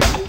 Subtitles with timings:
[0.00, 0.23] Fala,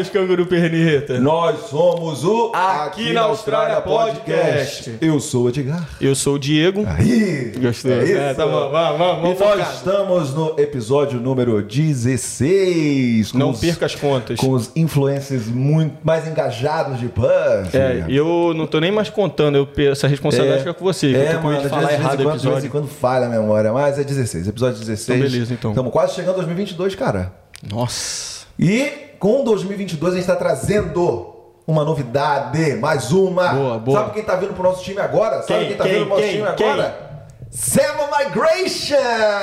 [0.00, 1.18] seus canguru perneta.
[1.20, 4.94] Nós somos o Aqui na Austrália Podcast.
[5.00, 5.86] Eu sou o Edgar.
[6.00, 6.84] Eu sou o Diego.
[6.86, 7.90] Aí, Gostou?
[7.92, 8.16] É, isso.
[8.16, 13.32] É, tá bom, vamos, vamos, E nós estamos no episódio número 16.
[13.32, 14.38] com Não os- perca as contas.
[14.40, 17.76] Com os influencers muito mais engajados de Puff.
[17.76, 21.10] É, eu não tô nem mais contando, eu, essa responsabilidade fica com você.
[21.10, 22.48] que eu É, tô com medo mano, de falar errado o quando, de vez em
[22.66, 22.70] episódio.
[22.70, 25.18] quando falha a memória, mas é 16, episódio 16.
[25.20, 25.70] Então, beleza, então.
[25.72, 27.32] Estamos quase chegando a 2022, cara.
[27.70, 28.46] Nossa.
[28.58, 33.48] E com 2022 a gente está trazendo uma novidade, mais uma.
[33.48, 34.00] Boa, boa.
[34.00, 35.42] Sabe quem tá vindo pro nosso time agora?
[35.42, 35.68] Sabe Quem?
[35.68, 35.92] quem tá Quem?
[35.92, 36.36] vindo pro nosso Quem?
[36.36, 37.10] time agora?
[37.50, 38.96] Seven Migration!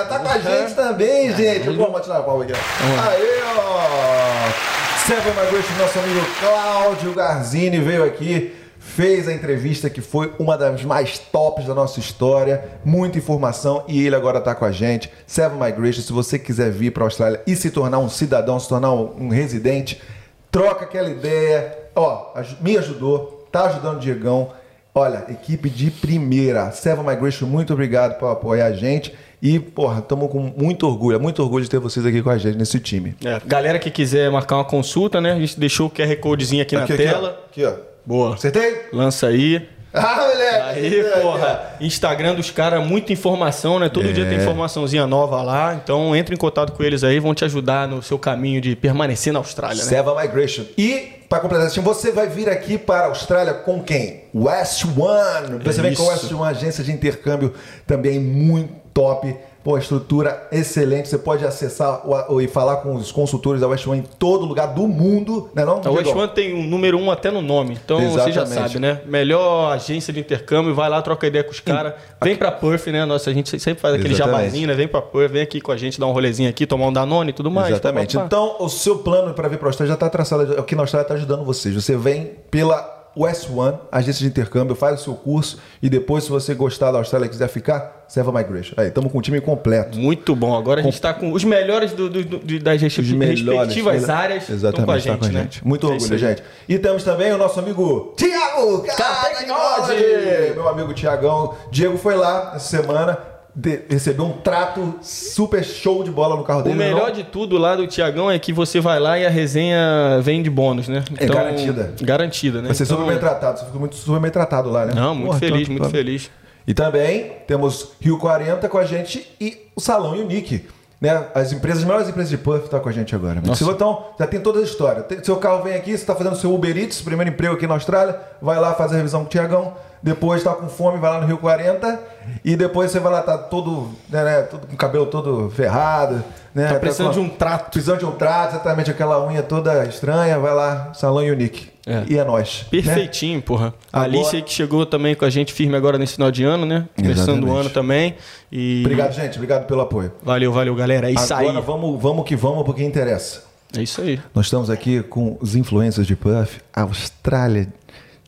[0.10, 1.70] Tá com a gente também, gente.
[1.70, 2.54] Vamos tirar a palma aqui.
[2.54, 5.06] Aí, ó.
[5.06, 8.54] Seven Migration, nosso amigo Cláudio Garzini veio aqui,
[8.98, 14.04] fez a entrevista que foi uma das mais tops da nossa história, muita informação e
[14.04, 15.08] ele agora tá com a gente.
[15.28, 18.68] Seven Migration, se você quiser vir para a Austrália e se tornar um cidadão, se
[18.68, 20.02] tornar um, um residente,
[20.50, 21.78] troca aquela ideia.
[21.96, 24.50] Ó, me ajudou, tá ajudando o Diegão.
[24.96, 26.72] Olha, equipe de primeira.
[26.72, 29.14] Seven Migration, muito obrigado por apoiar a gente.
[29.40, 32.38] E, porra, estamos com muito orgulho, é muito orgulho de ter vocês aqui com a
[32.40, 33.16] gente nesse time.
[33.24, 35.34] É, galera que quiser marcar uma consulta, né?
[35.34, 37.12] A gente deixou o QR Codezinho aqui, Aqui, na aqui, ó.
[37.14, 37.46] tela.
[37.52, 37.74] Aqui, ó.
[38.08, 38.36] Boa.
[38.36, 38.86] Acertei?
[38.94, 39.68] Lança aí.
[39.94, 40.80] Ah, moleque!
[40.80, 43.90] Aí, porra, Instagram dos caras, muita informação, né?
[43.90, 44.30] Todo dia É.
[44.30, 45.74] tem informaçãozinha nova lá.
[45.74, 49.34] Então entre em contato com eles aí, vão te ajudar no seu caminho de permanecer
[49.34, 49.90] na Austrália, né?
[49.90, 50.64] Seva Migration.
[50.78, 54.24] E, para completar você vai vir aqui para a Austrália com quem?
[54.34, 55.60] West One.
[55.64, 56.12] Você É vem com isso.
[56.12, 57.54] West One, agência de intercâmbio
[57.86, 59.36] também muito top.
[59.68, 61.10] Pô, estrutura excelente.
[61.10, 64.46] Você pode acessar o- o- e falar com os consultores da West One em todo
[64.46, 65.82] lugar do mundo, né não?
[65.84, 66.10] A West?
[66.16, 67.78] One tem um número um até no nome.
[67.84, 68.54] Então você já Exatamente.
[68.56, 69.02] sabe, né?
[69.06, 71.96] Melhor agência de intercâmbio, vai lá, troca ideia com os caras.
[72.24, 73.04] Vem pra Perth, né?
[73.04, 74.40] Nossa, a gente sempre faz aquele Exatamente.
[74.46, 74.74] jabazinho, né?
[74.74, 77.32] Vem pra Perth, vem aqui com a gente, dar um rolezinho aqui, tomar um Danone
[77.32, 77.72] e tudo mais.
[77.72, 78.16] Exatamente.
[78.18, 80.54] Então, o seu plano para vir para a Austrália já está traçado.
[80.58, 81.76] Aqui na Austrália está ajudando vocês.
[81.76, 86.30] Você vem pela West One, agência de intercâmbio, faz o seu curso e depois, se
[86.30, 88.74] você gostar da Austrália e quiser ficar, Seva Migration.
[88.78, 89.98] Aí, estamos com o time completo.
[89.98, 90.56] Muito bom.
[90.58, 94.86] Agora a gente tá com os melhores do, do- do- das melhores, respectivas áreas Exatamente,
[94.86, 95.42] com a tá gente, com a né?
[95.42, 95.68] gente.
[95.68, 96.44] Muito É orgulho, gente.
[96.70, 100.54] E temos também o nosso amigo Tiago Tecnology.
[100.56, 101.54] Meu amigo Tiagão.
[101.72, 103.18] Diego foi lá essa semana,
[103.60, 106.76] de- recebeu um trato super show de bola no carro O dele.
[106.76, 107.12] melhor não?
[107.12, 110.50] de tudo lá do Tiagão é que você vai lá e a resenha vem de
[110.50, 111.04] bônus, né?
[111.18, 111.94] É garantida.
[112.02, 112.68] Garantida, né?
[112.68, 113.58] Vai ser Então- super bem tratado.
[113.60, 114.94] Você ficou muito super bem tratado lá, né?
[114.96, 116.30] Não, muito Porra, feliz, então- muito feliz.
[116.68, 120.66] E também temos Rio 40 com a gente e o Salão Unique.
[121.00, 121.26] Né?
[121.36, 123.40] As empresas, as maiores empresas de Puff estão com a gente agora.
[123.40, 123.64] Nossa.
[123.64, 125.04] Se então, já tem toda a história.
[125.04, 127.76] Tem- seu carro vem aqui, você está fazendo seu Uber Eats, primeiro emprego aqui na
[127.76, 131.22] Austrália, vai lá fazer a revisão com o Tiagão, depois está com fome, vai lá
[131.22, 132.00] no Rio 40,
[132.44, 136.24] e depois você vai lá, tá todo, né, né, todo com o cabelo todo ferrado.
[136.58, 137.70] Né, Tá precisando com- de um trato.
[137.72, 141.70] Precisando de um trato, exatamente aquela unha toda estranha, vai lá, Salão Unique.
[141.86, 142.04] É.
[142.10, 142.62] E é nós.
[142.64, 142.68] né?
[142.72, 143.76] Perfeitinho, porra.
[143.94, 146.44] A Agora- Alice aí que chegou também com a gente firme agora nesse final de
[146.44, 146.88] ano, né?
[146.96, 148.16] Começando o ano também.
[148.52, 149.36] E Obrigado, gente.
[149.36, 150.12] Obrigado pelo apoio.
[150.24, 151.10] Valeu, valeu, galera.
[151.10, 151.64] É isso Agora aí.
[151.64, 153.44] vamos, vamos que vamos, porque interessa.
[153.78, 154.20] É isso aí.
[154.34, 157.68] Nós estamos aqui com os influencers de Puff, Austrália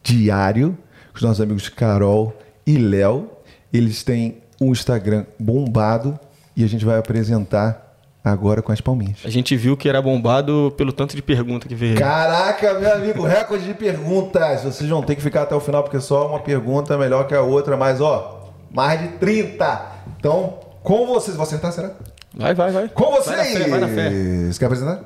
[0.03, 0.77] Diário,
[1.11, 3.29] com os nossos amigos Carol e Léo.
[3.73, 6.17] Eles têm um Instagram bombado
[6.55, 7.88] e a gente vai apresentar
[8.31, 9.17] agora com as palminhas.
[9.25, 11.97] A gente viu que era bombado pelo tanto de pergunta que veio.
[11.97, 14.63] Caraca, meu amigo, recorde de perguntas.
[14.63, 17.33] Vocês vão ter que ficar até o final, porque só uma pergunta é melhor que
[17.35, 19.81] a outra, mas ó, mais de 30.
[20.19, 21.91] Então, com vocês, vou acertar, será?
[22.33, 22.87] Vai, vai, vai.
[22.89, 23.37] Com Vai vocês!
[23.37, 24.09] na fé, vai na fé.
[24.51, 24.99] Você quer apresentar?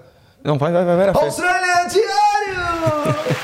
[0.43, 1.25] Não, vai, vai, vai, vai na fé.
[1.25, 3.15] Austrália Diário!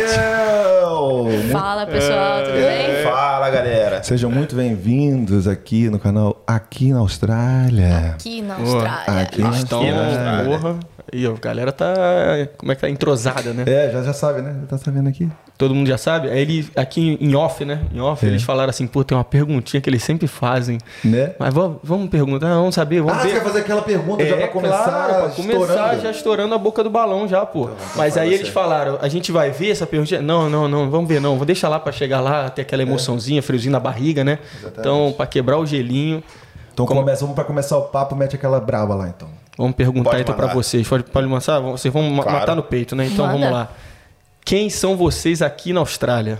[0.00, 1.26] Carol!
[1.52, 2.99] Fala pessoal, tudo bem?
[3.40, 4.02] Fala, galera.
[4.02, 8.10] Sejam muito bem-vindos aqui no canal Aqui na Austrália.
[8.10, 8.56] Aqui na.
[8.56, 9.22] Austrália.
[9.22, 10.76] Aqui na Então, Austrália.
[11.12, 11.92] E a galera tá.
[12.56, 12.88] Como é que tá?
[12.88, 13.64] Entrosada, né?
[13.66, 14.56] É, já, já sabe, né?
[14.60, 15.28] Já tá sabendo aqui.
[15.58, 16.30] Todo mundo já sabe.
[16.30, 17.80] Aí ele, aqui em off, né?
[17.92, 18.28] Em off, É.
[18.28, 20.78] eles falaram assim, pô, tem uma perguntinha que eles sempre fazem.
[21.04, 21.32] Né?
[21.38, 23.34] Mas vamos, vamos perguntar, vamos saber, vamos Ah, você ver.
[23.34, 26.00] quer fazer aquela pergunta já pra começar claro, pra começar estourando?
[26.02, 27.70] já estourando a boca do balão já, pô.
[27.96, 30.22] Mas aí eles falaram, a gente vai ver essa perguntinha?
[30.22, 31.36] Não, não, não, vamos ver não.
[31.36, 34.38] Vou deixar lá pra chegar lá, ter aquela emoçãozinha, friozinho na barriga, né?
[34.64, 36.22] Então, pra quebrar o gelinho,
[36.72, 39.28] Então começa, vamos pra começar o papo, mete aquela brava lá então.
[39.60, 40.54] Vamos perguntar Pode então pra mandar.
[40.54, 40.86] vocês.
[40.88, 41.60] Pode, pode lançar?
[41.60, 42.32] Vocês vão Claro.
[42.32, 43.06] matar no peito, né?
[43.06, 43.38] Então Manda.
[43.38, 43.68] vamos lá.
[44.44, 46.38] Quem são vocês aqui na Austrália?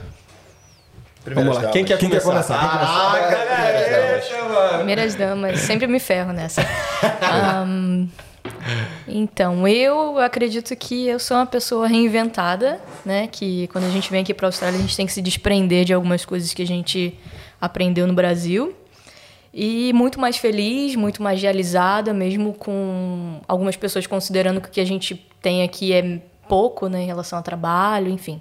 [1.25, 1.73] Primeiras vamos lá.
[1.73, 2.59] Quem quer Quem quer começar?
[2.59, 3.13] começar?
[3.21, 4.77] Quem quer começar?
[4.79, 6.63] Primeiras damas, sempre me ferro nessa.
[7.21, 8.07] Ahn,
[9.07, 13.29] então, eu acredito que eu sou uma pessoa reinventada, né?
[13.31, 15.85] Que quando a gente vem aqui para a Austrália, a gente tem que se desprender
[15.85, 17.15] de algumas coisas que a gente
[17.61, 18.75] aprendeu no Brasil.
[19.53, 24.81] E muito mais feliz, muito mais realizada, mesmo com algumas pessoas considerando que o que
[24.81, 28.41] a gente tem aqui é pouco né, em relação ao trabalho, enfim.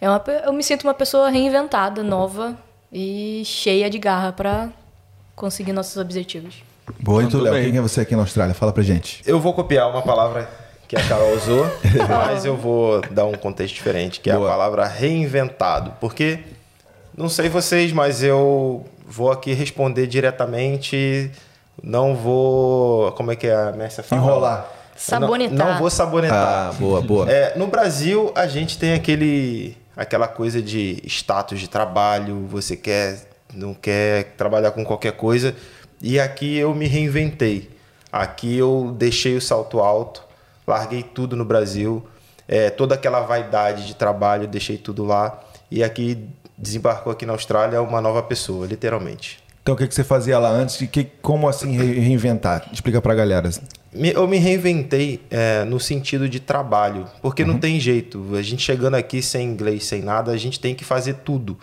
[0.00, 2.56] É uma, eu me sinto uma pessoa reinventada, nova
[2.90, 4.70] e cheia de garra para
[5.36, 6.62] conseguir nossos objetivos.
[6.98, 8.54] Boa, e tu, Léo, quem é você aqui na Austrália?
[8.54, 9.22] Fala pra gente.
[9.24, 10.48] Eu vou copiar uma palavra
[10.88, 11.64] que a Carol usou,
[12.08, 14.44] mas eu vou dar um contexto diferente, que Boa.
[14.44, 15.92] é a palavra reinventado.
[16.00, 16.40] Porque,
[17.16, 21.30] não sei vocês, mas eu vou aqui responder diretamente,
[21.82, 23.12] não vou.
[23.12, 24.22] Como é que é a Mércia fala?
[24.22, 24.72] Enrolar.
[24.96, 25.58] Sabonetar.
[25.58, 26.70] Não, não, vou sabonetar.
[26.70, 27.30] Ah, boa, boa.
[27.30, 33.18] É, no Brasil, a gente tem aquele, aquela coisa de status de trabalho, você quer,
[33.52, 35.54] não quer trabalhar com qualquer coisa.
[36.00, 37.70] E aqui eu me reinventei.
[38.10, 40.22] Aqui eu deixei o salto alto,
[40.66, 42.06] larguei tudo no Brasil,
[42.46, 45.40] é, toda aquela vaidade de trabalho, deixei tudo lá.
[45.70, 46.28] E aqui
[46.62, 49.42] desembarcou aqui na Austrália uma nova pessoa, literalmente.
[49.62, 52.68] Então o que, que você fazia lá antes e que, como assim reinventar?
[52.72, 53.50] Explica pra galera.
[53.94, 57.48] Eu me reinventei é, no sentido de trabalho, porque uhum.
[57.48, 58.34] não tem jeito.
[58.34, 61.58] A gente chegando aqui sem inglês, sem nada, a gente tem que fazer tudo.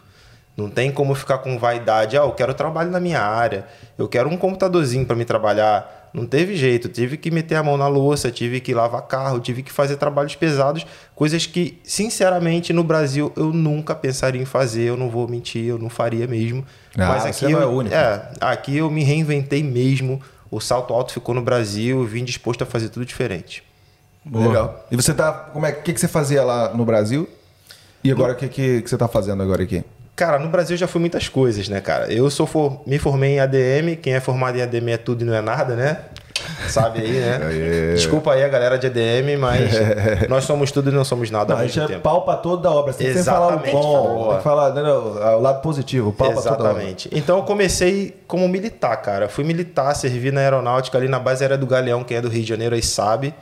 [0.55, 2.17] Não tem como ficar com vaidade.
[2.17, 3.65] Ah, eu quero trabalho na minha área.
[3.97, 5.98] Eu quero um computadorzinho para me trabalhar.
[6.13, 6.89] Não teve jeito.
[6.89, 10.35] Tive que meter a mão na louça, tive que lavar carro, tive que fazer trabalhos
[10.35, 10.85] pesados.
[11.15, 14.83] Coisas que, sinceramente, no Brasil eu nunca pensaria em fazer.
[14.83, 16.65] Eu não vou mentir, eu não faria mesmo.
[16.97, 17.95] Ah, Mas aqui eu, é único.
[17.95, 20.21] É, aqui eu me reinventei mesmo.
[20.51, 22.03] O salto alto ficou no Brasil.
[22.05, 23.63] Vim disposto a fazer tudo diferente.
[24.25, 24.47] Boa.
[24.47, 24.87] Legal.
[24.91, 25.31] E você tá.
[25.31, 27.29] Como é que, que você fazia lá no Brasil?
[28.03, 29.83] E agora o que, que, que você está fazendo agora aqui?
[30.19, 32.11] Cara, no Brasil já fui muitas coisas, né, cara?
[32.11, 32.81] Eu sou for...
[32.85, 35.77] me formei em ADM, quem é formado em ADM é tudo e não é nada,
[35.77, 35.97] né?
[36.67, 37.39] Sabe aí, né?
[37.49, 37.93] É.
[37.93, 39.71] Desculpa aí a galera de ADM, mas
[40.27, 42.71] nós somos tudo e não somos nada não, a gente é pau pra toda a
[42.73, 42.91] obra.
[42.91, 47.07] Você tem que falar o bom, tem que falar né, o lado positivo, pau Exatamente.
[47.07, 47.17] pra toda.
[47.17, 49.29] Então eu comecei como militar, cara.
[49.29, 52.41] Fui militar, servi na aeronáutica ali na base aérea do Galeão, quem é do Rio
[52.43, 53.33] de Janeiro aí sabe.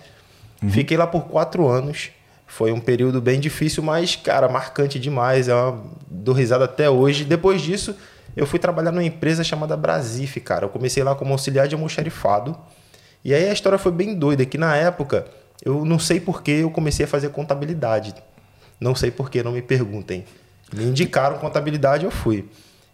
[0.62, 0.70] Uhum.
[0.70, 2.12] Fiquei lá por quatro anos.
[2.48, 5.50] Foi um período bem difícil, mas, cara, marcante demais.
[5.50, 5.84] É uma...
[6.10, 7.26] Dou risada até hoje.
[7.26, 7.96] Depois disso,
[8.36, 10.66] eu fui trabalhar numa empresa chamada Brasif, cara.
[10.66, 12.58] Eu comecei lá como auxiliar de almoxarifado.
[13.24, 15.26] E aí a história foi bem doida, que na época,
[15.64, 18.16] eu não sei por que eu comecei a fazer contabilidade.
[18.80, 20.24] Não sei por que, não me perguntem.
[20.74, 22.50] Me indicaram contabilidade, eu fui.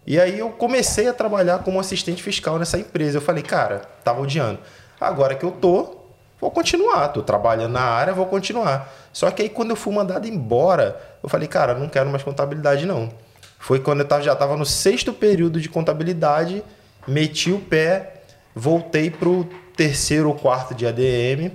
[0.06, 3.18] E aí eu comecei a trabalhar como assistente fiscal nessa empresa.
[3.18, 4.58] Eu falei, cara, tava odiando.
[5.00, 6.03] Agora que eu tô,
[6.44, 7.08] vou continuar.
[7.08, 8.92] Tô trabalhando na área, vou continuar.
[9.12, 12.84] Só que aí quando eu fui mandado embora, eu falei, cara, não quero mais contabilidade
[12.84, 13.10] não.
[13.58, 16.62] Foi quando eu tava, já estava no sexto período de contabilidade,
[17.08, 18.20] meti o pé,
[18.54, 21.50] voltei pro terceiro ou quarto de ADM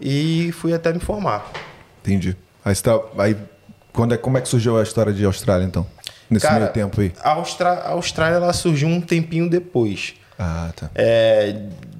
[0.00, 1.52] e fui até me formar.
[2.00, 2.34] Entendi.
[2.64, 3.36] Aí, tá, aí
[3.92, 5.86] quando é, como é que surgiu a história de Austrália então?
[6.30, 7.12] Nesse Cara, meio tempo aí?
[7.22, 10.14] A, Austra, a Austrália ela surgiu um tempinho depois.
[10.38, 10.90] Ah, tá.
[10.94, 11.54] É,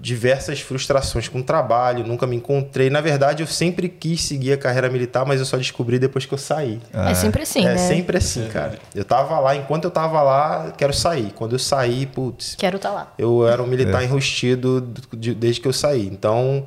[0.04, 2.90] diversas frustrações com o trabalho, nunca me encontrei.
[2.90, 6.34] Na verdade, eu sempre quis seguir a carreira militar, mas eu só descobri depois que
[6.34, 6.78] eu saí.
[6.92, 7.10] Ah.
[7.10, 7.74] É sempre assim, é né?
[7.74, 8.78] É sempre assim, cara.
[8.94, 11.32] Eu tava lá, enquanto eu tava lá, quero sair.
[11.34, 12.54] Quando eu saí, putz.
[12.54, 13.14] Quero estar tá lá.
[13.16, 14.04] Eu era um militar é.
[14.04, 16.06] enrustido desde que eu saí.
[16.06, 16.66] Então,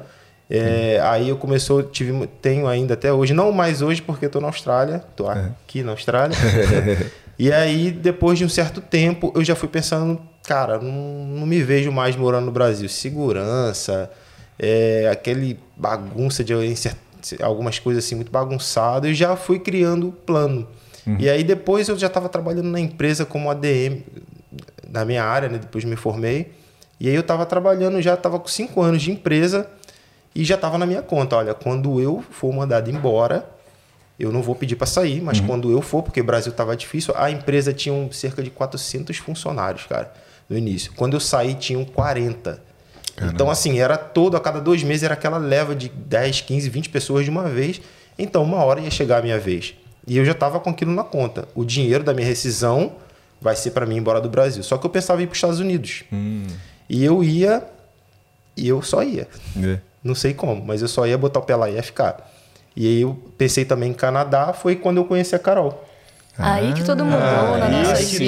[0.49, 4.41] é, aí eu começou, tive, tenho ainda até hoje, não mais hoje porque eu tô
[4.41, 5.51] na Austrália, tô é.
[5.63, 6.35] aqui na Austrália.
[7.37, 11.61] e aí, depois de um certo tempo, eu já fui pensando cara, não, não me
[11.61, 12.87] vejo mais morando no Brasil.
[12.87, 14.09] Segurança,
[14.57, 16.53] é, aquele bagunça de
[17.43, 19.07] algumas coisas assim muito bagunçado.
[19.07, 20.65] E já fui criando plano.
[21.05, 21.17] Uhum.
[21.19, 24.01] E aí depois eu já estava trabalhando na empresa como ADM,
[24.89, 25.57] na minha área, né?
[25.57, 26.53] Depois me formei.
[26.97, 29.69] E aí eu estava trabalhando, já estava com cinco anos de empresa
[30.33, 31.35] e já estava na minha conta.
[31.35, 33.45] Olha, quando eu for mandado embora,
[34.17, 35.45] eu não vou pedir para sair, mas uhum.
[35.47, 39.85] quando eu for, porque o Brasil estava difícil, a empresa tinha cerca de 400 funcionários,
[39.85, 40.91] cara no início.
[40.95, 42.61] Quando eu saí, tinham 40.
[43.15, 43.33] Caramba.
[43.33, 46.89] Então, assim, era todo, a cada dois meses era aquela leva de 10, 15, 20
[46.89, 47.81] pessoas de uma vez.
[48.17, 49.73] Então, uma hora ia chegar a minha vez.
[50.05, 51.47] E eu já estava com aquilo na conta.
[51.53, 52.95] O dinheiro da minha rescisão
[53.41, 54.63] vai ser para mim ir embora do Brasil.
[54.63, 56.03] Só que eu pensava em ir para os Estados Unidos.
[56.11, 56.45] Hum.
[56.89, 57.63] E eu ia,
[58.55, 59.27] e eu só ia.
[59.61, 59.79] É.
[60.03, 62.31] Não sei como, mas eu só ia botar o pé lá e ia ficar.
[62.75, 65.83] E aí eu pensei também em Canadá, foi quando eu conheci a Carol.
[66.39, 68.25] Aí que tudo mudou ah, na nossa vida.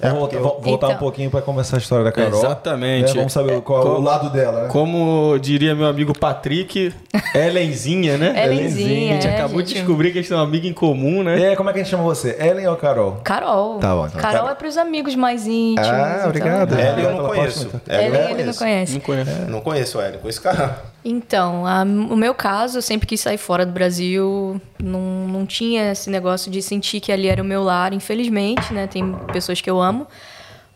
[0.00, 2.38] É, vamos voltar, voltar então, um pouquinho para começar a história da Carol.
[2.40, 3.12] Exatamente.
[3.12, 4.68] É, vamos saber qual é o lado dela, né?
[4.68, 6.92] Como diria meu amigo Patrick,
[7.32, 8.44] Ellenzinha, né?
[8.44, 9.12] Ellenzinha.
[9.12, 9.68] A gente é, acabou gente...
[9.68, 11.52] de descobrir que a gente tem uma amiga em comum, né?
[11.52, 12.36] É, como é que a gente chama você?
[12.40, 13.20] Ellen ou Carol?
[13.22, 13.78] Carol.
[13.78, 14.06] Tá bom.
[14.08, 14.20] Então.
[14.20, 15.88] Carol é para os amigos mais íntimos.
[15.88, 16.28] Ah, então.
[16.30, 16.72] obrigado.
[16.72, 17.70] Ellen eu não conheço.
[17.88, 18.92] Ellen ele não conhece.
[18.94, 19.30] Não conheço.
[19.48, 20.70] Não conheço Ellen, conheço Carol.
[21.04, 25.92] Então, a, o meu caso, eu sempre quis sair fora do Brasil, não, não tinha
[25.92, 28.86] esse negócio de sentir que ali era o meu lar, infelizmente, né?
[28.86, 30.06] Tem pessoas que eu amo,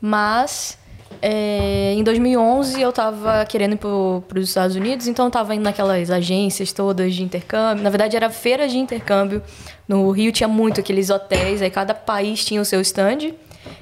[0.00, 0.78] Mas
[1.21, 5.62] é, em 2011 eu estava querendo ir para os Estados Unidos, então eu estava indo
[5.62, 7.85] naquelas agências todas de intercâmbio.
[7.85, 9.43] Na verdade, era feira de intercâmbio.
[9.87, 13.33] No Rio tinha muito aqueles hotéis, aí cada país tinha o seu stand.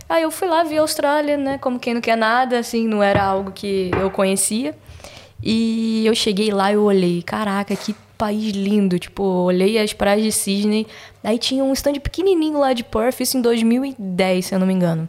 [0.08, 1.58] Aí eu fui lá, vi a Austrália, né?
[1.58, 4.74] Como quem não quer nada, assim, não era algo que eu conhecia.
[5.42, 8.98] E eu cheguei lá e eu olhei, caraca, que país lindo.
[8.98, 10.86] Tipo, olhei as praias de Sydney.
[11.24, 14.72] Aí tinha um stand pequenininho lá de Perth, isso em 2010, se eu não me
[14.72, 15.08] engano.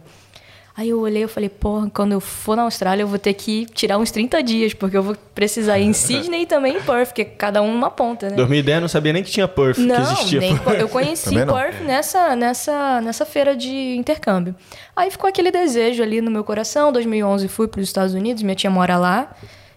[0.76, 3.64] Aí eu olhei e falei, porra, quando eu for na Austrália eu vou ter que
[3.66, 7.10] tirar uns 30 dias, porque eu vou precisar ir em Sydney e também em Perth,
[7.10, 8.34] porque cada um numa ponta, né?
[8.34, 11.80] 2010 eu não sabia nem que tinha Perth, não, que existia nem, Eu conheci Perth
[11.86, 14.52] nessa, nessa, nessa feira de intercâmbio.
[14.96, 16.92] Aí ficou aquele desejo ali no meu coração.
[16.92, 19.32] 2011 fui para os Estados Unidos, minha tia mora lá.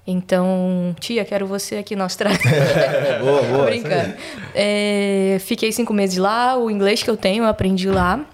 [0.10, 2.40] Então, tia, quero você aqui na Austrália.
[3.20, 3.66] boa, boa.
[3.66, 4.14] Brincando.
[4.56, 8.26] É, fiquei cinco meses lá, o inglês que eu tenho eu aprendi lá.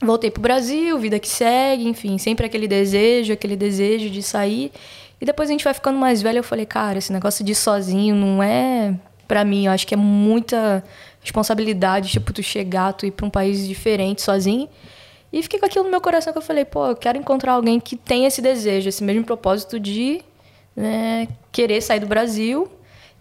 [0.00, 4.70] Voltei pro Brasil, vida que segue, enfim, sempre aquele desejo, aquele desejo de sair.
[5.20, 7.56] E depois a gente vai ficando mais velho, eu falei, cara, esse negócio de ir
[7.56, 8.94] sozinho não é
[9.26, 10.84] para mim, eu acho que é muita
[11.20, 14.68] responsabilidade, tipo, tu chegar, tu ir para um país diferente sozinho.
[15.32, 17.80] E fiquei com aquilo no meu coração que eu falei, pô, eu quero encontrar alguém
[17.80, 20.22] que tenha esse desejo, esse mesmo propósito de
[20.78, 22.68] né, querer sair do Brasil.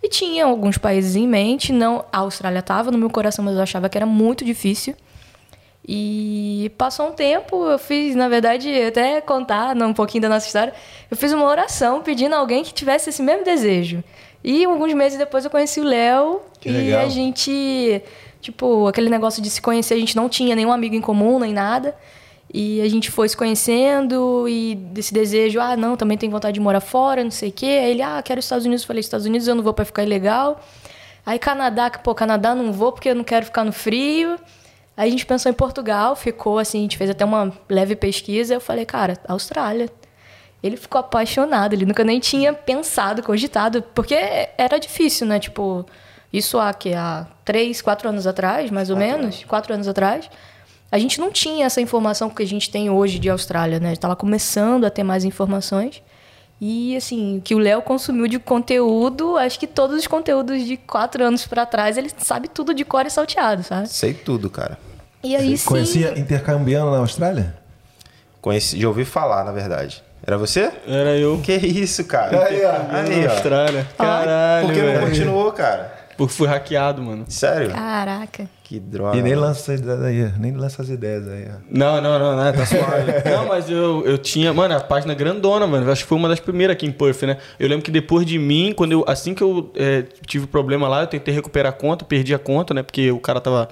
[0.01, 3.63] E tinha alguns países em mente, não, a Austrália estava no meu coração, mas eu
[3.63, 4.95] achava que era muito difícil.
[5.85, 10.73] E passou um tempo, eu fiz, na verdade, até contar um pouquinho da nossa história,
[11.09, 14.03] eu fiz uma oração pedindo a alguém que tivesse esse mesmo desejo.
[14.43, 17.05] E alguns meses depois eu conheci o Léo e legal.
[17.05, 18.01] a gente,
[18.39, 21.53] tipo, aquele negócio de se conhecer, a gente não tinha nenhum amigo em comum, nem
[21.53, 21.95] nada.
[22.53, 26.59] E a gente foi se conhecendo e desse desejo, ah, não, também tenho vontade de
[26.59, 27.65] morar fora, não sei o quê.
[27.65, 28.83] Aí ele, ah, quero Estados Unidos.
[28.83, 30.61] Eu falei, Estados Unidos eu não vou para ficar ilegal.
[31.25, 34.37] Aí Canadá, pô, Canadá não vou porque eu não quero ficar no frio.
[34.95, 38.53] Aí a gente pensou em Portugal, ficou assim, a gente fez até uma leve pesquisa.
[38.53, 39.89] Eu falei, cara, Austrália.
[40.63, 44.15] Ele ficou apaixonado, ele nunca nem tinha pensado, cogitado, porque
[44.57, 45.39] era difícil, né?
[45.39, 45.85] Tipo,
[46.33, 50.27] isso há, que, há três, quatro anos atrás, mais ou menos, quatro anos atrás.
[50.91, 53.93] A gente não tinha essa informação que a gente tem hoje de Austrália, né?
[53.93, 56.01] Estava começando a ter mais informações.
[56.59, 61.23] E, assim, que o Léo consumiu de conteúdo, acho que todos os conteúdos de quatro
[61.23, 63.87] anos para trás, ele sabe tudo de cor e salteado, sabe?
[63.89, 64.77] Sei tudo, cara.
[65.23, 65.67] E aí sim...
[65.67, 67.53] Conhecia intercambiando na Austrália?
[68.41, 70.01] Conheci, já ouvi falar, na verdade.
[70.25, 70.71] Era você?
[70.87, 71.39] Era eu.
[71.43, 72.45] Que isso, cara?
[72.45, 72.73] Aí, ó.
[72.89, 73.87] Aí, na Austrália.
[73.97, 75.96] Caralho, Por que não continuou, cara?
[76.17, 77.25] Porque fui hackeado, mano.
[77.27, 77.71] Sério?
[77.71, 78.49] Caraca.
[78.63, 79.15] Que droga.
[79.15, 81.47] E nem lança as ideias aí, nem lança as ideias aí.
[81.47, 81.59] ó.
[81.69, 83.13] Não, não, não, não, tá suave.
[83.29, 85.89] não, mas eu, eu tinha, mano, a página grandona, mano.
[85.89, 87.37] Acho que foi uma das primeiras aqui em Perth, né?
[87.59, 91.03] Eu lembro que depois de mim, quando eu, assim que eu é, tive problema lá,
[91.03, 92.81] eu tentei recuperar a conta, perdi a conta, né?
[92.81, 93.69] Porque o cara tava,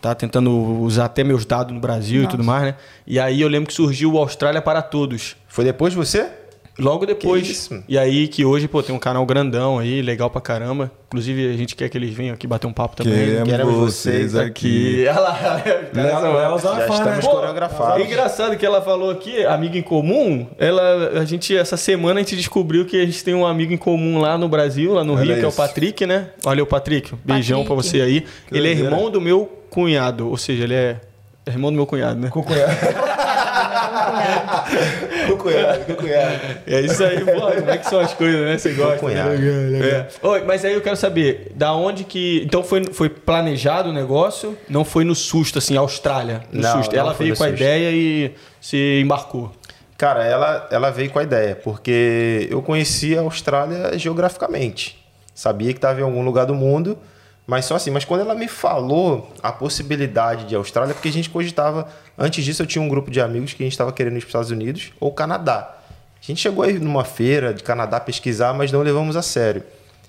[0.00, 2.74] tava tentando usar até meus dados no Brasil e tudo mais, né?
[3.06, 5.36] E aí eu lembro que surgiu o Austrália para Todos.
[5.46, 6.41] Foi depois de você?
[6.78, 7.68] Logo depois.
[7.86, 10.90] E aí que hoje, pô, tem um canal grandão aí, legal pra caramba.
[11.08, 13.12] Inclusive, a gente quer que eles venham aqui bater um papo também.
[13.12, 15.02] Queremos Queremos vocês aqui.
[15.02, 15.62] E olha lá,
[15.92, 18.02] Léo Já estamos Pô, coreografados.
[18.02, 20.46] É engraçado que ela falou aqui, amiga em comum.
[20.58, 23.76] Ela, a gente, essa semana a gente descobriu que a gente tem um amigo em
[23.76, 25.52] comum lá no Brasil, lá no Olha Rio, que é o.
[25.52, 26.28] Patrick, né?
[26.46, 27.90] Olha o Patrick, beijão pra Patrick.
[27.90, 28.24] você aí.
[28.48, 31.00] Que ele é irmão do meu cunhado, ou seja, ele é
[31.46, 32.28] irmão do meu cunhado, né?
[32.30, 32.72] Com cunhado.
[35.38, 36.40] Cunhado, cunhado.
[36.66, 38.58] É isso aí, pô, como é que são as coisas, né?
[38.58, 38.98] Você gosta.
[38.98, 39.30] cunhado.
[39.38, 39.88] né?
[39.88, 40.06] É.
[40.22, 42.42] Oi, mas aí eu quero saber, da onde que.
[42.44, 44.56] Então foi, foi planejado o negócio?
[44.68, 46.42] Não foi no susto, assim, Austrália.
[46.52, 46.92] No Não, susto.
[46.92, 47.62] não Ela veio com a susto.
[47.62, 49.52] ideia e se embarcou.
[49.96, 54.98] Cara, ela, ela veio com a ideia, porque eu conhecia a Austrália geograficamente.
[55.34, 56.98] Sabia que estava em algum lugar do mundo,
[57.46, 57.90] mas só assim.
[57.90, 61.88] Mas quando ela me falou a possibilidade de Austrália, porque a gente cogitava.
[62.16, 64.26] Antes disso, eu tinha um grupo de amigos que a gente estava querendo ir para
[64.26, 65.76] os Estados Unidos ou Canadá.
[66.20, 69.62] A gente chegou aí numa feira de Canadá pesquisar, mas não levamos a sério.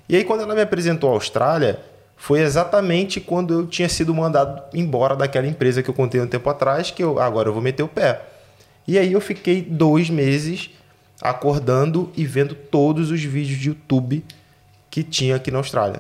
[0.08, 1.80] E aí, quando ela me apresentou a Austrália,
[2.16, 6.50] foi exatamente quando eu tinha sido mandado embora daquela empresa que eu contei um tempo
[6.50, 8.22] atrás, que eu agora eu vou meter o pé.
[8.88, 10.70] E aí eu fiquei dois meses
[11.22, 14.24] acordando e vendo todos os vídeos de YouTube
[14.90, 16.00] que tinha aqui na Austrália.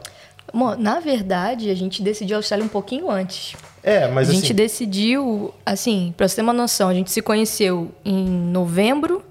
[0.53, 3.55] Bom, na verdade, a gente decidiu a Austrália um pouquinho antes.
[3.81, 7.22] É, mas a gente assim, decidiu, assim, pra você ter uma noção, a gente se
[7.22, 9.24] conheceu em novembro.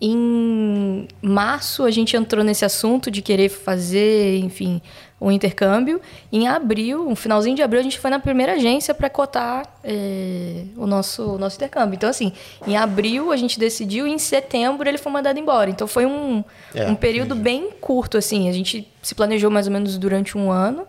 [0.00, 4.80] Em março, a gente entrou nesse assunto de querer fazer, enfim,
[5.20, 6.00] um intercâmbio.
[6.30, 10.64] Em abril, no finalzinho de abril, a gente foi na primeira agência para cotar eh,
[10.76, 11.96] o, nosso, o nosso intercâmbio.
[11.96, 12.32] Então, assim,
[12.66, 15.70] em abril a gente decidiu e em setembro ele foi mandado embora.
[15.70, 16.44] Então, foi um,
[16.74, 18.48] É, um período bem curto, assim.
[18.48, 20.86] A gente se planejou mais ou menos durante um ano.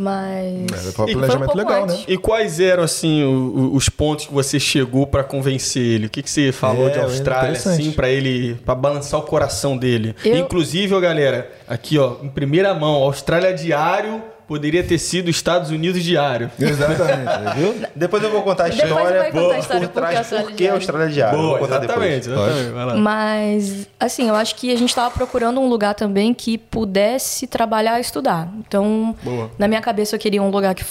[0.00, 0.86] Mas.
[0.88, 1.96] É, foi um E planejamento pouco legal, antes.
[1.98, 2.04] né?
[2.08, 3.28] E quais eram, assim, o-
[3.72, 6.06] o- os pontos que você chegou pra convencer ele?
[6.06, 7.80] O que, que você falou É, de Austrália, interessante.
[7.82, 10.16] assim, pra ele, pra balançar o coração dele?
[10.24, 15.70] Eu- Inclusive, ó, galera, aqui, ó, em primeira mão, Austrália diário poderia ter sido Estados
[15.70, 16.50] Unidos diário.
[16.58, 17.86] Exatamente, viu?
[17.94, 20.08] Depois eu vou contar a Depois história, você vai contar a história por por que
[20.08, 20.76] trás Austrália por que Diário.
[20.76, 21.38] Austrália Diário.
[21.38, 22.48] Boa, vou contar exatamente, depois.
[22.48, 22.72] exatamente.
[22.72, 22.94] Vai lá.
[22.96, 27.98] Mas, assim, eu acho que a gente estava procurando um lugar também que pudesse trabalhar
[27.98, 28.52] e estudar.
[28.58, 29.52] Então, Boa.
[29.56, 30.84] na minha cabeça, eu queria um lugar que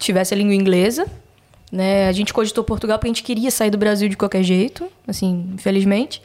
[0.00, 1.06] tivesse a língua inglesa.
[1.70, 2.08] Né?
[2.08, 5.50] A gente cogitou Portugal porque a gente queria sair do Brasil de qualquer jeito, assim,
[5.52, 6.22] infelizmente.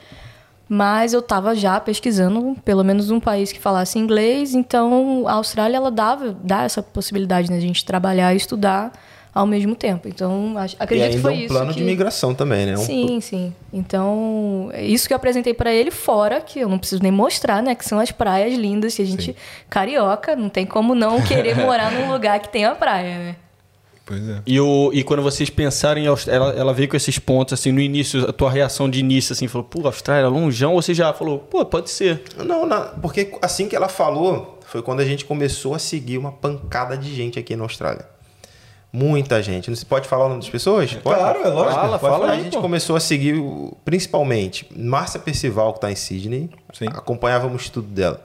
[0.69, 5.77] Mas eu estava já pesquisando pelo menos um país que falasse inglês, então a Austrália
[5.77, 8.91] ela dava dá essa possibilidade né, de a gente trabalhar e estudar
[9.33, 10.07] ao mesmo tempo.
[10.09, 11.79] Então acho- acredito que foi um isso plano que...
[11.79, 12.73] de migração também, né?
[12.73, 13.53] Um- Sim, sim.
[13.71, 17.61] Então, é isso que eu apresentei pra ele fora, que eu não preciso nem mostrar,
[17.63, 17.73] né?
[17.75, 19.35] Que são as praias lindas que a gente
[19.69, 23.35] carioca, não tem como não querer morar num lugar que tenha praia, né?
[24.07, 24.41] Pois é.
[24.47, 27.71] E, o, e quando vocês pensaram em Austrália, ela, ela veio com esses pontos, assim,
[27.73, 31.11] no início, a tua reação de início, assim, falou, pô, Austrália, longeão, ou você já
[31.13, 32.23] falou, pô, pode ser.
[32.37, 36.31] Não, na- porque assim que ela falou, foi quando a gente começou a seguir uma
[36.31, 38.05] pancada de gente aqui na Austrália.
[38.93, 39.69] Muita gente.
[39.69, 40.93] Não se pode falar o nome das pessoas?
[40.93, 41.19] Pode?
[41.19, 41.75] Claro, é lógico.
[41.75, 42.31] Fala, fala falar.
[42.31, 43.35] A gente começou a seguir,
[43.83, 46.49] principalmente, Márcia Percival, que está em Sydney.
[46.73, 46.87] Sim.
[46.87, 48.23] Acompanhávamos tudo dela.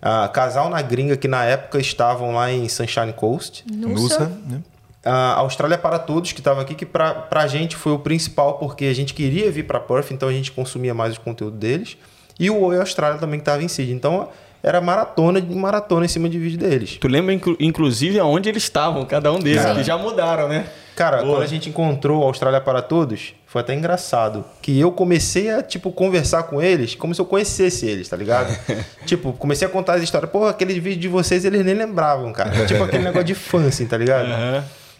[0.00, 3.64] Ah, casal na gringa, que na época estavam lá em Sunshine Coast.
[3.70, 4.62] Nussa, né?
[5.04, 8.84] A Austrália para Todos, que estava aqui, que pra, pra gente foi o principal, porque
[8.86, 11.96] a gente queria vir para Perth, então a gente consumia mais o conteúdo deles.
[12.38, 13.94] E o Oi Austrália também, que estava em Sydney.
[13.94, 14.28] Então
[14.62, 16.98] era maratona de maratona em cima de vídeo deles.
[17.00, 20.66] Tu lembra, inclu- inclusive, aonde eles estavam, cada um deles, que já mudaram, né?
[20.96, 21.28] Cara, Boa.
[21.36, 24.44] quando a gente encontrou a Austrália para Todos, foi até engraçado.
[24.60, 28.52] Que eu comecei a, tipo, conversar com eles como se eu conhecesse eles, tá ligado?
[29.06, 30.28] tipo, comecei a contar as histórias.
[30.30, 32.66] Pô, aqueles vídeos de vocês eles nem lembravam, cara.
[32.66, 34.26] tipo aquele negócio de fã, assim, tá ligado?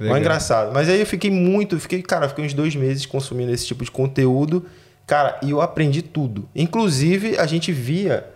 [0.01, 0.09] Aham.
[0.09, 0.19] Mas Legal.
[0.19, 0.73] engraçado.
[0.73, 3.91] Mas aí eu fiquei muito, fiquei, cara, fiquei uns dois meses consumindo esse tipo de
[3.91, 4.65] conteúdo.
[5.07, 6.49] Cara, e eu aprendi tudo.
[6.55, 8.27] Inclusive, a gente via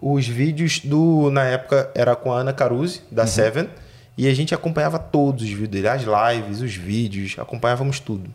[0.00, 1.30] os vídeos do.
[1.30, 3.68] Na época era com a Ana Caruzi, da Seven.
[4.16, 8.28] E a gente acompanhava todos os vídeos dele, as lives, os vídeos, acompanhávamos tudo.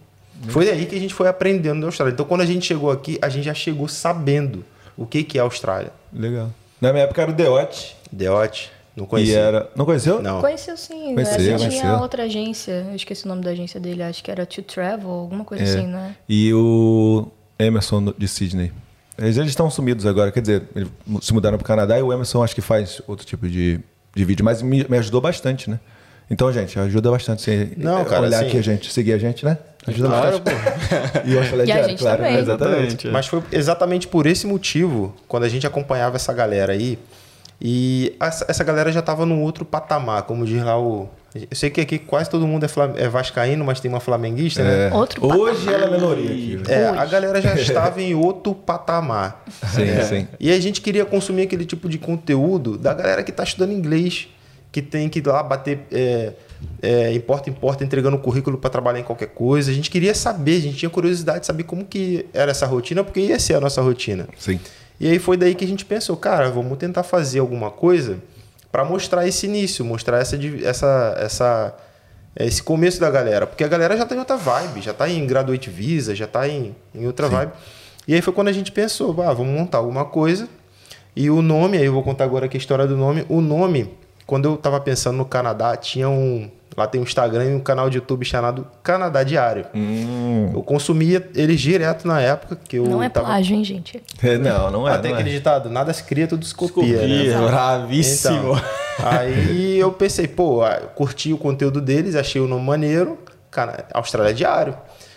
[0.47, 2.11] Foi daí que a gente foi aprendendo da Austrália.
[2.11, 4.65] Então, quando a gente chegou aqui, a gente já chegou sabendo
[4.97, 5.91] o que, que é a Austrália.
[6.11, 6.51] Legal.
[6.81, 7.95] Na minha época era o Deote.
[8.11, 9.39] Deote, não conhecia.
[9.39, 9.69] era...
[9.75, 10.21] Não conheceu?
[10.21, 10.41] Não.
[10.41, 11.39] Conheceu sim, Conheceu, né?
[11.39, 11.69] Você conheceu.
[11.81, 15.09] tinha outra agência, eu esqueci o nome da agência dele, acho que era To Travel,
[15.09, 15.67] alguma coisa É.
[15.67, 16.15] assim, né?
[16.29, 17.27] E o
[17.59, 18.71] Emerson de Sydney.
[19.17, 20.89] Eles, eles estão sumidos agora, quer dizer, eles
[21.21, 23.79] se mudaram para o Canadá e o Emerson acho que faz outro tipo de,
[24.13, 25.79] de vídeo, mas me, me ajudou bastante, né?
[26.29, 29.45] Então, gente, ajuda bastante você Não, cara, olhar assim- aqui a gente, seguir a gente,
[29.45, 29.57] né?
[29.87, 31.21] Ajuda Claro, bastante.
[31.29, 32.37] E, o Austrália E a gente claro, também.
[32.39, 33.07] Exatamente.
[33.09, 36.97] Mas foi exatamente por esse motivo, quando a gente acompanhava essa galera aí,
[37.61, 41.07] e essa, essa galera já tava num outro patamar, como diz lá o.
[41.33, 44.63] Eu sei que aqui quase todo mundo é, flam- é vascaíno, mas tem uma flamenguista,
[44.63, 44.89] né?
[44.93, 46.55] Outro Hoje ela é minoria aqui.
[46.55, 46.63] né?
[46.83, 49.43] É, a galera já estava em outro patamar.
[49.73, 50.03] Sim, É.
[50.05, 50.27] sim.
[50.39, 54.29] E a gente queria consumir aquele tipo de conteúdo da galera que está estudando inglês,
[54.71, 56.33] que tem que ir lá bater é,
[56.81, 59.71] é, em porta em porta entregando currículo para trabalhar em qualquer coisa.
[59.71, 63.03] A gente queria saber, a gente tinha curiosidade de saber como que era essa rotina,
[63.03, 64.25] porque ia ser a nossa rotina.
[64.37, 64.57] Sim.
[64.99, 68.19] E aí foi daí que a gente pensou, cara, vamos tentar fazer alguma coisa
[68.71, 71.75] para mostrar esse início, mostrar essa, essa, essa,
[72.37, 73.47] esse começo da galera.
[73.47, 76.47] Porque a galera já tá em outra vibe, já tá em Graduate Visa, já tá
[76.47, 77.51] em, em outra vibe.
[78.07, 80.47] E aí foi quando a gente pensou, ah, vamos montar alguma coisa.
[81.15, 83.25] E o nome, aí eu vou contar agora aqui a história do nome.
[83.29, 83.89] O nome,
[84.27, 86.51] quando eu tava pensando no Canadá, tinha um.
[86.77, 89.65] Lá tem um Instagram e um canal de YouTube chamado Canadá Diário.
[89.73, 90.51] Hum.
[90.53, 94.03] Eu consumia eles direto na época que eu Não é tava plágio, hein, gente?
[94.21, 94.91] É, Não, não é.
[94.93, 95.21] ah, tem não é.
[95.21, 97.47] aquele ditado, nada se cria, tudo se copia, Copia, né?
[97.47, 98.57] bravíssimo.
[98.57, 98.61] Então,
[99.09, 104.33] aí eu pensei, pô, ah, curti o conteúdo deles, achei o nome maneiro, cara, Austrália
[104.33, 104.75] Diário.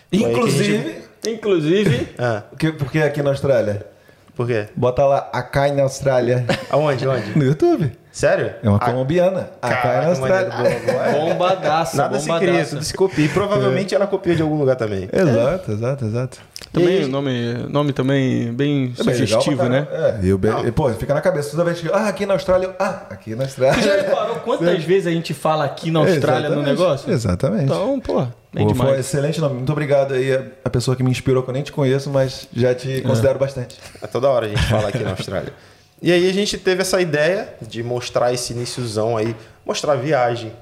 [0.09, 3.85] Que a Inclusive, gente- Inclusive, Ah, porque, porque aqui na Austrália?
[4.33, 4.67] por quê?
[4.73, 6.45] Bota lá, Acai na Austrália.
[6.69, 7.37] Aonde, onde?
[7.37, 7.91] No YouTube.
[8.19, 8.51] Sério?
[8.61, 9.49] É uma Ah, colombiana.
[9.61, 10.49] Acai na caraca, Austrália.
[10.49, 11.13] maneiro, boa, boa.
[11.33, 12.69] bombadaça, Nada se cria, bombadaça.
[12.71, 13.25] tudo se copia.
[13.25, 15.07] E provavelmente ela copiou de algum lugar também.
[15.13, 16.37] Exato, exato, exato.
[16.73, 19.87] Também, E o nome, nome também bem É bem legal sugestivo, pra né?
[19.89, 21.89] É, e, o be- e, pô, fica na cabeça toda vez que.
[21.93, 22.65] Ah, aqui na Austrália.
[22.67, 24.01] eu- Ah, aqui na Tu já Austrália.
[24.03, 27.11] reparou quantas vezes a gente fala aqui na Austrália no Exatamente, negócio?
[27.13, 27.63] Exatamente.
[27.63, 28.99] Então, pô, bem Pô, foi um demais.
[28.99, 29.55] excelente nome.
[29.55, 32.47] Muito obrigado aí, a- a pessoa que me inspirou, que eu nem te conheço, mas
[32.53, 33.77] já te considero bastante.
[34.01, 35.53] É toda hora a gente fala aqui na Austrália.
[36.01, 39.35] E aí a gente teve essa ideia de mostrar esse iníciozão aí,
[39.65, 40.53] mostrar a viagem.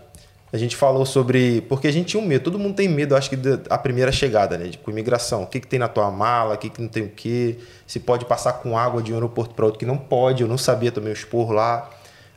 [0.52, 1.62] A gente falou sobre.
[1.62, 4.58] Porque a gente tinha um medo, todo mundo tem medo, acho que, da primeira chegada,
[4.58, 4.71] né?
[4.84, 5.43] Com imigração.
[5.43, 7.58] O que, que tem na tua mala, o que, que não tem o quê.
[7.86, 10.41] Se pode passar com água de um aeroporto para outro que não pode.
[10.41, 11.89] Eu não sabia também o expor lá.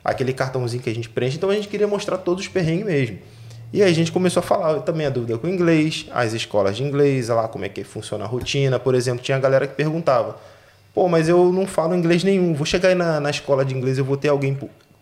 [0.03, 1.37] aquele cartãozinho que a gente preenche.
[1.37, 3.19] Então a gente queria mostrar todos os perrengues mesmo.
[3.73, 6.75] E aí a gente começou a falar também a dúvida com o inglês, as escolas
[6.75, 8.77] de inglês, lá como é que funciona a rotina.
[8.77, 10.37] Por exemplo, tinha a galera que perguntava:
[10.93, 13.97] pô, mas eu não falo inglês nenhum, vou chegar aí na, na escola de inglês,
[13.97, 14.57] eu vou ter alguém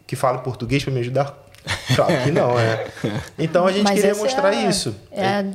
[0.06, 1.38] que fale português para me ajudar?
[1.96, 2.88] Claro que não, é.
[3.38, 4.96] Então a gente Mas queria essa mostrar é isso.
[5.12, 5.46] É a,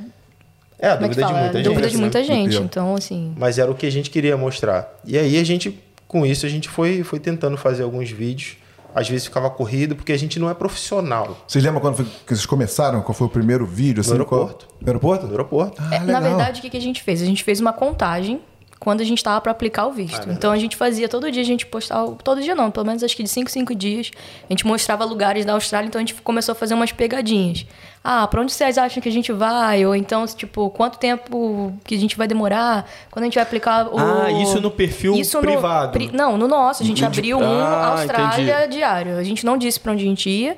[0.79, 1.41] É a é dúvida de fala?
[1.41, 1.69] muita a gente.
[1.69, 2.01] dúvida de né?
[2.01, 2.57] muita gente.
[2.57, 3.35] Então, assim.
[3.37, 4.93] Mas era o que a gente queria mostrar.
[5.05, 8.57] E aí a gente, com isso, a gente foi, foi tentando fazer alguns vídeos.
[8.95, 11.37] Às vezes ficava corrido, porque a gente não é profissional.
[11.49, 13.03] Vocês lembram quando foi que vocês começaram?
[13.03, 14.03] Qual foi o primeiro vídeo?
[14.03, 14.67] Assim, aeroporto.
[14.67, 14.79] Qual...
[14.81, 15.25] No aeroporto?
[15.27, 15.83] No aeroporto.
[15.83, 17.21] Ah, É, na verdade, o que, que a gente fez?
[17.21, 18.41] A gente fez uma contagem
[18.85, 20.31] quando a gente estava para aplicar o visto.
[20.31, 23.17] então a gente fazia todo dia, a gente postava, todo dia não, pelo menos acho
[23.17, 24.11] que de 5 5 dias,
[24.49, 27.67] a gente mostrava lugares da Austrália, então a gente começou a fazer umas pegadinhas.
[28.07, 29.87] Ah, para onde vocês acham que a gente vai?
[29.87, 32.85] Ou então, tipo, quanto tempo que a gente vai demorar?
[33.11, 33.99] Quando a gente vai aplicar o.
[33.99, 35.93] Ah, isso no perfil Isso no privado.
[35.93, 36.83] pri- Não, no nosso.
[36.83, 39.17] A gente No de- abriu um Ah, Austrália diário.
[39.17, 40.55] A gente não disse pra onde a gente ia.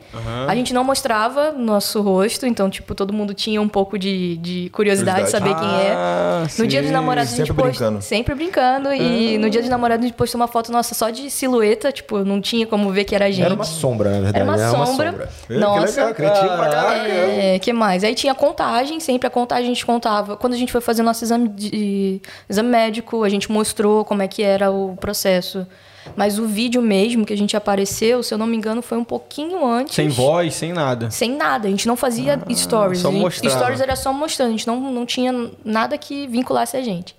[0.48, 2.46] A gente não mostrava nosso rosto.
[2.46, 5.92] Então, tipo, todo mundo tinha um pouco de, de curiosidade de saber quem é.
[5.96, 6.86] Ah, No dia sim.
[6.86, 8.02] dos namorados a gente sempre brincando.
[8.02, 8.92] Sempre brincando.
[8.92, 11.92] E no dia dos namorados a gente postou uma foto nossa só de silhueta.
[11.92, 13.44] Tipo, não tinha como ver que era a gente.
[13.44, 14.36] Era uma sombra, na verdade.
[14.36, 15.28] Era uma Era sombra.
[15.46, 16.00] Que Nossa.
[16.00, 17.35] legal, criativo pra caralho.
[17.36, 18.04] É, que mais?
[18.04, 20.36] Aí tinha contagem, sempre a contagem a gente contava.
[20.36, 24.28] Quando a gente foi fazer nosso exame, de, exame médico, a gente mostrou como é
[24.28, 25.66] que era o processo.
[26.14, 29.04] Mas o vídeo mesmo que a gente apareceu, se eu não me engano, foi um
[29.04, 29.94] pouquinho antes.
[29.94, 31.10] Sem voz, sem nada.
[31.10, 33.00] Sem nada, a gente não fazia stories.
[33.00, 33.56] só mostrava.
[33.56, 37.16] Stories era só mostrando, a gente não, não tinha nada que vinculasse a gente.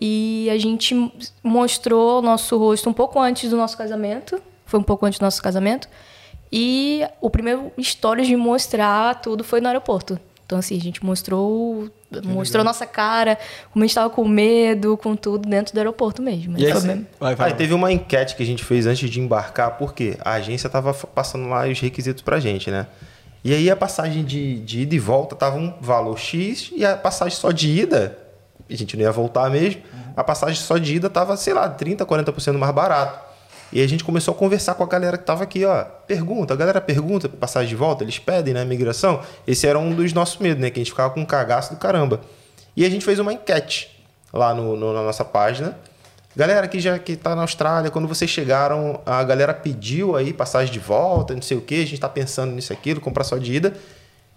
[0.00, 1.10] E a gente
[1.42, 4.40] mostrou o nosso rosto um pouco antes do nosso casamento.
[4.64, 5.88] Foi um pouco antes do nosso casamento.
[6.52, 10.18] E o primeiro stories de mostrar tudo foi no aeroporto.
[10.44, 11.90] Então, assim, a gente mostrou,
[12.24, 13.36] mostrou nossa cara,
[13.72, 16.56] como a gente tava com medo, com tudo, dentro do aeroporto mesmo.
[16.56, 17.06] E aí, você- mesmo.
[17.18, 17.48] vai, vai.
[17.50, 20.90] Aí teve uma enquete que a gente fez antes de embarcar, porque a agência tava
[20.90, 22.86] f- passando lá os requisitos pra gente, né?
[23.42, 26.96] E aí a passagem de, de ida e volta tava um valor X e a
[26.96, 28.16] passagem só de ida,
[28.70, 29.82] a gente não ia voltar mesmo,
[30.16, 33.25] a passagem só de ida tava, sei lá, 30, 40% mais barato.
[33.72, 35.84] E a gente começou a conversar com a galera que tava aqui, ó.
[36.06, 39.20] Pergunta, a galera pergunta passagem de volta, eles pedem na imigração.
[39.46, 40.70] Esse era um dos nossos medos, né?
[40.70, 42.20] Que a gente ficava com um cagaço do caramba.
[42.76, 43.90] E a gente fez uma enquete
[44.32, 45.76] lá no, no- na nossa página.
[46.36, 50.72] Galera que já que tá na Austrália, quando vocês chegaram, a galera pediu aí passagem
[50.72, 53.54] de volta, não sei o que, a gente tá pensando nisso aquilo, comprar só de
[53.54, 53.74] ida.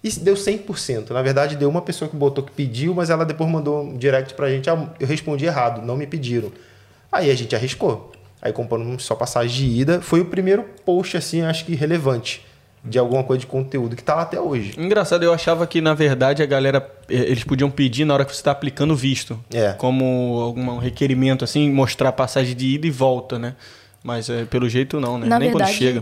[0.01, 1.09] E deu 100%.
[1.11, 4.33] Na verdade, deu uma pessoa que botou que pediu, mas ela depois mandou um direct
[4.33, 4.69] pra gente.
[4.69, 6.51] Ah, eu respondi errado, não me pediram.
[7.11, 8.13] Aí a gente arriscou.
[8.41, 10.01] Aí compramos só passagem de ida.
[10.01, 12.45] Foi o primeiro post, assim, acho que relevante
[12.83, 14.73] de alguma coisa de conteúdo que tá lá até hoje.
[14.77, 16.89] Engraçado, eu achava que, na verdade, a galera.
[17.09, 19.37] eh, Eles podiam pedir na hora que você está aplicando o visto.
[19.53, 19.73] É.
[19.73, 23.55] Como algum requerimento, assim, mostrar passagem de ida e volta, né?
[24.01, 25.27] Mas eh, pelo jeito não, né?
[25.27, 26.01] Na Nem verdade, quando chega.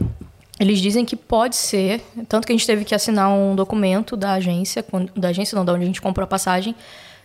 [0.60, 4.34] Eles dizem que pode ser, tanto que a gente teve que assinar um documento da
[4.34, 4.84] agência,
[5.16, 6.76] da agência não, da onde a gente comprou a passagem,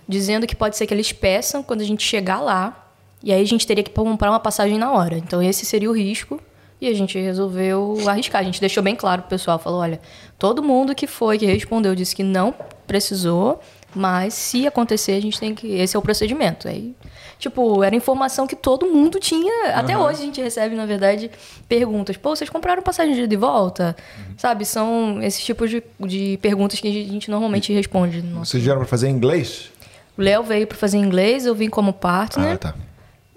[0.08, 2.91] dizendo que pode ser que eles peçam quando a gente chegar lá,
[3.22, 5.16] e aí a gente teria que comprar uma passagem na hora.
[5.18, 6.40] Então esse seria o risco,
[6.80, 8.40] e a gente resolveu arriscar.
[8.40, 10.00] A gente deixou bem claro pro pessoal, falou, olha,
[10.38, 12.52] todo mundo que foi, que respondeu, disse que não
[12.88, 13.60] precisou,
[13.94, 15.68] mas se acontecer, a gente tem que.
[15.74, 16.66] Esse é o procedimento.
[16.66, 16.94] Aí,
[17.38, 19.74] tipo, era informação que todo mundo tinha.
[19.76, 21.30] Até hoje a gente recebe, na verdade,
[21.68, 22.16] perguntas.
[22.16, 23.94] Pô, vocês compraram passagem de ida e volta?
[24.36, 24.64] Sabe?
[24.64, 28.22] São esses tipos de, de perguntas que a gente normalmente responde.
[28.22, 29.70] no nosso- Vocês vieram pra fazer em inglês?
[30.18, 32.54] O Léo veio para fazer inglês, eu vim como partner.
[32.54, 32.74] Ah, tá.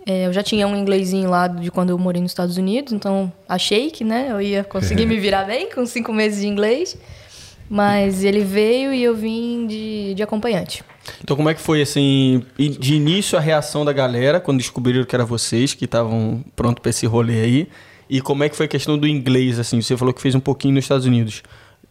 [0.05, 3.31] É, eu já tinha um inglesinho lá de quando eu morei nos Estados Unidos, então
[3.49, 6.95] achei que né, eu ia conseguir me virar bem com cinco meses de inglês.
[7.67, 10.83] Mas ele veio e eu vim de, de acompanhante.
[11.23, 15.15] Então, como é que foi, assim, de início a reação da galera quando descobriram que
[15.15, 17.67] era vocês que estavam pronto para esse rolê aí?
[18.07, 19.81] E como é que foi a questão do inglês, assim?
[19.81, 21.41] Você falou que fez um pouquinho nos Estados Unidos.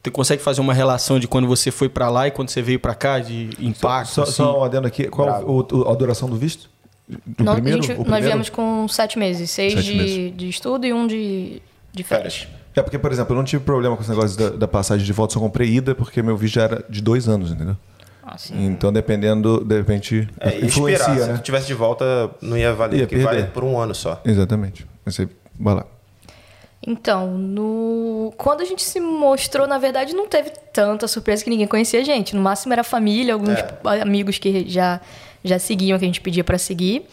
[0.00, 2.78] Você consegue fazer uma relação de quando você foi para lá e quando você veio
[2.78, 4.10] para cá, de impacto?
[4.12, 4.32] Só, assim?
[4.32, 5.08] só um adendo aqui.
[5.08, 6.70] Qual o, o- a duração do visto?
[7.08, 7.82] Do Nós, primeiro?
[7.82, 8.26] gente- nós primeiro?
[8.26, 10.36] viemos com sete meses, seis Sete de, meses.
[10.36, 11.60] de estudo e um de,
[11.92, 12.48] de férias.
[12.74, 15.12] É porque, por exemplo, eu não tive problema com esse negócio da, da passagem de
[15.12, 17.76] volta, só comprei ida porque meu visto já era de dois anos, entendeu?
[18.22, 18.54] Ah, sim.
[18.66, 21.20] Então, dependendo, de repente, É, ia influencia, esperar.
[21.26, 21.36] Se né?
[21.38, 23.52] tu tivesse de volta, não ia valer, Ia porque vale perder.
[23.52, 24.20] por um ano só.
[24.24, 24.86] Exatamente.
[25.04, 25.28] Você
[25.60, 25.86] vai lá.
[26.86, 28.32] Então, no...
[28.36, 32.04] quando a gente se mostrou, na verdade, não teve tanta surpresa que ninguém conhecia a
[32.04, 32.34] gente.
[32.36, 34.02] No máximo era família, alguns É.
[34.02, 35.00] amigos que já,
[35.44, 37.04] já seguiam, que a gente pedia pra seguir.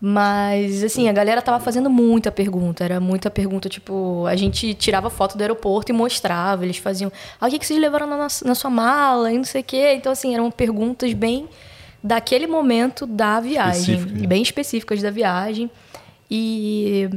[0.00, 2.84] Mas, assim, a galera tava fazendo muita pergunta.
[2.84, 6.64] Era muita pergunta, tipo, a gente tirava foto do aeroporto e mostrava.
[6.64, 9.60] Eles faziam, ah, o que, que vocês levaram na, na sua mala e não sei
[9.60, 9.94] o quê.
[9.96, 11.48] Então, assim, eram perguntas bem
[12.02, 13.96] daquele momento da viagem.
[13.96, 14.26] Específica.
[14.26, 15.70] Bem específicas da viagem.
[16.30, 17.10] E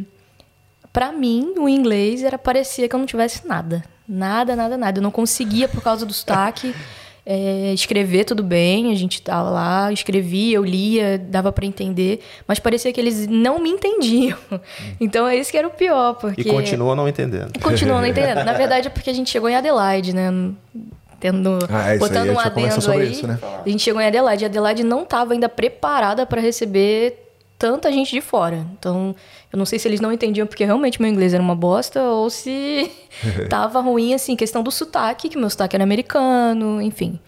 [0.93, 3.83] Pra mim, o inglês era parecia que eu não tivesse nada.
[4.07, 4.99] Nada, nada, nada.
[4.99, 6.75] Eu não conseguia por causa do sotaque.
[7.33, 12.59] É, escrever tudo bem, a gente tava lá, escrevia, eu lia, dava para entender, mas
[12.59, 14.37] parecia que eles não me entendiam.
[14.99, 16.41] Então é isso que era o pior, porque...
[16.41, 17.53] E continua não entendendo.
[17.61, 18.43] Continuam não entendendo.
[18.43, 20.29] Na verdade é porque a gente chegou em Adelaide, né?
[21.21, 23.11] Tendo, Ah, é aí, botando a um adendo sobre aí.
[23.11, 23.39] isso, né?
[23.65, 27.17] A gente chegou em Adelaide e Adelaide não estava ainda preparada para receber
[27.57, 28.65] tanta gente de fora.
[28.77, 29.15] Então,
[29.51, 32.29] eu não sei se eles não entendiam porque realmente meu inglês era uma bosta ou
[32.29, 32.89] se
[33.49, 37.19] tava ruim, assim, questão do sotaque, que meu sotaque era americano, enfim.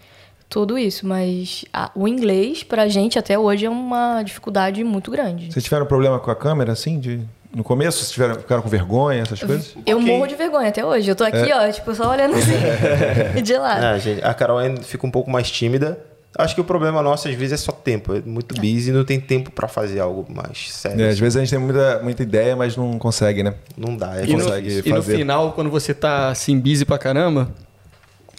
[0.48, 1.06] Tudo isso.
[1.06, 5.52] Mas a- o inglês, pra gente, até hoje, é uma dificuldade muito grande.
[5.52, 7.20] Vocês tiveram problema com a câmera, assim, de...
[7.52, 7.98] no começo?
[7.98, 9.74] Vocês tiveram, ficaram com vergonha, essas coisas?
[9.84, 10.06] Eu Ok.
[10.12, 11.10] morro de vergonha até hoje.
[11.10, 12.52] Eu tô aqui, ó, tipo, só olhando assim,
[13.42, 13.84] de lado.
[13.84, 15.98] É, gente, a Carol ainda fica um pouco mais tímida.
[16.36, 18.12] Acho que o problema nosso, às vezes, é só tempo.
[18.14, 21.04] É muito busy e não tem tempo pra fazer algo mais sério.
[21.04, 23.54] É, às vezes a gente tem muita, muita ideia, mas não consegue, né?
[23.76, 24.16] Não dá.
[24.16, 27.48] É E no, consegue e no final, quando você tá assim, busy pra caramba,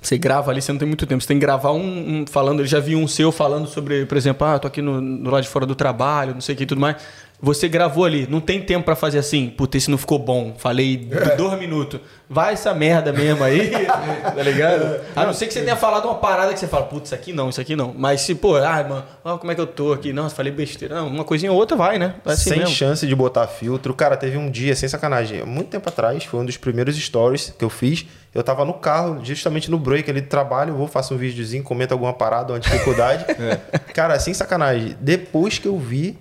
[0.01, 1.21] você grava ali, você não tem muito tempo.
[1.21, 2.60] Você tem que gravar um, um falando.
[2.60, 5.43] Eu já vi um seu falando sobre, por exemplo, ah, tô aqui no, no lado
[5.43, 6.97] de fora do trabalho, não sei o que e tudo mais.
[7.41, 10.56] Você gravou ali, não tem tempo pra fazer assim, puta, esse não ficou bom.
[10.58, 11.36] Falei É.
[11.36, 12.00] dois minutos.
[12.28, 13.69] Vai essa merda mesmo aí,
[14.24, 15.02] tá ligado?
[15.15, 17.32] A não ser que você tenha falado uma parada que você fala, putz, isso aqui
[17.34, 17.93] não, isso aqui não.
[17.95, 20.12] Mas se, pô, ah, mano, ó, como é que eu tô aqui?
[20.12, 20.95] Nossa, falei besteira.
[20.95, 22.15] Não, uma coisinha ou outra vai, né?
[22.24, 22.74] Vai assim sem mesmo.
[22.74, 23.93] chance de botar filtro.
[23.93, 27.63] Cara, teve um dia, sem sacanagem, muito tempo atrás, foi um dos primeiros stories que
[27.63, 28.06] eu fiz.
[28.34, 31.63] Eu tava no carro, justamente no break ali de trabalho, eu vou, faço um videozinho,
[31.63, 33.24] comento alguma parada, uma dificuldade.
[33.93, 36.17] Cara, sem sacanagem, depois que eu vi,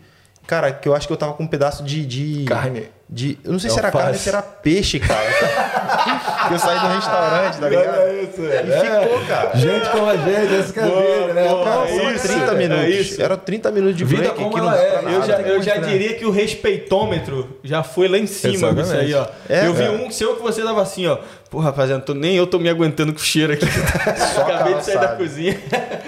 [0.46, 2.04] cara, que eu acho que eu tava com um pedaço de.
[2.06, 2.88] de Carne.
[3.06, 4.02] De, eu não sei É se era alface.
[4.04, 5.20] carne ou se era peixe, cara.
[6.48, 7.98] que eu saí do restaurante, tá ligado?
[8.00, 9.02] Olha isso, E é.
[9.02, 9.50] ficou, cara.
[9.56, 11.48] Gente como a gente, essa que é né?
[11.48, 12.88] boa, Cara, é isso, 30 é minutos.
[12.94, 13.22] isso.
[13.22, 15.04] Era 30 minutos de Vida break como que não ela dá é.
[15.04, 15.86] Eu Eu já, eu já né?
[15.86, 18.84] diria que o respeitômetro já foi lá em cima Exatamente.
[18.86, 19.26] disso aí, ó.
[19.48, 19.90] É, eu vi é.
[19.90, 21.18] um seu que você dava assim, ó.
[21.50, 23.66] Pô, rapaziada, tô- nem eu tô me aguentando com o cheiro aqui.
[24.40, 25.60] Acabei de sair da cozinha.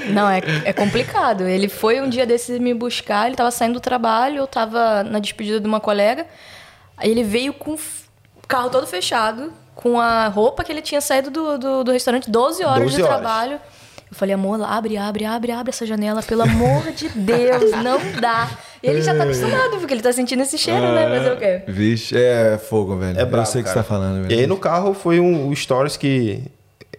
[0.09, 1.47] Não, é, é complicado.
[1.47, 5.19] Ele foi um dia desses me buscar, ele tava saindo do trabalho, eu tava na
[5.19, 6.27] despedida de uma colega.
[6.97, 7.79] Aí ele veio com o
[8.49, 12.65] carro todo fechado, com a roupa que ele tinha saído do, do, do restaurante 12
[12.65, 13.15] horas 12 de horas.
[13.17, 13.61] trabalho.
[14.09, 18.49] Eu falei, amor, abre, abre, abre, abre essa janela, pelo amor de Deus, não dá.
[18.81, 21.09] E ele já tá acostumado, porque ele tá sentindo esse cheiro, né?
[21.09, 21.63] Mas o quê?
[21.67, 23.19] Vixe, é fogo, velho.
[23.19, 24.33] É eu brabo, sei o que você tá falando, velho.
[24.33, 26.43] E aí no carro foi um, o stories que.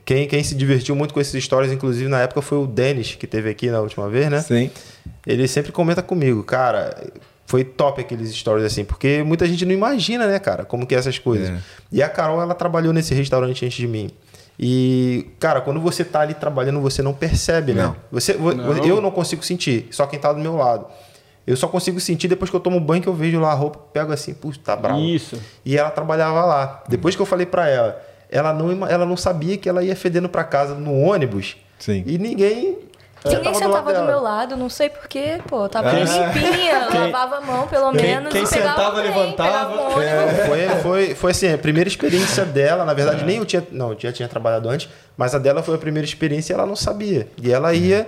[0.04, 3.28] Quem, quem se divertiu muito com esses stories, inclusive na época, foi o Denis, que
[3.28, 4.42] teve aqui na última vez, né?
[4.42, 4.72] Sim.
[5.26, 6.96] Ele sempre comenta comigo, cara,
[7.48, 10.98] foi top aqueles stories assim, porque muita gente não imagina, né, cara, como que é
[11.00, 11.50] essas coisas.
[11.50, 11.58] É.
[11.92, 14.12] E a Carol, ela trabalhou nesse restaurante antes de mim.
[14.60, 17.84] E, cara, quando você tá ali trabalhando, você não percebe, né?
[17.84, 17.96] Não.
[18.12, 18.86] Você, vo- Não.
[18.86, 20.86] Eu não consigo sentir, só quem tá do meu lado.
[21.46, 23.80] Eu só consigo sentir depois que eu tomo banho, que eu vejo lá a roupa,
[23.94, 25.00] pego assim, puxa, tá bravo.
[25.00, 25.42] Isso.
[25.64, 26.84] E ela trabalhava lá.
[26.90, 30.28] Depois que eu falei pra ela, ela não, ela não sabia que ela ia fedendo
[30.28, 31.56] pra casa no ônibus.
[31.80, 32.04] Sim.
[32.06, 32.80] E ninguém.
[33.26, 34.08] Ninguém sentava sentava do, dela.
[34.08, 35.68] meu lado, não sei porquê, pô.
[35.68, 35.94] Tava Ah.
[35.94, 38.32] limpinha, Quem- lavava a mão pelo quem- menos.
[38.32, 39.74] quem pegava sentava, trem, levantava.
[39.82, 40.46] ônibus.
[40.46, 43.66] Foi, foi, foi assim, a primeira experiência dela, na verdade, nem eu tinha.
[43.72, 46.66] Não, eu já tinha trabalhado antes, mas a dela foi a primeira experiência e ela
[46.66, 47.28] não sabia.
[47.42, 48.08] E ela ia,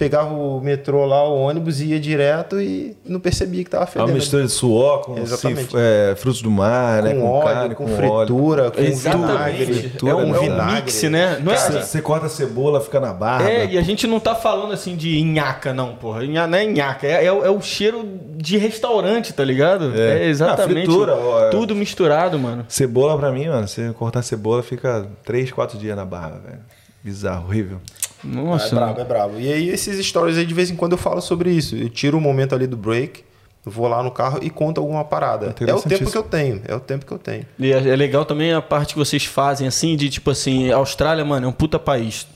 [0.00, 3.92] pegava o metrô lá, o ônibus, ia direto e não percebia que tava É uma
[4.06, 4.14] fedendo.
[4.14, 7.12] mistura de suor com assim, é, frutos do mar, né?
[7.12, 8.26] com, Com, óleo, carne, com, com, óleo.
[8.26, 9.64] fritura, com Exatamente.
[9.66, 9.92] vinagre.
[10.02, 10.74] É um, com é um vinagre.
[10.76, 11.38] mix, né?
[11.44, 11.86] Não é Você, assim.
[11.86, 13.46] você corta a cebola, fica na barba.
[13.50, 16.24] É, e a gente não tá falando assim de nhaca, não, porra.
[16.26, 18.02] Nha- Não é nhaca, é, é, o- é o cheiro
[18.38, 19.92] de restaurante, tá ligado?
[19.94, 20.24] É.
[20.24, 20.78] É, exatamente.
[20.78, 21.50] Ah, fritura, ó, é.
[21.50, 22.64] Tudo misturado, mano.
[22.70, 26.60] Cebola pra mim, mano, você cortar cebola fica 3, 4 dias na barba, velho.
[27.04, 27.78] Bizarro, horrível.
[28.22, 28.66] Nossa.
[28.66, 29.40] É brabo, é brabo.
[29.40, 31.76] E aí, esses stories aí, de vez em quando eu falo sobre isso.
[31.76, 33.24] Eu tiro um momento ali do break,
[33.64, 35.54] vou lá no carro e conto alguma parada.
[35.66, 36.62] É o tempo que eu tenho.
[36.66, 37.46] É o tempo que eu tenho.
[37.58, 41.24] E é, é legal também a parte que vocês fazem, assim, de tipo assim, Austrália,
[41.24, 42.26] mano, é um puta país.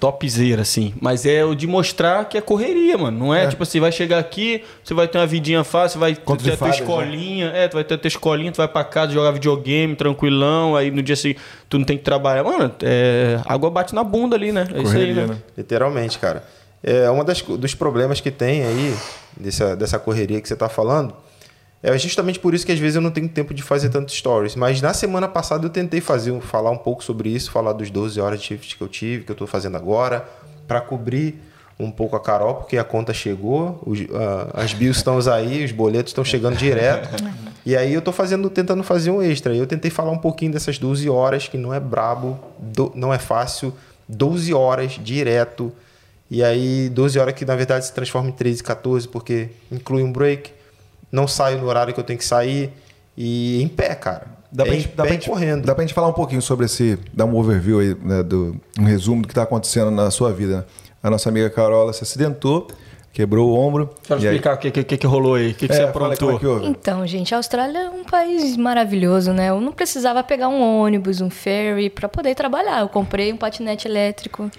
[0.00, 0.94] Topzera, assim.
[1.00, 3.18] Mas é o de mostrar que é correria, mano.
[3.18, 3.46] Não é, É.
[3.48, 6.56] tipo assim, vai chegar aqui, você vai ter uma vidinha fácil, vai Conto ter a
[6.56, 6.86] tua fadas, né?
[6.86, 7.46] escolinha.
[7.54, 10.74] É, tu vai ter a tua escolinha, tu vai pra casa jogar videogame, tranquilão.
[10.74, 12.42] Aí no dia seguinte tu não tem que trabalhar.
[12.42, 14.62] Mano, é, água bate na bunda ali, né?
[14.72, 15.34] É isso aí, Correria, né?
[15.34, 15.38] né?
[15.58, 16.42] Literalmente, cara.
[16.82, 18.94] É uma das co- dos problemas que tem aí
[19.36, 21.12] dessa, dessa correria que você tá falando.
[21.82, 24.54] É justamente por isso que às vezes eu não tenho tempo de fazer tantos stories.
[24.54, 28.20] Mas na semana passada eu tentei fazer, falar um pouco sobre isso, falar dos 12
[28.20, 30.28] horas de shift que eu tive, que eu tô fazendo agora,
[30.68, 31.40] para cobrir
[31.78, 35.72] um pouco a Carol, porque a conta chegou, os- ah, as bios estão aí, os
[35.72, 37.08] boletos estão chegando direto.
[37.64, 39.54] e aí eu tô fazendo, tentando fazer um extra.
[39.56, 43.18] Eu tentei falar um pouquinho dessas 12 horas, que não é brabo, do- não é
[43.18, 43.72] fácil.
[44.06, 45.72] 12 horas direto.
[46.30, 50.12] E aí, 12 horas que na verdade se transforma em 13, 14, porque inclui um
[50.12, 50.52] break.
[51.12, 52.70] Não saio no horário que eu tenho que sair.
[53.16, 54.26] e em pé, cara.
[54.52, 55.64] Dá pra, em gente, dá, pé pra gente, correndo.
[55.66, 56.98] dá pra gente falar um pouquinho sobre esse.
[57.12, 60.56] dar um overview aí, né, do, um resumo do que tá acontecendo na sua vida.
[60.58, 60.64] né?
[61.02, 62.66] A nossa amiga Carola se acidentou,
[63.12, 63.90] quebrou o ombro.
[64.02, 65.50] Quero aí- explicar o que, que, que rolou aí.
[65.52, 66.32] O que, que você É, aprontou?
[66.34, 66.66] é que houve.
[66.66, 69.50] Então, gente, a Austrália é um país maravilhoso, né?
[69.50, 72.80] Eu não precisava pegar um ônibus, um ferry para poder trabalhar.
[72.80, 74.50] Eu comprei um patinete elétrico.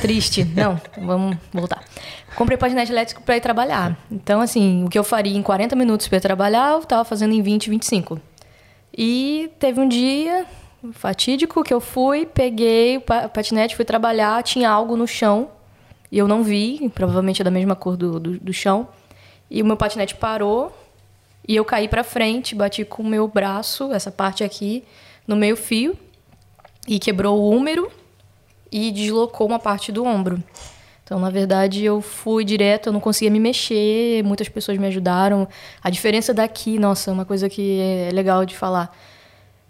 [0.00, 0.44] Triste.
[0.44, 1.82] Não, vamos voltar.
[2.36, 3.96] Comprei patinete elétrico para ir trabalhar.
[4.10, 7.40] Então, assim, o que eu faria em 40 minutos para trabalhar, eu tava fazendo em
[7.42, 8.20] 20, 25.
[8.96, 10.44] E teve um dia
[10.92, 15.48] fatídico que eu fui, peguei o pa- patinete, fui trabalhar, tinha algo no chão
[16.10, 18.88] e eu não vi, provavelmente é da mesma cor do, do, do chão.
[19.50, 20.72] E o meu patinete parou
[21.46, 24.84] e eu caí pra frente, bati com o meu braço, essa parte aqui,
[25.26, 25.96] no meio fio
[26.86, 27.90] e quebrou o húmero
[28.70, 30.42] e deslocou uma parte do ombro.
[31.04, 35.46] Então, na verdade, eu fui direto, eu não conseguia me mexer, muitas pessoas me ajudaram.
[35.82, 38.90] A diferença daqui, nossa, uma coisa que é legal de falar.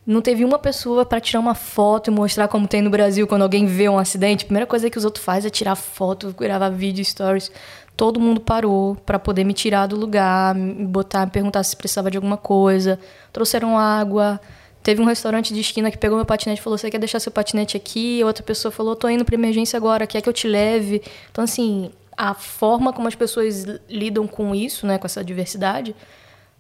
[0.07, 3.43] Não teve uma pessoa para tirar uma foto e mostrar como tem no Brasil quando
[3.43, 4.45] alguém vê um acidente.
[4.45, 7.51] A primeira coisa que os outros fazem é tirar foto, gravar vídeo, stories.
[7.97, 12.11] Todo mundo parou para poder me tirar do lugar, me botar, me perguntar se precisava
[12.11, 12.99] de alguma coisa.
[13.33, 14.41] Trouxeram água.
[14.85, 17.33] Teve um restaurante de esquina que pegou meu patinete e falou: Você quer deixar seu
[17.33, 18.23] patinete aqui?
[18.23, 21.03] Outra pessoa falou: Tô indo para emergência agora, quer que eu te leve?
[21.33, 25.97] Então, assim, a forma como as pessoas lidam com isso, né, com essa diversidade,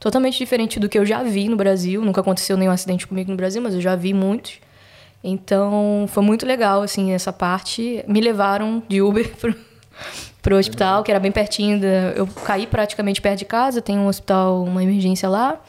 [0.00, 2.02] totalmente diferente do que eu já vi no Brasil.
[2.02, 4.58] Nunca aconteceu nenhum acidente comigo no Brasil, mas eu já vi muitos.
[5.22, 8.02] Então, foi muito legal, assim, essa parte.
[8.08, 9.54] Me levaram de Uber pro,
[10.40, 11.78] pro hospital, que era bem pertinho.
[11.78, 15.60] Da, eu caí praticamente perto de casa, tem um hospital, uma emergência lá.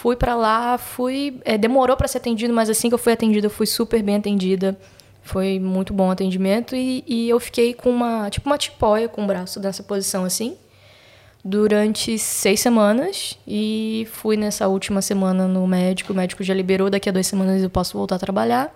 [0.00, 1.42] Fui pra lá, fui.
[1.44, 4.16] é, demorou pra ser atendido, mas assim que eu fui atendida, eu fui super bem
[4.16, 4.74] atendida.
[5.22, 6.74] Foi muito bom o atendimento.
[6.74, 8.30] E, e eu fiquei com uma.
[8.30, 10.56] Tipo uma tipóia com o braço nessa posição assim.
[11.44, 13.38] Durante seis semanas.
[13.46, 16.14] E fui nessa última semana no médico.
[16.14, 18.74] O médico já liberou, daqui a duas semanas eu posso voltar a trabalhar.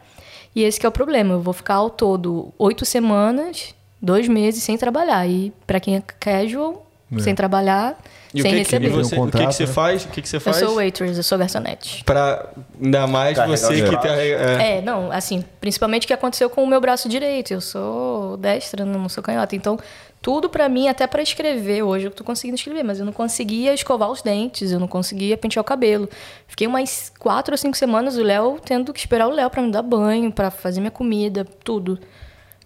[0.55, 1.33] E esse que é o problema.
[1.33, 5.27] Eu vou ficar ao todo oito semanas, dois meses sem trabalhar.
[5.27, 6.84] E pra quem é casual,
[7.19, 7.97] sem trabalhar,
[8.35, 8.89] E sem que, receber.
[8.91, 9.73] que você, um o que, que contrato, você né?
[9.73, 10.05] faz?
[10.05, 10.57] O que, que você Eu faz?
[10.57, 12.03] sou waitress, eu sou garçonete.
[12.05, 12.49] Pra,
[12.83, 14.11] ainda mais Carregar você que tem.
[14.11, 14.79] É.
[14.79, 17.53] É, não, assim, principalmente o que aconteceu com o meu braço direito.
[17.53, 19.55] Eu sou destra, não sou canhota.
[19.55, 19.79] Então,
[20.21, 23.75] tudo pra mim, até pra escrever, hoje eu tô conseguindo escrever, mas eu não conseguia
[23.75, 26.09] escovar os dentes, eu não conseguia pentear o cabelo.
[26.49, 29.71] Fiquei umas quatro ou cinco semanas o Léo tendo que esperar o Léo pra me
[29.71, 31.99] dar banho, pra fazer minha comida, tudo.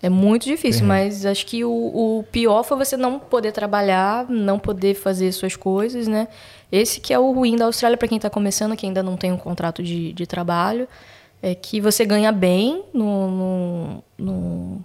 [0.00, 4.58] É muito difícil, mas acho que o, o pior foi você não poder trabalhar, não
[4.58, 6.28] poder fazer suas coisas, né?
[6.70, 9.32] Esse que é o ruim da Austrália para quem está começando, que ainda não tem
[9.32, 10.87] um contrato de, de trabalho,
[11.42, 14.84] é que você ganha bem no, no, no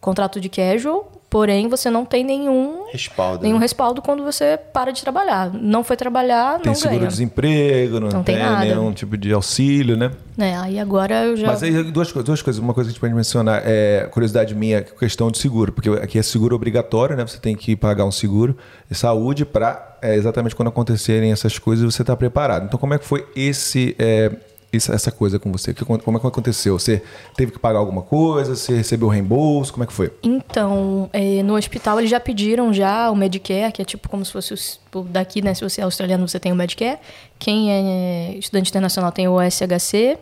[0.00, 3.42] contrato de casual, porém você não tem nenhum, Respaldo.
[3.42, 3.62] nenhum né?
[3.62, 5.52] respaldo quando você para de trabalhar.
[5.52, 6.92] Não foi trabalhar, Tem não ganha.
[6.92, 8.64] seguro-desemprego, não, Não tem tem, nada.
[8.64, 10.10] nenhum tipo de auxílio, né?
[10.38, 11.46] É, aí agora eu já...
[11.48, 12.62] Mas aí duas, duas coisas.
[12.62, 16.18] Uma coisa que a gente pode mencionar é curiosidade minha, questão de seguro, porque aqui
[16.18, 17.26] é seguro obrigatório, né?
[17.26, 18.56] Você tem que pagar um seguro
[18.90, 22.64] de saúde para exatamente quando acontecerem essas coisas você estar preparado.
[22.64, 24.30] Então, como é que foi esse é,
[24.72, 25.72] essa, essa coisa com você?
[25.72, 26.78] Que- Como é que aconteceu?
[26.78, 27.02] Você
[27.36, 28.54] teve que pagar alguma coisa?
[28.54, 29.72] Você recebeu reembolso?
[29.72, 30.12] Como é que foi?
[30.22, 34.32] Então, eh, no hospital eles já pediram já o Medicare, que é tipo como se
[34.32, 35.54] fosse os- o daqui, né?
[35.54, 36.98] Se você é australiano, você tem o Medicare.
[37.38, 40.18] Quem é estudante internacional tem o SHC.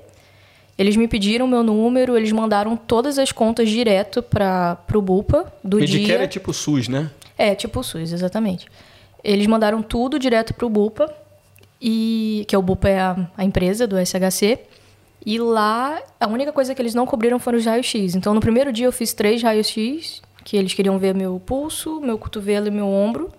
[0.79, 5.79] Eles me pediram meu número, eles mandaram todas as contas direto para o Bupa do
[5.79, 6.23] Medicare dia.
[6.25, 7.11] é tipo SUS, né?
[7.39, 8.67] É, tipo o SUS, exatamente.
[9.25, 11.13] Eles mandaram tudo direto pro Bupa,
[11.81, 14.59] e, que é o Bupa é a, a empresa do SHC.
[15.25, 18.15] E lá, a única coisa que eles não cobriram foram os raios-x.
[18.15, 22.17] Então, no primeiro dia eu fiz três raios-x, que eles queriam ver meu pulso, meu
[22.17, 23.33] cotovelo e meu ombro.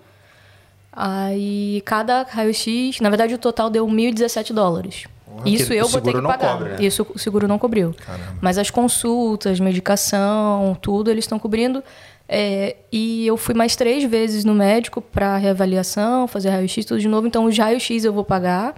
[0.92, 5.04] Aí, cada raio-x, na verdade, o total deu 1.017 dólares.
[5.44, 6.52] Isso Porque eu o vou ter que pagar.
[6.54, 6.76] cobre, né?
[6.80, 7.94] Isso o seguro não cobriu.
[8.40, 11.82] Mas as consultas, medicação, tudo, eles estão cobrindo.
[12.28, 17.08] É, e eu fui mais três vezes no médico para reavaliação, fazer raio-x, tudo de
[17.08, 17.26] novo.
[17.26, 18.74] Então, os raios-x eu vou pagar.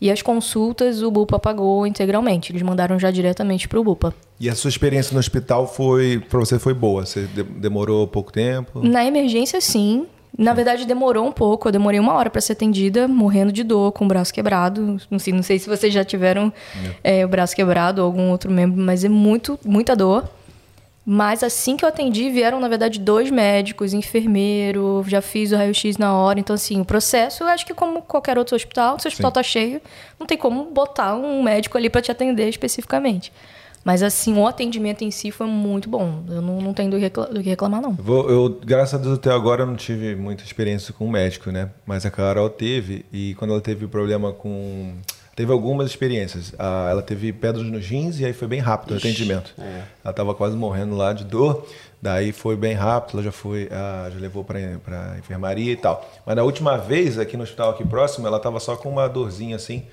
[0.00, 2.52] E as consultas o Bupa pagou integralmente.
[2.52, 4.12] Eles mandaram já diretamente para o Bupa.
[4.38, 7.06] E a sua experiência no hospital foi para você foi boa?
[7.06, 8.80] Você de- demorou pouco tempo?
[8.86, 10.06] Na emergência, sim.
[10.36, 11.68] Na verdade, demorou um pouco.
[11.68, 14.98] Eu demorei uma hora para ser atendida, morrendo de dor, com o braço quebrado.
[15.10, 16.52] Não sei, não sei se vocês já tiveram
[17.02, 20.28] é, o braço quebrado ou algum outro membro, mas é muito, muita dor.
[21.06, 25.98] Mas assim que eu atendi, vieram, na verdade, dois médicos, enfermeiro, já fiz o raio-x
[25.98, 26.40] na hora.
[26.40, 29.42] Então, assim, o processo, eu acho que como qualquer outro hospital, se o hospital tá
[29.42, 29.82] cheio,
[30.18, 33.30] não tem como botar um médico ali para te atender especificamente.
[33.84, 36.24] Mas assim, o atendimento em si foi muito bom.
[36.26, 37.92] Eu não, não tenho do, recla do que reclamar, não.
[37.92, 41.50] Vou, eu, graças a Deus, até agora eu não tive muita experiência com o médico,
[41.50, 41.68] né?
[41.84, 44.94] Mas a Carol teve, e quando ela teve problema com.
[45.34, 46.54] Teve algumas experiências.
[46.58, 49.52] Ah, ela teve pedras nos rins e aí foi bem rápido o atendimento.
[49.58, 49.82] É.
[50.04, 51.66] Ela estava quase morrendo lá de dor.
[52.00, 54.60] Daí foi bem rápido, ela já foi, ah, já levou para
[55.18, 56.08] enfermaria e tal.
[56.26, 59.56] Mas na última vez, aqui no hospital aqui próximo, ela estava só com uma dorzinha
[59.56, 59.84] assim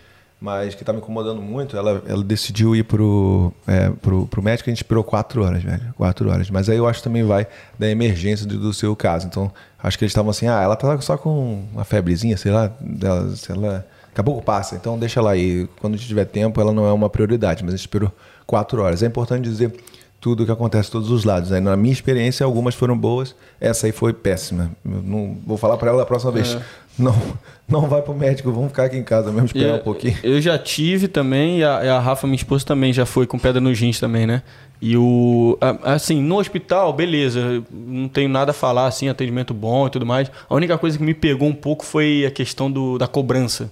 [0.41, 4.67] mas que tá me incomodando muito, ela, ela decidiu ir pro, é, pro, pro médico
[4.67, 5.93] a gente esperou quatro horas, velho.
[5.95, 6.49] Quatro horas.
[6.49, 7.45] Mas aí eu acho que também vai
[7.77, 9.27] da emergência do, do seu caso.
[9.27, 12.71] Então, acho que eles estavam assim, ah, ela tá só com uma febrezinha, sei lá,
[12.81, 13.83] dela, sei lá.
[14.11, 15.67] Daqui a pouco passa, então deixa ela aí.
[15.79, 18.11] Quando tiver tempo, ela não é uma prioridade, mas a gente esperou
[18.45, 19.01] quatro horas.
[19.01, 19.73] É importante dizer
[20.21, 21.49] tudo o que acontece de todos os lados.
[21.49, 21.59] Né?
[21.59, 24.71] Na minha experiência, algumas foram boas, essa aí foi péssima.
[24.85, 26.55] Eu não vou falar para ela da próxima vez.
[26.55, 26.61] É.
[26.99, 27.15] Não,
[27.67, 30.17] não vai pro médico, vamos ficar aqui em casa mesmo, esperar um pouquinho.
[30.21, 33.61] Eu já tive também, e a, a, Rafa, minha esposa, também já foi com pedra
[33.61, 34.43] nos rins também, né?
[34.81, 35.57] E o.
[35.83, 40.29] Assim, no hospital, beleza, não tenho nada a falar, assim, atendimento bom e tudo mais.
[40.49, 43.71] A única coisa que me pegou um pouco foi a questão do, da cobrança.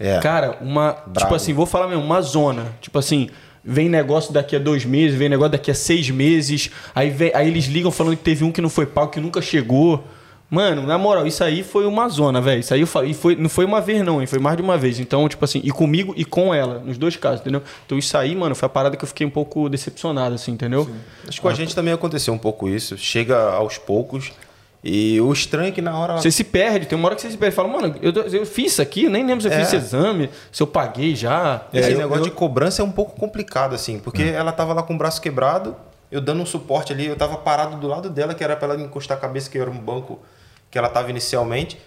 [0.00, 0.18] É.
[0.18, 0.92] Cara, uma.
[0.92, 1.18] Bravo.
[1.18, 2.66] Tipo assim, vou falar mesmo, uma zona.
[2.80, 3.28] Tipo assim
[3.62, 6.70] vem negócio daqui a dois meses, vem negócio daqui a seis meses.
[6.94, 9.40] Aí, vem, aí eles ligam falando que teve um que não foi pau, que nunca
[9.42, 10.02] chegou.
[10.50, 12.58] Mano, na moral, isso aí foi uma zona, velho.
[12.58, 14.26] Isso aí e foi, não foi uma vez, não, hein?
[14.26, 14.98] Foi mais de uma vez.
[14.98, 17.62] Então, tipo assim, e comigo e com ela, nos dois casos, entendeu?
[17.86, 20.86] Então, isso aí, mano, foi a parada que eu fiquei um pouco decepcionado, assim, entendeu?
[20.86, 20.94] Sim.
[21.28, 22.98] Acho que com a gente também aconteceu um pouco isso.
[22.98, 24.32] Chega aos poucos.
[24.82, 26.16] E o estranho é que na hora.
[26.16, 27.54] Você se perde, tem uma hora que você se perde.
[27.54, 29.58] Fala, mano, eu, eu fiz isso aqui, nem lembro se eu é.
[29.58, 31.66] fiz esse exame, se eu paguei já.
[31.72, 32.30] Esse eu, negócio eu...
[32.30, 34.34] de cobrança é um pouco complicado, assim, porque hum.
[34.34, 35.76] ela tava lá com o braço quebrado,
[36.10, 38.82] eu dando um suporte ali, eu tava parado do lado dela, que era para ela
[38.82, 40.18] encostar a cabeça, que era um banco
[40.70, 41.78] que ela tava inicialmente.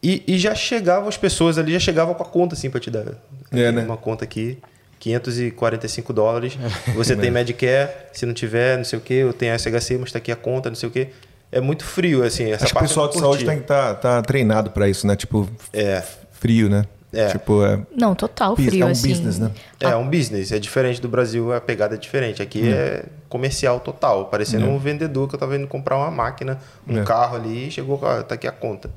[0.00, 2.90] E, e já chegavam as pessoas ali, já chegavam com a conta, assim, pra te
[2.90, 3.04] dar.
[3.50, 3.82] É, né?
[3.82, 4.58] Uma conta aqui.
[5.00, 6.56] 545 dólares.
[6.94, 10.18] Você tem Medicare, se não tiver, não sei o que, eu tenho SHC, mas está
[10.18, 11.08] aqui a conta, não sei o que
[11.52, 12.50] é muito frio, assim.
[12.50, 15.06] Essa Acho que o pessoal de saúde tem que estar tá, tá treinado para isso,
[15.06, 15.14] né?
[15.14, 16.02] Tipo, é.
[16.32, 16.86] frio, né?
[17.12, 17.28] É.
[17.28, 17.78] Tipo, é.
[17.94, 18.82] Não, total frio.
[18.82, 19.10] É um assim.
[19.10, 19.50] business, né?
[19.78, 20.50] É, é um business.
[20.50, 22.40] É diferente do Brasil, a pegada é diferente.
[22.40, 22.72] Aqui hum.
[22.72, 24.26] é comercial total.
[24.26, 24.76] Parecendo hum.
[24.76, 27.04] um vendedor que eu tava indo comprar uma máquina, um é.
[27.04, 28.90] carro ali e chegou, ah, tá aqui a conta.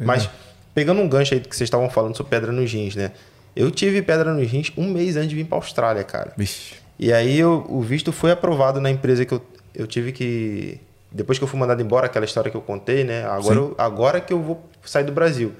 [0.00, 0.28] Mas,
[0.74, 3.12] pegando um gancho aí que vocês estavam falando sobre pedra nos rins, né?
[3.54, 6.32] Eu tive pedra nos rins um mês antes de vir pra Austrália, cara.
[6.36, 6.74] Vixe.
[6.98, 9.42] E aí eu, o visto foi aprovado na empresa que eu,
[9.74, 10.80] eu tive que
[11.12, 13.24] depois que eu fui mandado embora, aquela história que eu contei, né?
[13.24, 15.52] Agora, eu, agora que eu vou sair do Brasil.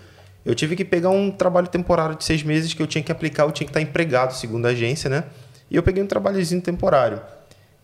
[0.45, 3.45] Eu tive que pegar um trabalho temporário de seis meses que eu tinha que aplicar,
[3.45, 5.25] eu tinha que estar empregado, segundo a agência, né?
[5.71, 7.21] E eu peguei um trabalhozinho temporário.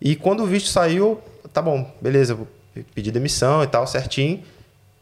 [0.01, 1.21] E quando o visto saiu,
[1.53, 2.49] tá bom, beleza, vou
[2.95, 4.43] pedir demissão e tal, certinho.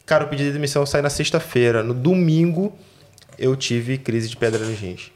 [0.05, 1.81] Cara, eu pedi demissão, eu saí na sexta-feira.
[1.81, 2.73] No domingo,
[3.37, 5.11] eu tive crise de pedra nos rins.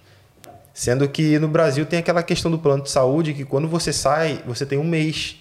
[0.74, 4.42] Sendo que no Brasil tem aquela questão do plano de saúde que quando você sai,
[4.46, 5.39] você tem um mês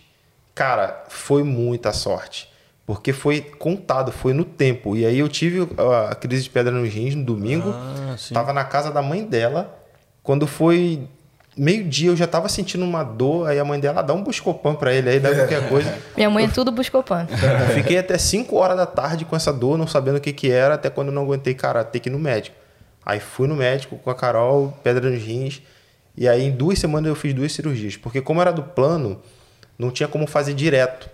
[0.58, 2.50] Cara, foi muita sorte.
[2.84, 4.96] Porque foi contado, foi no tempo.
[4.96, 5.68] E aí eu tive
[6.10, 7.70] a crise de pedra nos rins no domingo.
[7.72, 9.78] Ah, tava na casa da mãe dela.
[10.20, 11.06] Quando foi
[11.56, 13.46] meio-dia, eu já tava sentindo uma dor.
[13.46, 15.96] Aí a mãe dela, ah, dá um buscopan pra ele aí, dá qualquer coisa.
[16.16, 17.28] Minha mãe é tudo buscopan.
[17.72, 20.74] Fiquei até 5 horas da tarde com essa dor, não sabendo o que que era,
[20.74, 22.56] até quando eu não aguentei, cara, ter que ir no médico.
[23.06, 25.62] Aí fui no médico com a Carol, pedra nos rins.
[26.16, 27.96] E aí em duas semanas eu fiz duas cirurgias.
[27.96, 29.22] Porque como era do plano
[29.78, 31.08] não tinha como fazer direto.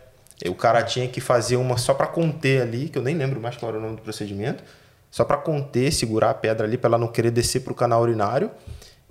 [0.47, 3.57] O cara tinha que fazer uma só para conter ali, que eu nem lembro mais
[3.57, 4.65] qual era o nome do procedimento,
[5.11, 8.03] só para conter, segurar a pedra ali para ela não querer descer para o canal
[8.03, 8.51] urinário.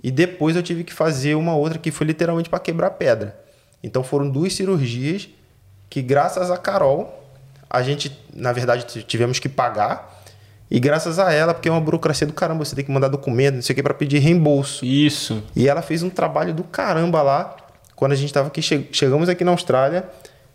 [0.02, 3.40] E depois eu tive que fazer uma outra que foi literalmente para quebrar a pedra.
[3.82, 5.28] Então foram duas cirurgias
[5.88, 7.22] que graças a Carol
[7.70, 10.22] a gente, na verdade, tivemos que pagar.
[10.70, 13.56] E graças a ela, porque é uma burocracia do caramba, você tem que mandar documento,
[13.56, 14.84] não sei o que, para pedir reembolso.
[14.84, 15.42] Isso.
[15.56, 17.56] E ela fez um trabalho do caramba lá
[17.94, 20.04] quando a gente estava aqui, che chegamos aqui na Austrália,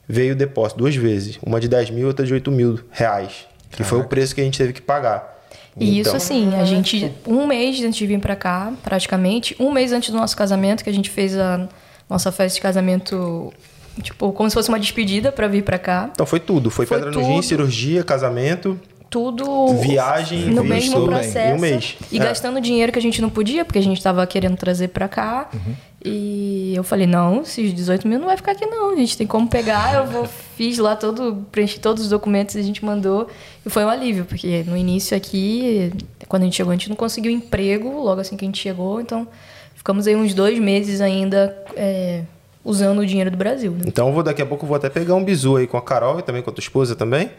[0.08, 1.40] veio o depósito duas vezes.
[1.46, 3.48] Uma de 10 mil, outra de 8 mil reais.
[3.70, 3.90] Que Caraca.
[3.90, 5.38] foi o preço que a gente teve que pagar.
[5.80, 9.72] E então, isso assim, a gente, um mês antes de vir para cá, praticamente, um
[9.72, 11.68] mês antes do nosso casamento, que a gente fez a
[12.10, 13.54] nossa festa de casamento,
[14.02, 16.10] tipo, como se fosse uma despedida para vir para cá.
[16.12, 17.22] Então foi tudo, foi, foi pedra tudo.
[17.22, 18.78] no rim, cirurgia, casamento,
[19.10, 21.98] tudo viagem no mesmo processo um mês.
[22.12, 22.24] e é.
[22.24, 25.50] gastando dinheiro que a gente não podia porque a gente estava querendo trazer para cá
[25.52, 25.74] uhum.
[26.04, 29.28] E eu falei não esses 18 mil não vai ficar aqui não a gente tem
[29.28, 30.26] como pegar eu vou
[30.56, 33.28] fiz lá todo preenchi todos os documentos e a gente mandou
[33.66, 35.91] e foi um alívio porque no início aqui
[36.28, 39.02] quando a gente chegou a gente não conseguiu emprego logo assim que a gente chegou
[39.02, 39.28] então
[39.76, 42.24] ficamos aí uns dois meses ainda é,
[42.64, 43.84] usando o dinheiro do Brasil né?
[43.86, 46.24] então vou daqui a pouco vou até pegar um bizu aí com a Carol e
[46.24, 47.30] também com a tua esposa também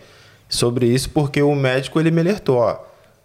[0.50, 2.76] sobre isso porque o médico ele me alertou, ó,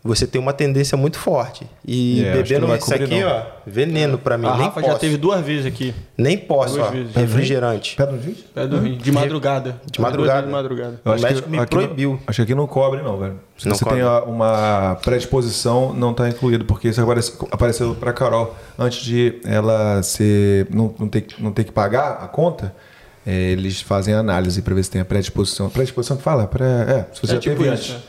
[0.08, 1.66] você tem uma tendência muito forte.
[1.86, 3.28] E É, acho que bebendo vai isso cobrir, aqui, não.
[3.32, 4.46] ó, veneno pra mim.
[4.46, 4.94] A nem Rafa posso.
[4.94, 5.96] já teve duas vezes aqui.
[6.18, 6.92] Nem posso, Duas ó.
[6.92, 7.16] vezes.
[7.16, 7.96] Refrigerante.
[7.96, 8.44] Pedra no dente?
[8.54, 8.80] Pé do.
[8.98, 9.82] De madrugada.
[9.92, 10.46] De madrugada.
[10.46, 11.02] De madrugada.
[11.04, 12.20] Eu O acho que médico me aqui não- proibiu.
[12.28, 13.40] acho que aqui não cobre, não, velho.
[13.58, 14.00] Se Não você cobre.
[14.02, 18.56] tem uma predisposição, não está incluído, porque isso aparece- apareceu para Carol.
[18.78, 22.76] Antes de ela ser, não, não, ter, não ter que pagar a conta,
[23.26, 25.70] é, eles fazem análise para ver se tem a predisposição.
[25.70, 26.46] Predisposição que fala?
[26.46, 28.04] Pré, é, se você É já tipo teve isso, antes.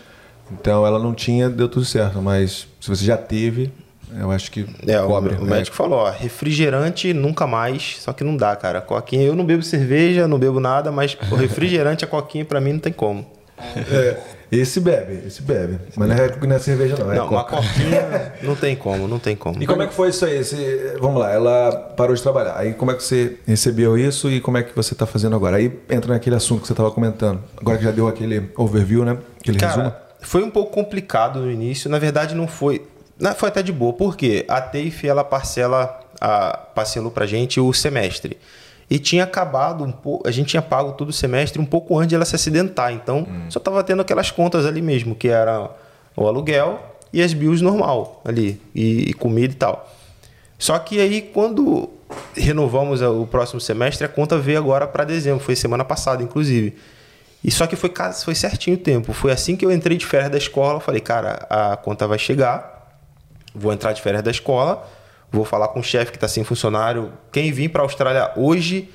[0.53, 3.73] Então ela não tinha, deu tudo certo, mas se você já teve,
[4.19, 5.35] eu acho que É, o, cobre.
[5.35, 5.57] o né?
[5.57, 8.81] médico falou, ó, refrigerante nunca mais, só que não dá, cara.
[8.81, 12.75] Coquinha, eu não bebo cerveja, não bebo nada, mas o refrigerante, a coquinha pra mim
[12.75, 13.27] não tem como.
[13.59, 14.19] É,
[14.53, 15.79] esse bebe, esse bebe.
[15.97, 17.11] Mas não é, não é cerveja, não.
[17.11, 19.63] É não, uma coquinha não tem como, não tem como.
[19.63, 20.37] E como é que foi isso aí?
[20.39, 22.55] Esse- vamos lá, ela parou de trabalhar.
[22.57, 25.57] Aí como é que você recebeu isso e como é que você está fazendo agora?
[25.57, 27.41] Aí entra naquele assunto que você estava comentando.
[27.57, 29.17] Agora que já deu aquele overview, né?
[29.41, 29.95] Aquele Cara, resumo.
[30.21, 31.89] Foi um pouco complicado no início.
[31.91, 32.87] Na verdade, não foi.
[33.19, 37.73] na- Foi até de boa, porque a TEIF ela parcela, a, parcelou pra gente o
[37.73, 38.37] semestre.
[38.89, 40.29] E tinha acabado um pouco.
[40.29, 42.93] A gente tinha pago todo o semestre um pouco antes de ela se acidentar.
[42.93, 45.69] Então, só tava tendo aquelas contas ali mesmo, que era
[46.17, 46.79] o aluguel
[47.13, 49.93] e as bills normal ali, e, e comida e tal.
[50.59, 51.91] Só que aí, quando
[52.35, 56.77] renovamos o próximo semestre, a conta veio agora para dezembro, foi semana passada, inclusive.
[57.43, 57.93] E só que foi,
[58.25, 59.13] foi certinho o tempo.
[59.13, 60.81] Foi assim que eu entrei de férias da escola.
[60.81, 62.99] Falei, cara, a conta vai chegar,
[63.55, 64.87] vou entrar de férias da escola,
[65.31, 67.13] vou falar com o chefe que está sem funcionário.
[67.31, 68.91] Quem vir para a Austrália hoje,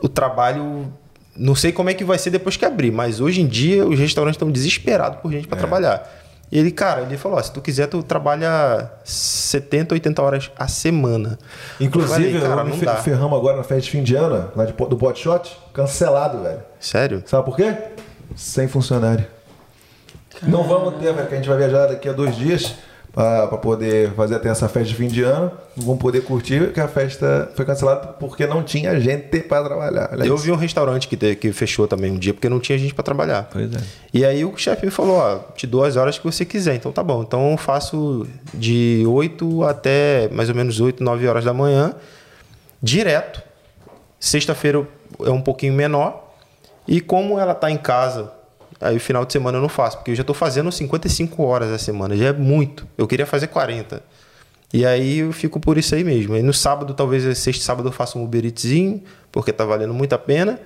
[0.00, 0.92] o trabalho.
[1.36, 3.96] Não sei como é que vai ser depois que abrir, mas hoje em dia os
[3.96, 6.27] restaurantes estão desesperados por gente para trabalhar.
[6.50, 10.66] E ele, cara, ele falou: ó, se tu quiser, tu trabalha 70, 80 horas a
[10.66, 11.38] semana.
[11.78, 12.96] Inclusive, eu falei, cara, eu me não dá.
[12.96, 16.60] ferramos agora na festa de fim de ano, lá de, do Pot Shot, cancelado, velho.
[16.80, 17.22] Sério?
[17.26, 17.74] Sabe por quê?
[18.34, 19.26] Sem funcionário.
[20.42, 22.74] Não vamos ter, velho, porque a gente vai viajar daqui a dois dias
[23.18, 25.50] para poder fazer até essa festa de fim de ano.
[25.76, 30.10] Não vamos poder curtir, porque a festa foi cancelada porque não tinha gente para trabalhar.
[30.12, 30.44] Olha Eu isso.
[30.44, 33.02] vi um restaurante que, te- que fechou também um dia porque não tinha gente para
[33.02, 33.48] trabalhar.
[33.50, 33.78] Pois é.
[34.14, 36.76] E aí o chefe me falou, ó, te dou as horas que você quiser.
[36.76, 37.22] Então tá bom.
[37.22, 41.94] Então eu faço de 8 até mais ou menos 8, 9 horas da manhã,
[42.80, 43.42] direto.
[44.20, 44.86] Sexta-feira
[45.24, 46.34] é um pouquinho menor.
[46.86, 48.30] E como ela tá em casa,
[48.80, 51.70] aí o final de semana eu não faço, porque eu já tô fazendo 55 horas
[51.70, 52.86] a semana, já é muito.
[52.96, 54.02] Eu queria fazer 40.
[54.72, 56.34] E aí eu fico por isso aí mesmo.
[56.34, 59.02] Aí no sábado, talvez sexta e sábado eu faça um Uber Eatsinho,
[59.32, 60.60] porque tá valendo muito a pena.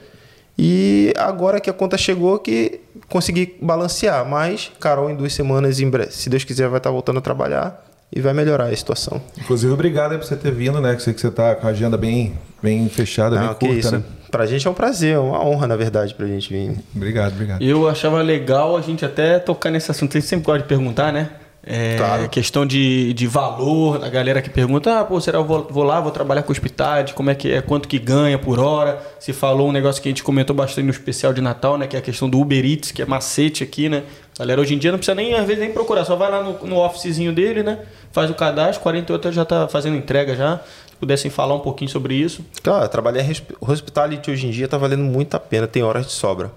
[0.59, 4.29] E agora que a conta chegou que consegui balancear.
[4.29, 7.85] Mas Carol em duas semanas, em breve, se Deus quiser, vai estar voltando a trabalhar
[8.15, 9.23] e vai melhorar a situação.
[9.39, 10.95] Inclusive, obrigado por você ter vindo, né?
[10.95, 13.99] Que sei que você tá com a agenda bem, bem fechada, Não, bem que curta,
[13.99, 14.05] né?
[14.33, 16.75] Pra gente é um prazer, é uma honra, na verdade, pra gente vir.
[16.97, 17.63] Obrigado, obrigado.
[17.63, 20.17] Eu achava legal a gente até tocar nesse assunto.
[20.17, 21.29] A gente sempre gosta de perguntar, né?
[21.65, 22.29] É, Claro.
[22.29, 25.85] Questão de, de valor, da galera que pergunta, ah, pô, será que eu vou, vou
[25.85, 28.99] lá, vou trabalhar com hospitalidade, como é que é, quanto que ganha por hora?
[29.21, 31.87] Se falou um negócio que a gente comentou bastante no especial de Natal, né?
[31.87, 34.03] Que é a questão do Uber Eats, que é macete aqui, né?
[34.37, 36.43] A galera hoje em dia não precisa nem, às vezes, nem procurar, só vai lá
[36.43, 37.79] no, no officezinho dele, né?
[38.11, 40.61] Faz o cadastro, 48 horas já tá fazendo entrega já.
[41.03, 42.45] Se pudessem falar um pouquinho sobre isso.
[42.63, 46.07] Claro, trabalhar em hosp- hospitality hoje em dia tá valendo muito a pena, tem horas
[46.07, 46.53] de sobra.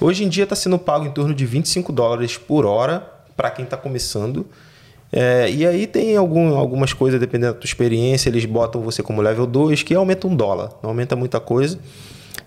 [0.00, 3.06] Hoje em dia está sendo pago em torno de 25 dólares por hora
[3.36, 4.46] para quem está começando.
[5.12, 9.20] É, e aí tem algum, algumas coisas, dependendo da tua experiência, eles botam você como
[9.20, 10.70] level 2, que aumenta um dólar.
[10.82, 11.78] Não aumenta muita coisa,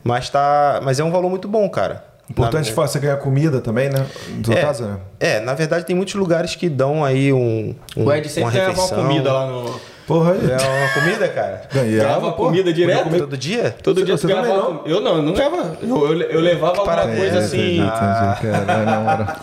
[0.04, 2.04] mas, tá, mas é um valor muito bom, cara.
[2.28, 4.04] Importante Na- você ganhar comida também, né?
[4.36, 4.98] No seu é, caso, né?
[5.20, 8.52] é, na verdade tem muitos lugares que dão aí um, um O Ed sempre uma
[8.52, 9.04] ganhava uma refeição.
[9.08, 9.99] comida lá no.
[10.10, 10.40] Porra aí.
[10.52, 11.62] É uma comida, cara?
[11.72, 12.46] Ganhava, Ganhava pô.
[12.46, 13.10] comida direto?
[13.20, 13.76] Todo dia?
[13.84, 14.78] Todo Você- dia você uma não?
[14.78, 15.78] com- Eu não, eu não ganhava.
[15.84, 17.20] Eu, eu, eu levava alguma Parabéns.
[17.20, 17.78] coisa É, assim.
[18.42, 19.36] caralho, moral.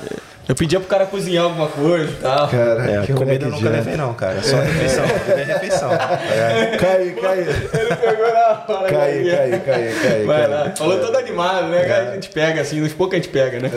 [0.48, 2.48] Eu pedia pro cara cozinhar alguma coisa e tal.
[2.48, 4.42] Cara, É, que comida eu nunca levei não, cara.
[4.42, 5.04] Só refeição.
[5.28, 5.92] Levei refeição.
[5.92, 6.76] É.
[6.78, 7.38] Cai, cai.
[7.40, 8.88] Ele pegou na hora.
[8.88, 9.36] Cai, né?
[9.36, 10.24] cai, cai, cai.
[10.24, 10.46] Vai cai.
[10.48, 10.72] lá.
[10.76, 11.82] Falou todo animado, né?
[12.10, 13.70] A gente pega assim, nos poucos a gente pega, né?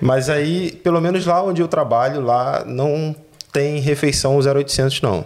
[0.00, 3.14] Mas aí, pelo menos lá onde eu trabalho, lá não
[3.52, 5.24] tem refeição 0800 não.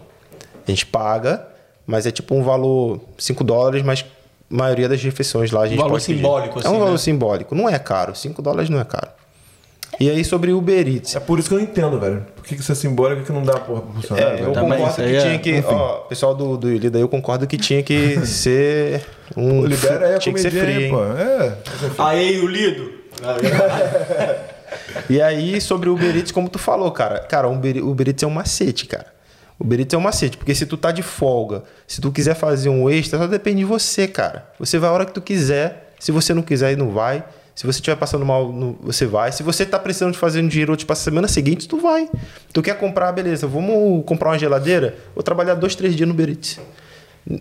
[0.66, 1.46] A gente paga,
[1.86, 4.04] mas é tipo um valor 5 dólares, mas
[4.50, 6.18] a maioria das refeições lá a gente valor pode pedir.
[6.18, 6.98] simbólico, É assim, um valor né?
[6.98, 7.54] simbólico.
[7.54, 8.14] Não é caro.
[8.14, 9.08] 5 dólares não é caro.
[10.00, 11.16] E aí sobre Uber Eats.
[11.16, 12.26] É por isso que eu não entendo, velho.
[12.34, 14.38] Por que isso é simbólico que não dá porra pro funcionário?
[14.38, 14.52] É, eu?
[14.52, 15.64] Também, concordo que é- tinha que.
[15.66, 19.06] Ó, pessoal do, do Ilida, eu concordo que tinha que ser
[19.36, 19.60] um.
[19.62, 20.90] Pô, libera aí a tinha que ser frio, aí, hein?
[20.90, 21.02] pô.
[21.02, 21.56] É.
[21.98, 22.92] Aí, o Lido.
[25.08, 27.20] E aí, sobre o Uber Eats, como tu falou, cara.
[27.20, 29.06] Cara, o Uber, Uber Eats é um macete, cara.
[29.58, 32.34] O Uber Eats é um macete, porque se tu tá de folga, se tu quiser
[32.34, 34.50] fazer um extra, só depende de você, cara.
[34.58, 35.94] Você vai a hora que tu quiser.
[35.98, 37.24] Se você não quiser, e não vai.
[37.54, 39.32] Se você estiver passando mal, você vai.
[39.32, 42.06] Se você tá precisando de fazer um dinheiro tipo a semana seguinte, tu vai.
[42.52, 44.94] Tu quer comprar, beleza, vamos comprar uma geladeira?
[45.14, 46.60] Vou trabalhar dois, três dias no Uber Eats.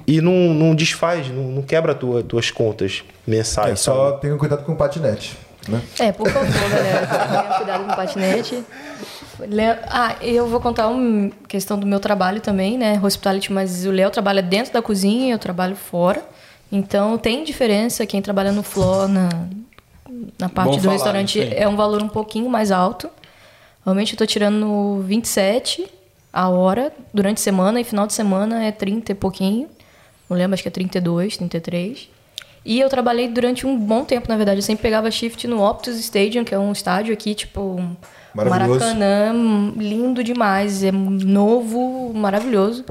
[0.07, 3.73] E não, não desfaz, não, não quebra tua, tuas contas mensais.
[3.73, 4.21] É, só sabe?
[4.21, 5.37] tenham cuidado com o patinete.
[5.68, 5.82] Né?
[5.99, 8.63] É, por favor, galera, cuidado com patinete.
[9.88, 12.99] Ah, eu vou contar uma questão do meu trabalho também, né?
[13.03, 16.24] Hospitality, mas o Léo trabalha dentro da cozinha, eu trabalho fora.
[16.72, 18.05] Então tem diferença.
[18.05, 19.30] Quem trabalha no floor, na,
[20.38, 23.09] na parte Bom do falar restaurante, é um valor um pouquinho mais alto.
[23.84, 25.88] Realmente eu tô tirando 27
[26.34, 29.70] a hora durante a semana e final de semana é 30 e pouquinho.
[30.30, 32.09] Não lembro, acho que é 32, 33.
[32.66, 34.57] E eu trabalhei durante um bom tempo, na verdade.
[34.57, 37.80] Eu sempre pegava shift no Optus Stadium, que é um estádio aqui, tipo.
[38.34, 39.32] Maracanã,
[39.78, 40.84] lindo demais.
[40.84, 42.84] É novo, maravilhoso.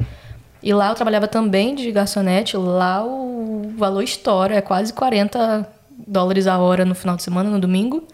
[0.62, 2.56] E lá eu trabalhava também de garçonete.
[2.56, 5.68] Lá o valor estoura, é quase 40
[6.06, 8.06] dólares a hora no final de semana, no domingo.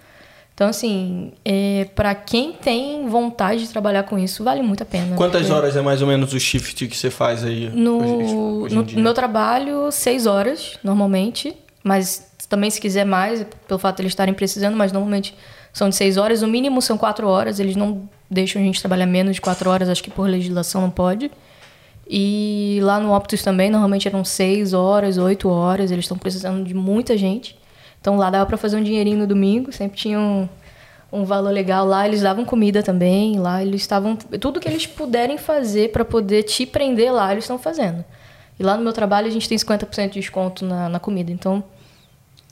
[0.60, 5.16] Então, assim, é, para quem tem vontade de trabalhar com isso, vale muito a pena.
[5.16, 7.70] Quantas porque horas é mais ou menos o shift que você faz aí?
[7.72, 11.56] No, hoje- hoje no- meu trabalho, seis horas, normalmente.
[11.82, 15.34] Mas também, se quiser mais, pelo fato de eles estarem precisando, mas normalmente
[15.72, 16.42] são de seis horas.
[16.42, 17.58] O mínimo são quatro horas.
[17.58, 20.90] Eles não deixam a gente trabalhar menos de quatro horas, acho que por legislação não
[20.90, 21.30] pode.
[22.06, 25.90] E lá no Optus também, normalmente eram seis horas, oito horas.
[25.90, 27.58] Eles estão precisando de muita gente.
[28.00, 30.48] Então lá dava para fazer um dinheirinho no domingo, sempre tinha um,
[31.12, 32.06] um valor legal lá.
[32.06, 34.16] Eles davam comida também, lá eles estavam.
[34.16, 38.04] Tudo que eles puderem fazer para poder te prender lá, eles estão fazendo.
[38.58, 41.30] E lá no meu trabalho a gente tem 50% de desconto na, na comida.
[41.32, 41.62] Então,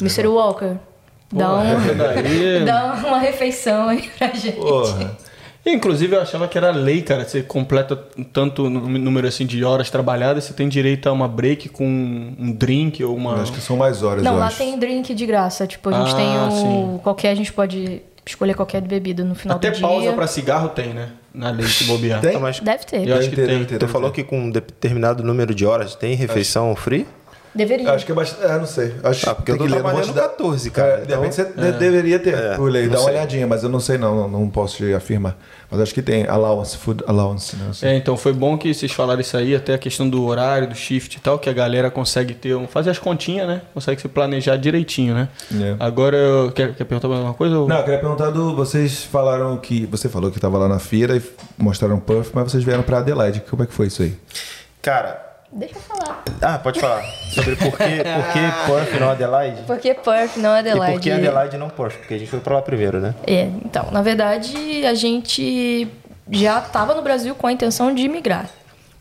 [0.01, 0.27] Mr.
[0.27, 0.77] Walker,
[1.33, 4.57] dá, Porra, um, essa daí- dá uma refeição aí pra gente.
[4.57, 5.17] Porra.
[5.73, 7.25] Inclusive, eu achava que era lei, cara.
[7.29, 7.97] Você completa
[8.33, 12.53] tanto nú- número assim de horas trabalhadas, você tem direito a uma break com um
[12.53, 13.41] drink ou uma.
[13.43, 14.59] Acho que são mais horas, Não, eu lá acho.
[14.59, 15.67] tem drink de graça.
[15.67, 16.51] Tipo, a gente Ah, tem o.
[16.51, 17.01] sim.
[17.03, 20.13] Qualquer, a gente pode escolher qualquer bebida no final Até do pausa dia.
[20.13, 21.09] pra cigarro tem, né?
[21.35, 22.21] Na lei se bobear.
[22.21, 22.39] Tem?
[22.39, 23.07] Mas Deve ter.
[23.09, 23.65] Eu acho que tem.
[23.65, 27.07] ter, tu falou que com um determinado número de horas tem refeição free?
[27.59, 27.93] Deveria.
[27.93, 28.45] Acho que é bastante.
[28.51, 28.95] É, não sei.
[29.03, 31.01] Acho Ah, porque eu tem tô que ler, não trabalhando posso dar- 14, cara, É,
[31.05, 32.89] de repente você de- deveria ter, É, por lei.
[32.89, 33.15] Dá uma sei.
[33.15, 35.37] olhadinha, mas eu não sei não, não, posso te afirmar.
[35.71, 37.67] Mas acho que tem allowance, food allowance, né?
[37.71, 37.87] Assim.
[37.87, 40.75] É, então foi bom que vocês falaram isso aí, até a questão do horário, do
[40.75, 43.61] shift e tal, que a galera consegue ter, um, fazer as continhas, né?
[43.75, 45.29] Consegue se planejar direitinho, né?
[45.53, 45.77] É.
[45.81, 47.59] Agora, eu- quer, quer perguntar mais alguma coisa?
[47.59, 48.55] ou- Não, eu queria perguntar do.
[48.57, 49.85] Vocês falaram que.
[49.87, 51.23] Você falou que estava lá na feira e
[51.59, 53.43] mostraram Puff, mas vocês vieram pra Adelaide.
[53.51, 54.17] Como é que foi isso aí?
[54.81, 56.25] Cara, Deixa eu falar.
[56.43, 57.03] ah, pode falar.
[57.35, 59.63] Sobre por que, por que Perth não Adelaide?
[59.63, 60.91] Por que Perth, não Adelaide?
[60.91, 61.97] E por que Adelaide não Perth?
[61.97, 63.15] Porque a gente foi pra lá primeiro, né?
[63.27, 65.89] É, então, na verdade, a gente
[66.31, 68.49] já estava no Brasil com a intenção de migrar.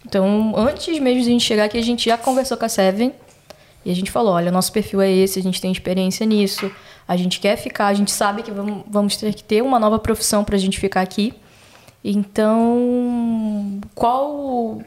[0.05, 3.13] Então, antes mesmo de a gente chegar aqui, a gente já conversou com a Seven
[3.83, 6.71] e a gente falou: olha, nosso perfil é esse, a gente tem experiência nisso,
[7.05, 9.99] a gente quer ficar, a gente sabe que vamos, vamos ter que ter uma nova
[9.99, 11.33] profissão para a gente ficar aqui.
[12.09, 14.79] Então, qual,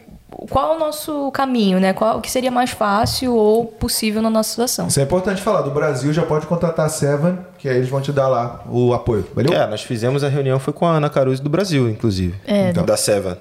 [0.48, 1.92] qual é o nosso caminho, né?
[1.92, 4.86] Qual o que seria mais fácil ou possível na nossa situação?
[4.86, 5.60] Isso é importante falar.
[5.60, 8.94] Do Brasil já pode contatar a Seven, que aí eles vão te dar lá o
[8.94, 9.26] apoio.
[9.34, 9.52] Valeu?
[9.52, 12.34] É, nós fizemos a reunião, foi com a Ana Caruso do Brasil, inclusive.
[12.46, 12.72] É.
[12.72, 13.36] Da Seven.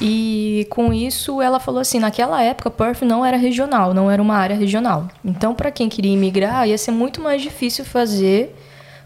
[0.00, 4.36] E com isso ela falou assim, naquela época Perth não era regional, não era uma
[4.36, 5.08] área regional.
[5.22, 8.54] Então para quem queria imigrar ia ser muito mais difícil fazer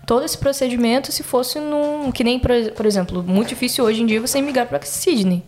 [0.07, 4.21] todo esse procedimento se fosse num que nem por, exemplo, muito difícil hoje em dia
[4.21, 5.43] você imigrar para Sydney.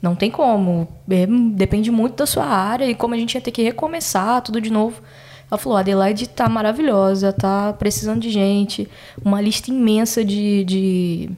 [0.00, 3.50] Não tem como, É, depende muito da sua área e como a gente ia ter
[3.50, 5.02] que recomeçar tudo de novo.
[5.50, 8.86] Ela falou, a Adelaide tá maravilhosa, tá precisando de gente,
[9.24, 11.30] uma lista imensa de, de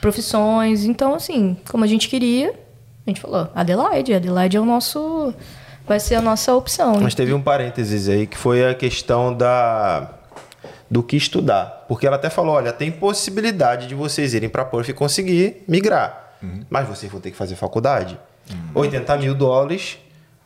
[0.00, 0.84] profissões.
[0.84, 2.52] Então, assim, como a gente queria,
[3.06, 5.32] a gente falou, Adelaide, Adelaide é o nosso.
[5.86, 6.98] Vai ser a nossa opção.
[7.00, 10.15] Mas teve um parênteses aí que foi a questão da
[10.90, 11.84] do que estudar.
[11.88, 16.34] Porque ela até falou, olha, tem possibilidade de vocês irem para Perth e conseguir migrar.
[16.70, 18.18] Mas vocês vão ter que fazer faculdade.
[18.74, 19.98] 80 mil dólares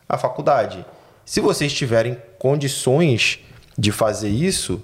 [0.07, 0.85] a faculdade.
[1.23, 3.39] Se vocês tiverem condições
[3.77, 4.83] de fazer isso,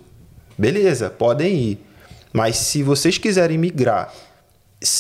[0.57, 1.85] beleza, podem ir.
[2.31, 4.13] Mas se vocês quiserem migrar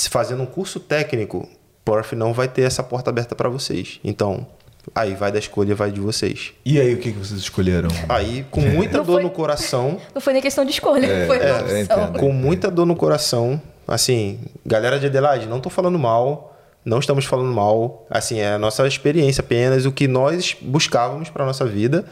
[0.09, 1.47] fazendo um curso técnico,
[1.85, 3.99] Perth não vai ter essa porta aberta para vocês.
[4.03, 4.47] Então,
[4.95, 6.53] aí vai da escolha, vai de vocês.
[6.65, 7.89] E aí, o que, que vocês escolheram?
[8.09, 11.37] Aí, com muita Não dor foi- no coração, Não foi nem questão de escolha, foi
[11.37, 12.13] é, uma eu opção.
[12.13, 17.25] com muita dor no coração, assim, galera de Adelaide, não tô falando mal, não estamos
[17.25, 22.05] falando mal, assim, é a nossa experiência apenas, o que nós buscávamos para nossa vida,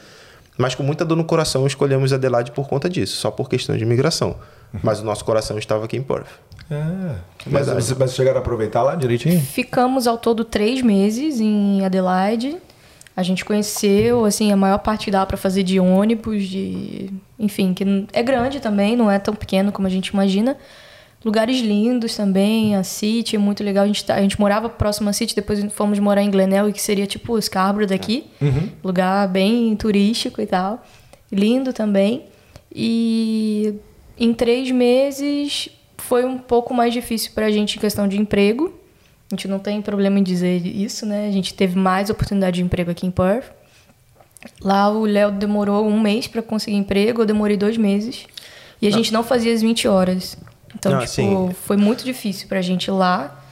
[0.58, 3.82] mas com muita dor no coração escolhemos Adelaide por conta disso, só por questão de
[3.82, 4.36] imigração.
[4.82, 6.26] Mas o nosso coração estava aqui em Perth.
[6.70, 7.14] É.
[7.46, 9.40] Mas, mas chegaram a aproveitar lá direitinho?
[9.40, 12.56] Ficamos ao todo três meses em Adelaide.
[13.16, 17.10] A gente conheceu, assim, a maior parte dá para fazer de ônibus, de.
[17.38, 20.56] Enfim, que é grande também, não é tão pequeno como a gente imagina.
[21.24, 23.84] Lugares lindos também, a City é muito legal.
[23.84, 26.80] A gente, tá, a gente morava próximo à City, depois fomos morar em Glenelg, que
[26.80, 28.26] seria tipo Scarborough daqui.
[28.40, 28.68] Uhum.
[28.84, 30.84] Lugar bem turístico e tal.
[31.32, 32.26] Lindo também.
[32.72, 33.74] E
[34.18, 38.72] em três meses foi um pouco mais difícil para a gente em questão de emprego.
[39.30, 41.26] A gente não tem problema em dizer isso, né?
[41.28, 43.50] A gente teve mais oportunidade de emprego aqui em Perth.
[44.60, 48.26] Lá o Léo demorou um mês para conseguir emprego, eu demorei dois meses.
[48.80, 48.96] E a não.
[48.96, 50.36] gente não fazia as 20 horas.
[50.74, 51.50] Então, não, tipo, assim...
[51.64, 53.42] foi muito difícil pra gente ir lá.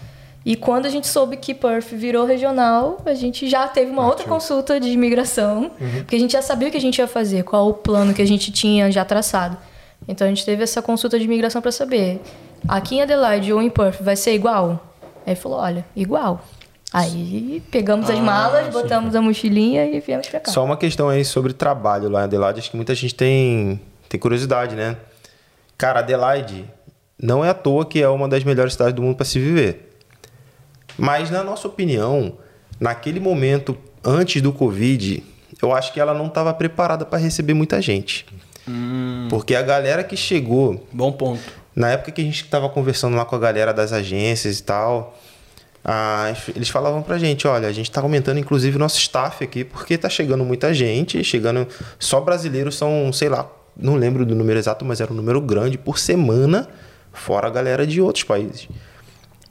[0.44, 4.26] E quando a gente soube que Perth virou regional, a gente já teve uma outra
[4.26, 5.90] consulta de imigração, uhum.
[5.98, 8.20] porque a gente já sabia o que a gente ia fazer, qual o plano que
[8.20, 9.56] a gente tinha já traçado.
[10.06, 12.20] Então a gente teve essa consulta de imigração para saber,
[12.68, 14.93] aqui em Adelaide ou em Perth vai ser igual?
[15.26, 16.44] Aí falou, olha, igual.
[16.92, 18.70] Aí pegamos ah, as malas, sim.
[18.70, 20.52] botamos a mochilinha e viemos pra cá.
[20.52, 24.20] Só uma questão aí sobre trabalho lá em Adelaide, acho que muita gente tem, tem
[24.20, 24.96] curiosidade, né?
[25.76, 26.64] Cara, Adelaide
[27.20, 29.90] não é à toa que é uma das melhores cidades do mundo para se viver.
[30.96, 32.38] Mas, na nossa opinião,
[32.78, 35.22] naquele momento, antes do Covid,
[35.60, 38.26] eu acho que ela não estava preparada para receber muita gente.
[38.68, 39.26] Hum.
[39.28, 40.86] Porque a galera que chegou.
[40.92, 41.63] Bom ponto.
[41.74, 45.18] Na época que a gente estava conversando lá com a galera das agências e tal,
[45.84, 49.64] ah, eles falavam pra gente, olha, a gente está aumentando inclusive o nosso staff aqui,
[49.64, 51.66] porque tá chegando muita gente, chegando.
[51.98, 55.76] Só brasileiros são, sei lá, não lembro do número exato, mas era um número grande
[55.76, 56.68] por semana,
[57.12, 58.68] fora a galera de outros países.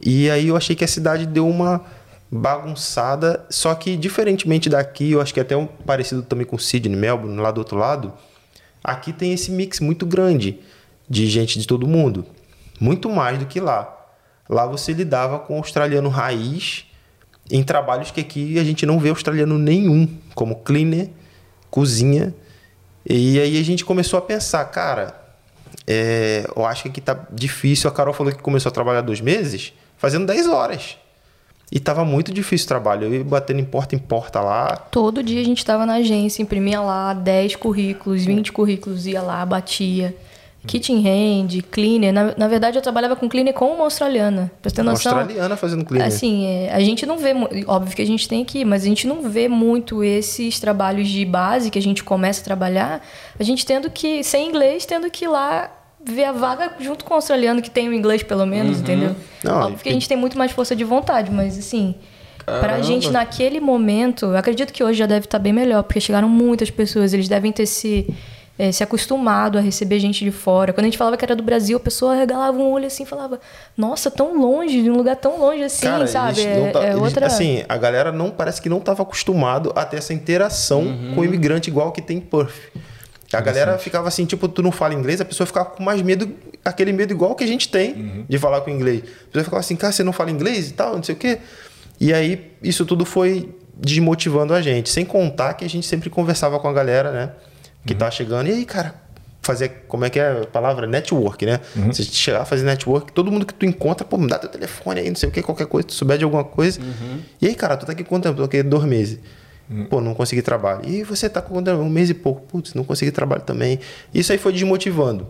[0.01, 1.83] E aí eu achei que a cidade deu uma
[2.31, 6.97] bagunçada, só que diferentemente daqui, eu acho que é até um parecido também com Sydney,
[6.97, 8.11] Melbourne, lá do outro lado,
[8.83, 10.59] aqui tem esse mix muito grande
[11.09, 12.25] de gente de todo mundo.
[12.79, 13.95] Muito mais do que lá.
[14.49, 16.85] Lá você lidava com australiano raiz
[17.49, 21.09] em trabalhos que aqui a gente não vê australiano nenhum, como cleaner,
[21.69, 22.33] cozinha.
[23.07, 25.23] E aí a gente começou a pensar, cara,
[25.85, 27.89] é, eu acho que aqui tá difícil.
[27.89, 30.97] A Carol falou que começou a trabalhar dois meses, fazendo 10 horas.
[31.71, 33.07] E tava muito difícil o trabalho.
[33.07, 34.75] Eu ia batendo em porta em porta lá.
[34.75, 39.43] Todo dia a gente tava na agência, imprimia lá 10 currículos, 20 currículos, ia lá,
[39.45, 40.15] batia.
[40.65, 42.13] Kitchen hand, cleaner.
[42.13, 44.49] Na, na verdade, eu trabalhava com cleaner com uma australiana.
[44.61, 45.11] Pra ter noção.
[45.11, 46.07] Uma australiana fazendo cleaner.
[46.07, 47.33] Assim, é, a gente não vê.
[47.67, 51.25] Óbvio que a gente tem aqui, mas a gente não vê muito esses trabalhos de
[51.25, 53.05] base que a gente começa a trabalhar.
[53.37, 55.69] A gente tendo que, sem inglês, tendo que ir lá
[56.05, 58.83] ver a vaga junto com o australiano que tem o inglês, pelo menos, uhum.
[58.83, 59.15] entendeu?
[59.43, 61.95] Não, Óbvio que a gente tem muito mais força de vontade, mas assim.
[62.45, 62.67] Caramba.
[62.67, 66.27] Pra gente, naquele momento, eu acredito que hoje já deve estar bem melhor, porque chegaram
[66.27, 68.07] muitas pessoas, eles devem ter se
[68.57, 70.71] é, se acostumado a receber gente de fora.
[70.71, 73.05] Quando a gente falava que era do Brasil, a pessoa regalava um olho assim e
[73.05, 73.39] falava:
[73.75, 76.41] Nossa, tão longe, de um lugar tão longe assim, Cara, sabe?
[76.41, 77.25] É, tá, é outra...
[77.25, 81.15] Assim, a galera não parece que não estava acostumado a ter essa interação uhum.
[81.15, 82.53] com o imigrante igual que tem em Perth.
[83.31, 86.31] A galera ficava assim, tipo, tu não fala inglês, a pessoa ficava com mais medo,
[86.63, 88.25] aquele medo igual que a gente tem uhum.
[88.29, 88.99] de falar com inglês.
[88.99, 91.39] A pessoa ficava assim, cara, você não fala inglês e tal, não sei o quê.
[91.99, 94.89] E aí, isso tudo foi desmotivando a gente.
[94.89, 97.31] Sem contar que a gente sempre conversava com a galera, né?
[97.85, 97.99] Que uhum.
[97.99, 98.47] tá chegando.
[98.47, 98.95] E aí, cara,
[99.41, 100.87] fazer, como é que é a palavra?
[100.87, 101.59] Network, né?
[101.75, 101.91] Uhum.
[101.91, 105.01] Você chegar a fazer network, todo mundo que tu encontra, pô, me dá teu telefone
[105.01, 106.79] aí, não sei o que, qualquer coisa, tu souber de alguma coisa.
[106.79, 107.19] Uhum.
[107.41, 108.37] E aí, cara, tu tá aqui quanto tempo?
[108.37, 109.19] Tô aqui dois meses.
[109.69, 109.85] Uhum.
[109.85, 110.87] Pô, não consegui trabalho.
[110.87, 112.41] E você tá com um mês e pouco.
[112.41, 113.79] Putz, não consegui trabalho também.
[114.13, 115.27] Isso aí foi desmotivando.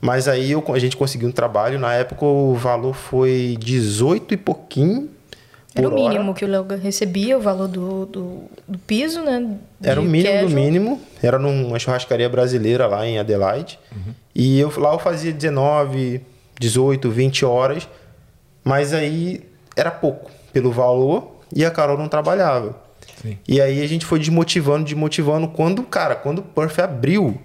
[0.00, 1.78] Mas aí eu, a gente conseguiu um trabalho.
[1.78, 5.08] Na época o valor foi 18 e pouquinho
[5.74, 6.34] era o mínimo hora.
[6.34, 9.56] que o Léo recebia, o valor do, do, do piso, né?
[9.82, 11.00] Era o mínimo do mínimo.
[11.22, 13.78] Era numa churrascaria brasileira lá em Adelaide.
[13.90, 14.14] Uhum.
[14.34, 16.20] E eu, lá eu fazia 19,
[16.60, 17.88] 18, 20 horas.
[18.62, 19.42] Mas aí
[19.74, 22.76] era pouco pelo valor e a Carol não trabalhava.
[23.22, 23.38] Sim.
[23.48, 25.48] E aí a gente foi desmotivando, desmotivando.
[25.48, 27.40] Quando, cara, quando o Perth abriu,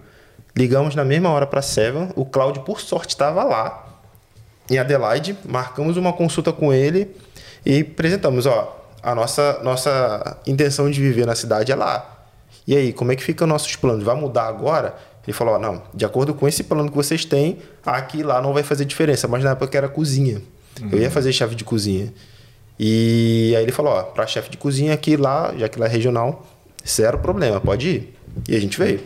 [0.56, 2.10] ligamos na mesma hora para Seven.
[2.16, 4.02] O Cláudio, por sorte, estava lá
[4.70, 5.38] em Adelaide.
[5.46, 7.16] Marcamos uma consulta com ele
[7.68, 12.26] e apresentamos, ó, a nossa, nossa intenção de viver na cidade é lá.
[12.66, 14.06] E aí, como é que ficam nossos planos?
[14.06, 14.96] Vai mudar agora?
[15.26, 18.54] Ele falou, ó, não, de acordo com esse plano que vocês têm, aqui lá não
[18.54, 19.28] vai fazer diferença.
[19.28, 20.42] Mas na época era cozinha.
[20.82, 20.90] Uhum.
[20.94, 22.14] Eu ia fazer chefe de cozinha.
[22.80, 25.90] E aí ele falou, ó, para chefe de cozinha aqui lá, já que lá é
[25.90, 26.48] regional,
[26.88, 28.18] zero problema, pode ir.
[28.48, 29.02] E a gente veio.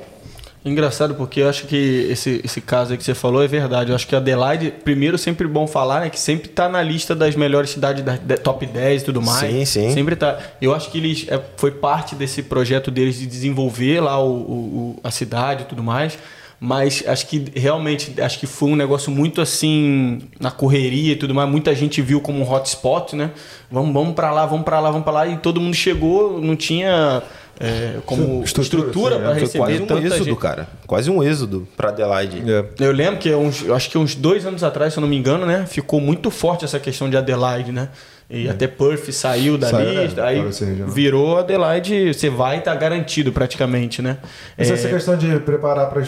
[0.64, 3.90] Engraçado, porque eu acho que esse, esse caso aí que você falou é verdade.
[3.90, 6.10] Eu acho que a Adelaide, primeiro, sempre bom falar, né?
[6.12, 9.52] Que sempre tá na lista das melhores cidades da, da top 10 e tudo mais.
[9.52, 9.92] Sim, sim.
[9.92, 10.38] Sempre tá.
[10.62, 15.00] Eu acho que eles é, foi parte desse projeto deles de desenvolver lá o, o,
[15.04, 16.18] a cidade e tudo mais.
[16.64, 21.34] Mas acho que realmente acho que foi um negócio muito assim na correria e tudo
[21.34, 21.50] mais.
[21.50, 23.32] Muita gente viu como um hotspot, né?
[23.72, 25.28] Vamos, vamos para lá, vamos para lá, vamos para lá.
[25.28, 27.24] E todo mundo chegou, não tinha
[27.60, 29.34] é, como Estrutura, estrutura, para é.
[29.34, 30.38] Foi receber quase um tanta êxodo, gente.
[30.38, 30.68] cara.
[30.86, 32.44] Quase um êxodo pra Adelaide.
[32.48, 32.66] É.
[32.80, 35.18] Eu lembro que uns, eu acho que uns dois anos atrás, se eu não me
[35.18, 35.66] engano, né?
[35.68, 37.90] Ficou muito forte essa questão de Adelaide, né?
[38.34, 40.94] E até Perth saiu da Saiu, é, lista, aí ser regional.
[40.94, 44.18] virou Adelaide, você vai estar garantido praticamente, né?
[44.58, 46.02] Essa, É, essa questão de preparar para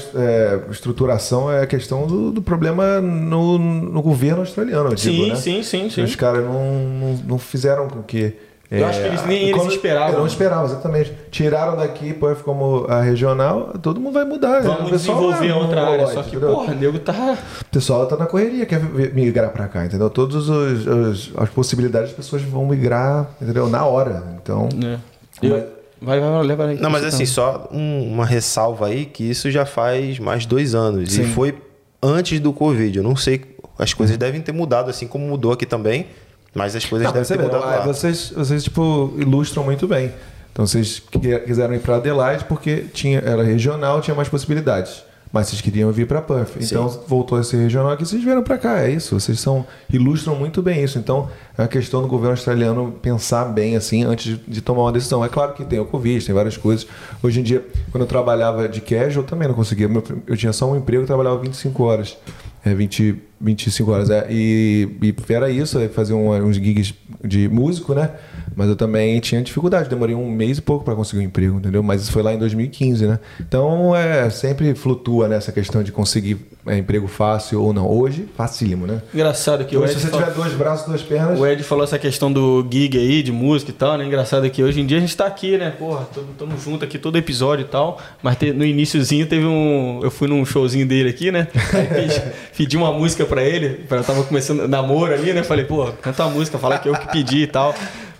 [0.72, 5.36] estruturação é a questão do, do problema no, no governo australiano, eu digo, sim, né?
[5.36, 6.04] sim, sim, sim.
[6.04, 8.34] Os caras não, não, não fizeram com que.
[8.72, 10.20] É, Eu acho que eles- nem eles quando- esperavam.
[10.20, 11.14] Não esperavam, exatamente.
[11.30, 14.62] Tiraram daqui, Perth como a regional, todo mundo vai mudar.
[14.62, 16.08] Vamos O pessoal desenvolver não- outra área.
[16.08, 16.56] Só que, entendeu?
[16.56, 17.38] porra, o nego tá.
[17.62, 18.82] O pessoal tá na correria, quer
[19.14, 20.10] migrar pra cá, entendeu?
[20.10, 23.70] Todas os, os- as possibilidades as pessoas vão migrar, entendeu?
[23.70, 24.24] Na hora.
[24.42, 25.00] Então, né?
[25.42, 26.78] Eu- Vai, vai, vai, leva aí.
[26.80, 30.50] Não, mas assim, tá- só um- uma ressalva aí que isso já faz mais de
[30.50, 31.18] dois anos.
[31.18, 31.56] E foi
[32.02, 32.98] antes do Covid.
[32.98, 33.42] Eu não sei.
[33.80, 36.08] As coisas devem ter mudado, assim como mudou aqui também.
[36.54, 37.80] Mas as coisas Não, devem vê, mudado ah, lá.
[37.86, 40.12] vocês, vocês tipo ilustram muito bem.
[40.52, 45.04] Então vocês qui- quiseram ir para Adelaide porque tinha era regional, tinha mais possibilidades.
[45.32, 46.58] Mas vocês queriam vir para Perth.
[46.62, 48.82] Então voltou a ser regional aqui, vocês vieram para cá.
[48.82, 49.20] É isso.
[49.20, 51.00] Vocês são ilustram muito bem isso.
[51.00, 51.28] Então
[51.58, 55.26] é uma questão do governo australiano pensar bem assim antes de, de tomar uma decisão.
[55.26, 56.86] É claro que tem o Covid, tem várias coisas.
[57.24, 59.90] Hoje em dia, quando eu trabalhava de casual, eu também não conseguia.
[60.28, 62.16] Eu tinha só um emprego, eu trabalhava 25 horas.
[62.64, 64.10] É 20, 25 horas.
[64.10, 64.26] É.
[64.30, 68.10] E, e era isso, fazer um- uns gigs de músico, né?
[68.56, 69.90] Mas eu também tinha dificuldade.
[69.90, 71.82] Demorei um mês e pouco para conseguir um emprego, entendeu?
[71.84, 73.20] Mas isso foi lá em 2015, né?
[73.40, 76.38] Então, é, sempre flutua nessa questão de conseguir
[76.68, 77.90] é, emprego fácil ou não.
[77.90, 79.02] Hoje, facílimo, né?
[79.14, 81.40] Engraçado que Hoje, Ed, se você tiver dois braços, duas pernas...
[81.40, 84.06] o Ed falou essa questão do gig aí, de música e tal, né?
[84.06, 85.72] Engraçado que hoje em dia a gente tá aqui, né?
[85.72, 88.00] Porra, estamos juntos aqui todo episódio e tal.
[88.22, 90.00] Mas te- no iníciozinho teve um.
[90.04, 91.48] Eu fui num showzinho dele aqui, né?
[91.74, 92.22] Aí fiz-
[92.56, 93.86] pedi uma música pra ele.
[93.90, 95.44] Eu tava começando namoro ali, né?
[95.44, 97.74] Falei, pô, canta uma música, fala que eu que pedi e tal.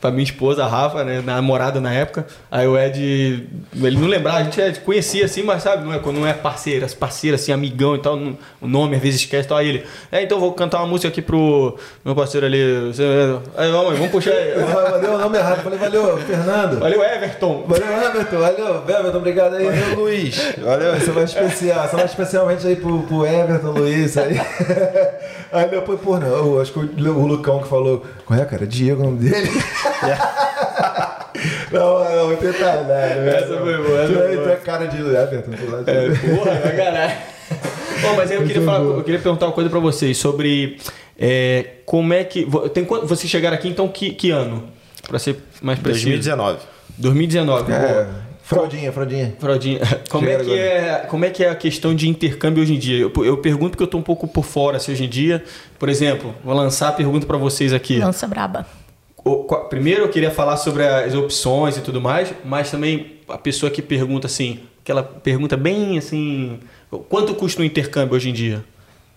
[0.04, 1.22] Pra minha esposa, a Rafa, né?
[1.26, 2.26] Namorada na época.
[2.52, 3.48] Aí o Ed,
[3.82, 6.34] ele não lembrava, a gente é- conhecia assim, mas sabe, não é, quando não é
[6.34, 9.58] parceira, parceira, assim, amigão e tal, não- o nome às vezes esquece e tal.
[9.60, 12.88] Aí ele, é, então vou cantar uma música aqui pro meu parceiro ali.
[12.88, 14.56] você- Aí vamos, vamos puxar aí.
[14.60, 15.64] Valeu o nome errado.
[15.64, 16.80] Falei, valeu, Fernando.
[16.82, 17.64] Valeu, Everton.
[17.66, 18.40] Valeu, Everton.
[18.40, 19.18] Valeu, Everton.
[19.20, 19.64] Obrigado aí.
[19.66, 20.54] Valeu, Luiz.
[20.62, 20.96] Valeu.
[20.96, 24.38] Essa vai especial, essa vai especialmente aí pro, pro Everton Luiz aí.
[25.54, 26.82] Aí depois, pô, não, eu acho que o,
[27.16, 28.66] o Lucão que falou, qual é, cara?
[28.66, 29.48] Diego o nome dele.
[31.72, 33.30] não, não, vou tentar, né?
[33.38, 35.52] Essa foi boa, Tu é- tu é cara de Everton.
[35.52, 37.14] tu lá de- É, porra, vai caralho.
[38.02, 40.78] Bom, mas aí eu queria, falar, eu queria perguntar uma coisa pra vocês sobre
[41.18, 42.46] é, como é que.
[42.74, 44.64] Tem, quando- vocês chegaram aqui, então, que, que ano?
[45.08, 46.06] Pra ser mais preciso.
[46.08, 46.60] 2019.
[46.98, 47.72] 2019.
[47.72, 48.08] É, boa.
[48.44, 49.34] fraldinha, fraldinha.
[49.40, 49.80] Frodinho,
[50.10, 53.00] como é, que é, como é que é a questão de intercâmbio hoje em dia?
[53.00, 55.44] Eu, eu pergunto porque eu tô um pouco por fora assim, hoje em dia.
[55.80, 58.00] Por exemplo, vou lançar a pergunta pra vocês aqui.
[58.00, 58.66] Lança braba.
[59.70, 63.82] Primeiro eu queria falar sobre as opções e tudo mais, mas também a pessoa que
[63.82, 66.60] pergunta assim, aquela pergunta bem assim,
[67.10, 68.64] quanto custa um intercâmbio hoje em dia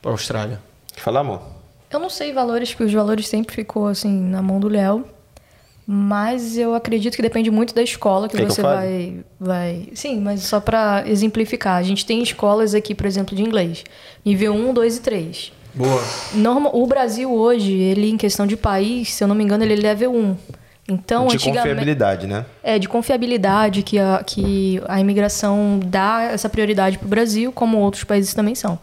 [0.01, 0.61] para a Austrália?
[0.97, 1.43] Falar, amor?
[1.91, 5.05] Eu não sei valores, porque os valores sempre ficou assim na mão do Léo.
[5.89, 8.77] Mas eu acredito que depende muito da escola que que você fale?
[8.77, 9.89] vai, vai.
[9.95, 11.77] Sim, mas só para exemplificar.
[11.77, 13.85] A gente tem escolas aqui, por exemplo, de inglês.
[14.25, 15.53] Nível 1, 2 e 3.
[15.77, 16.03] Boa.
[16.35, 19.75] Norma, o Brasil hoje, ele em questão de país, se eu não me engano, ele
[19.75, 20.37] é level 1.
[20.89, 21.69] Então, de antigamente.
[21.69, 22.47] confiabilidade, né?
[22.63, 27.79] É, de confiabilidade que a, que a imigração dá essa prioridade para o Brasil, como
[27.79, 28.79] outros países também são.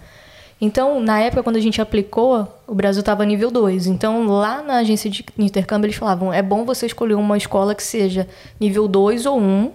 [0.61, 3.87] Então, na época, quando a gente aplicou, o Brasil estava nível 2.
[3.87, 7.83] Então, lá na agência de intercâmbio, eles falavam: é bom você escolher uma escola que
[7.83, 8.27] seja
[8.59, 9.71] nível 2 ou 1, um,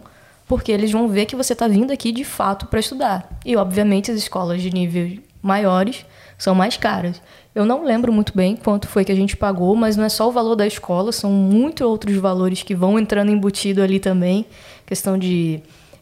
[0.47, 3.29] porque eles vão ver que você está vindo aqui de fato para estudar.
[3.45, 6.05] E, obviamente, as escolas de nível maiores
[6.39, 7.21] são mais caras.
[7.55, 10.29] Eu não lembro muito bem quanto foi que a gente pagou, mas não é só
[10.29, 14.47] o valor da escola, são muitos outros valores que vão entrando embutido ali também.
[14.87, 15.61] Questão de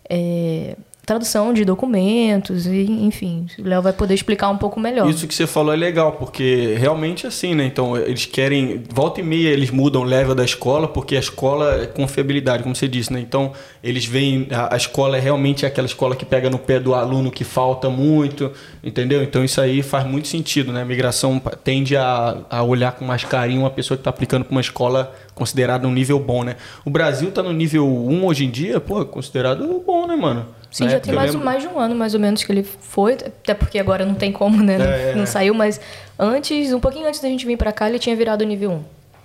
[0.08, 0.76] é,
[1.06, 3.46] tradução de documentos, e, enfim.
[3.60, 5.08] O Léo vai poder explicar um pouco melhor.
[5.08, 7.64] Isso que você falou é legal, porque realmente é assim, né?
[7.64, 8.82] Então, eles querem.
[8.92, 12.74] Volta e meia eles mudam o level da escola, porque a escola é confiabilidade, como
[12.74, 13.20] você disse, né?
[13.20, 13.52] Então,
[13.84, 14.48] eles veem.
[14.50, 17.88] A, a escola é realmente aquela escola que pega no pé do aluno que falta
[17.88, 18.50] muito,
[18.82, 19.22] entendeu?
[19.22, 20.82] Então, isso aí faz muito sentido, né?
[20.82, 24.52] A migração tende a, a olhar com mais carinho uma pessoa que está aplicando para
[24.52, 26.56] uma escola considerada um nível bom, né?
[26.84, 30.46] O Brasil tá no nível 1 hoje em dia, pô, considerado bom, né, mano?
[30.70, 33.14] Sim, já tem mais, mais de um ano, mais ou menos, que ele foi.
[33.14, 34.76] Até porque agora não tem como, né?
[34.78, 35.26] Não, É, não é.
[35.26, 35.80] saiu, mas
[36.18, 38.84] antes, um pouquinho antes da gente vir pra cá, ele tinha virado nível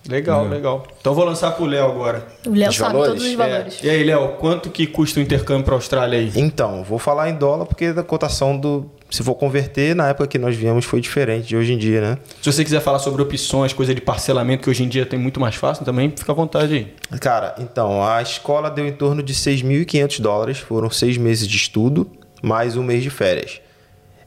[0.10, 0.86] Legal, legal.
[1.00, 2.26] Então vou lançar pro Léo agora.
[2.48, 3.14] O Léo Os sabe valores?
[3.14, 3.36] todos os É.
[3.36, 3.80] valores.
[3.84, 6.32] E aí, Léo, quanto que custa o intercâmbio pra Austrália aí?
[6.36, 8.90] Então, vou falar em dólar porque da cotação do.
[9.12, 12.18] Se for converter, na época que nós viemos foi diferente de hoje em dia, né?
[12.42, 15.38] Se você quiser falar sobre opções, coisa de parcelamento, que hoje em dia tem muito
[15.40, 17.20] mais fácil, também fica à vontade aí.
[17.20, 20.58] Cara, então, a escola deu em torno de 6.500 dólares.
[20.60, 22.10] Foram seis meses de estudo,
[22.42, 23.60] mais um mês de férias.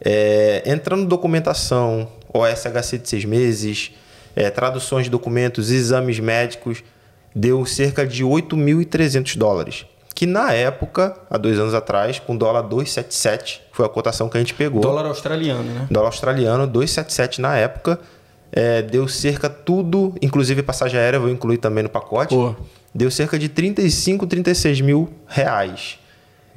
[0.05, 3.91] É, entrando documentação, OSHC de seis meses,
[4.35, 6.83] é, traduções de documentos, exames médicos,
[7.35, 9.87] deu cerca de 8.300 dólares.
[10.15, 14.41] Que na época, há dois anos atrás, com dólar 277, foi a cotação que a
[14.41, 14.81] gente pegou.
[14.81, 15.89] Dólar australiano, né?
[15.91, 17.99] Dólar australiano, 277 na época.
[18.53, 22.33] É, deu cerca tudo, inclusive passagem aérea, vou incluir também no pacote.
[22.33, 22.55] Pô.
[22.95, 25.99] Deu cerca de 35, 36 mil reais.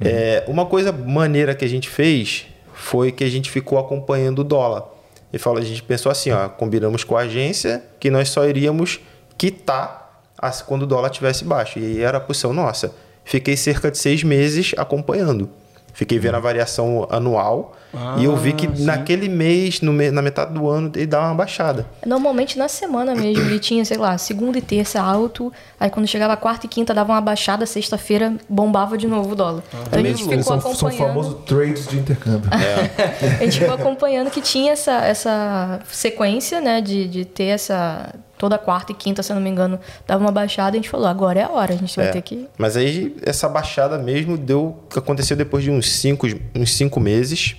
[0.00, 4.44] É, uma coisa maneira que a gente fez foi que a gente ficou acompanhando o
[4.44, 4.84] dólar.
[5.32, 9.00] E falou, a gente pensou assim, ó, combinamos com a agência que nós só iríamos
[9.36, 10.22] quitar
[10.66, 11.78] quando o dólar estivesse baixo.
[11.78, 12.94] E era a posição nossa.
[13.24, 15.50] Fiquei cerca de seis meses acompanhando.
[15.98, 17.74] Fiquei vendo a variação anual
[18.18, 18.84] e eu vi que Ah, sim.
[18.84, 21.84] naquele mês, no me- na metade do ano, ele dá uma baixada.
[22.06, 26.36] Normalmente na semana mesmo, ele tinha, sei lá, segunda e terça alto, aí quando chegava
[26.36, 29.64] quarta e quinta dava uma baixada, sexta-feira bombava de novo o dólar.
[29.88, 31.08] Então a gente Eles ficou são, são acompanhando.
[31.08, 32.48] famosos trades de intercâmbio.
[33.40, 38.14] A gente ficou acompanhando que tinha essa, essa sequência, né, de, de ter essa.
[38.38, 40.88] Toda quarta e quinta, se eu não me engano, dava uma baixada e a gente
[40.90, 42.10] falou: agora é a hora, a gente vai É.
[42.12, 42.48] ter que.
[42.56, 47.56] Mas aí essa baixada mesmo deu aconteceu depois de uns cinco, uns cinco meses.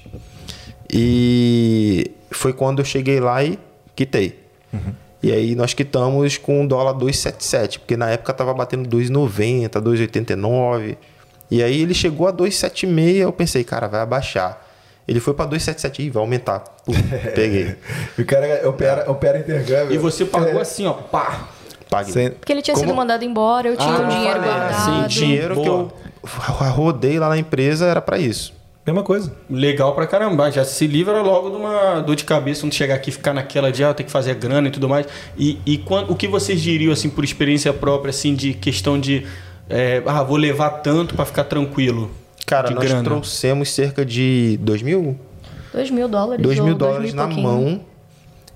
[0.92, 3.60] E foi quando eu cheguei lá e
[3.96, 4.40] quitei.
[5.22, 10.98] E aí nós quitamos com um dólar 277, porque na época tava batendo 2,90, 2,89.
[11.52, 14.66] E aí ele chegou a 2,76, eu pensei, cara, vai abaixar.
[15.10, 16.60] Ele foi para 2,77 e vai aumentar.
[16.86, 16.94] Pum,
[17.34, 17.76] peguei.
[18.20, 19.92] o cara opera, opera intercâmbio.
[19.94, 20.62] E você pagou É.
[20.62, 21.48] assim, ó, pá.
[21.90, 22.14] Paguei.
[22.14, 24.86] Sem- Porque ele tinha Como- sido mandado embora, eu tinha Ah, um dinheiro falei, guardado.
[25.12, 25.92] sim, dinheiro que Boa.
[26.24, 28.54] eu rodei lá na empresa era para isso.
[28.86, 29.34] Mesma coisa.
[29.50, 30.52] Legal pra caramba.
[30.52, 33.72] Já se livra logo de uma dor de cabeça, não chegar aqui e ficar naquela
[33.72, 35.08] de, ah, tem que fazer grana e tudo mais.
[35.38, 39.26] E, e quando, o que vocês diriam, assim, por experiência própria, assim, de questão de,
[39.70, 42.10] é, ah, vou levar tanto pra ficar tranquilo?
[42.50, 43.04] Cara, de nós grana.
[43.04, 45.18] trouxemos cerca de 2 mil,
[45.74, 46.42] 2 mil dólares.
[46.44, 47.44] 2 ou mil dólares na pouquinho.
[47.48, 47.82] mão.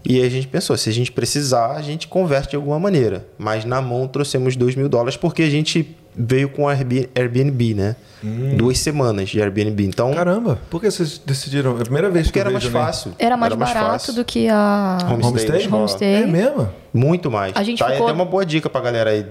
[0.06, 3.26] E a gente pensou, se a gente precisar, a gente converte de alguma maneira.
[3.38, 7.96] Mas na mão trouxemos 2 mil dólares porque a gente veio com Airbnb, Airbnb né?
[8.58, 9.86] Duas semanas de Airbnb.
[9.86, 11.78] Então, Caramba, por que vocês decidiram?
[11.78, 12.84] É a primeira vez porque que eu era mais vejo, né?
[12.86, 13.12] fácil.
[13.20, 14.14] Era mais barato fácil.
[14.14, 15.68] do que a Homestay.
[15.68, 16.14] Homestay?
[16.24, 16.70] É mesmo?
[16.94, 17.54] Muito mais.
[17.56, 19.26] A gente tá ficou- até uma boa dica pra galera aí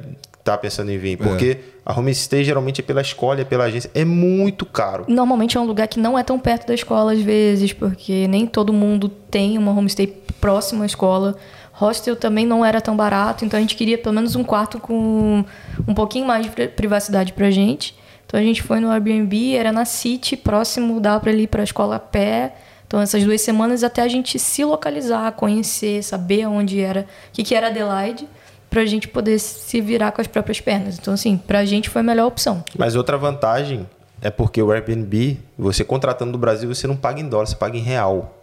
[0.44, 1.16] tá pensando em vir.
[1.16, 3.90] Porque a homestay geralmente é pela escola, é pela agência.
[3.94, 5.04] É muito caro.
[5.08, 8.46] Normalmente é um lugar que não é tão perto da escola às vezes, porque nem
[8.46, 10.06] todo mundo tem uma homestay
[10.40, 11.36] próximo à escola.
[11.72, 15.44] Hostel também não era tão barato, então a gente queria pelo menos um quarto com
[15.88, 17.94] um pouquinho mais de pri- privacidade pra gente.
[18.26, 21.62] Então a gente foi no Airbnb, era na City, próximo, dava pra ele ir pra
[21.62, 22.54] escola a pé.
[22.86, 27.42] Então essas duas semanas até a gente se localizar, conhecer, saber onde era, o que,
[27.42, 28.28] que era Adelaide,
[28.72, 30.98] pra gente poder se virar com as próprias pernas.
[30.98, 32.64] Então assim, pra gente foi a melhor opção.
[32.76, 33.86] Mas outra vantagem
[34.22, 37.76] é porque o Airbnb, você contratando do Brasil, você não paga em dólar, você paga
[37.76, 38.38] em real.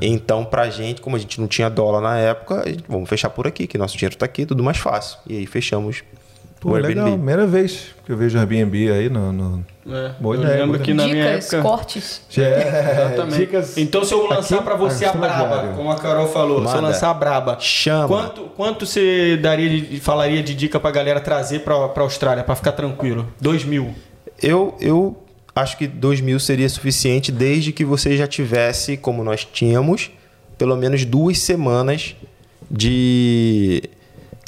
[0.00, 3.30] Então, pra gente, como a gente não tinha dólar na época, a gente, vamos fechar
[3.30, 5.18] por aqui, que nosso dinheiro tá aqui, tudo mais fácil.
[5.26, 6.02] E aí fechamos
[6.66, 7.04] Pô, legal.
[7.04, 7.16] Airbnb.
[7.16, 9.32] Primeira vez que eu vejo Airbnb aí no...
[9.32, 9.64] no...
[9.88, 11.62] É, Boa eu ideia, lembro que na minha Dicas, época...
[11.68, 12.22] cortes.
[12.36, 13.36] É, Exatamente.
[13.38, 16.64] dicas Então, se eu lançar pra você a no braba, como a Carol falou, se
[16.64, 16.88] eu Manda.
[16.88, 18.08] lançar a braba, Chama.
[18.08, 22.56] quanto, quanto você daria de, falaria de dica pra galera trazer pra, pra Austrália, pra
[22.56, 23.28] ficar tranquilo?
[23.40, 23.94] Dois mil.
[24.42, 25.16] Eu, eu
[25.54, 30.10] acho que 2 mil seria suficiente desde que você já tivesse, como nós tínhamos,
[30.58, 32.14] pelo menos duas semanas
[32.70, 33.82] de.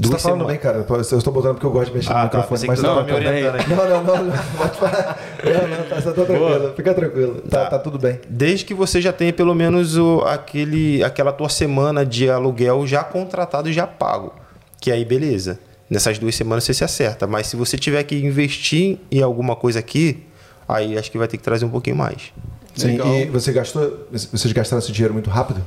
[0.00, 0.46] Você tá Duas falando semanas.
[0.46, 0.86] bem, cara.
[0.88, 2.38] Eu estou botando porque eu gosto de mexer no Ah, tá.
[2.38, 3.68] microfone, mas não, tava me tá orientando.
[3.68, 4.24] Não, não, não.
[4.26, 4.32] não.
[4.56, 5.20] Pode falar.
[5.44, 6.72] Não, não, tá, tá tranquilo.
[6.76, 7.34] Fica tranquilo.
[7.50, 7.70] Tá, Tá.
[7.70, 8.20] tá tudo bem.
[8.28, 13.02] Desde que você já tenha pelo menos o, aquele, aquela tua semana de aluguel já
[13.02, 14.32] contratado e já pago.
[14.80, 15.58] Que aí, beleza.
[15.90, 17.26] Nessas duas semanas você se acerta.
[17.26, 20.22] Mas se você tiver que investir em alguma coisa aqui,
[20.68, 22.32] aí acho que vai ter que trazer um pouquinho mais.
[22.76, 23.14] Sim, Legal.
[23.14, 24.06] e você gastou.
[24.12, 25.60] Vocês gastaram esse dinheiro muito rápido?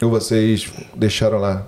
[0.00, 1.66] Ou vocês deixaram lá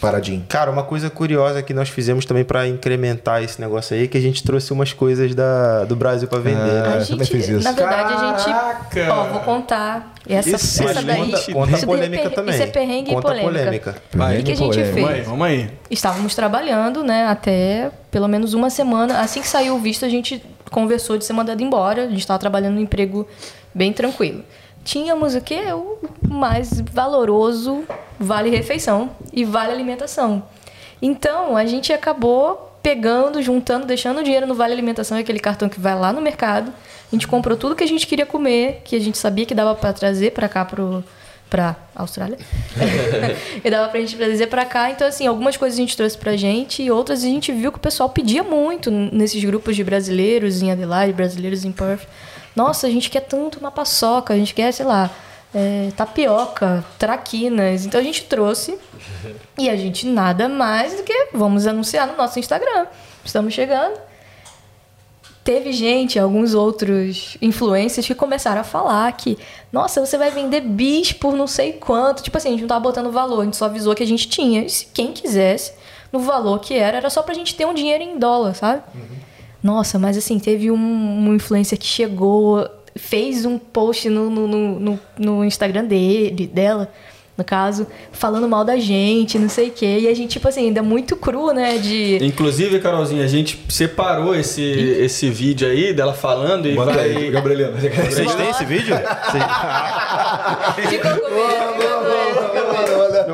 [0.00, 0.44] paradinho?
[0.48, 4.16] Cara, uma coisa curiosa que nós fizemos também para incrementar esse negócio aí é que
[4.16, 6.58] a gente trouxe umas coisas da, do Brasil para vender.
[6.60, 6.94] Ah, né?
[6.94, 7.62] A eu também gente, fiz isso.
[7.64, 8.38] na verdade, a Caraca!
[9.00, 9.10] gente.
[9.10, 10.14] Ó, vou contar.
[10.28, 11.16] Essa, Isso, essa daí.
[11.16, 12.54] conta- conta isso a polêmica daí é per- também.
[12.54, 13.94] Isso é perrengue Conta a e polêmica.
[14.12, 14.40] polêmica.
[14.40, 14.92] O que, a gente Polêmica.
[14.92, 15.26] Vamos aí, fez?
[15.26, 15.70] vamos aí.
[15.90, 19.20] Estávamos trabalhando, né, até pelo menos uma semana.
[19.20, 22.04] Assim que saiu o visto, a gente conversou de ser mandado embora.
[22.04, 23.26] A gente estava trabalhando num emprego
[23.74, 24.44] bem tranquilo.
[24.84, 25.60] Tínhamos o quê?
[25.72, 27.84] O mais valoroso
[28.18, 30.42] vale refeição e vale alimentação.
[31.02, 35.80] Então, a gente acabou pegando, juntando, deixando o dinheiro no Vale Alimentação, aquele cartão que
[35.80, 36.70] vai lá no mercado.
[36.70, 39.74] A gente comprou tudo que a gente queria comer, que a gente sabia que dava
[39.74, 41.04] para trazer para cá pro
[41.48, 42.38] pra Austrália.
[43.64, 44.88] e dava pra gente trazer pra cá.
[44.88, 47.78] Então, assim, algumas coisas a gente trouxe pra gente e outras a gente viu que
[47.78, 52.06] o pessoal pedia muito nesses grupos de brasileiros em Adelaide, brasileiros em Perth.
[52.54, 55.10] Nossa, a gente quer tanto uma paçoca, a gente quer, sei lá,
[55.54, 57.86] é, tapioca, traquinas.
[57.86, 58.78] Então a gente trouxe
[59.58, 62.86] e a gente nada mais do que vamos anunciar no nosso Instagram.
[63.24, 63.98] Estamos chegando.
[65.42, 69.38] Teve gente, alguns outros influencers que começaram a falar que,
[69.72, 72.22] nossa, você vai vender bis por não sei quanto.
[72.22, 74.28] Tipo assim, a gente não tava botando valor, a gente só avisou que a gente
[74.28, 74.62] tinha.
[74.62, 75.72] E se quem quisesse,
[76.12, 78.82] no valor que era, era só pra gente ter um dinheiro em dólar, sabe?
[78.94, 79.29] Uhum.
[79.62, 85.00] Nossa, mas assim, teve um, um influencer que chegou, fez um post no, no, no,
[85.18, 86.90] no Instagram dele, dela,
[87.40, 90.00] no caso, falando mal da gente, não sei o quê.
[90.00, 91.78] E a gente, tipo assim, ainda muito cru, né?
[91.78, 92.18] De.
[92.22, 97.16] Inclusive, Carolzinha, a gente separou esse, esse vídeo aí dela falando e Bota vai.
[97.16, 97.70] Aí, Gabrielina.
[97.70, 98.94] Vocês têm esse vídeo?
[100.90, 101.89] Ficou comigo.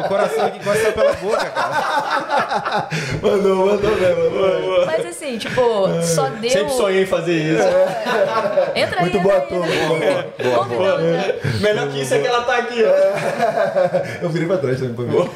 [0.09, 2.88] Coração aqui gosta pela boca, cara.
[3.22, 4.86] mandou, mandou bem, mandou.
[4.86, 5.62] Mas assim, tipo,
[6.02, 6.50] só deu.
[6.50, 7.62] Sempre sonhei em fazer isso.
[8.74, 9.74] Entra Muito aí, boa entra aí, turma.
[9.96, 10.54] entra aí.
[10.57, 11.34] Convidamos, né?
[11.61, 14.22] Melhor que isso é que ela tá aqui, ó.
[14.22, 15.30] Eu virei pra trás também pra mim.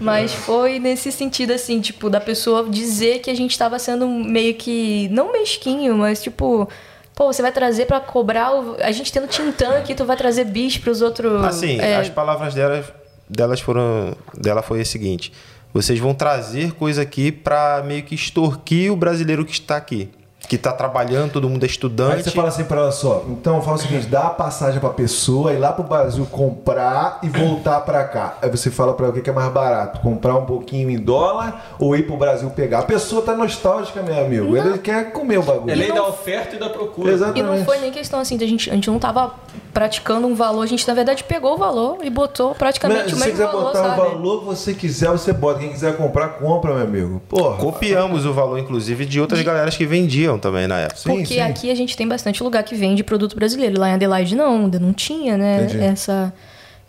[0.00, 4.54] Mas foi nesse sentido, assim, tipo, da pessoa dizer que a gente tava sendo meio
[4.54, 5.08] que.
[5.10, 6.68] Não mesquinho, mas tipo.
[7.14, 8.54] Pô, você vai trazer pra cobrar.
[8.54, 8.76] O...
[8.80, 11.44] A gente tendo Tintan aqui, tu vai trazer bicho pros outros.
[11.44, 12.86] Assim, é, as palavras delas,
[13.28, 14.16] delas foram.
[14.36, 15.32] Dela foi o seguinte:
[15.72, 20.10] vocês vão trazer coisa aqui pra meio que extorquir o brasileiro que está aqui.
[20.46, 22.14] Que tá trabalhando, todo mundo é estudante.
[22.16, 24.88] Aí você fala assim pra ela só, então fala o seguinte, dá a passagem pra
[24.90, 28.38] pessoa ir lá pro Brasil comprar e voltar pra cá.
[28.40, 31.74] Aí você fala pra ela o que é mais barato, comprar um pouquinho em dólar
[31.78, 32.78] ou ir pro Brasil pegar.
[32.78, 34.56] A pessoa tá nostálgica, meu amigo.
[34.56, 35.70] Ele quer comer o bagulho.
[35.70, 37.12] É lei não- da oferta e da procura.
[37.12, 37.40] Exatamente.
[37.40, 39.34] E não foi nem questão assim, de a gente, a gente não tava
[39.74, 43.16] praticando um valor, a gente na verdade pegou o valor e botou praticamente Mas, o
[43.16, 44.00] se você mesmo quiser valor, botar sabe?
[44.00, 45.58] o valor que você quiser, você bota.
[45.60, 47.20] Quem quiser comprar, compra, meu amigo.
[47.28, 47.56] Porra.
[47.58, 50.96] Copiamos o valor, inclusive, de outras galeras que vendiam também na época.
[50.98, 51.40] Sim, Porque sim.
[51.40, 53.78] aqui a gente tem bastante lugar que vende produto brasileiro.
[53.78, 55.62] Lá em Adelaide não, ainda não tinha, né?
[55.62, 55.78] Entendi.
[55.84, 56.32] Essa,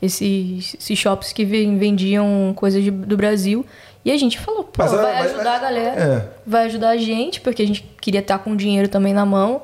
[0.01, 3.63] esses, esses shops que ven- vendiam coisas de- do Brasil.
[4.03, 6.25] E a gente falou, pô, Mas, vai mas- ajudar a galera, É.
[6.47, 9.61] vai ajudar a gente, porque a gente queria estar com o dinheiro também na mão.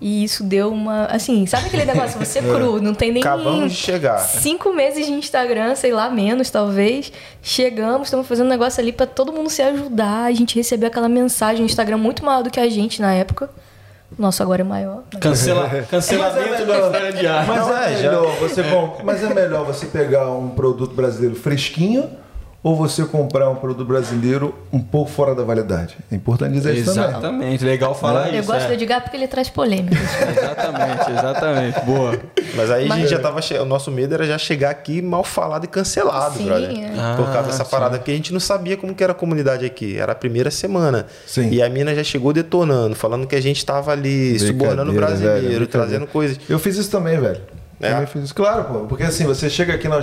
[0.00, 1.06] E isso deu uma.
[1.06, 2.18] Assim, sabe aquele negócio?
[2.18, 3.22] Você cru, não tem nem.
[3.22, 4.18] Acabamos de chegar.
[4.18, 7.12] Cinco meses de Instagram, sei lá, menos talvez.
[7.42, 10.24] Chegamos, estamos fazendo um negócio ali pra todo mundo se ajudar.
[10.24, 13.50] A gente recebeu aquela mensagem no Instagram muito maior do que a gente na época.
[14.16, 15.02] O nosso agora é maior.
[15.20, 17.48] Cancela, cancelamento é da história de arte.
[17.48, 22.08] Mas, é é, melhor você com- mas é melhor você pegar um produto brasileiro fresquinho
[22.68, 25.96] ou você comprar um produto brasileiro um pouco fora da validade.
[26.12, 27.08] É importante dizer isso também.
[27.10, 28.46] Exatamente, legal falar Eu isso.
[28.52, 28.66] gosto é.
[28.68, 29.98] do Edgar porque ele traz polêmicas.
[30.36, 31.80] Exatamente, exatamente.
[31.86, 32.18] Boa.
[32.54, 33.40] Mas aí a Mas- gente já tava.
[33.40, 36.70] che- O nosso medo era já chegar aqui mal falado e cancelado, Sim, brother.
[36.70, 37.16] é.
[37.16, 37.70] Por causa Ah, dessa sim.
[37.70, 39.98] parada, porque a gente não sabia como que era a comunidade aqui.
[39.98, 41.06] Era a primeira semana.
[41.26, 41.48] Sim.
[41.50, 45.22] E a mina já chegou detonando, falando que a gente tava ali subornando o Brincadeira,
[45.32, 46.38] brasileiro, velho, trazendo coisas.
[46.48, 47.40] Eu fiz isso também, velho.
[47.80, 47.90] É?
[47.90, 48.34] Também fiz isso.
[48.34, 48.78] Claro, pô.
[48.86, 50.00] Porque assim, você chega aqui na,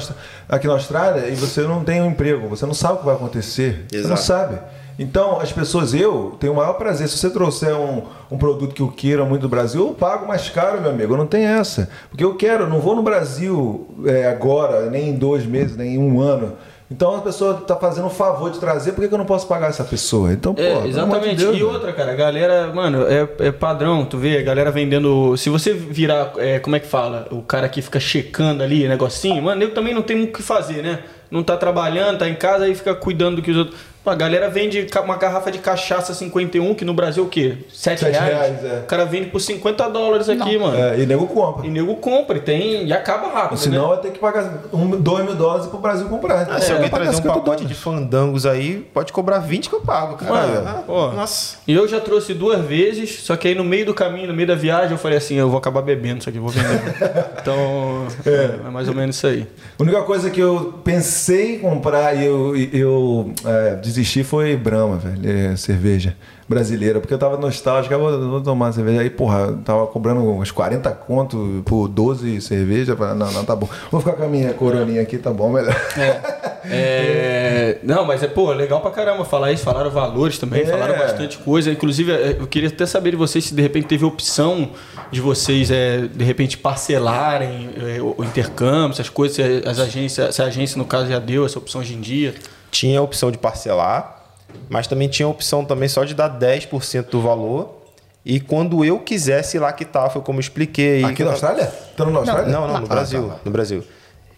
[0.47, 3.15] aqui na Austrália e você não tem um emprego, você não sabe o que vai
[3.15, 3.85] acontecer.
[3.89, 4.21] Você não Exato.
[4.21, 4.59] sabe.
[4.97, 7.09] Então, as pessoas, eu tenho o maior prazer.
[7.09, 10.49] Se você trouxer um, um produto que eu queira muito do Brasil, eu pago mais
[10.49, 11.17] caro, meu amigo.
[11.17, 11.89] Não tem essa.
[12.09, 15.97] Porque eu quero, não vou no Brasil é, agora, nem em dois meses, nem em
[15.97, 16.53] um ano.
[16.89, 19.47] Então a pessoa está fazendo um favor de trazer, por que, que eu não posso
[19.47, 20.31] pagar essa pessoa?
[20.31, 21.35] Então, pô, É, amor de exatamente.
[21.37, 21.71] Deus, e velho.
[21.71, 25.35] outra, cara, a galera, mano, é, é padrão, tu vê, a galera vendendo.
[25.35, 27.27] Se você virar, é, como é que fala?
[27.31, 30.83] O cara que fica checando ali, negocinho, mano, eu também não tem o que fazer,
[30.83, 30.99] né?
[31.31, 33.79] Não tá trabalhando, tá em casa e fica cuidando do que os outros.
[34.05, 37.57] Pô, A galera vende uma garrafa de cachaça 51, que no Brasil é o quê?
[37.73, 38.27] 7 Sete reais?
[38.27, 38.79] reais, é.
[38.81, 40.77] O cara vende por 50 dólares aqui, mano.
[40.77, 41.65] É, e nego compra.
[41.65, 42.85] E nego compra e tem.
[42.85, 43.57] E acaba rápido.
[43.57, 43.95] Senão né?
[43.95, 46.47] vai ter que pagar um, dois mil dólares pro Brasil comprar.
[46.47, 49.75] Ah, se vai alguém trazer um 50 pacote de fandangos aí, pode cobrar 20 que
[49.75, 50.31] eu pago, cara.
[50.31, 51.11] Mano, Ah, ó.
[51.13, 51.57] Nossa.
[51.67, 54.47] E eu já trouxe duas vezes, só que aí no meio do caminho, no meio
[54.47, 56.79] da viagem, eu falei assim, eu vou acabar bebendo isso aqui, vou vender.
[57.41, 58.69] então, é.
[58.69, 59.47] mais ou menos isso aí.
[59.79, 64.97] A única coisa que eu pensei em comprar e eu, eu é, desisti foi Brahma,
[64.97, 65.51] velho.
[65.51, 66.15] É, cerveja
[66.47, 66.99] brasileira.
[66.99, 69.01] Porque eu tava nostálgico, eu vou, vou tomar cerveja.
[69.01, 72.95] Aí, porra, eu tava cobrando uns 40 conto por 12 cerveja.
[72.95, 73.67] Falei, Não, não, tá bom.
[73.91, 75.75] Vou ficar com a minha coroninha aqui, tá bom, melhor.
[76.65, 79.63] É, não, mas é, pô, legal pra caramba falar isso.
[79.63, 80.65] Falaram valores também, É.
[80.65, 81.71] falaram bastante coisa.
[81.71, 84.69] Inclusive, é, eu queria até saber de vocês se de repente teve opção
[85.11, 90.35] de vocês, é, de repente, parcelarem é, o, o intercâmbio, essas coisas, se as agências,
[90.35, 92.33] se a agência, no caso, já deu essa opção hoje em dia.
[92.75, 94.21] Tinha a opção de parcelar,
[94.69, 97.83] mas também tinha a opção também só de dar 10% do valor.
[98.25, 101.03] E quando eu quisesse ir lá quitar, foi como eu expliquei.
[101.03, 101.71] Aqui na Austrália?
[101.89, 102.51] Estando na Austrália?
[102.51, 103.31] Não, não, no Brasil.
[103.45, 103.83] No Brasil.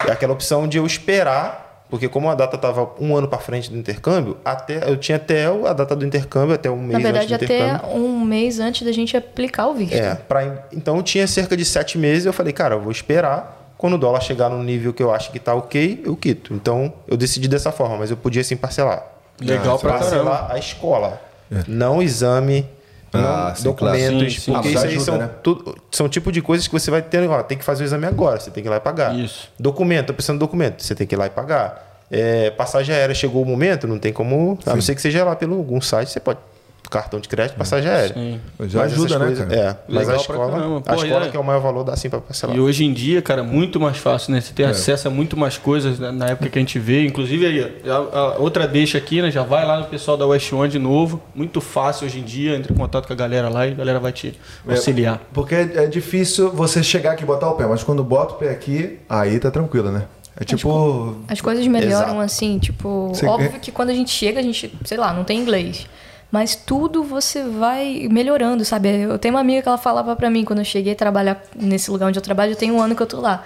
[0.05, 3.71] É aquela opção de eu esperar, porque como a data estava um ano para frente
[3.71, 7.33] do intercâmbio, até eu tinha até a data do intercâmbio, até um mês Na verdade,
[7.33, 7.97] antes do até intercâmbio.
[7.97, 9.95] um mês antes da gente aplicar o visto.
[9.95, 12.25] É, pra, então eu tinha cerca de sete meses.
[12.25, 13.56] Eu falei, cara, eu vou esperar.
[13.77, 16.53] Quando o dólar chegar no nível que eu acho que tá ok, eu quito.
[16.53, 19.03] Então eu decidi dessa forma, mas eu podia sim parcelar.
[19.39, 20.09] Legal pra caramba.
[20.09, 21.21] Parcelar a escola,
[21.67, 22.67] não o exame,
[23.13, 24.33] Ah, não documentos.
[24.35, 24.51] Sim, sim.
[24.53, 25.29] porque Ah, isso ajuda, são, né?
[25.43, 28.05] tudo- são tipo de coisas que você vai ter, ó, tem que fazer o exame
[28.05, 29.15] agora, você tem que ir lá e pagar.
[29.17, 29.49] Isso.
[29.59, 31.85] Documento, tô precisando de documento, você tem que ir lá e pagar.
[32.09, 35.35] É, passagem aérea, chegou o momento, não tem como, a não ser que seja lá
[35.35, 36.39] pelo algum site, você pode
[36.89, 38.13] cartão de crédito, passagem aérea.
[38.13, 38.39] Sim.
[38.67, 39.59] Já Mas ajuda, né, coisas- cara?
[39.59, 40.77] É, mas a Legal escola, caramba.
[40.85, 41.29] a Pô, escola é.
[41.29, 42.55] que é o maior valor dá sim para parcelar.
[42.55, 44.41] E hoje em dia, cara, muito mais fácil, né?
[44.41, 44.53] Você É.
[44.55, 46.11] tem acesso a muito mais coisas né?
[46.11, 47.05] na época que a gente vê.
[47.05, 49.29] Inclusive, aí, a, a outra deixa aqui, né?
[49.31, 51.21] Já vai lá no pessoal da West One de novo.
[51.35, 52.55] Muito fácil hoje em dia.
[52.55, 54.33] Entre em contato com a galera lá e a galera vai te
[54.67, 55.21] auxiliar.
[55.33, 58.37] Porque é, é difícil você chegar aqui e botar o pé, mas quando bota o
[58.37, 60.03] pé aqui, aí tá tranquilo, né?
[60.39, 61.15] É tipo.
[61.27, 62.19] As coisas melhoram Exato.
[62.21, 65.39] assim, tipo, Você- óbvio que quando a gente chega, a gente, sei lá, não tem
[65.39, 65.87] inglês.
[66.31, 68.89] Mas tudo você vai melhorando, sabe?
[68.89, 71.89] Eu tenho uma amiga que ela falava pra mim quando eu cheguei a trabalhar nesse
[71.89, 73.45] lugar onde eu trabalho, eu tenho um ano que eu tô lá.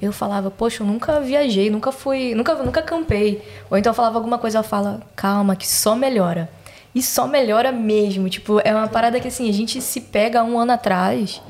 [0.00, 3.42] Eu falava, poxa, eu nunca viajei, nunca fui, nunca, nunca campei.
[3.70, 6.50] Ou então eu falava alguma coisa, ela fala, calma, que só melhora.
[6.94, 8.28] E só melhora mesmo.
[8.28, 11.42] Tipo, é uma parada que assim, a gente se pega um ano atrás,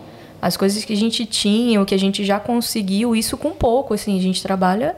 [0.43, 3.95] as coisas que a gente tinha, o que a gente já conseguiu, isso com pouco,
[3.95, 4.97] assim, a gente trabalha.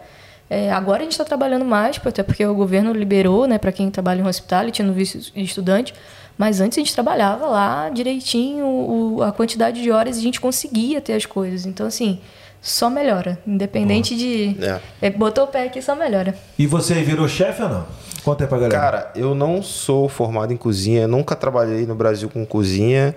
[0.49, 3.91] É, agora a gente está trabalhando mais, até porque o governo liberou, né, para quem
[3.91, 5.93] trabalha em hospitality, no visto estudante.
[6.39, 10.41] Mas antes a gente trabalhava lá direitinho o- a quantidade de horas e a gente
[10.41, 11.65] conseguia ter as coisas.
[11.65, 12.21] Então, assim,
[12.61, 13.39] só melhora.
[13.47, 14.55] Independente de.
[14.63, 14.81] É.
[15.01, 16.35] É, botou o pé aqui, só melhora.
[16.59, 17.87] E você virou chefe ou não?
[18.23, 18.79] Conta aí pra galera.
[18.81, 23.15] Cara, eu não sou formado em cozinha, nunca trabalhei no Brasil com cozinha.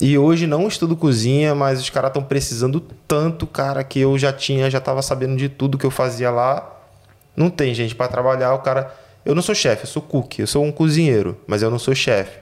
[0.00, 4.32] E hoje não estudo cozinha, mas os caras estão precisando tanto, cara, que eu já
[4.32, 6.70] tinha, já tava sabendo de tudo que eu fazia lá.
[7.36, 8.92] Não tem gente para trabalhar, o cara.
[9.24, 11.94] Eu não sou chefe, eu sou cook, eu sou um cozinheiro, mas eu não sou
[11.94, 12.38] chefe.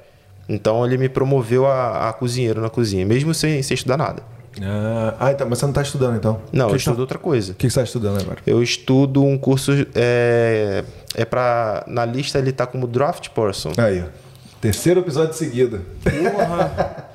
[0.48, 4.22] Então ele me promoveu a, a cozinheiro na cozinha, mesmo sem, sem estudar nada.
[4.62, 6.40] Ah, ah, então, mas você não tá estudando então?
[6.52, 7.52] Não, O eu que que tá- estudo outra coisa.
[7.52, 8.38] O que que você tá estudando agora?
[8.46, 9.72] Eu estudo um curso.
[9.94, 11.82] É, é pra.
[11.88, 13.72] Na lista ele tá como draft person.
[13.76, 14.23] Aí, ó.
[14.64, 15.82] Terceiro episódio seguido.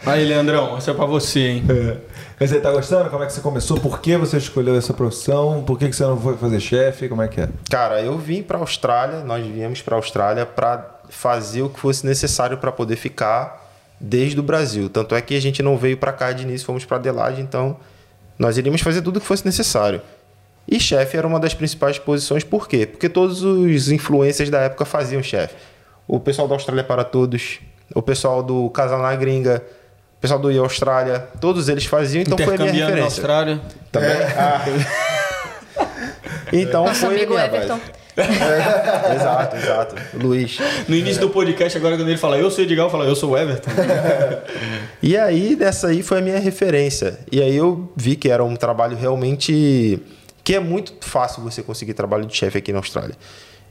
[0.05, 1.63] Aí, Leandrão, essa é pra você, hein?
[1.67, 1.97] É.
[2.39, 3.09] Mas você tá gostando?
[3.09, 3.79] Como é que você começou?
[3.79, 5.63] Por que você escolheu essa profissão?
[5.63, 7.09] Por que que você não foi fazer chefe?
[7.09, 7.49] Como é que é?
[7.67, 12.55] Cara, eu vim para Austrália, nós viemos para Austrália para fazer o que fosse necessário
[12.59, 13.67] para poder ficar
[13.99, 14.87] desde o Brasil.
[14.87, 17.77] Tanto é que a gente não veio para cá de início, fomos para Adelaide, então
[18.37, 20.03] nós iríamos fazer tudo o que fosse necessário.
[20.67, 22.85] E chefe era uma das principais posições, por quê?
[22.85, 25.55] Porque todos os influencers da época faziam chefe.
[26.09, 27.59] O pessoal da Austrália para Todos,
[27.93, 29.63] o pessoal do Casal na Gringa,
[30.17, 33.21] o pessoal do IA Austrália, todos eles faziam, então foi a minha Intercambiando na referência.
[33.21, 33.61] Austrália.
[33.91, 34.17] Também.
[34.35, 34.65] Ah.
[36.51, 37.79] então Nosso foi a amigo minha Everton.
[37.79, 37.99] base.
[39.15, 39.95] exato, exato.
[40.15, 40.57] Luiz.
[40.87, 43.15] No início do podcast, agora, quando ele fala eu sou o Edgar, eu falo eu
[43.15, 43.69] sou o Everton.
[45.01, 47.19] E aí, dessa aí foi a minha referência.
[47.31, 50.01] E aí eu vi que era um trabalho realmente.
[50.43, 53.15] que é muito fácil você conseguir trabalho de chefe aqui na Austrália.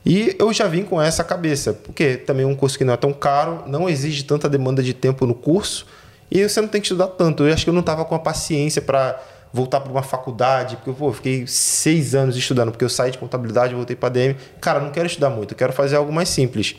[0.04, 2.96] E eu já vim com essa cabeça, porque também é um curso que não é
[2.96, 5.86] tão caro, não exige tanta demanda de tempo no curso,
[6.30, 7.46] e você não tem que estudar tanto.
[7.46, 9.20] Eu acho que eu não estava com a paciência para
[9.52, 13.18] voltar para uma faculdade, porque pô, eu fiquei seis anos estudando, porque eu saí de
[13.18, 14.36] contabilidade, voltei para DM.
[14.60, 16.76] Cara, não quero estudar muito, eu quero fazer algo mais simples.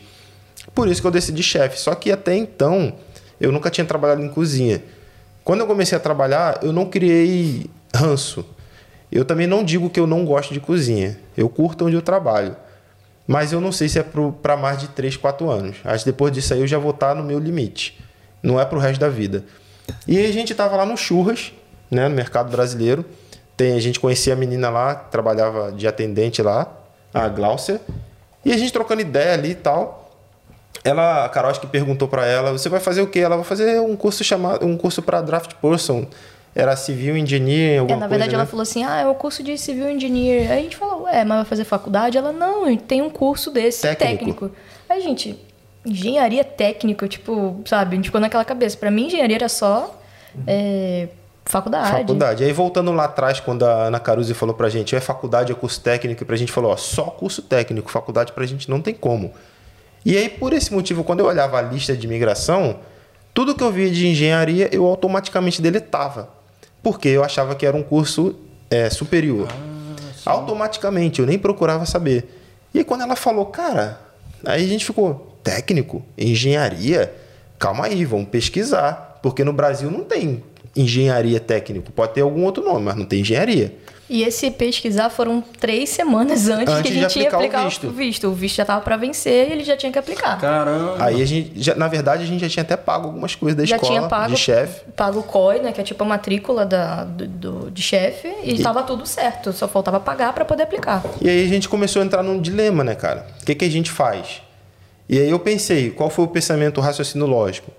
[0.74, 1.78] Por isso que eu decidi chefe.
[1.78, 2.94] Só que até então,
[3.40, 4.82] eu nunca tinha trabalhado em cozinha.
[5.42, 8.44] Quando eu comecei a trabalhar, eu não criei ranço.
[9.10, 11.18] Eu também não digo que eu não gosto de cozinha.
[11.36, 12.54] Eu curto onde eu trabalho.
[13.30, 15.76] Mas eu não sei se é para mais de 3, 4 anos.
[15.84, 17.96] Acho que depois disso aí eu já vou estar no meu limite.
[18.42, 19.44] Não é para o resto da vida.
[20.04, 21.52] E a gente tava lá no Churras,
[21.88, 23.04] né, no mercado brasileiro.
[23.56, 26.72] Tem, a gente conhecia a menina lá, trabalhava de atendente lá,
[27.14, 27.80] a Gláucia.
[28.44, 30.10] E a gente trocando ideia ali e tal.
[30.82, 33.20] Ela, a Carol acho que perguntou para ela, você vai fazer o quê?
[33.20, 36.04] Ela vai fazer um curso chamado, um curso para draft person.
[36.54, 38.50] Era civil engineer, É, alguma na verdade, coisa, ela né?
[38.50, 40.50] falou assim: ah, é o curso de civil engineer.
[40.50, 42.18] Aí a gente falou: é, mas vai fazer faculdade?
[42.18, 44.16] Ela, não, tem um curso desse Técnico.
[44.48, 44.50] técnico.
[44.88, 45.38] Aí, gente,
[45.86, 48.76] engenharia técnica, tipo, sabe, a gente ficou naquela cabeça.
[48.76, 50.00] Pra mim, engenharia era só
[50.46, 51.08] é,
[51.44, 51.90] faculdade.
[51.90, 52.42] Faculdade.
[52.44, 55.80] Aí voltando lá atrás, quando a Ana Caruzi falou pra gente, é faculdade, é curso
[55.80, 59.32] técnico, e pra gente falou, ó, só curso técnico, faculdade pra gente não tem como.
[60.04, 62.76] E aí, por esse motivo, quando eu olhava a lista de imigração,
[63.32, 66.39] tudo que eu via de engenharia, eu automaticamente deletava.
[66.82, 68.36] Porque eu achava que era um curso
[68.70, 69.48] é, superior.
[70.24, 72.28] automaticamente, eu nem procurava saber.
[72.72, 74.00] E aí quando ela falou, cara,
[74.44, 77.12] aí a gente ficou, técnico, engenharia,
[77.58, 79.18] calma aí, vamos pesquisar.
[79.22, 80.42] Porque no Brasil não tem
[80.74, 81.92] engenharia técnico.
[81.92, 83.74] Pode ter algum outro nome, mas não tem engenharia.
[84.12, 87.64] E esse pesquisar foram três semanas antes, Antes que a gente ia aplicar o aplicar
[87.64, 87.86] visto.
[87.86, 88.26] o visto.
[88.28, 90.40] O visto já tava para vencer e ele já tinha que aplicar.
[90.40, 90.96] Caramba.
[90.98, 93.64] Aí a gente, já- na verdade, a gente já tinha até pago algumas coisas da
[93.64, 94.90] já escola, tinha pago, de chefe.
[94.96, 98.54] pago o COI, né, que é tipo a matrícula da, do, do- de chefe, e
[98.54, 101.04] estava tudo certo, só faltava pagar para poder aplicar.
[101.20, 103.26] E aí a gente começou a entrar num dilema, né, cara?
[103.40, 104.42] O que, que a gente faz?
[105.08, 107.70] E aí eu pensei, qual foi o pensamento, o raciocínio lógico?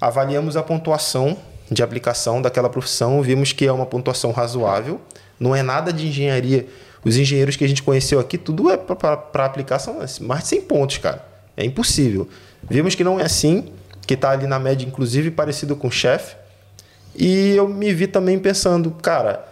[0.00, 1.36] Avaliamos a pontuação
[1.70, 5.00] de aplicação daquela profissão, vimos que é uma pontuação razoável,
[5.38, 6.66] não é nada de engenharia.
[7.04, 10.62] Os engenheiros que a gente conheceu aqui, tudo é para aplicar, são mais de 100
[10.62, 11.24] pontos, cara.
[11.56, 12.28] É impossível.
[12.68, 13.72] Vimos que não é assim,
[14.06, 16.36] que está ali na média, inclusive, parecido com o chefe.
[17.14, 19.44] E eu me vi também pensando, cara,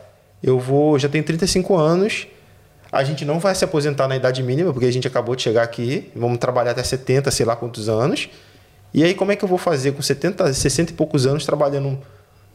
[0.43, 2.27] eu vou, já tenho 35 anos,
[2.93, 5.63] a gente não vai se aposentar na idade mínima, porque a gente acabou de chegar
[5.63, 8.29] aqui, vamos trabalhar até 70, sei lá quantos anos.
[8.93, 11.99] E aí como é que eu vou fazer com 70, 60 e poucos anos trabalhando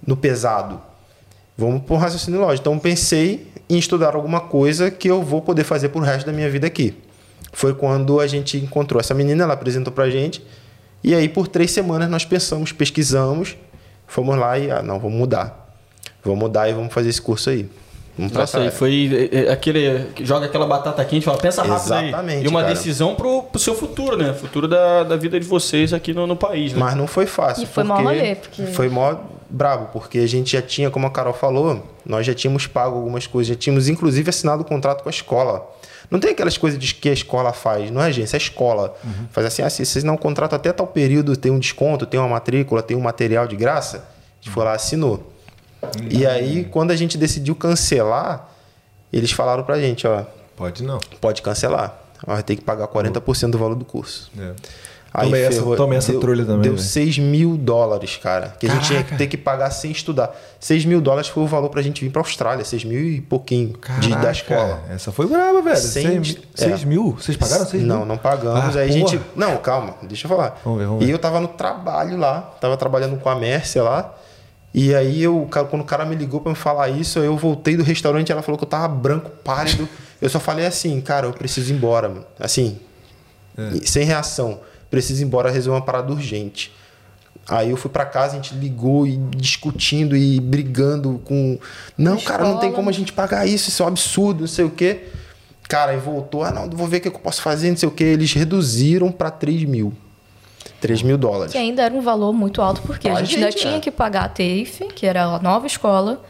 [0.06, 0.82] no pesado?
[1.60, 2.62] Vamos um raciocínio lógico.
[2.62, 6.50] Então pensei em estudar alguma coisa que eu vou poder fazer pro resto da minha
[6.50, 6.96] vida aqui.
[7.52, 10.42] Foi quando a gente encontrou essa menina, ela apresentou pra gente.
[11.04, 13.58] E aí por três semanas nós pensamos, pesquisamos,
[14.08, 15.76] fomos lá e ah, não, vamos mudar.
[16.24, 17.70] Vamos mudar e vamos fazer esse curso aí.
[18.28, 18.76] Pra Nossa, aí área.
[18.78, 20.06] foi é, é, aquele.
[20.16, 22.08] que Joga aquela batata quente e fala, pensa rápido aí.
[22.10, 22.74] Exatamente, E uma cara.
[22.74, 24.34] decisão pro, pro seu futuro, né?
[24.34, 26.80] Futuro da, da vida de vocês aqui no, no país, né?
[26.80, 27.64] Mas não foi fácil.
[27.64, 29.16] E foi mó porque rolê, porque- Foi mó
[29.50, 33.26] brabo, porque a gente já tinha, como a Carol falou, nós já tínhamos pago algumas
[33.26, 35.68] coisas, já tínhamos inclusive assinado o contrato com a escola.
[36.12, 38.96] Não tem aquelas coisas de que a escola faz, não é agência, é a escola.
[39.32, 42.82] Faz assim, se vocês não contratam até tal período, tem um desconto, tem uma matrícula,
[42.82, 43.98] tem um material de graça.
[43.98, 45.32] A gente foi lá, assinou.
[46.10, 48.50] E aí, quando a gente decidiu cancelar,
[49.12, 50.24] eles falaram pra gente, ó,
[50.56, 51.00] Pode não.
[51.22, 51.98] pode cancelar.
[52.28, 54.30] Mas vai ter que pagar 40% do valor do curso.
[54.38, 54.52] É.
[55.12, 55.76] Aí Tomei essa- ferrou.
[55.76, 56.84] tomei essa deu, trolha também, Deu velho.
[56.84, 58.50] 6 mil dólares, cara.
[58.60, 59.18] Que a gente tinha que Caraca.
[59.18, 60.36] ter que pagar sem estudar.
[60.60, 62.64] 6 mil dólares foi o valor pra gente vir pra Austrália.
[62.64, 63.70] 6 mil e pouquinho
[64.00, 64.84] de, da Caraca, escola.
[64.90, 65.78] Essa foi brava, velho.
[65.78, 66.24] Sem-
[66.54, 66.86] 6 é.
[66.86, 67.14] mil?
[67.20, 67.88] Vocês pagaram 6 mil?
[67.92, 68.76] Não, não pagamos.
[68.76, 69.20] Ah, aí a gente.
[69.36, 70.60] Não, calma, deixa eu falar.
[70.64, 71.14] Vamos ver, vamos E ver.
[71.14, 74.14] eu tava no trabalho lá, tava trabalhando com a Mércia lá.
[74.74, 77.84] E aí eu, quando o cara me ligou pra me falar isso, eu voltei do
[77.84, 79.90] restaurante, ela falou que eu tava branco, pálido.
[80.22, 82.26] Eu só falei assim, cara, eu preciso ir embora, mano.
[82.40, 82.78] Assim,
[83.58, 83.78] É.
[83.78, 84.60] e- sem reação.
[84.92, 86.72] Preciso ir embora resolver uma parada urgente.
[87.48, 91.58] Aí eu fui pra casa, a gente ligou e discutindo e brigando com.
[91.98, 94.66] Não, cara, não tem como a gente pagar isso, isso é um absurdo, não sei
[94.66, 95.06] o quê.
[95.68, 97.92] Cara, aí voltou, ah, não, vou ver o que eu posso fazer, não sei o
[97.92, 98.04] quê.
[98.04, 99.94] Eles reduziram pra 3 mil.
[100.82, 101.52] 3 mil dólares.
[101.52, 103.80] Que ainda era um valor muito alto, porque a Pra gente, ainda gente, tinha é.
[103.80, 106.22] que pagar a TAFE, que era a nova escola.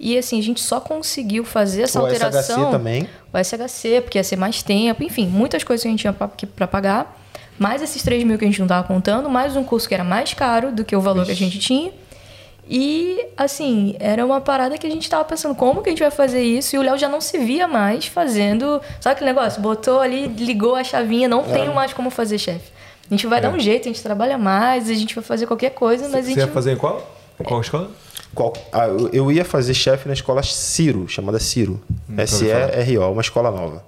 [0.00, 2.64] E assim, a gente só conseguiu fazer essa O alteração.
[2.66, 3.08] SHC também.
[3.32, 6.66] O SHC, porque ia ser mais tempo, enfim, muitas coisas que a gente tinha pra
[6.68, 7.20] pagar.
[7.58, 10.04] Mais esses 3 mil que a gente não tava contando, mais um curso que era
[10.04, 11.90] mais caro do que o valor que a gente tinha.
[12.70, 16.10] E, assim, era uma parada que a gente tava pensando, como que a gente vai
[16.10, 16.76] fazer isso?
[16.76, 18.80] E o Léo já não se via mais fazendo.
[19.00, 19.60] Sabe aquele negócio?
[19.62, 21.44] Botou ali, ligou a chavinha, não É.
[21.44, 22.70] tenho mais como fazer, chefe.
[23.10, 25.70] A gente vai dar um jeito, a gente trabalha mais, a gente vai fazer qualquer
[25.70, 26.38] coisa, mas a Você gente.
[26.38, 27.16] ia fazer em qual?
[27.40, 27.90] Em qual escola?
[28.34, 31.80] Qual- ah, eu- ia fazer chefe na escola Ciro, chamada Ciro.
[32.16, 33.84] S-E-R-O, uma escola nova.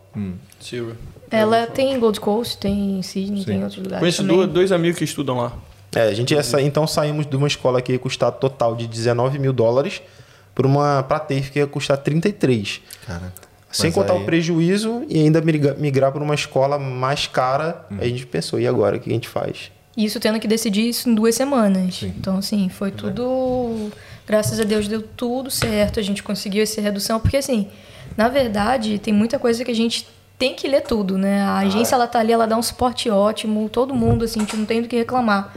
[0.58, 0.96] Silvio.
[1.30, 4.00] Ela tem em Gold Coast, tem em Sydney, tem em outros lugares.
[4.00, 4.36] Conheço também.
[4.36, 5.52] dois, dois amigos que estudam lá.
[5.94, 8.86] É, a gente ia sair, então saímos de uma escola que ia custar total de
[8.86, 10.00] 19 mil dólares
[10.54, 12.80] para uma pra TAFE que ia custar 33.
[13.06, 13.32] Cara.
[13.72, 17.86] Sem Mas contar aí- o prejuízo e ainda migra- migrar para uma escola mais cara.
[17.90, 17.98] Hum.
[18.00, 18.96] A gente pensou, e agora?
[18.96, 19.70] O que a gente faz?
[19.96, 22.02] Isso tendo que decidir isso em duas semanas.
[22.02, 23.90] Então, assim, foi tudo.
[24.26, 26.00] Graças a Deus deu tudo certo.
[26.00, 27.20] A gente conseguiu essa redução.
[27.20, 27.68] Porque, assim,
[28.16, 30.06] na verdade, tem muita coisa que a gente
[30.40, 31.42] tem que ler tudo, né?
[31.42, 33.68] A agência, ela tá ali, ela dá um suporte ótimo.
[33.68, 35.52] Todo mundo, assim, a gente não tem do que reclamar.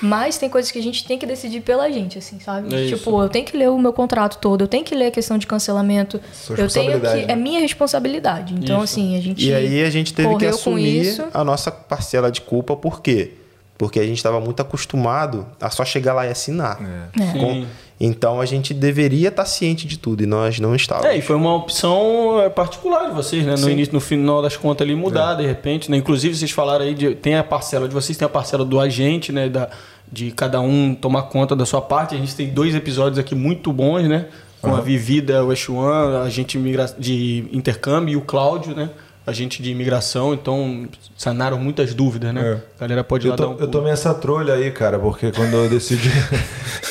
[0.00, 2.72] Mas tem coisas que a gente tem que decidir pela gente, assim, sabe?
[2.72, 2.96] É isso.
[2.98, 4.62] tipo, eu tenho que ler o meu contrato todo.
[4.62, 6.20] Eu tenho que ler a questão de cancelamento.
[6.32, 7.06] Sua Eu tenho que...
[7.06, 7.24] né?
[7.26, 8.54] É minha responsabilidade.
[8.54, 8.94] Então, Isso.
[8.94, 9.44] assim, a gente...
[9.44, 11.24] E aí a gente teve que assumir isso.
[11.34, 13.32] a nossa parcela de culpa, por quê?
[13.76, 16.78] Porque a gente estava muito acostumado a só chegar lá e assinar.
[17.18, 17.32] É.
[17.32, 17.38] Sim.
[17.40, 17.66] Com-
[18.00, 21.10] Então a gente deveria estar ciente de tudo e nós não estávamos.
[21.10, 23.52] É, e foi uma opção é, particular de vocês, né?
[23.52, 23.72] No Sim.
[23.72, 25.96] início, no final das contas ali mudar de repente, né?
[25.96, 29.32] Inclusive vocês falaram aí de tem a parcela de vocês, tem a parcela do agente,
[29.32, 29.48] né?
[29.48, 29.68] Da,
[30.10, 32.14] de cada um tomar conta da sua parte.
[32.14, 34.26] A gente tem dois episódios aqui muito bons, né?
[34.62, 36.58] Com a Vivida, o Exuan, a gente
[36.98, 38.90] de intercâmbio e o Cláudio, né?
[39.28, 40.86] A gente de imigração, então
[41.16, 42.40] sanaram muitas dúvidas, né?
[42.40, 42.52] É.
[42.78, 44.98] A galera pode ir Eu, lá to- dar um eu tomei essa trolha aí, cara,
[44.98, 46.10] porque quando eu decidi.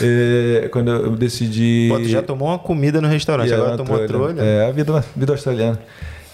[0.02, 1.88] é, quando eu decidi.
[1.90, 4.42] Pô, tu já tomou uma comida no restaurante, E agora tomou uma trolha.
[4.42, 5.80] É, a vida, vida australiana.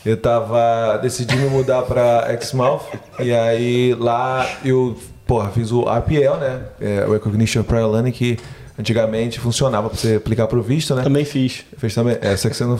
[0.05, 0.97] Eu tava.
[1.01, 2.81] decidi me mudar pra Exmouth.
[3.19, 6.59] e aí lá eu, porra, fiz o RPL, né?
[6.81, 8.37] É, o Recognition Prior Learning, que
[8.77, 11.03] antigamente funcionava pra você aplicar pro visto, né?
[11.03, 11.63] Também fiz.
[11.77, 12.17] Fez também.
[12.21, 12.79] Essa que você não.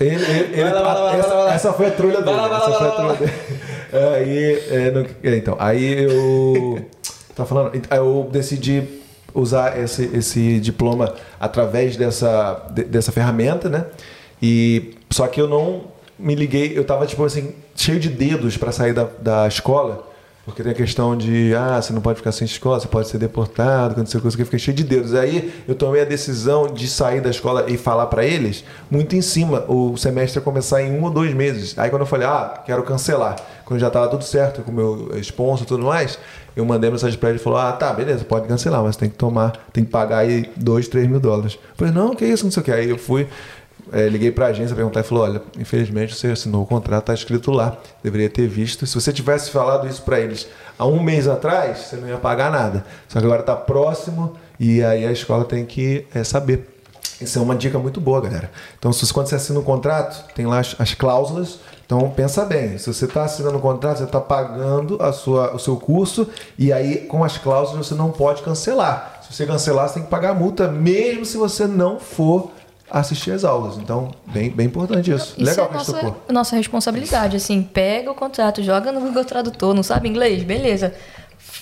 [0.00, 1.54] Ele, ele, Vai lá, vai lá, vai essa, lá.
[1.54, 2.36] essa foi a trulha dele.
[2.36, 3.32] Vai lá, essa foi a trulha dele.
[4.16, 6.84] Aí, é, não- é, então, aí eu.
[7.36, 7.72] Tá falando?
[7.90, 8.82] Eu decidi
[9.34, 13.84] usar esse, esse diploma através dessa, de- dessa ferramenta, né?
[14.40, 15.82] E só que eu não
[16.18, 20.05] me liguei, eu tava tipo assim, cheio de dedos para sair da, da escola.
[20.46, 23.18] Porque tem a questão de, ah, você não pode ficar sem escola, você pode ser
[23.18, 25.12] deportado, você coisa que eu fiquei cheio de dedos.
[25.12, 29.20] Aí eu tomei a decisão de sair da escola e falar para eles muito em
[29.20, 29.64] cima.
[29.66, 31.76] O semestre ia começar em um ou dois meses.
[31.76, 35.18] Aí quando eu falei, ah, quero cancelar, quando já tava tudo certo com o meu
[35.18, 36.16] sponsor e tudo mais,
[36.54, 39.16] eu mandei mensagem para ele e falou, ah, tá, beleza, pode cancelar, mas tem que
[39.16, 41.54] tomar, tem que pagar aí dois, três mil dólares.
[41.54, 42.70] Eu falei, não, que isso, não sei o que.
[42.70, 43.26] Aí eu fui,
[43.92, 47.14] é, liguei para a agência perguntar e falou: olha, infelizmente você assinou o contrato, está
[47.14, 48.86] escrito lá, deveria ter visto.
[48.86, 50.48] Se você tivesse falado isso para eles
[50.78, 52.84] há um mês atrás, você não ia pagar nada.
[53.08, 56.76] Só que agora está próximo e aí a escola tem que é, saber.
[57.20, 58.50] Isso é uma dica muito boa, galera.
[58.78, 61.60] Então, se, quando você assina o contrato, tem lá as, as cláusulas.
[61.86, 62.76] Então, pensa bem.
[62.76, 66.72] Se você está assinando o contrato, você está pagando a sua, o seu curso e
[66.72, 69.20] aí, com as cláusulas, você não pode cancelar.
[69.22, 72.50] Se você cancelar, você tem que pagar a multa, mesmo se você não for
[72.90, 73.76] assistir as aulas.
[73.78, 75.34] Então, bem, bem importante isso.
[75.36, 76.16] Isso Legal é que nossa, tocou.
[76.30, 80.42] nossa responsabilidade, assim, pega o contrato, joga no Google Tradutor, não sabe inglês?
[80.42, 80.94] Beleza.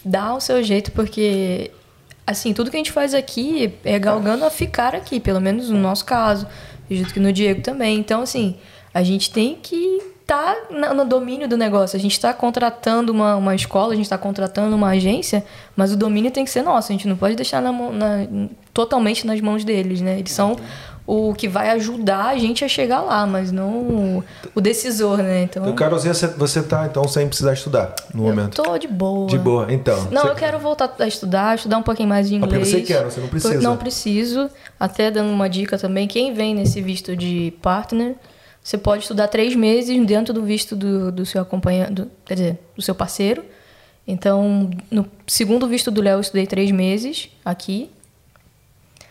[0.05, 1.71] Dá o seu jeito, porque,
[2.27, 5.79] assim, tudo que a gente faz aqui é galgando a ficar aqui, pelo menos no
[5.79, 6.47] nosso caso,
[6.85, 7.99] acredito que no Diego também.
[7.99, 8.57] Então, assim,
[8.93, 10.57] a gente tem que estar
[10.95, 11.97] no domínio do negócio.
[11.99, 15.45] A gente está contratando uma, uma escola, a gente está contratando uma agência,
[15.77, 16.91] mas o domínio tem que ser nosso.
[16.91, 18.27] A gente não pode deixar na na-
[18.73, 20.19] totalmente nas mãos deles, né?
[20.19, 20.57] Eles são
[21.07, 24.25] o que vai ajudar a gente a chegar lá, mas não
[24.55, 25.43] o, decisor, né?
[25.43, 28.63] Então, O Carolzinha, você, você tá, então, sem precisar estudar no eu momento.
[28.63, 29.29] tô de boa.
[29.29, 30.09] De boa, então.
[30.11, 32.69] Não, eu quero voltar a estudar, estudar um pouquinho mais de Porque inglês.
[32.71, 33.61] você quer, você não precisa.
[33.61, 34.51] Não preciso.
[34.81, 38.15] Até dando uma dica também, quem vem nesse visto de partner,
[38.63, 42.81] você pode estudar três meses dentro do visto do, do seu acompanhante, quer dizer, do
[42.81, 43.45] seu parceiro.
[44.07, 47.91] Então, no segundo visto do Léo, eu estudei três meses aqui.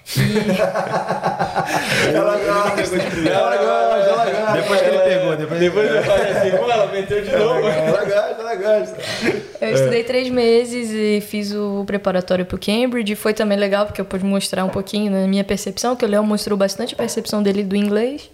[2.14, 4.54] Ela gosta, ela gosta, ela gosta.
[4.54, 7.68] Depois que ele pegou, depois, Depois eu falei assim, pô, ela meteu de novo.
[7.68, 8.98] Ela gosta, ela gosta.
[9.62, 13.16] Eu estudei três meses e fiz o preparatório para o Cambridge.
[13.16, 16.24] Foi também legal porque eu pude mostrar um pouquinho da minha percepção, que o Léo
[16.24, 18.30] mostrou bastante a percepção dele do inglês.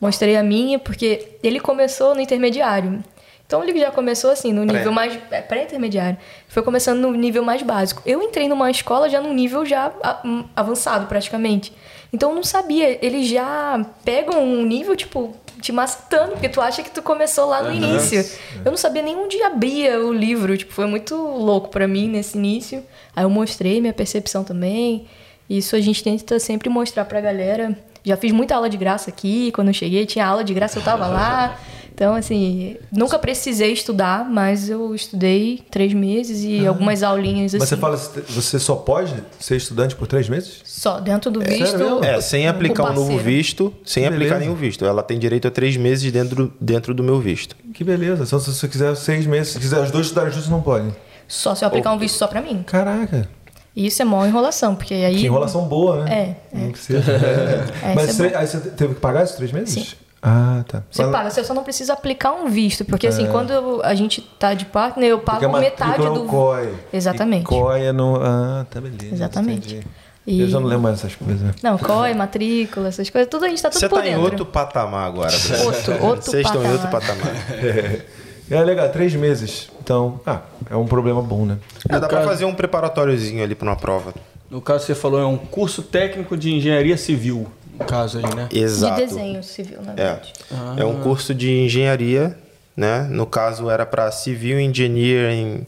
[0.00, 3.02] Mostrei a minha, porque ele começou no intermediário.
[3.46, 5.18] Então ele já começou assim, no nível mais.
[5.30, 6.16] é, Pré-intermediário.
[6.48, 8.02] Foi começando no nível mais básico.
[8.06, 11.72] Eu entrei numa escola já num nível já a- um, avançado, praticamente.
[12.12, 12.98] Então eu não sabia.
[13.04, 17.62] Eles já pegam um nível, tipo, te macetando, porque tu acha que tu começou lá
[17.62, 18.24] no início.
[18.64, 20.56] Eu não sabia nem onde abria o livro.
[20.56, 22.82] Tipo, foi muito louco pra mim nesse início.
[23.14, 25.06] Aí eu mostrei minha percepção também.
[25.50, 27.76] Isso a gente tenta sempre mostrar pra galera.
[28.02, 29.50] Já fiz muita aula de graça aqui.
[29.52, 31.58] Quando eu cheguei, tinha aula de graça, eu tava lá.
[31.94, 37.58] Então, assim, nunca precisei estudar, mas eu estudei três meses e algumas aulinhas assim.
[37.60, 40.60] Mas você fala, você só pode ser estudante por três meses?
[40.64, 41.78] Só dentro do sério visto.
[41.78, 42.04] mesmo?
[42.04, 44.40] É, sem aplicar o um novo visto, sem Que aplicar beleza.
[44.40, 44.84] nenhum visto.
[44.84, 47.54] Ela tem direito a três meses dentro, dentro do meu visto.
[47.72, 48.26] Que beleza.
[48.26, 49.52] Só se você quiser seis meses.
[49.52, 50.88] Se quiser os dois estudarem juntos, não pode.
[51.28, 52.64] Só se eu aplicar um visto só pra mim.
[52.66, 53.28] Caraca.
[53.76, 55.16] E isso é mó enrolação, porque aí.
[55.16, 56.36] Que enrolação boa, né?
[56.52, 56.98] É, Não precisa.
[57.84, 59.74] É, Mas isso é você- aí você teve que pagar esses três meses?
[59.74, 59.96] Sim.
[60.26, 60.82] Ah, tá.
[60.90, 64.22] Você paga, você só não precisa aplicar um visto, porque assim, quando eu- a gente
[64.22, 66.24] tá de partner, eu Porque a pago metade é do.
[66.24, 66.72] COI.
[66.92, 67.42] Exatamente.
[67.42, 68.16] E COI é no...
[68.22, 69.14] Ah, tá beleza.
[69.14, 69.74] Exatamente.
[69.74, 69.86] entendi.
[70.26, 71.54] E- Eu já não lembro mais essas coisas.
[71.62, 74.22] Não, COI, matrícula, essas coisas, tudo a gente tá tudo Você por tá em dentro.
[74.24, 75.30] outro patamar agora.
[75.62, 77.18] Outro, outro Vocês estão em outro patamar.
[77.18, 78.00] patamar.
[78.50, 79.70] É legal, três meses.
[79.82, 80.40] Então, ah,
[80.70, 81.56] é um problema bom, né?
[81.90, 84.12] Já dá pra fazer um preparatóriozinho ali pra uma prova.
[84.50, 87.46] No caso, você falou, é um curso técnico de engenharia civil.
[87.86, 88.48] Caso aí, né?
[88.52, 89.00] Exato.
[89.00, 89.94] De desenho civil, na É.
[89.96, 90.32] verdade.
[90.76, 92.36] É um curso de engenharia,
[92.76, 93.02] né?
[93.10, 95.66] No caso era para Civil Engineering.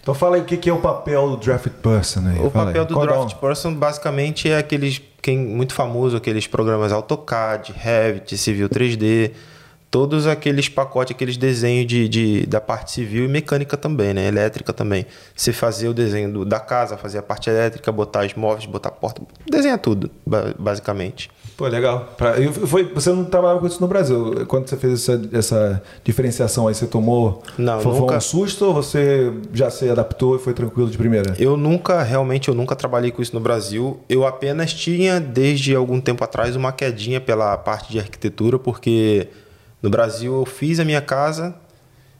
[0.00, 2.38] Então fala aí o que que é o papel do draft person aí.
[2.38, 2.88] O Fala papel aí.
[2.88, 8.36] do Qual draft um- person basicamente é aqueles quem muito famoso aqueles programas AutoCAD, Revit,
[8.36, 9.30] Civil 3D,
[9.94, 14.26] todos aqueles pacotes, aqueles desenhos de, de- da parte civil e mecânica também, né?
[14.26, 15.06] Elétrica também.
[15.36, 18.88] Você fazer o desenho do- da casa, fazer a parte elétrica, botar os móveis, botar
[18.88, 21.30] a porta, desenha tudo, ba- basicamente.
[21.56, 22.12] Pô, legal.
[22.16, 22.34] Pra,
[22.66, 24.44] foi, você não trabalhava com isso no Brasil.
[24.48, 27.44] Quando você fez essa, essa diferenciação aí, você tomou.
[27.56, 28.16] Não, foi, foi nunca.
[28.16, 31.36] um susto ou você já se adaptou e foi tranquilo de primeira?
[31.38, 34.00] Eu nunca, realmente, eu nunca trabalhei com isso no Brasil.
[34.08, 39.28] Eu apenas tinha, desde algum tempo atrás, uma quedinha pela parte de arquitetura, porque
[39.84, 41.54] No Brasil eu fiz a minha casa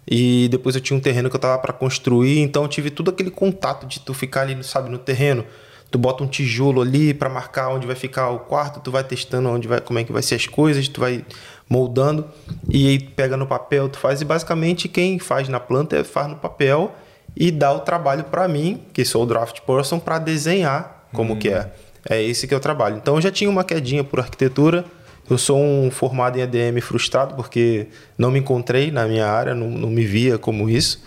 [0.06, 3.08] e depois eu tinha um terreno que eu tava para construir, então eu tive todo
[3.08, 5.46] aquele contato de tu ficar ali, sabe, no terreno.
[5.90, 9.48] Tu bota um tijolo ali para marcar onde vai ficar o quarto, tu vai testando
[9.48, 11.24] onde vai, como é que vai ser as coisas, tu vai
[11.66, 12.28] moldando
[12.68, 16.28] e aí pega no papel, tu faz e basicamente quem faz na planta é faz
[16.28, 16.94] no papel
[17.34, 21.48] e dá o trabalho para mim, que sou o draft person, para desenhar como que
[21.48, 21.72] é.
[22.10, 22.98] É esse que é o trabalho.
[22.98, 24.84] Então eu já tinha uma quedinha por arquitetura.
[25.28, 27.86] Eu sou um formado em ADM frustrado porque
[28.18, 31.02] não me encontrei na minha área, não, não me via como isso.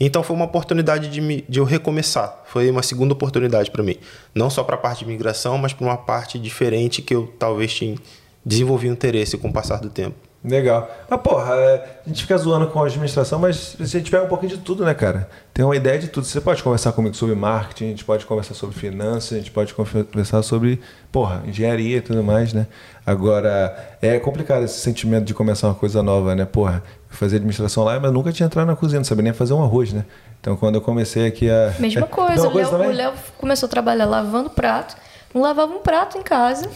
[0.00, 2.42] Então foi uma oportunidade de, me, de eu recomeçar.
[2.46, 3.96] Foi uma segunda oportunidade para mim.
[4.34, 7.72] Não só para a parte de migração, mas para uma parte diferente que eu talvez
[7.72, 7.96] tinha
[8.44, 10.16] desenvolvi um interesse com o passar do tempo.
[10.44, 10.90] Legal.
[11.08, 14.28] Mas, porra, é, a gente fica zoando com a administração, mas a gente pega um
[14.28, 15.28] pouquinho de tudo, né, cara?
[15.54, 16.26] Tem uma ideia de tudo.
[16.26, 19.72] Você pode conversar comigo sobre marketing, a gente pode conversar sobre finanças, a gente pode
[19.72, 20.80] conversar sobre,
[21.12, 22.66] porra, engenharia e tudo mais, né?
[23.04, 26.44] Agora, é complicado esse sentimento de começar uma coisa nova, né?
[26.44, 29.62] Porra, fazer administração lá, mas nunca tinha entrado na cozinha, não sabia nem fazer um
[29.62, 30.04] arroz, né?
[30.40, 31.74] Então, quando eu comecei aqui a.
[31.80, 34.96] Mesma coisa, o Léo, o Léo começou a trabalhar lavando prato,
[35.34, 36.68] não lavava um prato em casa.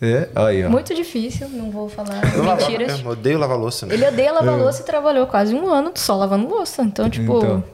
[0.00, 0.68] É, aí, ó.
[0.68, 2.92] Muito difícil, não vou falar Eu mentiras.
[2.92, 3.86] Lava, eu odeio lavar louça.
[3.86, 3.94] Né?
[3.94, 6.82] Ele odeia lavar louça e trabalhou quase um ano só lavando louça.
[6.82, 7.64] Então, tipo, Então,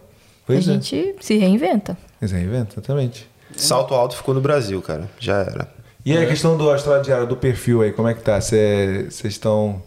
[0.48, 0.60] a é.
[0.60, 1.96] gente se reinventa.
[2.20, 3.28] Você reinventa, exatamente.
[3.56, 5.10] Salto alto ficou no Brasil, cara.
[5.18, 5.68] Já era.
[6.04, 8.40] E aí, a questão do Austrália Diário, do perfil aí, como é que tá?
[8.40, 9.80] Vocês estão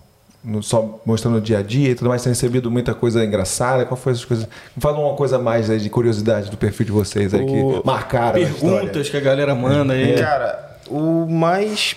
[0.43, 2.23] no- só mostrando o dia a dia e tudo mais?
[2.23, 3.85] Tem recebido muita coisa engraçada?
[3.85, 4.45] Qual foi essas coisas?
[4.75, 7.45] Me Fala uma coisa mais aí de curiosidade do perfil de vocês aí O-
[7.81, 8.45] que marcaram a.
[8.45, 10.15] Perguntas que a galera manda aí.
[10.15, 11.95] Cara, o mais.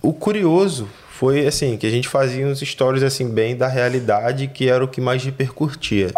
[0.00, 4.70] O curioso foi assim, que a gente fazia uns stories assim, bem da realidade, que
[4.70, 6.12] era o que mais repercutia.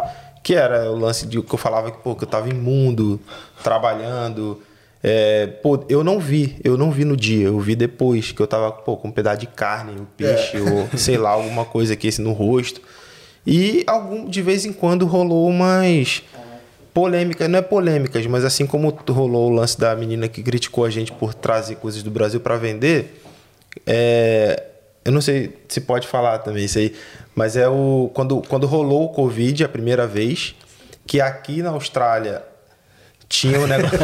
[0.45, 3.19] Que era o lance de que eu falava que, pô, que eu tava imundo,
[3.65, 4.61] trabalhando.
[5.05, 8.47] É, pô, eu não vi, eu não vi no dia, eu vi depois, que eu
[8.47, 12.09] tava, pô, com um pedaço de carne, um peixe, ou sei lá, alguma coisa aqui
[12.09, 12.81] assim, no rosto.
[13.45, 16.23] E algum, de vez em quando rolou umas
[16.95, 20.91] polêmicas, não é polêmicas, mas assim como rolou o lance da menina que criticou a
[20.91, 23.21] gente por trazer coisas do Brasil para vender,
[23.85, 24.63] é,
[25.05, 26.95] eu não sei se pode falar também isso aí,
[27.35, 30.55] mas é o quando, quando rolou o Covid a primeira vez,
[31.05, 32.52] que aqui na Austrália
[33.33, 33.99] tinha o negócio,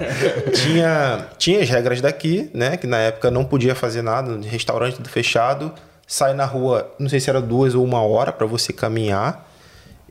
[0.54, 2.78] tinha, tinha as regras daqui, né?
[2.78, 5.70] Que na época não podia fazer nada, restaurante tudo fechado,
[6.06, 9.46] sai na rua, não sei se era duas ou uma hora para você caminhar.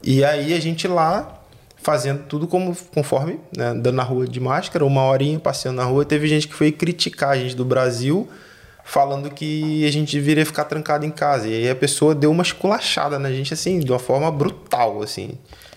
[0.04, 1.42] E aí a gente lá
[1.82, 6.06] fazendo tudo como conforme, né, andando na rua de máscara, uma horinha passeando na rua,
[6.06, 8.30] teve gente que foi criticar a gente do Brasil,
[8.84, 11.48] falando que a gente deveria ficar trancado em casa.
[11.48, 15.32] E aí a pessoa deu uma esculachada na gente assim, de uma forma brutal assim.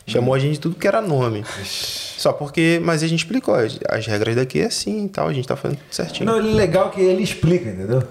[0.07, 1.45] Chamou a gente de tudo que era nome.
[1.65, 5.33] Só porque, mas a gente explicou, as, as regras daqui é assim e tal, a
[5.33, 6.27] gente tá fazendo tudo certinho.
[6.27, 8.03] Não, é legal que ele explica, entendeu?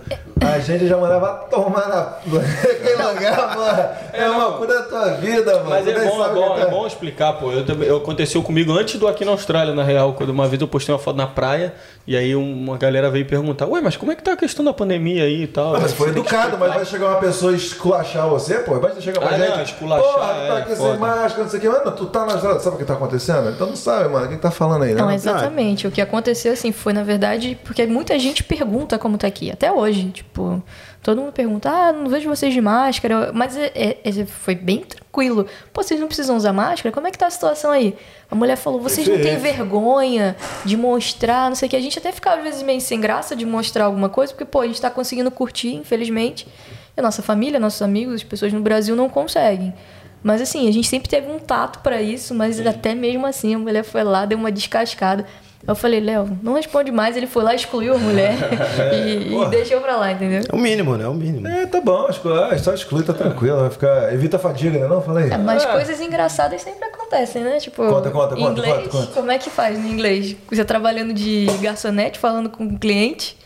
[0.41, 2.01] A gente já mandava tomar na.
[2.41, 3.89] Aquele lugar, mano.
[4.13, 5.69] É uma cura da tua vida, mano.
[5.69, 7.51] Mas é bom, é bom, que é tá- bom explicar, pô.
[7.51, 10.13] Eu também, eu- aconteceu comigo antes do aqui na Austrália, na real.
[10.13, 11.73] Quando uma vez eu postei uma foto na praia
[12.07, 14.73] e aí uma galera veio perguntar: Ué, mas como é que tá a questão da
[14.73, 15.73] pandemia aí e tal?
[15.79, 18.77] Mas foi educado, mas vai chegar uma pessoa e esculachar você, pô.
[18.79, 19.55] Basta chegar pra Ah, gente.
[19.55, 20.97] não, esculachar, Porra, tá é, aqui sem foda.
[20.97, 21.80] máscara, não sei o que.
[21.89, 23.49] Tu tá na Austrália, sabe o que tá acontecendo?
[23.49, 24.25] Então não sabe, mano.
[24.25, 25.01] O que, que tá falando aí, né?
[25.01, 25.87] Não, exatamente.
[25.87, 29.49] O que aconteceu, assim, foi, na verdade, porque muita gente pergunta como tá aqui.
[29.49, 30.61] Até hoje, tipo,
[31.01, 33.31] todo mundo pergunta, ah, não vejo vocês de máscara.
[33.33, 35.47] Mas é- é- é- foi bem tranquilo.
[35.73, 36.93] Pô, vocês não precisam usar máscara?
[36.93, 37.95] Como é que tá a situação aí?
[38.29, 40.35] A mulher falou, vocês não têm vergonha
[40.65, 41.75] de mostrar, não sei o que.
[41.75, 44.61] A gente até ficava, às vezes, meio sem graça de mostrar alguma coisa, porque, pô,
[44.61, 46.47] a gente tá conseguindo curtir, infelizmente.
[46.95, 49.73] E a nossa família, nossos amigos, as pessoas no Brasil não conseguem.
[50.23, 53.59] Mas assim, a gente sempre teve um tato pra isso, mas até mesmo assim a
[53.59, 55.25] mulher foi lá, deu uma descascada.
[55.67, 57.15] Eu falei, Léo, não responde mais.
[57.15, 58.33] Ele foi lá, excluiu a mulher
[58.93, 60.41] e, e deixou pra lá, entendeu?
[60.51, 61.03] É o mínimo, né?
[61.03, 61.47] É o mínimo.
[61.47, 64.11] É, tá bom, exclui, ah, só exclui, tá tranquilo, vai ficar.
[64.13, 64.87] Evita a fadiga, né?
[64.87, 65.29] Não, falei.
[65.31, 67.59] É, mas coisas engraçadas sempre acontecem, né?
[67.59, 69.07] Tipo, Conta, conta, em conta, inglês, conta, conta.
[69.13, 70.35] como é que faz no inglês?
[70.49, 73.37] Você trabalhando de garçonete, falando com o cliente,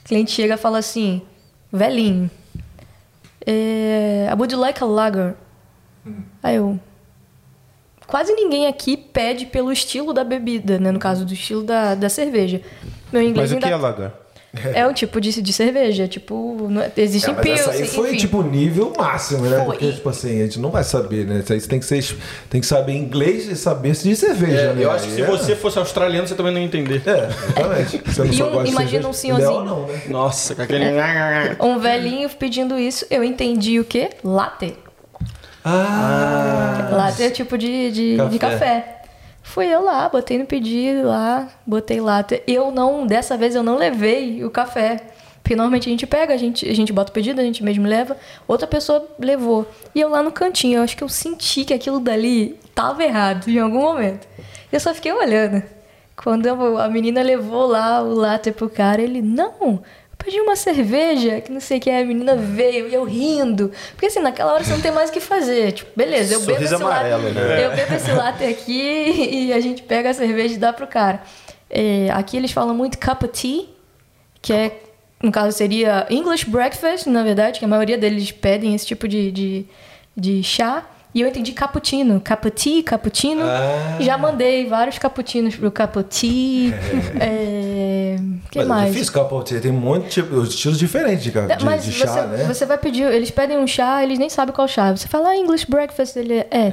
[0.00, 1.22] o cliente chega e fala assim,
[1.72, 2.30] velhinho,
[3.46, 5.34] é, I would like a lager.
[6.06, 6.22] Hum.
[6.42, 6.78] Aí eu...
[8.06, 10.90] Quase ninguém aqui pede pelo estilo da bebida, né?
[10.90, 12.60] No caso do estilo da, da cerveja.
[13.12, 14.14] Meu inglês Mas o que ainda é lagar?
[14.74, 18.18] é um tipo de, de cerveja, tipo, não- existe É, mas essa aí foi enfim.
[18.18, 19.56] tipo nível máximo, né?
[19.56, 19.64] Foi.
[19.64, 21.38] Porque, tipo assim, a gente não vai saber, né?
[21.38, 22.16] Isso aí você tem que, ser,
[22.50, 24.84] tem que saber inglês e saber se de cerveja, É, né?
[24.84, 27.00] eu acho que se é- você fosse australiano, você também não ia entender.
[27.06, 28.02] É, exatamente.
[28.04, 29.64] Você não E um- imagina um senhorzinho.
[29.64, 30.02] Não, não, né?
[30.10, 30.84] Nossa, com aquele.
[31.58, 34.10] Um velhinho pedindo isso, eu entendi o quê?
[34.22, 34.76] Latte.
[35.64, 38.28] Ah, Latte é tipo de, de, Café.
[38.30, 39.02] de café.
[39.42, 42.42] Fui eu lá, botei no pedido lá, botei latte.
[42.46, 45.00] Eu não, dessa vez eu não levei o café.
[45.42, 47.86] Porque normalmente a gente pega, a gente, a gente bota o pedido, a gente mesmo
[47.86, 48.16] leva,
[48.46, 49.66] outra pessoa levou.
[49.92, 53.48] E eu lá no cantinho, eu acho que eu senti que aquilo dali tava errado
[53.48, 54.26] em algum momento.
[54.70, 55.62] Eu só fiquei olhando.
[56.14, 56.46] Quando
[56.78, 59.82] a menina levou lá o latte pro cara, ele, não,
[60.22, 63.70] pedi uma cerveja, que não sei o que, a menina veio e eu rindo.
[63.92, 65.72] Porque assim, naquela hora você não tem mais o que fazer.
[65.72, 67.66] Tipo, beleza, eu bebo Sorriso esse latte, amarelo, né?
[67.66, 68.72] eu bebo esse latte aqui
[69.48, 71.22] e a gente pega a cerveja e dá pro cara.
[71.68, 73.64] É, aqui eles falam muito cup of tea,
[74.40, 74.80] que é,
[75.22, 79.30] no caso, seria English breakfast, na verdade, que a maioria deles pedem esse tipo de,
[79.30, 79.66] de,
[80.16, 80.84] de chá.
[81.14, 82.22] E eu entendi cappuccino.
[82.54, 83.42] Tea, cappuccino.
[83.44, 83.98] Ah.
[84.00, 86.72] Já mandei vários cappuccinos pro cup of tea.
[88.14, 88.48] É...
[88.50, 88.92] que Mas é mais?
[88.92, 89.60] difícil cup of tea.
[89.60, 92.44] Tem muito tipo, estilos diferentes de, ca- de, Mas de você, chá, né?
[92.44, 94.90] você vai pedir, eles pedem um chá, eles nem sabem qual chá.
[94.94, 96.72] Você fala ah, English breakfast, ele é.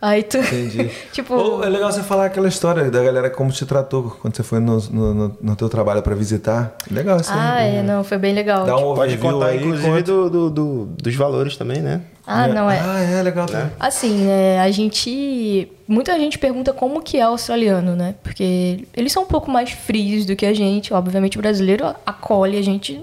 [0.00, 0.38] Aí tu.
[0.38, 0.90] Entendi.
[1.12, 1.34] tipo.
[1.34, 4.60] Ou é legal você falar aquela história da galera como te tratou quando você foi
[4.60, 6.76] no, no, no- no teu trabalho pra visitar.
[6.90, 7.38] Legal isso aí.
[7.40, 8.64] ah, é, não, foi bem legal.
[8.64, 10.02] Dá um Pode contar, aí, inclusive, conta.
[10.02, 12.00] do, do- do- dos valores também, né?
[12.30, 12.78] Ah, não é.
[12.78, 13.70] Ah, é legal também.
[13.80, 15.66] Assim, é, a gente.
[15.86, 18.14] Muita gente pergunta como que é o australiano, né?
[18.22, 20.92] Porque eles são um pouco mais frios do que a gente.
[20.92, 23.00] Obviamente, o brasileiro acolhe a gente.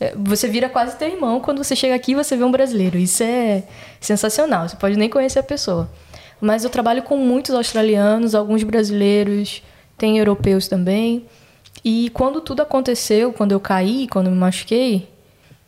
[0.00, 2.98] é, Você vira quase teu irmão quando você chega aqui e você vê um brasileiro.
[2.98, 3.62] Isso é
[4.00, 4.68] sensacional.
[4.68, 5.88] Você pode nem conhecer a pessoa.
[6.40, 9.62] Mas eu trabalho com muitos australianos, alguns brasileiros,
[9.96, 11.24] tem europeus também.
[11.84, 15.08] E quando tudo aconteceu, quando eu caí, quando me machuquei,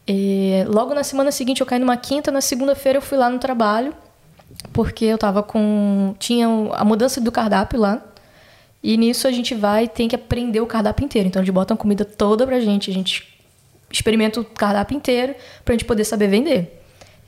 [0.08, 3.38] é, logo na semana seguinte eu caí numa quinta, na segunda-feira eu fui lá no
[3.38, 3.94] trabalho,
[4.72, 6.14] porque eu tava com.
[6.18, 8.02] Tinha a mudança do cardápio lá.
[8.82, 11.28] E nisso a gente vai e tem que aprender o cardápio inteiro.
[11.28, 13.38] Então eles botam comida toda pra gente, a gente
[13.90, 16.74] experimenta o cardápio inteiro pra gente poder saber vender.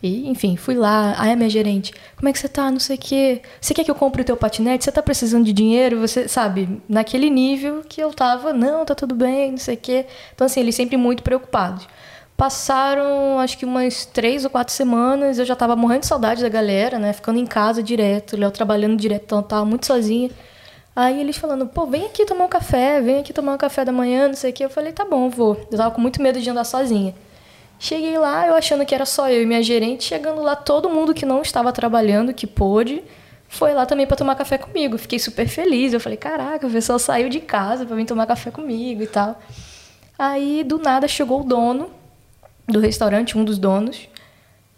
[0.02, 2.70] E, enfim, fui lá, aí a minha gerente, como é que você tá?
[2.70, 3.42] Não sei o quê.
[3.60, 4.84] Você quer que eu compre o teu patinete?
[4.84, 6.00] Você tá precisando de dinheiro?
[6.00, 10.06] Você, sabe, naquele nível que eu tava, não, tá tudo bem, não sei o quê.
[10.34, 11.86] Então, assim, eles sempre muito preocupados.
[12.40, 16.48] Passaram, acho que umas três ou quatro semanas, eu já tava morrendo de saudade da
[16.48, 17.12] galera, né?
[17.12, 20.30] Ficando em casa direto, Léo trabalhando direto, então tava muito sozinha.
[20.96, 23.92] Aí eles falando, pô, vem aqui tomar um café, vem aqui tomar um café da
[23.92, 24.64] manhã, não sei o quê.
[24.64, 25.54] Eu falei, tá bom, vou.
[25.70, 27.14] Eu tava com muito medo de andar sozinha.
[27.78, 31.12] Cheguei lá, eu achando que era só eu e minha gerente, chegando lá, todo mundo
[31.12, 33.04] que não estava trabalhando, que pôde,
[33.48, 34.96] foi lá também para tomar café comigo.
[34.96, 35.92] Fiquei super feliz.
[35.92, 39.38] Eu falei, caraca, o pessoal saiu de casa para vir tomar café comigo e tal.
[40.18, 41.99] Aí, do nada, chegou o dono
[42.72, 44.08] do restaurante, um dos donos.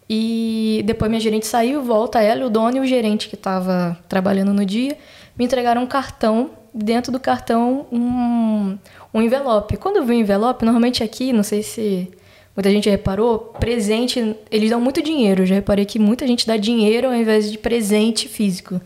[0.09, 4.53] E depois minha gerente saiu, volta ela, o dono e o gerente que estava trabalhando
[4.53, 4.97] no dia,
[5.39, 6.51] me entregaram um cartão.
[6.75, 8.79] Dentro do cartão, um,
[9.13, 9.77] um envelope.
[9.77, 12.11] Quando eu vi o envelope, normalmente aqui, não sei se
[12.57, 15.43] muita gente reparou, presente, eles dão muito dinheiro.
[15.43, 18.81] Eu já reparei que muita gente dá dinheiro ao invés de presente físico.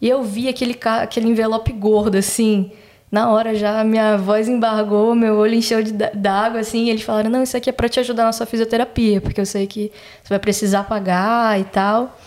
[0.00, 2.70] E eu vi aquele, aquele envelope gordo, assim.
[3.14, 5.78] Na hora já minha voz embargou, meu olho encheu
[6.12, 6.86] d'água, assim.
[6.86, 9.46] E eles falaram: não, isso aqui é pra te ajudar na sua fisioterapia, porque eu
[9.46, 12.18] sei que você vai precisar pagar e tal.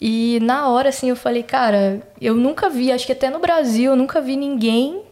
[0.00, 3.90] E na hora, assim, eu falei: cara, eu nunca vi, acho que até no Brasil,
[3.90, 5.02] eu nunca vi ninguém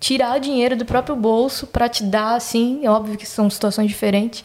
[0.00, 2.80] tirar dinheiro do próprio bolso pra te dar, assim.
[2.82, 4.42] É óbvio que são situações diferentes.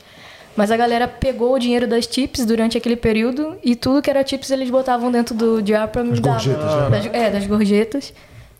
[0.57, 4.25] Mas a galera pegou o dinheiro das tips durante aquele período e tudo que era
[4.25, 6.33] tips eles botavam dentro do jar pra me As dar.
[6.33, 6.89] gorjetas, né?
[6.89, 8.13] Das, é, das gorjetas.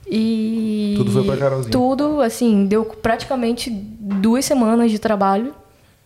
[0.09, 0.93] E.
[0.97, 1.71] Tudo foi pra Carolzinha.
[1.71, 5.53] Tudo, assim, deu praticamente duas semanas de trabalho,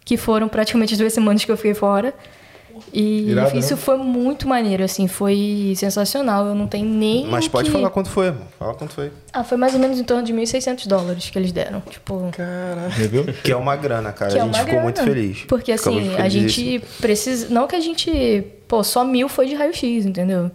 [0.03, 2.14] que foram praticamente as duas semanas que eu fiquei fora.
[2.91, 3.80] E Irado, isso né?
[3.80, 6.48] foi muito maneiro, assim, foi sensacional.
[6.48, 7.28] Eu não tenho nem.
[7.28, 8.48] Mas pode que- falar quanto foi, amor.
[8.57, 9.11] Fala quanto foi.
[9.32, 11.82] Ah, foi mais ou menos em torno de 1.600 dólares que eles deram.
[11.82, 12.32] Tipo.
[13.11, 13.26] Viu?
[13.44, 14.32] Que é uma grana, cara.
[14.32, 14.84] Que é a gente uma ficou grana.
[14.84, 15.44] muito feliz.
[15.48, 17.49] Porque Ficamos assim, a gente precisa.
[17.53, 18.44] Não que a gente.
[18.68, 20.49] Pô, só mil foi de raio-x, entendeu?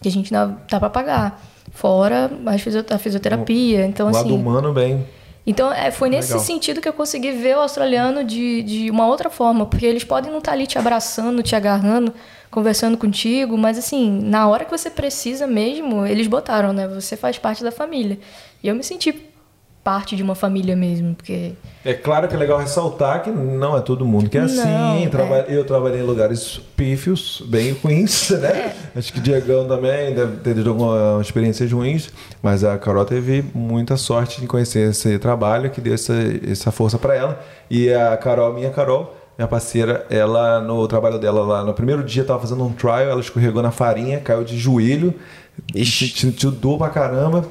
[0.00, 1.40] Que a gente não dá pra pagar.
[1.72, 3.84] Fora a fisio- a fisioterapia.
[3.86, 4.34] Então, O lado assim.
[4.34, 5.06] humano bem.
[5.44, 6.44] Então, é, foi nesse Legal.
[6.46, 9.66] sentido que eu consegui ver o australiano de, de uma outra forma.
[9.66, 12.14] Porque eles podem não estar ali te abraçando, te agarrando,
[12.50, 16.86] conversando contigo, mas assim, na hora que você precisa mesmo, eles botaram, né?
[16.88, 18.18] Você faz parte da família.
[18.62, 19.12] E eu me senti
[19.84, 21.52] parte de uma família mesmo, porque.
[21.84, 25.04] É claro que é legal ressaltar que não é todo mundo que é Não, assim.
[25.04, 25.44] é.
[25.48, 28.74] Eu trabalhei em lugares pífios, bem ruins, né?
[28.94, 32.10] Acho que o Diegão também deve ter tido algumas experiências ruins,
[32.40, 36.14] mas a Carol teve muita sorte de conhecer esse trabalho que deu essa,
[36.48, 37.40] essa força para ela.
[37.68, 42.22] E a Carol, minha Carol, minha parceira, ela no trabalho dela lá, no primeiro dia
[42.22, 45.12] tava fazendo um trial, ela escorregou na farinha, caiu de joelho,
[45.74, 46.08] Ixi.
[46.16, 47.44] sentiu dor pra caramba.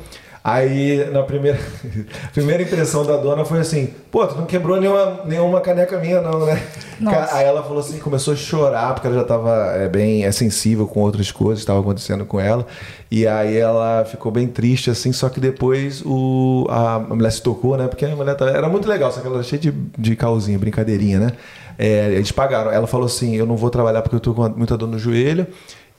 [0.44, 1.60] Aí, na primeira,
[2.34, 6.46] primeira impressão da dona foi assim: pô, tu não quebrou nenhuma, nenhuma caneca minha, não,
[6.48, 6.60] né?
[7.00, 7.36] Nossa.
[7.36, 10.88] Aí ela falou assim: começou a chorar, porque ela já tava é, bem é, sensível
[10.88, 12.66] com outras coisas que estavam acontecendo com ela.
[13.12, 17.78] E aí ela ficou bem triste, assim, só que depois o, a, mulher se tocou,
[17.78, 17.88] né?
[17.88, 20.58] Porque a mulher tava, era muito legal, só que ela era cheia de, de calzinha,
[20.58, 21.32] brincadeirinha, né?
[21.78, 22.72] É, eles pagaram.
[22.72, 25.46] Ela falou assim: eu não vou trabalhar porque eu tô com muita dor no joelho.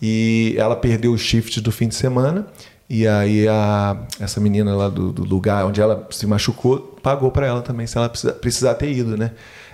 [0.04, 2.48] E ela perdeu o shift do fim de semana.
[2.94, 7.46] E aí a, essa menina lá do, do lugar onde ela se machucou pagou para
[7.46, 9.30] ela também, se ela precisar, precisar ter ido, né?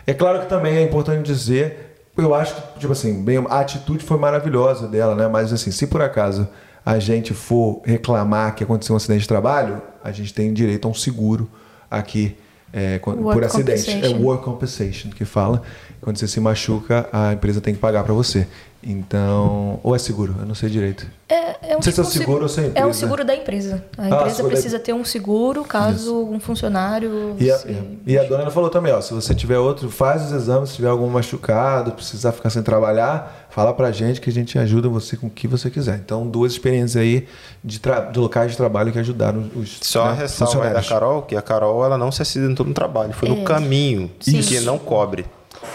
[0.07, 4.05] É claro que também é importante dizer, eu acho que, tipo assim, bem, a atitude
[4.05, 5.27] foi maravilhosa dela, né?
[5.27, 6.47] Mas assim, se por acaso
[6.87, 10.91] a gente for reclamar que aconteceu um acidente de trabalho, a gente tem direito a
[10.93, 11.51] um seguro
[11.91, 12.37] aqui
[12.73, 13.91] é, por acidente.
[13.91, 15.63] É work compensation que fala.
[16.01, 18.47] Quando você se machuca, a empresa tem que pagar para você.
[18.83, 21.07] Então, ou é seguro, eu não sei direito.
[21.29, 22.69] É, é um Não sei se é tipo o seguro ou se é a É
[22.71, 22.87] empresa.
[22.89, 23.85] um seguro da empresa.
[23.99, 27.37] A Ah, empresa seguro da- precisa ter um seguro caso um funcionário.
[27.39, 27.77] E a, se-
[28.07, 30.77] e a dona ela falou também, ó, se você tiver outro, faz os exames, se
[30.77, 35.17] tiver algum machucado, precisar ficar sem trabalhar, fala pra gente que a gente ajuda você
[35.17, 35.97] com o que você quiser.
[35.97, 37.27] Então, duas experiências aí
[37.63, 40.83] de, tra- de locais de trabalho que ajudaram os Só a né, ressalva aí da
[40.83, 44.41] Carol, que a Carol ela não se acidentou no trabalho, foi no caminho, Sim.
[44.41, 45.27] que não cobre.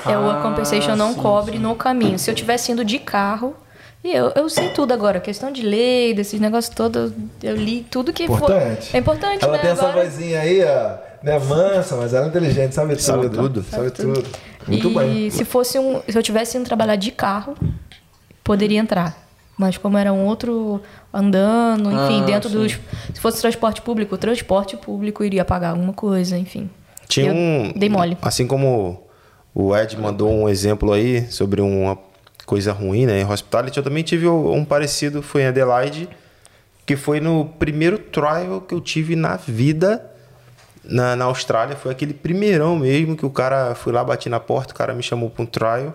[0.05, 2.17] É, o compensation não sim, cobre no caminho.
[2.19, 3.55] Se eu tivesse indo de carro,
[4.03, 7.11] e eu, eu sei tudo agora, questão de lei, desses negócios todos,
[7.41, 8.87] eu li tudo que Importante.
[8.89, 8.95] for.
[8.97, 9.59] É importante, Ela né?
[9.59, 13.01] tem essa Agora- vozinha aí, ó, né, mansa, mas ela é inteligente, sabe tudo.
[13.03, 13.63] Sabe tudo.
[13.63, 14.25] Sabe tudo.
[14.67, 15.29] Muito e bem.
[15.29, 17.55] se fosse um, se eu tivesse indo trabalhar de carro,
[18.43, 19.21] poderia entrar.
[19.57, 20.81] Mas como era um outro
[21.13, 22.55] andando, enfim, Ah, dentro sim.
[22.57, 22.71] dos,
[23.13, 26.69] se fosse transporte público, o transporte público iria pagar alguma coisa, enfim.
[27.07, 27.73] Tinha Eu um.
[27.75, 28.17] dei mole.
[28.21, 29.03] Assim como
[29.53, 31.97] o Ed mandou um exemplo aí sobre uma
[32.45, 33.21] coisa ruim, né?
[33.21, 36.09] Em hospitality, eu também tive um parecido, foi em Adelaide,
[36.85, 40.03] que foi no primeiro trial que eu tive na vida
[40.83, 41.75] na, na Austrália.
[41.75, 45.03] Foi aquele primeirão mesmo que o cara fui lá, bati na porta, o cara me
[45.03, 45.93] chamou para um trial.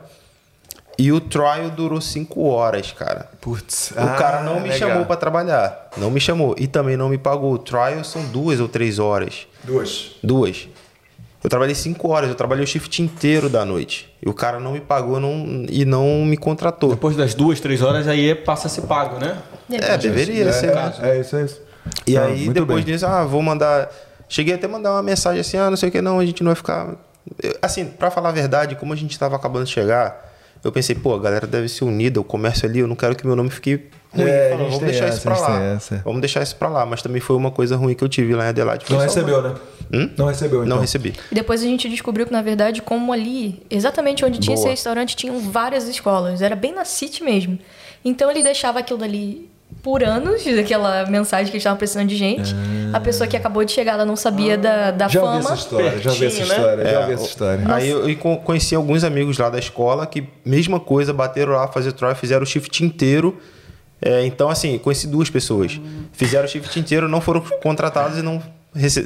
[0.96, 3.30] E o trial durou cinco horas, cara.
[3.40, 3.92] Putz.
[3.92, 4.88] O cara não ah, me legal.
[4.90, 5.90] chamou para trabalhar.
[5.96, 6.56] Não me chamou.
[6.58, 7.52] E também não me pagou.
[7.52, 9.46] O trial são duas ou três horas.
[9.62, 10.16] Duas.
[10.24, 10.68] Duas.
[11.42, 14.12] Eu trabalhei cinco horas, eu trabalhei o shift inteiro da noite.
[14.20, 16.90] E o cara não me pagou não, e não me contratou.
[16.90, 19.38] Depois das duas, três horas, aí passa a ser pago, né?
[19.70, 20.70] É, deveria é, ser.
[20.76, 21.60] É, é isso, é isso.
[22.06, 22.92] E Ah, aí, depois bem.
[22.94, 23.88] disso, ah, vou mandar.
[24.28, 26.42] Cheguei até a mandar uma mensagem assim, ah, não sei o que, não, a gente
[26.42, 26.96] não vai ficar.
[27.42, 30.34] Eu- Assim, pra falar a verdade, como a gente tava acabando de chegar,
[30.64, 33.24] eu pensei, pô, a galera deve ser unida, o comércio ali, eu não quero que
[33.26, 34.24] meu nome fique ruim.
[34.26, 35.62] É, a Falando, gente vamos tem deixar essa, isso pra lá.
[35.62, 36.02] essa.
[36.04, 36.86] Vamos deixar isso pra lá.
[36.86, 38.84] Mas também foi uma coisa ruim que eu tive lá em Adelaide.
[38.84, 39.54] Foi Não recebeu, uma- né?
[39.92, 40.10] Hum?
[40.18, 40.74] Não recebeu, então.
[40.76, 41.14] Não recebi.
[41.32, 44.70] E depois a gente descobriu que, na verdade, como ali, exatamente onde tinha esse Boa.
[44.72, 46.42] restaurante, tinham várias escolas.
[46.42, 47.58] Era bem na City mesmo.
[48.04, 49.48] Então ele deixava aquilo dali
[49.82, 52.54] por anos, aquela mensagem que eles estavam precisando de gente.
[52.92, 55.08] A pessoa que acabou de chegar, ela não sabia da, da Ah.
[55.08, 55.38] Já fama.
[55.38, 56.54] essa história, já ouvi essa Pertinho, né?
[56.54, 57.64] história, já É, ouvi essa história.
[57.74, 61.68] Aí eu, eu con- conheci alguns amigos lá da escola que, mesma coisa, bateram lá
[61.68, 63.38] fazer trial, fizeram o shift inteiro.
[64.00, 65.80] É, então, assim, conheci duas pessoas.
[66.12, 68.42] Fizeram o shift inteiro, não foram contratados e não,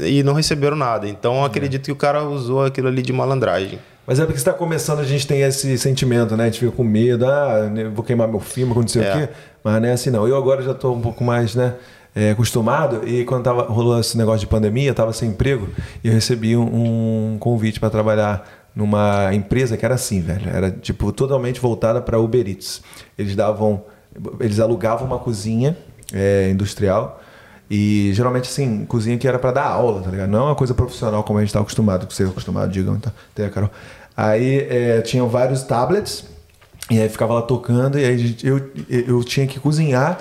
[0.06, 1.08] e não receberam nada.
[1.08, 3.78] Então, eu acredito que o cara usou aquilo ali de malandragem.
[4.06, 6.44] Mas é porque está começando, a gente tem esse sentimento, né?
[6.44, 9.14] A gente fica com medo, ah, né, vou queimar meu filme, não sei É.
[9.14, 9.28] o quê.
[9.62, 10.26] Mas não é assim, não.
[10.26, 11.74] Eu agora já estou um pouco mais, né?
[12.14, 15.68] é, acostumado e quando tava, rolou esse negócio de pandemia, eu tava sem emprego
[16.04, 18.46] e eu recebi um, um convite para trabalhar
[18.76, 22.82] numa empresa que era assim, velho, era tipo totalmente voltada para Uber Eats.
[23.16, 23.82] Eles davam,
[24.40, 25.76] eles alugavam uma cozinha
[26.12, 27.20] é, industrial
[27.70, 30.28] e geralmente assim, cozinha que era para dar aula, tá ligado?
[30.28, 32.94] Não é uma coisa profissional como a gente tá acostumado, que você é acostumado, digam,
[32.94, 33.12] então,
[33.44, 33.70] a Carol.
[34.16, 36.24] Aí é, tinham vários tablets
[36.90, 40.18] e aí ficava lá tocando e aí a eu, eu tinha que cozinhar,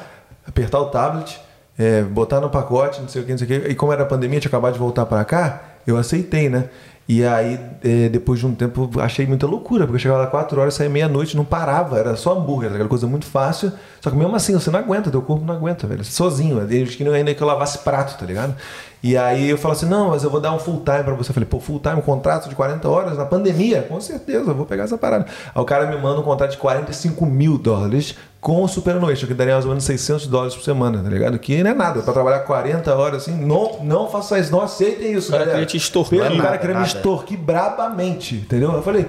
[0.48, 1.42] apertar o tablet,
[1.78, 3.68] é, botar no pacote, não sei o que, não sei o que.
[3.70, 6.70] E como era pandemia, tinha acabado de voltar para cá, eu aceitei, né?
[7.08, 10.62] E aí, é, depois de um tempo, achei muita loucura, porque eu chegava lá 4
[10.62, 13.72] horas, saía meia-noite, não parava, era só hambúrguer, era aquela coisa muito fácil.
[14.00, 16.06] Só que mesmo assim, você não aguenta, teu corpo não aguenta, velho.
[16.06, 18.56] Sozinho, eles queriam ainda que eu lavasse prato, tá ligado?
[19.04, 21.32] E aí eu falo assim: não, mas eu vou dar um full time pra você.
[21.32, 23.82] Eu falei, pô, full time, um contrato de 40 horas na pandemia?
[23.84, 25.26] Com certeza, eu vou pegar essa parada.
[25.54, 29.34] Aí o cara me manda um contrato de 45 mil dólares com o superanoite, que
[29.36, 31.38] daria mais ou menos 600 dólares por semana, tá ligado?
[31.38, 35.14] Que não é nada, pra trabalhar 40 horas assim, não, não faça isso, não aceitem
[35.14, 35.60] isso, O cara galera.
[35.60, 36.18] queria te extorquir.
[36.20, 36.88] Pelo- O cara Nada, queria me nada.
[36.98, 38.72] extorquir brabamente, entendeu?
[38.74, 39.06] Eu falei,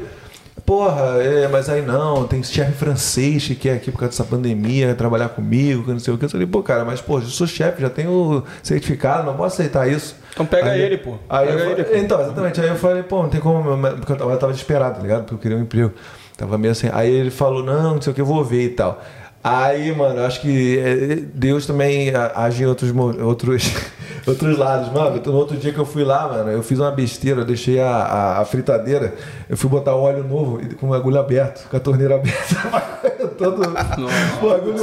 [0.66, 4.94] porra, é, mas aí não, tem chefe francês que quer aqui por causa dessa pandemia
[4.94, 6.26] trabalhar comigo, que não sei o que.
[6.26, 9.88] Eu falei, pô, cara, mas pô, eu sou chefe, já tenho certificado, não posso aceitar
[9.90, 10.14] isso.
[10.34, 11.14] Então pega Aí- ele, pô.
[11.30, 11.96] Aí Pega eu ele, pô.
[11.96, 12.60] então, exatamente.
[12.60, 13.64] Aí eu falei, pô, não tem como,
[13.96, 15.20] porque eu tava desesperado, tá ligado?
[15.22, 15.92] Porque eu queria um emprego.
[16.36, 16.88] Tava meio assim.
[16.92, 19.00] Aí ele falou, não, não sei o que, eu vou ver e tal.
[19.44, 23.73] Aí, mano, acho que é, Deus também age em outros, outros,
[24.24, 24.93] outros lados.
[24.93, 27.81] Mano, no outro dia que eu fui lá, mano, eu fiz uma besteira, eu deixei
[27.81, 29.12] a, a, a fritadeira,
[29.51, 32.93] eu fui botar óleo novo e- com o bagulho aberto, com a torneira aberta.
[33.36, 33.62] Todo
[34.43, 34.78] o bagulho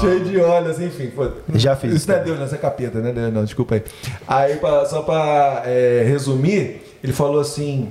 [0.00, 1.08] cheio de óleo, assim, enfim.
[1.08, 1.26] Pô.
[1.54, 3.12] Já fiz Isso não é Deus, não, isso é capeta, né?
[3.32, 3.82] Não, desculpa aí.
[4.28, 7.88] Aí, pra- só pra é, resumir, ele falou assim: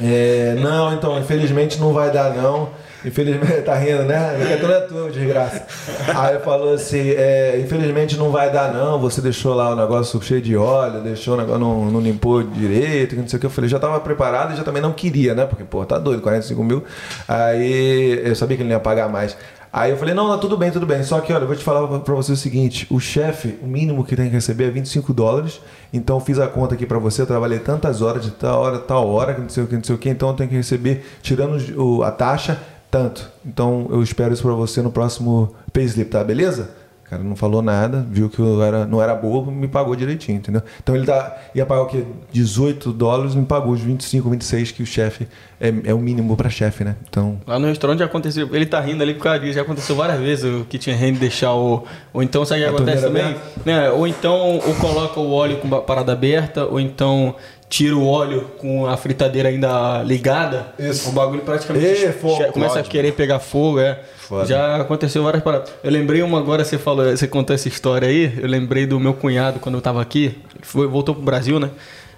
[0.00, 2.70] é, Não, então, infelizmente não vai dar, não.
[3.04, 4.36] Infelizmente, tá rindo, né?
[4.38, 5.66] Não é tua, desgraça.
[6.14, 8.98] Aí falou assim: é, Infelizmente não vai dar, não.
[9.00, 13.16] Você deixou lá o negócio cheio de óleo, deixou o negócio, não, não limpou direito,
[13.16, 13.46] não sei o que.
[13.46, 15.44] Eu falei: Já tava preparado e já também não queria, né?
[15.44, 16.84] Porque, pô, tá doido, 45 mil.
[17.28, 19.36] Aí eu sabia que ele não ia pagar mais.
[19.76, 21.02] Aí eu falei, não, não, tudo bem, tudo bem.
[21.02, 24.04] Só que, olha, eu vou te falar pra você o seguinte: o chefe, o mínimo
[24.04, 25.60] que tem que receber é 25 dólares.
[25.92, 28.78] Então eu fiz a conta aqui pra você, eu trabalhei tantas horas, de tal hora,
[28.78, 30.54] tal hora, que não sei o que, não sei o que, então eu tenho que
[30.54, 32.60] receber, tirando a taxa,
[32.94, 33.28] tanto.
[33.44, 36.22] Então eu espero isso pra você no próximo payslip, tá?
[36.22, 36.70] Beleza?
[37.04, 40.38] O cara não falou nada, viu que eu era, não era bobo, me pagou direitinho,
[40.38, 40.62] entendeu?
[40.80, 42.04] Então ele tá, ia pagar o quê?
[42.32, 45.26] 18 dólares, me pagou os 25, 26 que o chefe
[45.60, 46.96] é, é o mínimo pra chefe, né?
[47.08, 47.40] Então.
[47.46, 48.48] Lá no restaurante já aconteceu.
[48.54, 49.54] Ele tá rindo ali por causa disso.
[49.54, 51.84] Já aconteceu várias vezes o que tinha rende deixar o.
[52.12, 53.36] Ou então, sabe o que acontece também?
[53.64, 53.90] Né?
[53.90, 57.34] Ou então, ou coloca o óleo com a parada aberta, ou então
[57.68, 60.72] tira o óleo com a fritadeira ainda ligada.
[60.78, 61.08] Isso.
[61.08, 64.00] O bagulho praticamente Ê, fogo, começa a querer pegar fogo, é.
[64.16, 64.46] Foda.
[64.46, 65.70] Já aconteceu várias paradas.
[65.82, 68.32] Eu lembrei uma agora, você falou, você contou essa história aí.
[68.40, 70.38] Eu lembrei do meu cunhado quando eu tava aqui.
[70.62, 71.70] Foi, voltou pro Brasil, né?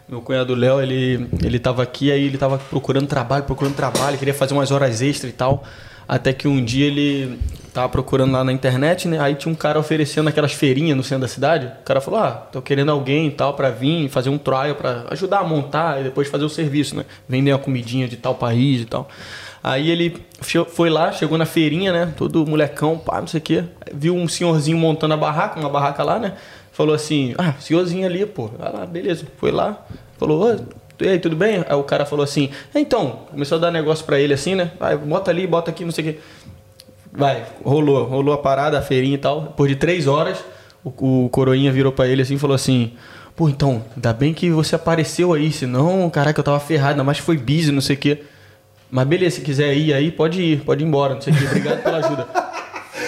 [0.08, 4.34] Meu cunhado Léo, ele, ele tava aqui, aí ele tava procurando trabalho, procurando trabalho, queria
[4.34, 5.64] fazer umas horas extras e tal.
[6.06, 7.40] Até que um dia ele
[7.76, 9.20] tava procurando lá na internet, né?
[9.20, 11.66] Aí tinha um cara oferecendo aquelas feirinhas no centro da cidade.
[11.66, 15.04] O cara falou: Ah, tô querendo alguém e tal pra vir fazer um trial pra
[15.10, 17.04] ajudar a montar e depois fazer o serviço, né?
[17.28, 19.06] Vender uma comidinha de tal país e tal.
[19.62, 20.16] Aí ele
[20.68, 22.14] foi lá, chegou na feirinha, né?
[22.16, 23.64] Todo molecão, pá, não sei o quê.
[23.92, 26.32] Viu um senhorzinho montando a barraca, uma barraca lá, né?
[26.72, 28.50] Falou assim: Ah, senhorzinho ali, pô.
[28.58, 29.26] Lá, beleza.
[29.36, 29.84] Foi lá,
[30.18, 30.56] falou: Ô,
[30.98, 31.62] e aí, tudo bem?
[31.68, 34.70] Aí o cara falou assim: Então, começou a dar negócio pra ele assim, né?
[34.80, 36.20] Vai, bota ali, bota aqui, não sei o quê.
[37.16, 39.40] Vai, rolou, rolou a parada, a feirinha e tal.
[39.42, 40.38] Depois de três horas,
[40.84, 42.92] o, o coroinha virou pra ele assim e falou assim:
[43.34, 47.18] Pô, então, ainda bem que você apareceu aí, senão, caraca, eu tava ferrado, ainda mais
[47.18, 48.22] foi busy, não sei o quê.
[48.90, 51.44] Mas beleza, se quiser ir aí, pode ir, pode ir embora, não sei o quê.
[51.46, 52.26] Obrigado pela ajuda.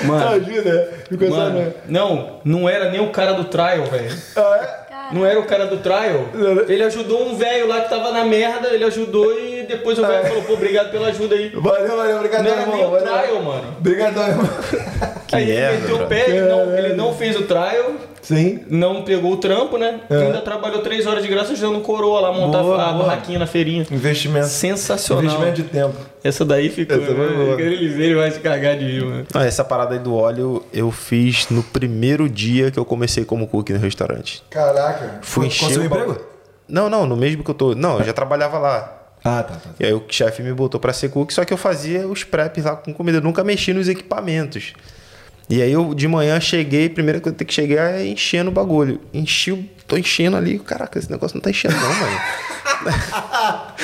[0.05, 4.17] Mano, Ajuda, ficou mano, não, não era nem o cara do trial, velho.
[5.11, 6.27] Não era o cara do trial.
[6.69, 10.27] Ele ajudou um velho lá que tava na merda, ele ajudou e depois o velho
[10.27, 11.51] falou, pô, obrigado pela ajuda aí.
[11.55, 13.07] Valeu, valeu, obrigado, Não era nem o valeu.
[13.07, 13.65] trial, mano.
[13.79, 14.49] Obrigado, irmão.
[15.33, 17.93] Aí ele meteu o pé, ele não, ele não fez o trial,
[18.23, 18.61] Sim.
[18.69, 20.01] não pegou o trampo, né?
[20.09, 20.17] É.
[20.17, 23.05] Ainda trabalhou três horas de graça ajudando coroa lá a montar Boa, a boa.
[23.05, 23.87] barraquinha na feirinha.
[23.91, 24.47] Investimento.
[24.49, 25.25] Sensacional.
[25.25, 25.95] Investimento de tempo.
[26.25, 26.97] Essa daí ficou.
[26.97, 27.15] Essa.
[27.15, 29.27] Quando ele vai se cagar de rir, mano.
[29.35, 33.47] Ah, essa parada aí do óleo eu fiz no primeiro dia que eu comecei como
[33.47, 34.43] cook no restaurante.
[34.49, 35.19] Caraca.
[35.23, 36.21] Fui encher Conseguiu o emprego?
[36.67, 37.75] Não, não, no mesmo que eu tô.
[37.75, 38.98] Não, eu já trabalhava lá.
[39.29, 39.71] Ah, tá, tá.
[39.79, 42.65] E aí o chefe me botou pra ser cook, só que eu fazia os preps
[42.65, 44.73] lá com comida, eu nunca mexi nos equipamentos.
[45.51, 48.51] E aí eu de manhã cheguei, primeira coisa que eu tenho que chegar é enchendo
[48.51, 49.01] o bagulho.
[49.15, 52.21] Enchi, o- tô enchendo ali, caraca, esse negócio não tá enchendo não, mano.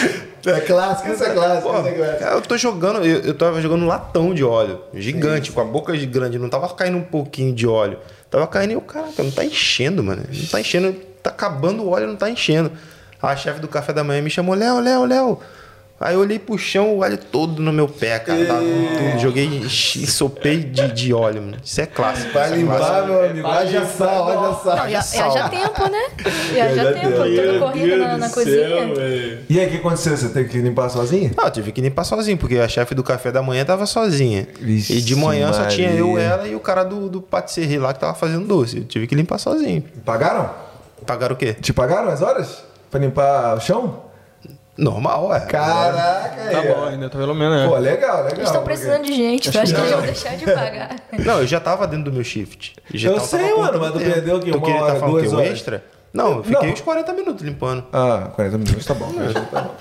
[0.47, 1.69] É clássico, isso é clássico.
[1.73, 2.25] Pô, isso é clássico.
[2.25, 5.97] eu tô jogando, eu, eu tava jogando um latão de óleo, gigante, com a boca
[5.97, 7.99] de grande, não tava caindo um pouquinho de óleo.
[8.31, 10.23] Tava caindo e eu, caraca, não tá enchendo, mano.
[10.31, 10.93] Não tá enchendo,
[11.23, 12.71] tá acabando o óleo, não tá enchendo.
[13.25, 15.41] A chefe do café da manhã me chamou, Léo, Léo, Léo.
[16.01, 18.45] Aí eu olhei pro chão, o óleo todo no meu pé, cara.
[18.45, 19.19] Tava tudo.
[19.21, 21.57] Joguei, enchi, sopei de, de óleo, mano.
[21.65, 22.33] Isso é clássico.
[22.33, 23.07] Vai é limpar, clássico.
[23.07, 23.47] meu amigo.
[23.47, 24.89] Haja sal, haja Não, sal.
[24.89, 26.03] e, e haja tempo, né?
[26.53, 29.39] E Já haja tempo, tudo corrido na, na cozinha.
[29.49, 30.17] E aí, o que aconteceu?
[30.17, 31.31] Você teve que limpar sozinho?
[31.39, 34.49] Ah, eu tive que limpar sozinho, porque a chefe do café da manhã tava sozinha.
[34.61, 36.27] Vixe e de manhã só tinha eu, Maria.
[36.27, 38.79] ela e o cara do, do patisserie lá que tava fazendo doce.
[38.79, 39.85] Eu tive que limpar sozinho.
[40.05, 40.51] Pagaram?
[41.07, 41.55] Pagaram o quê?
[41.55, 42.74] Te pagaram as horas?
[42.95, 44.05] Pra limpar o chão?
[44.79, 45.41] Normal, é.
[45.41, 46.69] Caraca, Tá aí.
[46.69, 47.67] bom, ainda tá pelo menos, né?
[47.67, 48.31] Pô, legal, legal.
[48.37, 50.91] Eles estão precisando de gente, tu acha que eles vão deixar de pagar?
[51.19, 52.77] Não, eu já tava dentro do meu shift.
[52.95, 54.53] Já Eu tava- sei, mano, mas tu perdeu o quê?
[54.53, 55.51] Tu Uma queria hora, tá duas O horas?
[55.51, 55.85] extra?
[56.15, 56.73] Não, eu fiquei Não.
[56.75, 57.85] uns 40 minutos limpando.
[57.93, 59.13] Ah, 40 minutos, tá bom.
[59.51, 59.75] Tá bom.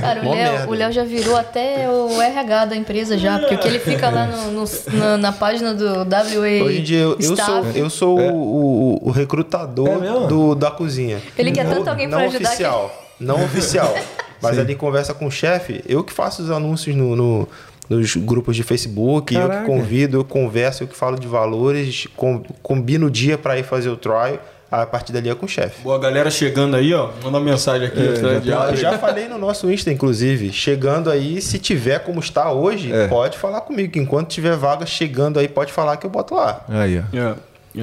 [0.00, 3.58] Cara, o Léo, o Léo já virou até o RH da empresa já, porque o
[3.58, 7.18] que ele fica lá no, no- na, na página do WA Hoje em dia eu,
[7.20, 11.20] eu sou, eu sou o, o- o recrutador É do, da cozinha.
[11.36, 13.94] Ele quer Não- tanto alguém pra não ajudar Oficial, Não oficial.
[14.40, 17.48] Mas ali conversa com o chefe, eu que faço os anúncios no, no-
[17.90, 19.60] nos grupos de Facebook, eu Caraca.
[19.60, 23.64] que convido, eu converso, eu que falo de valores, com- combino o dia para ir
[23.64, 24.38] fazer o trial.
[24.82, 25.82] A partir dali é com o chefe.
[25.82, 27.10] Boa, galera chegando aí, ó.
[27.22, 28.00] Manda uma mensagem aqui.
[28.00, 28.76] É, tá já de Eu áudio.
[28.76, 30.52] já falei no nosso Insta, inclusive.
[30.52, 33.06] Chegando aí, se tiver como está hoje, É.
[33.08, 33.92] pode falar comigo.
[33.92, 36.64] que Enquanto tiver vaga chegando aí, pode falar que eu boto lá.
[36.68, 37.16] Aí, ó.
[37.16, 37.34] É.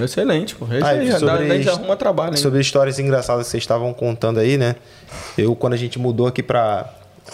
[0.03, 0.65] Excelente, pô.
[0.71, 2.37] É isso Ah, aí, sobre daí já arruma trabalho, hein?
[2.37, 4.75] Sobre histórias engraçadas que vocês estavam contando aí, né?
[5.37, 6.89] Eu, quando a gente mudou aqui pra,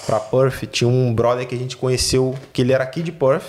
[0.07, 3.43] pra Perth, tinha um brother que a gente conheceu, que ele era aqui de Perth.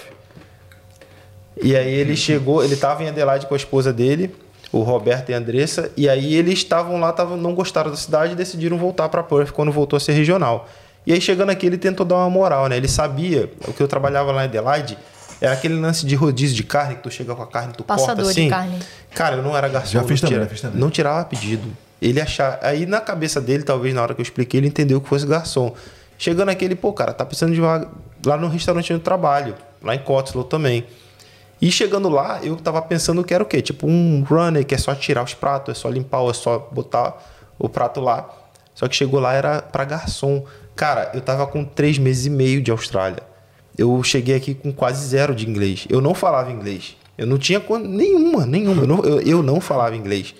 [1.63, 4.35] E aí ele chegou, ele tava em Adelaide com a esposa dele,
[4.73, 8.33] o Roberto e a Andressa, e aí eles estavam lá, tavam, não gostaram da cidade
[8.33, 10.69] e decidiram voltar pra Perth quando voltou a ser regional.
[11.07, 12.77] E aí chegando aqui, ele tentou dar uma moral, né?
[12.77, 14.99] Ele sabia, o que eu trabalhava lá em Adelaide,
[15.41, 18.17] era aquele lance de rodízio de carne, que tu chega com a carne, tu Passador
[18.17, 18.49] corta de assim.
[18.51, 18.79] carne.
[19.15, 19.93] Cara, eu não era garçom.
[19.93, 20.81] Já fiz não também, tira- já fiz também.
[20.81, 21.69] Não tirava pedido.
[22.03, 22.59] Ele achar.
[22.63, 25.73] Aí na cabeça dele, talvez na hora que eu expliquei, ele entendeu que fosse garçom.
[26.19, 27.89] Chegando aqui, ele, pô, cara, tá precisando de vaga
[28.27, 30.85] lá no restaurante onde eu trabalho, lá em Cotswold também.
[31.61, 33.61] E chegando lá, eu tava pensando que era o quê?
[33.61, 37.17] Tipo um runner, que é só tirar os pratos, é só limpar, é só botar
[37.59, 38.29] o prato lá.
[38.75, 40.45] Só que chegou lá, era pra garçom.
[40.77, 43.23] Cara, eu tava com três meses e meio de Austrália.
[43.77, 45.87] Eu cheguei aqui com quase zero de inglês.
[45.91, 46.97] Eu não falava inglês.
[47.17, 48.83] Eu não tinha nenhuma, nenhuma.
[48.83, 50.35] Eu não, eu, eu não falava inglês.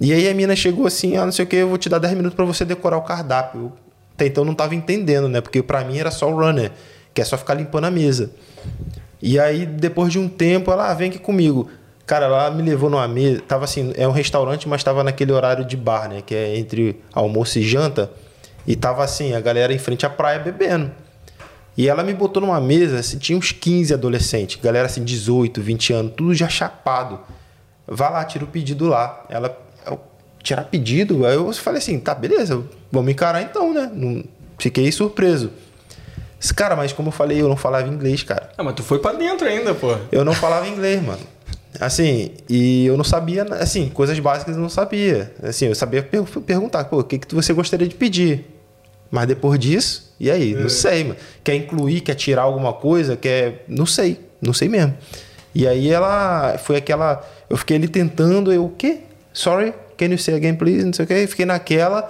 [0.00, 1.98] E aí a mina chegou assim, ah, não sei o que, eu vou te dar
[1.98, 3.60] 10 minutos pra você decorar o cardápio.
[3.60, 3.72] Eu
[4.14, 5.40] até então não tava entendendo, né?
[5.40, 6.70] Porque pra mim era só o runner,
[7.12, 8.30] que é só ficar limpando a mesa.
[9.26, 11.70] E aí, depois de um tempo, ela, ah, vem aqui comigo.
[12.04, 13.40] Cara, ela me levou numa mesa.
[13.40, 16.20] Tava assim, é um restaurante, mas tava naquele horário de bar, né?
[16.20, 18.10] Que é entre almoço e janta.
[18.66, 20.92] E tava assim, a galera em frente à praia bebendo.
[21.74, 25.92] E ela me botou numa mesa, assim, tinha uns 15 adolescentes, galera assim, 18, 20
[25.94, 27.18] anos, tudo já chapado.
[27.86, 29.24] Vai lá, tira o pedido lá.
[29.30, 29.98] Ela, eu,
[30.42, 31.24] tirar pedido?
[31.24, 33.90] Aí eu falei assim, tá, beleza, vamos encarar então, né?
[33.90, 34.22] Não,
[34.58, 35.50] fiquei surpreso.
[36.52, 38.50] Cara, mas como eu falei, eu não falava inglês, cara.
[38.58, 39.96] Ah, mas tu foi pra dentro ainda, pô.
[40.12, 41.20] Eu não falava inglês, mano.
[41.80, 45.32] Assim, e eu não sabia, assim, coisas básicas eu não sabia.
[45.42, 48.44] Assim, eu sabia per- perguntar, pô, o que, que você gostaria de pedir?
[49.10, 50.54] Mas depois disso, e aí?
[50.54, 51.16] Não sei, mano.
[51.42, 53.64] Quer incluir, quer tirar alguma coisa, quer.
[53.68, 54.94] Não sei, não sei mesmo.
[55.54, 56.56] E aí ela.
[56.58, 57.22] Foi aquela.
[57.48, 59.00] Eu fiquei ali tentando, eu, o quê?
[59.32, 60.84] Sorry, can you say again, please?
[60.84, 61.26] Não sei o quê.
[61.26, 62.08] Fiquei naquela,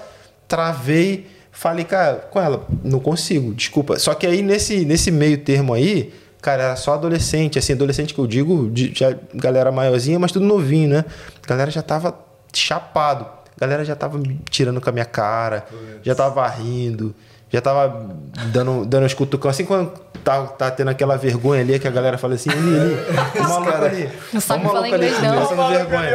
[0.48, 3.98] travei, falei, cara, com ela, não consigo, desculpa.
[3.98, 6.12] Só que aí nesse, nesse meio termo aí,
[6.43, 10.44] cara, era só adolescente, assim, adolescente que eu digo, de, já galera maiorzinha, mas tudo
[10.44, 11.05] novinho, né?
[11.47, 12.18] Galera já tava
[12.52, 13.26] chapado.
[13.56, 14.20] Galera já tava
[14.51, 15.64] tirando com a minha cara,
[16.02, 17.14] já tava rindo,
[17.48, 18.16] já tava
[18.52, 19.48] dando, dando uns cutucão.
[19.48, 19.93] Assim, quando
[20.24, 23.84] tá, tá tendo aquela vergonha ali, que a galera fala assim, ali, ali, o maluco
[23.84, 24.10] ali.
[24.32, 25.36] Não sabe o maluco falar inglês, não.
[25.36, 26.10] passando vergonha.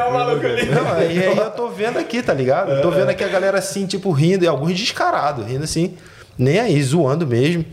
[0.66, 2.72] Não, aí, aí eu tô vendo aqui, tá ligado?
[2.72, 5.96] Eu tô vendo aqui a galera assim, tipo, rindo, e alguns descarados, rindo assim,
[6.38, 7.64] nem aí, zoando mesmo.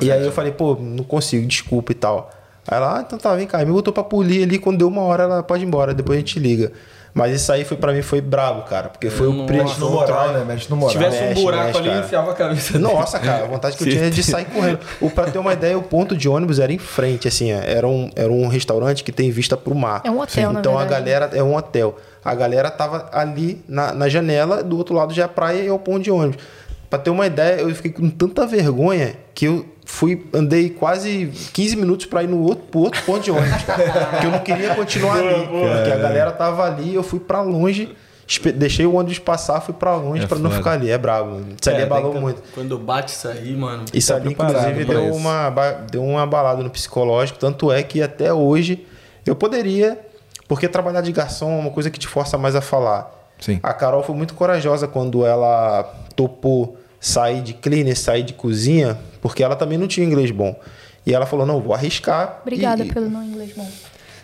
[0.00, 2.30] E aí eu falei, pô, não consigo, desculpa e tal.
[2.66, 3.58] Aí ela, ah, então tá, vem cá.
[3.58, 6.16] Aí me botou pra polir ali, quando deu uma hora, ela pode ir embora, depois
[6.16, 6.72] a gente liga.
[7.14, 9.46] Mas isso aí foi pra mim foi brabo, cara, porque foi o Nossa.
[9.46, 9.68] primeiro.
[9.68, 10.44] Mexe no moral, né?
[10.44, 10.92] Mexe no moral.
[10.92, 12.04] Se tivesse um mexe, buraco mexe, ali, cara.
[12.04, 12.78] enfiava a cabeça.
[12.80, 14.80] Nossa, cara, a vontade que eu tinha era de sair correndo.
[15.00, 18.10] O, pra ter uma ideia, o ponto de ônibus era em frente, assim, era um,
[18.16, 20.02] era um restaurante que tem vista pro mar.
[20.04, 21.96] É um hotel, na Então a galera, é um hotel.
[22.24, 25.68] A galera tava ali na, na janela, do outro lado já é a praia e
[25.68, 26.42] é o ponto de ônibus.
[26.90, 31.76] Pra ter uma ideia, eu fiquei com tanta vergonha que eu fui, andei quase 15
[31.76, 33.84] minutos pra ir no outro, pro outro ponto de ônibus, cara.
[34.10, 35.46] Porque eu não queria continuar ali.
[35.46, 37.94] Porque a galera tava ali, eu fui pra longe,
[38.56, 40.90] deixei o ônibus passar, fui pra longe É pra não ficar ali.
[40.90, 41.40] É brabo.
[41.60, 42.42] Isso ali É, abalou tem que- muito.
[42.54, 43.84] Quando bate isso aí, mano.
[43.92, 45.16] Isso Tá ali, inclusive, deu isso.
[45.18, 45.50] uma,
[45.90, 47.38] deu uma balada no psicológico.
[47.38, 48.84] Tanto é que até hoje
[49.24, 49.98] eu poderia,
[50.48, 53.10] porque trabalhar de garçom é uma coisa que te força mais a falar.
[53.38, 53.60] Sim.
[53.62, 55.82] A Carol foi muito corajosa quando ela
[56.16, 60.58] topou sair de cleaner, sair de cozinha, porque ela também não tinha inglês bom.
[61.04, 62.40] E ela falou: não, vou arriscar.
[62.42, 63.68] Obrigada e, pelo não inglês bom.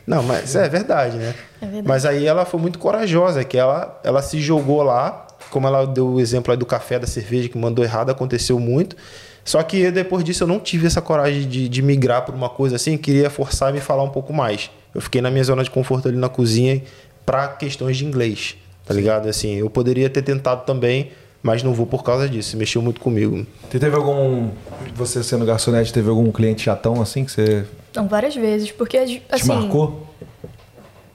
[0.06, 1.34] não, mas é verdade, né?
[1.60, 1.86] É verdade.
[1.86, 6.08] Mas aí ela foi muito corajosa, que ela, ela se jogou lá, como ela deu
[6.08, 8.96] o exemplo aí do café, da cerveja, que mandou errado, aconteceu muito.
[9.44, 12.76] Só que depois disso eu não tive essa coragem de, de migrar para uma coisa
[12.76, 14.70] assim, queria forçar e me falar um pouco mais.
[14.94, 16.82] Eu fiquei na minha zona de conforto ali na cozinha
[17.26, 19.28] para questões de inglês, tá ligado?
[19.28, 21.10] Assim, eu poderia ter tentado também,
[21.42, 23.46] mas não vou por causa disso, mexeu muito comigo.
[23.70, 24.48] Você teve algum.
[24.94, 27.64] Você sendo garçonete, teve algum cliente chatão assim que você
[27.94, 30.06] Não, várias vezes, porque te assim, marcou?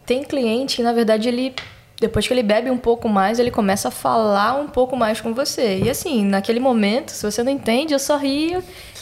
[0.05, 1.53] tem cliente que na verdade ele
[1.99, 5.33] depois que ele bebe um pouco mais, ele começa a falar um pouco mais com
[5.33, 5.79] você.
[5.83, 8.61] E assim, naquele momento, se você não entende, eu só rio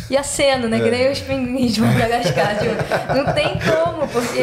[0.09, 0.79] e aceno, né?
[0.79, 2.57] Que nem os pinguins de Madagascar.
[2.59, 2.73] tipo,
[3.15, 4.37] não tem como, porque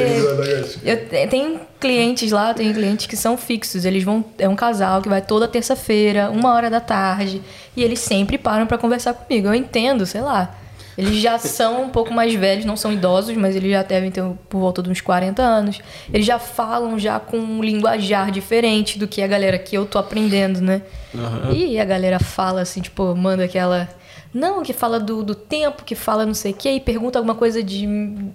[0.84, 3.84] eu te- tenho clientes lá, tenho clientes que são fixos.
[3.84, 4.24] Eles vão.
[4.38, 7.40] É um casal que vai toda terça-feira, uma hora da tarde,
[7.76, 9.46] e eles sempre param pra conversar comigo.
[9.48, 10.56] Eu entendo, sei lá.
[11.00, 14.22] Eles já são um pouco mais velhos, não são idosos, mas eles já devem ter
[14.50, 15.80] por volta de uns 40 anos.
[16.12, 19.98] Eles já falam já com um linguajar diferente do que a galera que eu tô
[19.98, 20.82] aprendendo, né?
[21.14, 21.54] Uhum.
[21.54, 23.88] E a galera fala assim, tipo, manda aquela
[24.34, 27.34] não, que fala do, do tempo, que fala não sei o quê, e pergunta alguma
[27.34, 27.86] coisa de,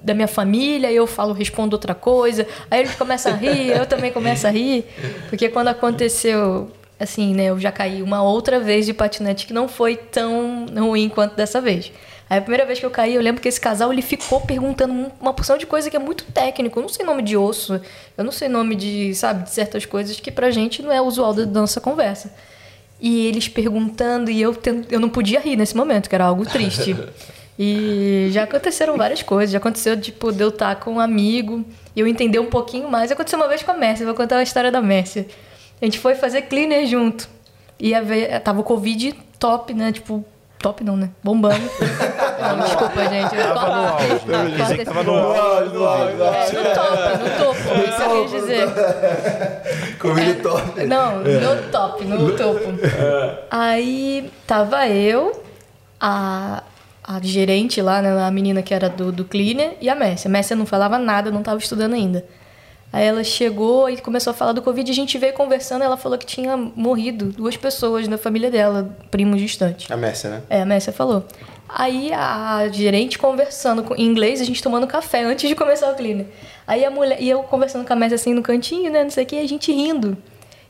[0.03, 2.47] da minha família, e eu falo, respondo outra coisa.
[2.71, 4.85] Aí eles começam a rir, eu também começo a rir.
[5.29, 9.67] Porque quando aconteceu, assim, né, eu já caí uma outra vez de patinete que não
[9.67, 11.91] foi tão ruim quanto dessa vez.
[12.35, 15.09] Aí a primeira vez que eu caí, eu lembro que esse casal ele ficou perguntando
[15.21, 16.77] uma porção de coisa que é muito técnico.
[16.77, 17.79] Eu não sei nome de osso,
[18.17, 21.33] eu não sei nome de, sabe, de certas coisas que pra gente não é usual
[21.33, 22.35] da nossa conversa.
[22.99, 24.53] E eles perguntando, e eu,
[24.91, 26.95] eu não podia rir nesse momento, que era algo triste.
[27.57, 29.53] E já aconteceram várias coisas.
[29.53, 31.63] Já aconteceu, tipo, de eu estar com um amigo
[31.95, 33.09] e eu entender um pouquinho mais.
[33.13, 35.25] Aconteceu uma vez com a Mércia, vou contar a história da Mércia.
[35.81, 37.29] A gente foi fazer cleaner junto.
[37.79, 37.93] E
[38.43, 39.93] tava o Covid top, né?
[39.93, 40.25] Tipo,
[40.65, 41.11] top não, né?
[41.23, 41.61] Bombando.
[42.41, 43.35] não, desculpa, gente.
[43.35, 44.83] Eu tava no auge.
[44.83, 46.55] Tava no auge, no auge.
[46.55, 47.59] no top, no topo.
[47.87, 48.67] Isso eu quis dizer.
[50.41, 50.85] Top.
[50.87, 52.73] Não, no top, no topo.
[53.51, 55.43] Aí tava eu,
[56.01, 56.63] a,
[57.03, 60.29] a gerente lá, né, a menina que era do, do cleaner, e a Messia.
[60.29, 62.25] A Messia não falava nada, não tava estudando ainda.
[62.95, 64.89] Aí ela chegou e começou a falar do Covid.
[64.89, 65.83] A gente veio conversando.
[65.83, 69.91] Ela falou que tinha morrido duas pessoas na família dela, primos distantes.
[69.91, 70.41] A Mércia, né?
[70.49, 71.25] É, a Mércia falou.
[71.67, 76.25] Aí a gerente conversando em inglês, a gente tomando café antes de começar o cleaner.
[76.65, 79.25] Aí a mulher, e eu conversando com a Mércia assim no cantinho, né, não sei
[79.25, 80.15] o que, a gente rindo.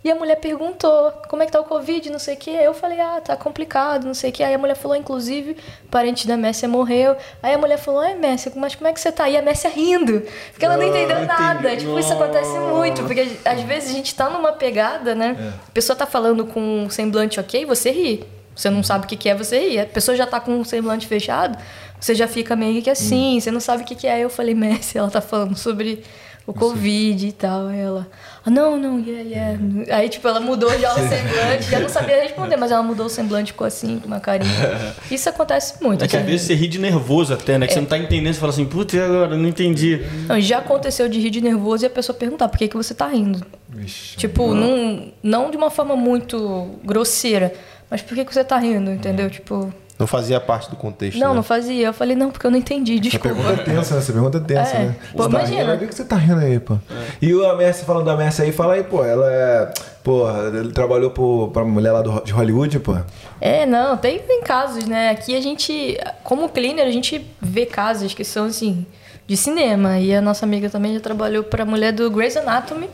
[0.06, 2.52] E a mulher perguntou, como é que tá o Covid, não sei o quê.
[2.52, 4.44] Eu falei, ah, tá complicado, não sei o quê.
[4.44, 5.58] Aí a mulher falou, inclusive,
[5.90, 7.18] parente da Messia morreu.
[7.42, 9.28] Aí a mulher falou, é, Messia, mas como é que você tá?
[9.28, 10.22] E a Messia rindo,
[10.52, 11.76] porque ela não ah, entendeu nada.
[11.76, 15.36] Tipo, isso acontece muito, porque às vezes a gente tá numa pegada, né?
[15.40, 15.48] É.
[15.70, 18.24] A pessoa tá falando com um semblante ok, você ri.
[18.56, 19.80] Você não sabe o que é, você ri.
[19.80, 21.58] A pessoa já tá com um semblante fechado,
[22.00, 23.40] você já fica meio que assim, hum.
[23.40, 24.20] você não sabe o que é.
[24.20, 26.04] Eu falei, Messi, ela tá falando sobre
[26.46, 27.68] o Covid e tal.
[27.68, 28.08] Aí ela,
[28.50, 29.98] não, não, yeah, yeah.
[29.98, 33.10] Aí, tipo, ela mudou já o semblante, já não sabia responder, mas ela mudou o
[33.10, 34.52] semblante, ficou assim, com uma carinha.
[35.10, 36.04] Isso acontece muito.
[36.04, 37.66] É que às vezes você ri de nervoso até, né?
[37.66, 37.76] Que é.
[37.76, 39.36] você não tá entendendo, você fala assim, putz, e agora?
[39.36, 40.02] Não entendi.
[40.28, 42.94] Não, já aconteceu de rir de nervoso e a pessoa perguntar por que, que você
[42.94, 43.44] tá rindo.
[43.68, 47.52] Vixe, tipo, não, não de uma forma muito grosseira,
[47.90, 49.30] mas por que, que você tá rindo, entendeu?
[49.30, 49.74] Tipo.
[49.98, 51.18] Não fazia parte do contexto.
[51.18, 51.36] Não, né?
[51.36, 51.88] não fazia.
[51.88, 53.30] Eu falei, não, porque eu não entendi, desculpa.
[53.30, 54.00] Essa pergunta é tensa, né?
[54.02, 54.80] Essa pergunta é tensa, é.
[54.80, 54.96] né?
[55.14, 55.66] Pô, você imagina.
[55.66, 56.74] Tá rindo, que você tá rindo aí, pô?
[56.74, 56.78] É.
[57.22, 59.74] E o Messi, falando da Messi aí, fala aí, pô, ela é.
[60.04, 62.98] Pô, ele trabalhou pro, pra mulher lá do, de Hollywood, pô?
[63.40, 65.12] É, não, tem, tem casos, né?
[65.12, 68.86] Aqui a gente, como cleaner, a gente vê casos que são, assim,
[69.26, 69.98] de cinema.
[69.98, 72.90] E a nossa amiga também já trabalhou pra mulher do Grey's Anatomy.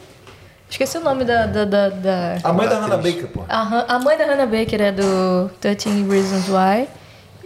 [0.72, 1.46] Esqueci o nome da.
[1.46, 2.38] da, da, da...
[2.42, 3.44] A mãe da Hannah Baker, pô.
[3.50, 6.88] A, a mãe da Hannah Baker é do 13 Reasons Why.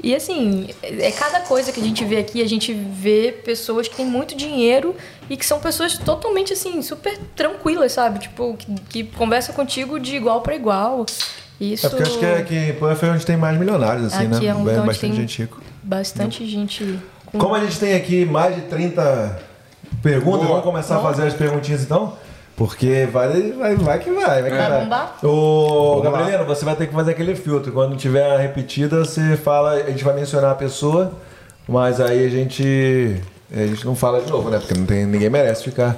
[0.04, 3.96] E assim, é cada coisa que a gente vê aqui, a gente vê pessoas que
[3.96, 4.96] têm muito dinheiro
[5.28, 8.20] e que são pessoas totalmente assim, super tranquilas, sabe?
[8.20, 11.06] Tipo, que, que conversam contigo de igual para igual.
[11.60, 11.88] Isso...
[11.88, 14.46] É porque eu acho que, é, que Puff é onde tem mais milionários, assim, aqui
[14.46, 14.52] né?
[14.52, 15.62] É um é bastante gente rico.
[15.82, 17.00] Bastante gente.
[17.26, 17.40] Com...
[17.40, 19.40] Como a gente tem aqui mais de 30
[20.04, 20.50] perguntas, Boa.
[20.50, 21.10] vamos começar Boa.
[21.10, 22.16] a fazer as perguntinhas então?
[22.56, 25.18] Porque vai, vai, vai que vai, vai Vai bombar?
[25.22, 27.72] Ô, Gabrielino, você vai ter que fazer aquele filtro.
[27.74, 31.12] Quando tiver repetida, você fala, a gente vai mencionar a pessoa,
[31.68, 33.22] mas aí a gente.
[33.52, 34.58] A gente não fala de novo, né?
[34.58, 35.98] Porque não tem, ninguém merece ficar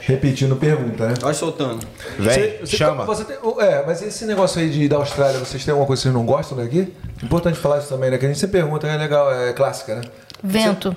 [0.00, 1.14] repetindo pergunta, né?
[1.20, 1.86] Vai soltando.
[2.18, 3.04] Vem, você, você, chama.
[3.04, 6.04] Você tem, é, mas esse negócio aí de, da Austrália, vocês têm alguma coisa que
[6.04, 6.94] vocês não gostam daqui?
[7.22, 8.16] Importante falar isso também, né?
[8.16, 10.02] Que a gente sempre pergunta, é legal, é clássica, né?
[10.42, 10.96] Vento.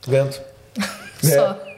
[0.00, 0.40] Você, vento.
[1.22, 1.56] Só.
[1.64, 1.69] É.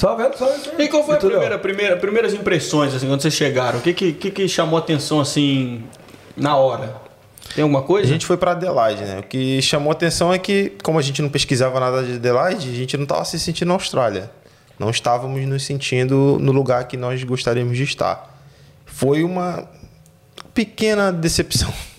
[0.00, 0.48] Só vendo, só
[0.78, 3.80] E qual foi a primeira, primeira, primeiras impressões, assim, quando vocês chegaram?
[3.80, 5.84] O que, que, que chamou atenção, assim,
[6.34, 6.96] na hora?
[7.54, 8.08] Tem alguma coisa?
[8.08, 9.18] A gente foi para Adelaide, né?
[9.18, 12.74] O que chamou atenção é que, como a gente não pesquisava nada de Adelaide, a
[12.74, 14.30] gente não estava se sentindo na Austrália.
[14.78, 18.40] Não estávamos nos sentindo no lugar que nós gostaríamos de estar.
[18.86, 19.68] Foi uma
[20.54, 21.70] pequena decepção.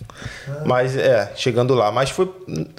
[0.65, 1.91] Mas é, chegando lá.
[1.91, 2.31] Mas foi,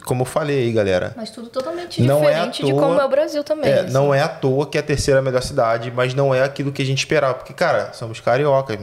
[0.04, 1.12] como eu falei aí, galera.
[1.16, 3.70] Mas tudo totalmente não é diferente é toa, de como é o Brasil também.
[3.70, 3.92] É, assim.
[3.92, 6.82] Não é à toa que é a terceira melhor cidade, mas não é aquilo que
[6.82, 7.34] a gente esperava.
[7.34, 8.78] Porque, cara, somos cariocas.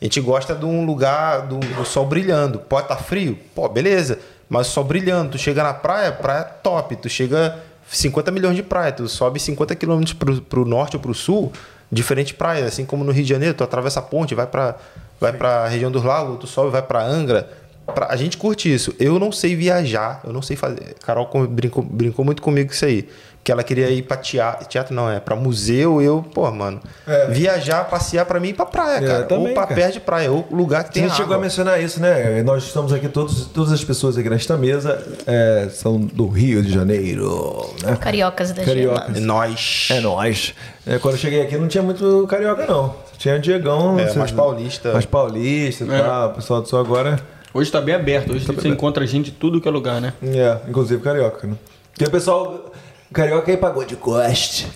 [0.00, 2.58] A gente gosta de um lugar do, do sol brilhando.
[2.58, 3.38] Pode estar tá frio?
[3.54, 4.18] Pô, beleza.
[4.48, 5.32] Mas o sol brilhando.
[5.32, 6.96] Tu chega na praia, praia top.
[6.96, 7.56] Tu chega
[7.90, 8.92] 50 milhões de praia.
[8.92, 11.52] Tu sobe 50 quilômetros pro, pro norte ou pro sul,
[11.90, 12.66] diferente praia.
[12.66, 14.76] Assim como no Rio de Janeiro, tu atravessa a ponte, vai para
[15.20, 17.50] vai pra região dos lagos, tu sobe, vai para Angra
[17.94, 18.94] Pra, a gente curte isso.
[18.98, 20.94] Eu não sei viajar, eu não sei fazer.
[21.04, 23.08] Carol brincou, brincou muito comigo com isso aí.
[23.44, 26.82] que ela queria ir pra teatro, teatro não, é pra museu, eu, pô, mano,
[27.30, 29.22] viajar, passear pra mim ir pra praia, É, cara.
[29.24, 29.74] também, ou pra cara.
[29.74, 32.42] perto de praia, ou lugar que A tem gente chegou a mencionar isso, né?
[32.42, 36.70] Nós estamos aqui, todos, todas as pessoas aqui nesta mesa é, são do Rio de
[36.70, 37.96] Janeiro, né?
[37.96, 39.14] Cariocas da Carioca.
[39.14, 39.26] Gema.
[39.26, 39.88] Nós.
[39.92, 40.54] É nóis.
[40.86, 42.94] É, quando eu cheguei aqui não tinha muito carioca, não.
[43.16, 43.98] Tinha o Diegão.
[43.98, 44.92] É, mais paulista.
[44.92, 45.98] Mais paulista e É.
[46.02, 46.28] tal.
[46.30, 47.18] O pessoal do Sul agora.
[47.58, 48.32] Hoje tá bem aberto.
[48.32, 50.12] Hoje você encontra gente de tudo que é lugar, né?
[50.22, 51.54] É, inclusive carioca, né?
[51.92, 52.72] Porque o pessoal.
[53.12, 54.68] Carioca ir pra Gold Coast.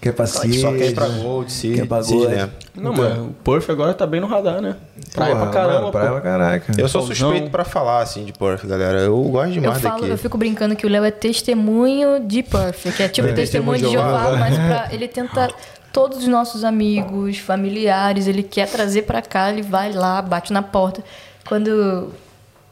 [0.00, 2.28] Quer pra Só quer ir pra Gold, Cisne, Quer pra Gold.
[2.28, 2.50] né?
[2.76, 3.04] Não, Então.
[3.04, 4.76] mas o Perth agora tá bem no radar, né?
[5.12, 6.72] Praia Porra, pra caramba, mano, Praia pra caraca.
[6.78, 9.00] Eu sou suspeito pra falar, assim, de Perth, galera.
[9.00, 10.12] Eu gosto Eu, demais falo, daqui.
[10.12, 13.34] eu fico brincando que o Léo é testemunho de Perth, que é tipo É, testemunho
[13.34, 14.36] de testemunho de Jeová, Jeová.
[14.38, 15.48] mas pra, ele tenta
[15.92, 20.62] todos os nossos amigos, familiares, ele quer trazer pra cá, ele vai lá, bate na
[20.62, 21.02] porta.
[21.48, 22.12] Quando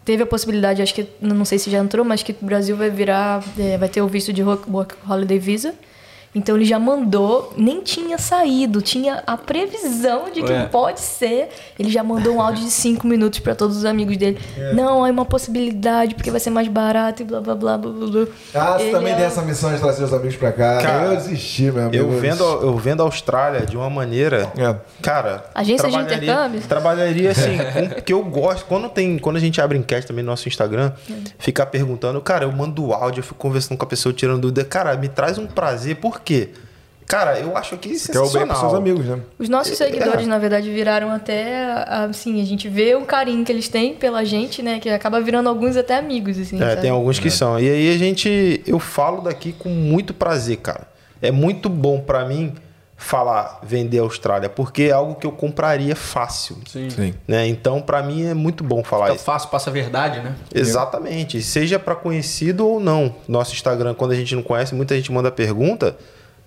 [0.07, 2.89] teve a possibilidade, acho que não sei se já entrou, mas que o Brasil vai
[2.89, 5.75] virar, é, vai ter o visto de Work Work Holiday Visa.
[6.37, 10.67] Então ele já mandou, nem tinha saído, tinha a previsão de que Ué.
[10.67, 11.49] pode ser.
[11.79, 14.39] Ele já mandou um áudio de cinco minutos pra todos os amigos dele.
[14.75, 18.07] Não, é uma possibilidade, porque vai ser mais barato e blá blá blá blá blá.
[18.07, 18.27] blá.
[18.55, 20.79] Ah, você também é- tem essa missão de trazer os amigos pra cá.
[20.83, 21.97] Cara, eu desisti, meu amigo.
[22.05, 24.53] Eu vendo, eu vendo a Austrália de uma maneira.
[24.59, 24.77] É.
[25.01, 25.47] Cara.
[25.55, 26.61] Agência de trabalharia- intercâmbio?
[26.69, 28.67] Trabalharia assim, com, porque eu gosto.
[28.67, 30.93] Quando, tem, quando a gente abre enquete também no nosso Instagram,
[31.39, 34.65] ficar perguntando, cara, eu mando áudio, eu fico conversando com a pessoa, tirando dúvida.
[34.65, 36.51] Cara, me traz um prazer, por quê?
[37.07, 39.21] Cara, eu acho que Quer o bem pros seus amigos, né?
[39.39, 43.69] Os nossos seguidores, na verdade, viraram até, assim, a gente vê o carinho que eles
[43.69, 44.81] têm pela gente, né?
[44.81, 46.81] Que acaba virando alguns até amigos, assim, É, sabe?
[46.81, 47.61] tem alguns que são.
[47.61, 48.61] E aí a gente.
[48.67, 50.89] Eu falo daqui com muito prazer, cara.
[51.23, 52.53] É muito bom pra mim
[52.97, 56.57] falar vender Austrália, porque é algo que eu compraria fácil.
[56.67, 56.91] Sim.
[56.91, 57.15] Sim.
[57.29, 57.47] Né?
[57.47, 59.25] Então, pra mim é muito bom falar Fica isso.
[59.25, 60.35] fácil, passa a verdade, né?
[60.53, 61.41] Exatamente.
[61.41, 63.15] Seja pra conhecido ou não.
[63.29, 65.97] Nosso Instagram, quando a gente não conhece, muita gente manda pergunta.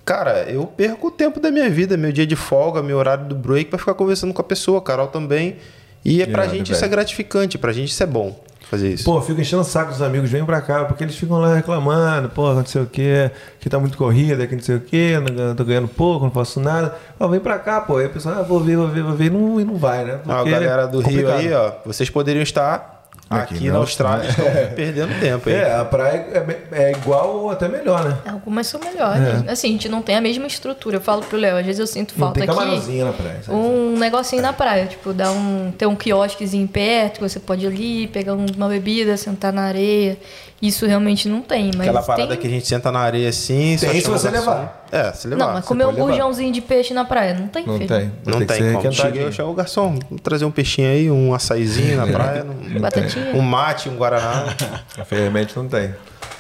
[0.10, 3.36] Cara, eu perco o tempo da minha vida, meu dia de folga, meu horário do
[3.36, 4.82] break, pra ficar conversando com a pessoa.
[4.82, 5.58] Carol também.
[6.04, 6.92] E é pra Irado, gente isso é velho.
[6.94, 8.36] gratificante, pra gente isso é bom
[8.72, 9.04] fazer isso.
[9.04, 11.54] Pô, eu fico enchendo o saco dos amigos, vem pra cá, porque eles ficam lá
[11.54, 13.30] reclamando, pô, não sei o quê,
[13.60, 16.60] que tá muito corrida, que não sei o quê, não, tô ganhando pouco, não faço
[16.60, 16.96] nada.
[17.20, 17.98] Ó, vem pra cá, pô.
[17.98, 20.06] Aí a pessoa, ah, vou ver, vou ver, vou ver, e não, e não vai,
[20.06, 20.22] né?
[20.28, 22.99] Ah, a Porque galera do é Rio aí, ó, vocês poderiam estar
[23.30, 24.46] Aqui aqui, na na Austrália, estão
[24.76, 25.56] perdendo tempo aí.
[25.56, 28.18] É, a praia é, é igual ou até melhor, né?
[28.26, 29.22] Algumas são melhores.
[29.48, 30.98] Assim, a gente não tem a mesma estrutura.
[30.98, 32.58] Eu falo pro Léo, às vezes eu sinto Não falta tem aqui.
[32.58, 33.40] camarãozinho na praia.
[33.46, 33.56] sabe?
[33.58, 37.68] Um negocinho na praia, tipo, dar um, ter um quiosquezinho perto, que você pode ir
[37.68, 40.18] ali, pegar um- uma bebida, sentar na areia.
[40.62, 42.38] Isso realmente não tem, mas Aquela parada tem...
[42.38, 43.78] que a gente senta na areia assim.
[43.78, 44.79] só Tem se você levar.
[44.92, 45.46] É, se levar.
[45.46, 47.88] Não, mas comer um burjãozinho de peixe na praia, não tem, Não filho.
[47.88, 48.12] tem.
[48.26, 48.92] Não que tem como.
[48.92, 52.44] Chega, eu chamo o garçom, trazer um peixinho aí, um açaizinho na praia.
[52.46, 53.32] um- Batatinha.
[53.36, 54.46] Um mate, um guaraná.
[55.00, 55.94] Infelizmente não tem.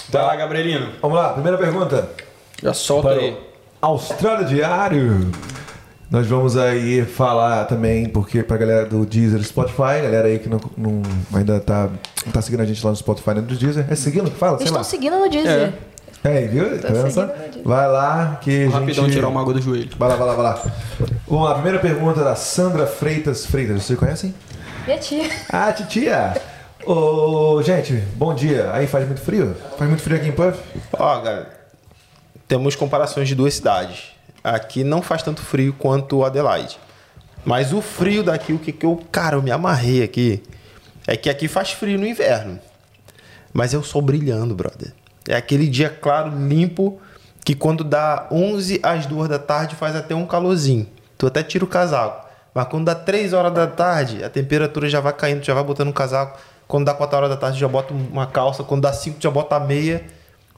[0.10, 0.90] Vai lá, Gabrielino.
[1.02, 2.10] Vamos lá, primeira pergunta.
[2.64, 3.38] Já solta Para aí.
[3.82, 5.32] Austrália Diário.
[6.12, 10.60] Nós vamos aí falar também, porque pra galera do Deezer Spotify, galera aí que não,
[10.76, 11.88] não- ainda tá,
[12.26, 13.86] não tá seguindo a gente lá no Spotify nem do Deezer.
[13.88, 14.54] É seguindo que fala?
[14.58, 14.82] Eles Sei lá.
[14.82, 15.52] estão seguindo no Deezer.
[15.70, 15.74] É,
[16.50, 16.82] viu?
[16.82, 17.28] Tá vendo só?
[17.28, 17.64] seguindo no Deezer.
[17.64, 19.14] Vai lá que a Rapidão, gente...
[19.14, 19.90] tirar uma água do joelho.
[19.98, 20.72] Vai lá, vai lá, vai lá.
[21.28, 23.84] Vamos lá, primeira pergunta da Sandra Freitas Freitas.
[23.84, 24.34] Vocês conhecem?
[24.86, 25.30] Minha tia.
[25.50, 26.34] Ah, titia!
[26.86, 28.72] Ô, gente, bom dia.
[28.74, 29.56] Aí faz muito frio?
[29.78, 30.58] Faz muito frio aqui em Puff?
[30.94, 31.50] Ó, galera,
[32.48, 34.12] temos comparações de duas cidades.
[34.44, 36.80] Aqui não faz tanto frio quanto Adelaide.
[37.46, 39.02] Mas o frio daqui, o que, que eu.
[39.12, 40.41] Cara, eu me amarrei aqui.
[41.06, 42.60] É que aqui faz frio no inverno.
[43.54, 44.94] Mas é o sol brilhando, brother.
[45.28, 47.00] É aquele dia claro, limpo,
[47.44, 50.88] que quando dá 11 às 2 da tarde faz até um calorzinho.
[51.18, 52.28] Tu até tira o casaco.
[52.54, 55.90] Mas quando dá 3 horas da tarde, a temperatura já vai caindo, já vai botando
[55.90, 56.40] um casaco.
[56.68, 58.64] Quando dá 4 horas da tarde, já bota uma calça.
[58.64, 60.06] Quando dá 5, já bota a meia.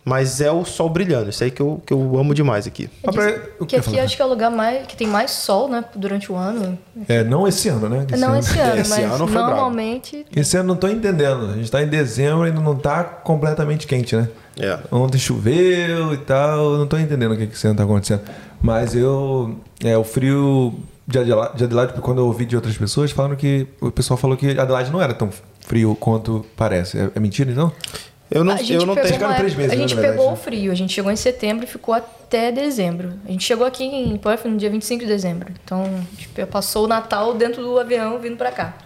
[0.03, 1.29] Mas é o sol brilhando.
[1.29, 2.89] Isso aí que eu, que eu amo demais aqui.
[3.05, 4.03] Ah, pra- o Que eu aqui falar?
[4.03, 6.77] acho que é o lugar mais, que tem mais sol, né, durante o ano.
[7.07, 8.07] É, não esse ano, né?
[8.17, 10.25] não ano- esse ano, esse mas ano normalmente...
[10.35, 11.51] Esse ano não tô entendendo.
[11.51, 14.27] A gente tá em dezembro e ainda não tá completamente quente, né?
[14.59, 14.79] É.
[14.91, 18.21] Ontem choveu e tal, eu não tô entendendo o que que esse ano tá acontecendo.
[18.61, 19.55] Mas eu.
[19.83, 20.73] É, o frio
[21.07, 23.67] de Adela- de Adelaide, quando eu ouvi de outras pessoas, falando que.
[23.79, 25.29] O pessoal falou que Adelaide não era tão
[25.61, 26.97] frio quanto parece.
[26.99, 27.71] É, é mentira, então?
[28.33, 29.13] Eu não, a gente eu não pegou tenho.
[29.13, 30.33] Ficaram uma três meses, A né, gente verdade, pegou né?
[30.33, 30.71] o frio.
[30.71, 33.13] A gente chegou em setembro e ficou até dezembro.
[33.27, 35.53] A gente chegou aqui em Perth no dia 25 de dezembro.
[35.63, 38.77] Então, a gente passou o Natal dentro do avião vindo pra cá.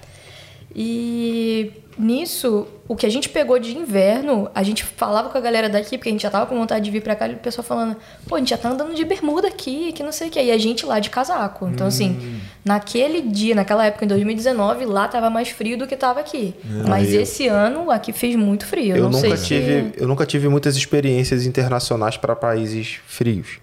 [0.75, 5.69] E nisso, o que a gente pegou de inverno, a gente falava com a galera
[5.69, 7.63] daqui, porque a gente já tava com vontade de vir pra cá, e o pessoal
[7.63, 7.95] falando,
[8.27, 10.41] pô, a gente já tá andando de bermuda aqui, que não sei o que.
[10.41, 11.67] E a gente lá de casaco.
[11.67, 16.19] Então, assim, Naquele dia, naquela época, em 2019, lá tava mais frio do que tava
[16.19, 16.55] aqui.
[16.87, 18.95] Mas esse ano aqui fez muito frio.
[18.95, 20.01] Eu, não nunca, sei tive, se...
[20.01, 23.59] eu nunca tive muitas experiências internacionais para países frios.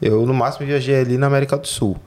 [0.00, 1.98] Eu, no máximo, viajei ali na América do Sul.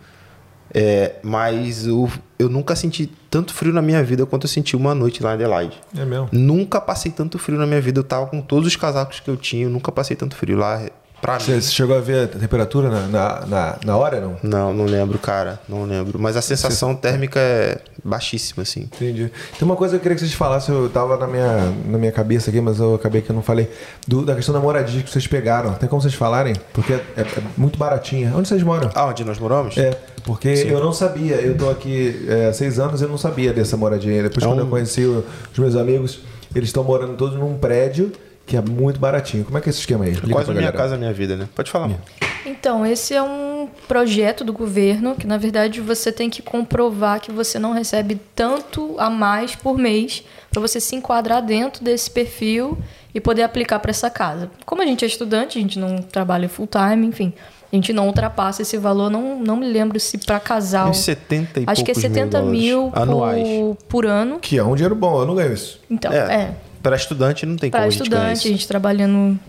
[0.73, 4.93] É, mas eu, eu nunca senti tanto frio na minha vida quanto eu senti uma
[4.93, 5.77] noite lá em Adelaide.
[5.97, 6.29] É mesmo.
[6.31, 7.99] Nunca passei tanto frio na minha vida.
[7.99, 9.65] Eu tava com todos os casacos que eu tinha.
[9.65, 10.87] Eu nunca passei tanto frio lá.
[11.21, 11.61] Pra Você, mim.
[11.61, 14.37] você chegou a ver a temperatura na, na, na, na hora, não?
[14.41, 15.59] Não, não lembro, cara.
[15.67, 16.17] Não lembro.
[16.19, 18.81] Mas a sensação térmica é baixíssima, assim.
[18.81, 19.31] Entendi.
[19.57, 22.11] Tem uma coisa que eu queria que vocês falassem, eu tava na minha, na minha
[22.11, 23.69] cabeça aqui, mas eu acabei que eu não falei.
[24.07, 25.73] Do- da questão da moradia que vocês pegaram.
[25.73, 26.55] Tem como vocês falarem?
[26.73, 27.25] Porque é, é
[27.57, 28.31] muito baratinha.
[28.35, 28.89] Onde vocês moram?
[28.95, 29.77] Ah, onde nós moramos?
[29.77, 29.91] É,
[30.23, 33.75] porque eu não sabia, eu tô aqui é, há seis anos, eu não sabia dessa
[33.75, 34.23] moradia.
[34.23, 36.21] Depois, É quando um- eu conheci o- os meus amigos,
[36.55, 38.11] eles estão morando todos num prédio
[38.49, 39.45] que é muito baratinho.
[39.45, 40.11] Como é que é esse esquema aí?
[40.11, 40.77] Explica Quase minha galera.
[40.77, 41.47] casa, minha vida, né?
[41.53, 42.01] Pode falar, mano.
[42.43, 47.31] Então, esse é um projeto do governo que, na verdade, você tem que comprovar que
[47.31, 52.76] você não recebe tanto a mais por mês para você se enquadrar dentro desse perfil
[53.13, 54.49] e poder aplicar para essa casa.
[54.65, 57.34] Como a gente é estudante, a gente não trabalha full time, enfim,
[57.71, 59.11] a gente não ultrapassa esse valor.
[59.11, 60.89] Não, não me lembro se para casal.
[60.89, 63.47] Uns 70 e Acho que é poucos mil 70 mil, dólares anuais.
[63.47, 64.39] por, por ano.
[64.39, 65.80] Que é um dinheiro bom, eu não ganho isso.
[65.88, 66.55] Então, É, é.
[66.81, 69.39] Para estudante não tem Para como a gente ganhar estudante, a gente trabalhando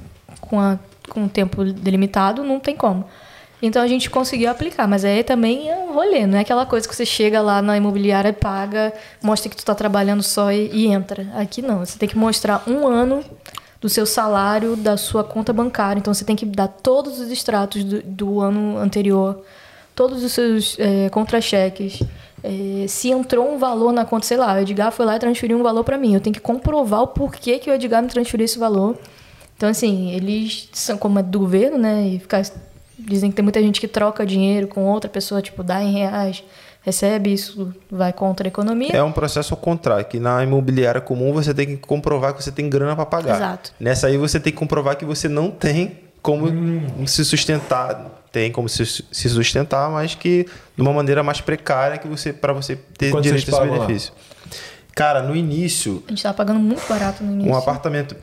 [0.41, 0.79] com, a,
[1.09, 3.05] com tempo delimitado, não tem como.
[3.63, 6.89] Então a gente conseguiu aplicar, mas aí também é um rolê, não é aquela coisa
[6.89, 8.93] que você chega lá na imobiliária, paga,
[9.23, 11.27] mostra que tu tá trabalhando só e, e entra.
[11.35, 13.23] Aqui não, você tem que mostrar um ano
[13.81, 15.99] do seu salário, da sua conta bancária.
[15.99, 19.43] Então você tem que dar todos os extratos do, do ano anterior,
[19.95, 22.03] todos os seus é, contra-cheques.
[22.43, 25.59] É, se entrou um valor na conta, sei lá, o Edgar foi lá e transferiu
[25.59, 26.15] um valor para mim.
[26.15, 28.97] Eu tenho que comprovar o porquê que o Edgar me transferiu esse valor.
[29.57, 32.07] Então, assim, eles são como é do governo, né?
[32.07, 32.43] E ficar,
[32.99, 36.43] dizem que tem muita gente que troca dinheiro com outra pessoa, tipo, dá em reais,
[36.83, 38.91] recebe, isso vai contra a economia.
[38.93, 42.51] É um processo ao contrário, que na imobiliária comum você tem que comprovar que você
[42.51, 43.37] tem grana para pagar.
[43.37, 43.73] Exato.
[43.79, 46.47] Nessa aí você tem que comprovar que você não tem como
[47.07, 50.47] se sustentar, tem como se, se sustentar, mas que
[50.77, 53.77] de uma maneira mais precária que você para você ter Quanto direito a esse pagam
[53.79, 53.87] lá?
[53.87, 54.13] benefício.
[54.95, 57.53] Cara, no início, A gente tava pagando muito barato no início.
[57.53, 58.15] um apartamento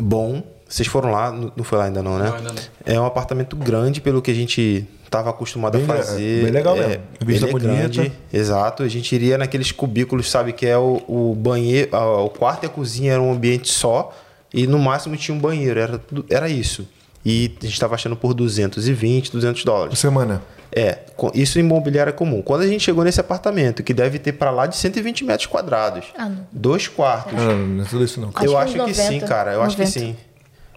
[0.00, 0.42] bom.
[0.68, 2.28] Vocês foram lá, não foi lá ainda não, né?
[2.28, 2.62] Não, ainda não.
[2.86, 6.44] É um apartamento grande pelo que a gente estava acostumado Bem a fazer.
[6.44, 7.02] bem legal é, mesmo.
[7.20, 7.88] Vista ele é bonita.
[7.88, 8.82] grande, exato.
[8.82, 12.70] A gente iria naqueles cubículos, sabe, que é o, o banheiro, o quarto e a
[12.70, 14.16] cozinha era um ambiente só
[14.54, 16.88] e no máximo tinha um banheiro, era tudo- era isso.
[17.24, 19.98] E a gente estava achando por 220, 200 Por dólares.
[19.98, 20.42] semana.
[20.74, 21.00] É,
[21.34, 22.40] isso em imobiliária comum.
[22.42, 26.06] Quando a gente chegou nesse apartamento, que deve ter para lá de 120 metros quadrados,
[26.16, 26.46] Ah, não.
[26.50, 28.30] dois quartos, Não, não, não é tudo isso não.
[28.34, 29.52] Acho eu que acho uns que sim, 90, cara.
[29.52, 30.00] Eu acho que 90.
[30.00, 30.16] sim.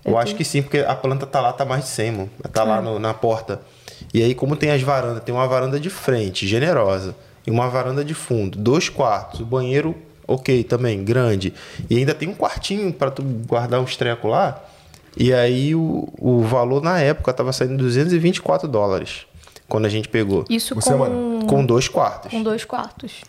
[0.04, 2.30] Eu acho que sim, porque a planta tá lá, tá mais de 100, mano.
[2.54, 3.60] Tá lá no- na porta.
[4.14, 7.16] E aí, como tem as varandas, tem uma varanda de frente, generosa,
[7.48, 9.96] e uma varanda de fundo, dois quartos, o banheiro,
[10.28, 11.54] ok, também, grande.
[11.90, 14.62] E ainda tem um quartinho para tu guardar uns trecos lá.
[15.18, 19.26] E aí, o, o valor na época tava saindo 224 dólares,
[19.68, 20.46] quando a gente pegou.
[20.50, 21.46] Isso Por com, semana.
[21.46, 22.32] Com dois quartos.
[22.32, 23.22] com dois quartos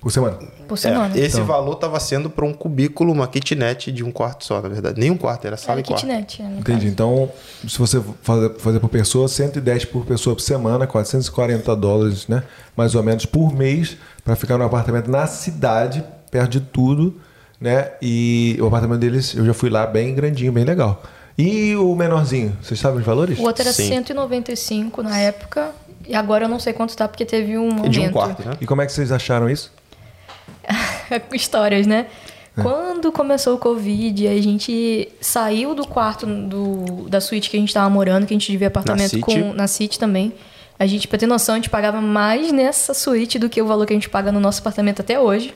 [0.00, 0.38] Por semana.
[0.66, 1.14] por semana.
[1.14, 1.46] É, esse Então.
[1.46, 4.98] valor tava sendo para um cubículo, uma kitnet de um quarto só, na verdade.
[5.00, 6.00] Nem um quarto, era sala Era e quarto.
[6.00, 6.72] kitnet, é, no Entendi.
[6.80, 6.86] caso.
[6.86, 7.30] Então,
[7.68, 12.42] se você fazer, fazer por pessoa, 110 por pessoa por semana, 440 dólares, né?
[12.76, 17.20] Mais ou menos por mês, para ficar num apartamento na cidade, perto de tudo,
[17.60, 17.90] né?
[18.02, 21.02] E o apartamento deles, eu já fui lá, bem grandinho, bem legal.
[21.36, 23.38] E o menorzinho, vocês sabem os valores?
[23.38, 23.88] O outro era Sim.
[23.88, 25.72] 195 na época,
[26.06, 28.12] e agora eu não sei quanto tá, porque teve um E de um aumento.
[28.12, 28.56] quarto, né?
[28.60, 29.72] E como é que vocês acharam isso?
[31.32, 32.06] histórias, né?
[32.56, 32.62] É.
[32.62, 37.74] Quando começou o Covid, a gente saiu do quarto do, da suíte que a gente
[37.74, 39.22] tava morando, que a gente divia apartamento City.
[39.22, 40.32] com na City também.
[40.78, 43.86] A gente, pra ter noção, a gente pagava mais nessa suíte do que o valor
[43.86, 45.54] que a gente paga no nosso apartamento até hoje.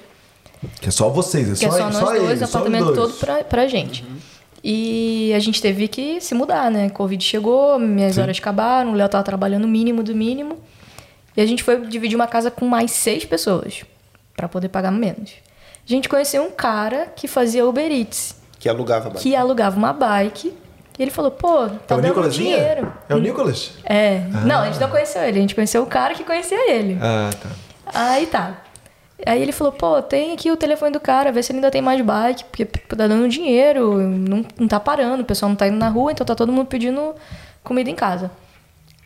[0.80, 2.84] Que é só vocês, é Que é só, só nós só dois, só os apartamento
[2.86, 2.96] dois.
[2.96, 4.04] todo pra, pra gente.
[4.62, 6.90] E a gente teve que se mudar, né?
[6.90, 10.58] Covid chegou, minhas horas acabaram, o Léo tava trabalhando o mínimo do mínimo.
[11.36, 13.84] E a gente foi dividir uma casa com mais seis pessoas,
[14.36, 15.30] pra poder pagar menos.
[15.84, 20.52] A gente conheceu um cara que fazia Uber Eats, Que alugava que alugava uma bike.
[20.98, 22.56] E ele falou, pô, É tá o dando Nicolasinha?
[22.56, 22.92] dinheiro.
[23.08, 23.70] É o Nicolas?
[23.84, 24.22] É.
[24.44, 26.98] Não, a gente não conheceu ele, a gente conheceu o cara que conhecia ele.
[27.00, 27.48] Ah, tá.
[27.94, 28.56] Aí tá.
[29.26, 31.82] Aí ele falou, pô, tem aqui o telefone do cara, vê se ele ainda tem
[31.82, 35.76] mais bike, porque tá dando dinheiro, não, não tá parando, o pessoal não tá indo
[35.76, 37.14] na rua, então tá todo mundo pedindo
[37.64, 38.30] comida em casa.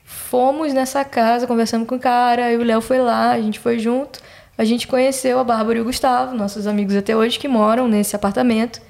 [0.05, 3.79] Fomos nessa casa, conversamos com o cara, aí o Léo foi lá, a gente foi
[3.79, 4.21] junto,
[4.57, 8.15] a gente conheceu a Bárbara e o Gustavo, nossos amigos até hoje, que moram nesse
[8.15, 8.81] apartamento.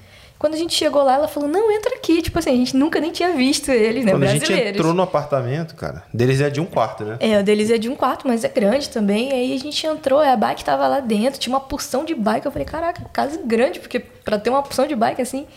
[0.43, 2.21] Quando a gente chegou lá, ela falou, não, entra aqui.
[2.21, 4.11] Tipo assim, a gente nunca nem tinha visto eles, né?
[4.11, 4.77] Quando a gente Brasileiros.
[4.77, 7.15] entrou no apartamento, cara, deles é de um quarto, né?
[7.21, 9.31] É, o deles é de um quarto, mas é grande também.
[9.31, 12.45] Aí a gente entrou, a bike tava lá dentro, tinha uma porção de bike.
[12.45, 15.47] Eu falei, caraca, casa grande, porque pra ter uma porção de bike assim.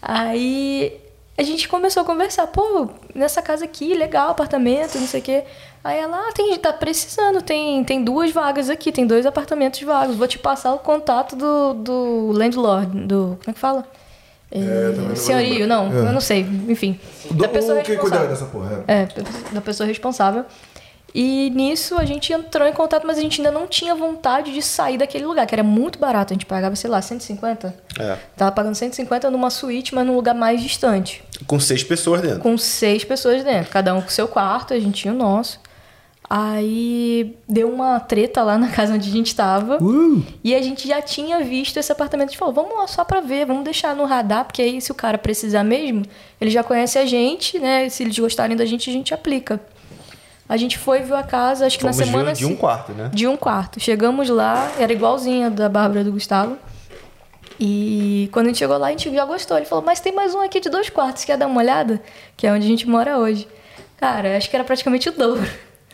[0.00, 0.98] Aí
[1.36, 5.44] a gente começou a conversar, pô, nessa casa aqui, legal, apartamento, não sei o quê.
[5.84, 10.16] Aí ela, ah, tem, tá precisando, tem, tem duas vagas aqui, tem dois apartamentos vagos.
[10.16, 13.38] Vou te passar o contato do, do landlord, do.
[13.38, 13.86] Como é que fala?
[14.52, 15.92] É, não vou senhorio, não.
[15.92, 16.08] É.
[16.08, 17.00] eu não sei, enfim.
[17.30, 18.28] Do, da pessoa o que responsável.
[18.28, 18.84] dessa porra?
[18.86, 19.02] É.
[19.02, 19.08] É,
[19.52, 20.44] da pessoa responsável.
[21.14, 24.62] E nisso a gente entrou em contato, mas a gente ainda não tinha vontade de
[24.62, 26.32] sair daquele lugar, que era muito barato.
[26.32, 27.74] A gente pagava, sei lá, 150.
[27.98, 28.16] É.
[28.36, 31.22] Tava pagando 150 numa suíte, mas num lugar mais distante.
[31.46, 32.40] Com seis pessoas dentro.
[32.40, 35.60] Com seis pessoas dentro, cada um com seu quarto, a gente tinha o nosso.
[36.34, 39.76] Aí deu uma treta lá na casa onde a gente tava.
[39.84, 40.24] Uh!
[40.42, 42.28] E a gente já tinha visto esse apartamento.
[42.28, 44.90] A gente falou, vamos lá só pra ver, vamos deixar no radar, porque aí se
[44.90, 46.06] o cara precisar mesmo,
[46.40, 47.86] ele já conhece a gente, né?
[47.90, 49.60] Se eles gostarem da gente, a gente aplica.
[50.48, 52.32] A gente foi, viu a casa, acho que Fomos na semana...
[52.32, 53.10] de um quarto, né?
[53.12, 53.78] De um quarto.
[53.78, 56.56] Chegamos lá, era igualzinha da Bárbara e do Gustavo.
[57.60, 59.58] E quando a gente chegou lá, a gente já gostou.
[59.58, 62.00] Ele falou, mas tem mais um aqui de dois quartos, quer dar uma olhada?
[62.38, 63.46] Que é onde a gente mora hoje.
[63.98, 65.46] Cara, acho que era praticamente o dobro.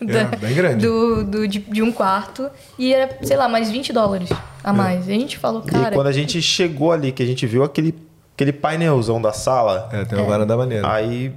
[0.06, 0.86] Da- bem grande.
[0.86, 2.48] Do, do- de, de um quarto.
[2.78, 4.28] E era, sei lá, mais 20 dólares
[4.62, 5.08] a mais.
[5.08, 5.90] E a gente falou, cara...
[5.90, 7.94] e quando a gente chegou ali, que a gente viu aquele,
[8.34, 10.90] aquele painelzão da sala, É, tem uma varanda maneira.
[10.92, 11.32] aí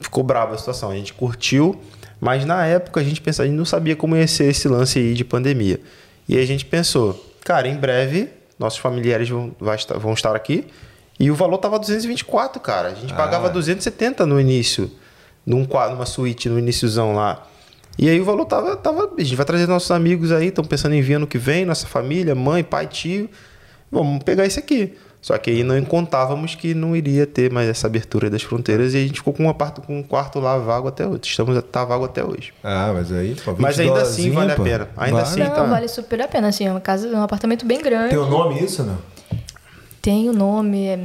[0.00, 0.90] ficou brava a situação.
[0.90, 1.80] A gente curtiu,
[2.20, 4.98] mas na época a gente pensava, a gente não sabia como ia ser esse lance
[4.98, 5.80] aí de pandemia.
[6.28, 8.28] E a gente pensou, cara, em breve
[8.58, 10.66] nossos familiares vão, vai estar, vão estar aqui.
[11.18, 12.88] E o valor tava 224, cara.
[12.88, 13.16] A gente Ah.
[13.16, 14.90] pagava 270 no início,
[15.46, 17.46] num, numa suíte, no iníciozão lá.
[17.98, 19.10] E aí o valor tava, tava.
[19.16, 21.86] A gente vai trazer nossos amigos aí, estão pensando em vir ano que vem, nossa
[21.86, 23.28] família, mãe, pai, tio.
[23.90, 24.94] Vamos pegar esse aqui.
[25.24, 28.98] Só que aí não contávamos que não iria ter mais essa abertura das fronteiras e
[28.98, 31.20] a gente ficou com, uma parte, com um quarto lá vago até hoje.
[31.24, 32.52] Estamos tá vago até hoje.
[32.62, 34.88] Ah, mas aí, pô, 20 Mas ainda assim vale a pena.
[34.94, 35.64] Ainda assim, Não, tá.
[35.64, 38.10] vale super a pena, assim, é uma casa, é um apartamento bem grande.
[38.10, 38.98] Tem o nome isso, não?
[40.02, 40.98] Tem o nome, é,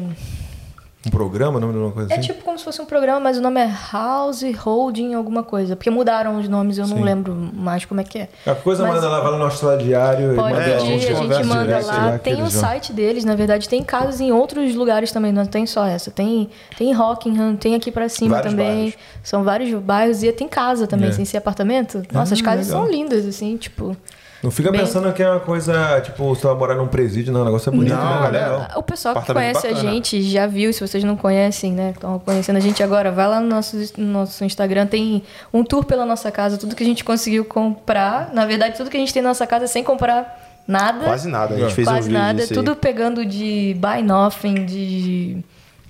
[1.08, 2.28] Um programa, o nome de uma coisa é assim?
[2.28, 5.74] tipo como se fosse um programa, mas o nome é House Holding alguma coisa.
[5.74, 7.04] Porque mudaram os nomes, eu não Sim.
[7.04, 8.30] lembro mais como é que é.
[8.46, 10.34] A coisa Mas- manda lá, vai lá no Australiano Diário.
[10.34, 12.20] e Pode manda pedir, um a gente manda direto lá.
[12.20, 12.50] Tem o vão.
[12.50, 16.12] site deles, na verdade, tem casas em outros lugares também, não tem só essa.
[16.12, 18.68] Tem, tem em Rockingham, tem aqui pra cima Vários também.
[18.68, 18.94] bairros.
[19.24, 21.12] São vários bairros e tem casa também, É.
[21.14, 22.04] sem ser apartamento.
[22.12, 22.84] Nossa, as Ah, casas legal.
[22.84, 23.96] são lindas, assim, tipo.
[24.42, 27.42] Não fica Bem- pensando que é uma coisa, tipo, você vai morar num presídio, não.
[27.42, 28.22] O negócio é bonito, Não, né?
[28.22, 28.72] galera.
[28.78, 29.92] O pessoal que conhece a bacana.
[29.92, 31.92] gente já viu, se vocês não conhecem, né?
[31.94, 35.84] Estão conhecendo a gente agora, vai lá no nosso, no nosso Instagram, tem um tour
[35.84, 38.30] pela nossa casa, tudo que a gente conseguiu comprar.
[38.34, 41.04] Na verdade, tudo que a gente tem na nossa casa é sem comprar nada.
[41.06, 41.56] Quase nada.
[41.56, 41.76] A gente É.
[41.76, 42.40] fez um Quase vídeo nada.
[42.40, 42.58] disso aí.
[42.58, 45.44] Tudo pegando de buy nothing, de.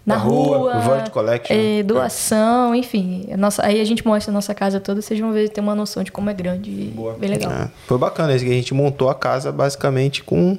[0.09, 1.55] Na rua, rua, Void Collection.
[1.55, 3.27] é, doação, enfim.
[3.31, 5.75] A Nossa, aí a gente mostra a nossa casa toda, vocês vão ver, ter uma
[5.75, 7.51] noção de como é grande e bem legal.
[7.51, 10.57] É, foi bacana isso que a gente montou a casa basicamente com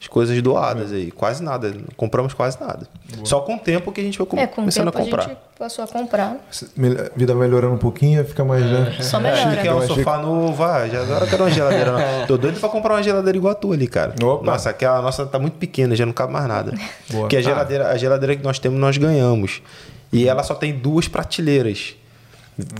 [0.00, 1.10] as coisas doadas aí.
[1.10, 1.74] Quase nada.
[1.96, 2.86] Compramos quase nada.
[3.24, 5.04] Só com o tempo que a gente foi com- É, com começando tempo a a,
[5.04, 5.22] comprar.
[5.28, 6.36] gente passou a comprar.
[7.16, 8.62] Vida melhorando um pouquinho, fica mais.
[8.64, 8.96] né?
[9.00, 9.62] Só Achei melhora.
[9.62, 11.92] que é um sofá novo, ah, já agora eu quero uma geladeira.
[11.92, 12.26] Não.
[12.28, 14.14] Tô doido pra comprar uma geladeira igual a tua ali, cara.
[14.22, 14.44] Opa.
[14.44, 16.72] Nossa, aquela nossa tá muito pequena, já não cabe mais nada.
[17.10, 17.22] Boa.
[17.22, 17.42] Porque a Ah.
[17.42, 19.62] geladeira, a geladeira que nós temos, nós ganhamos.
[20.12, 21.96] E ela só tem duas prateleiras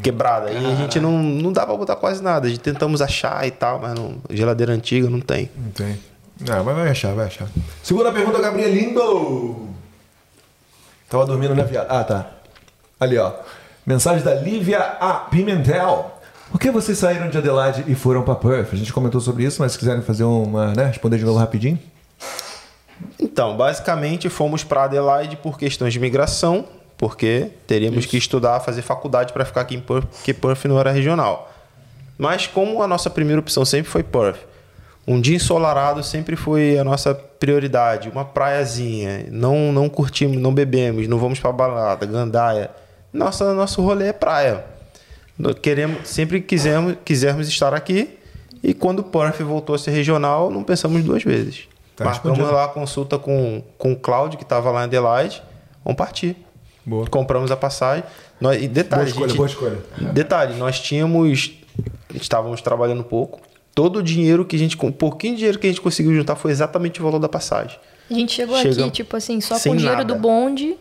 [0.03, 0.53] quebradas.
[0.53, 2.47] E a gente não, não dá pra botar quase nada.
[2.47, 5.51] A gente tentamos achar e tal, mas não, geladeira antiga não tem.
[5.57, 5.99] Não tem.
[6.43, 7.49] Ah, mas vai achar, vai achar.
[7.83, 9.69] Segunda pergunta, Gabrielindo.
[11.09, 11.87] Tava dormindo, né, viado?
[11.91, 12.31] Ah, tá.
[13.01, 13.33] Ali, ó.
[13.87, 15.15] Mensagem da Lívia A.
[15.15, 16.13] Pimentel.
[16.51, 18.73] Por que vocês saíram de Adelaide e foram pra Perth?
[18.73, 20.87] A gente comentou sobre isso, mas se quiserem fazer uma, né?
[20.87, 21.79] Responder de novo rapidinho.
[23.19, 26.65] Então, basicamente fomos para Adelaide por questões de migração,
[26.97, 30.91] porque teríamos que estudar, fazer faculdade para ficar aqui em Perth, porque Perth não era
[30.91, 31.53] regional.
[32.17, 34.39] Mas como a nossa primeira opção sempre foi Perth,
[35.07, 41.07] um dia ensolarado sempre foi a nossa prioridade, uma praiazinha, não não curtimos, não bebemos,
[41.07, 42.71] não vamos para balada, gandaia.
[43.13, 44.65] Nossa, nosso rolê é praia.
[45.63, 48.19] Queremos, sempre quisemos, quisermos estar aqui
[48.63, 51.69] e quando Perth voltou a ser regional, não pensamos duas vezes.
[51.95, 52.57] Tá Marcamos respondido.
[52.57, 55.43] lá a consulta com, com o Cláudio, que estava lá em Adelaide.
[55.85, 56.37] Vamos partir.
[56.85, 57.07] Boa.
[57.07, 58.05] Compramos a passagem.
[58.41, 60.13] Nós, e detalhe, Boa escolha, gente- boa escolha.
[60.13, 61.53] Detalhe, nós tínhamos.
[62.15, 63.41] Estávamos trabalhando pouco.
[63.77, 64.77] Todo o dinheiro que a gente.
[64.81, 67.79] O pouquinho de dinheiro que a gente conseguiu juntar foi exatamente o valor da passagem.
[68.11, 70.15] A gente chegou Chega aqui, tipo assim, só com o dinheiro nada.
[70.15, 70.77] do bonde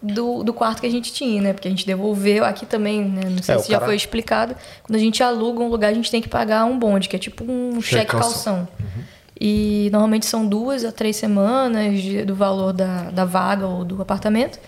[0.00, 1.52] do, do quarto que a gente tinha, né?
[1.52, 3.22] Porque a gente devolveu aqui também, né?
[3.28, 4.54] Não sei É, se já cara- foi explicado.
[4.84, 7.18] Quando a gente aluga um lugar, a gente tem que pagar um bonde, que é
[7.18, 8.68] tipo um cheque, calção.
[8.68, 8.68] calção.
[9.40, 14.00] E normalmente são duas a três semanas de- do valor da, da vaga ou do
[14.00, 14.58] apartamento.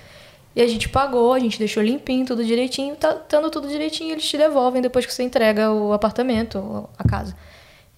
[0.57, 2.97] E a gente pagou, a gente deixou limpinho, tudo direitinho.
[2.97, 7.05] Tá estando tudo direitinho, eles te devolvem depois que você entrega o apartamento ou a
[7.09, 7.37] casa.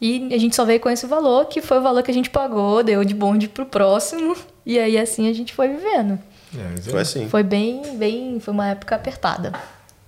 [0.02, 2.28] E a gente só veio com esse valor, que foi o valor que a gente
[2.28, 4.36] pagou, deu de bonde pro próximo.
[4.64, 6.16] E aí assim a gente foi vivendo.
[6.56, 7.28] É, isso Foi assim.
[7.28, 9.52] Foi bem, bem, foi uma época apertada.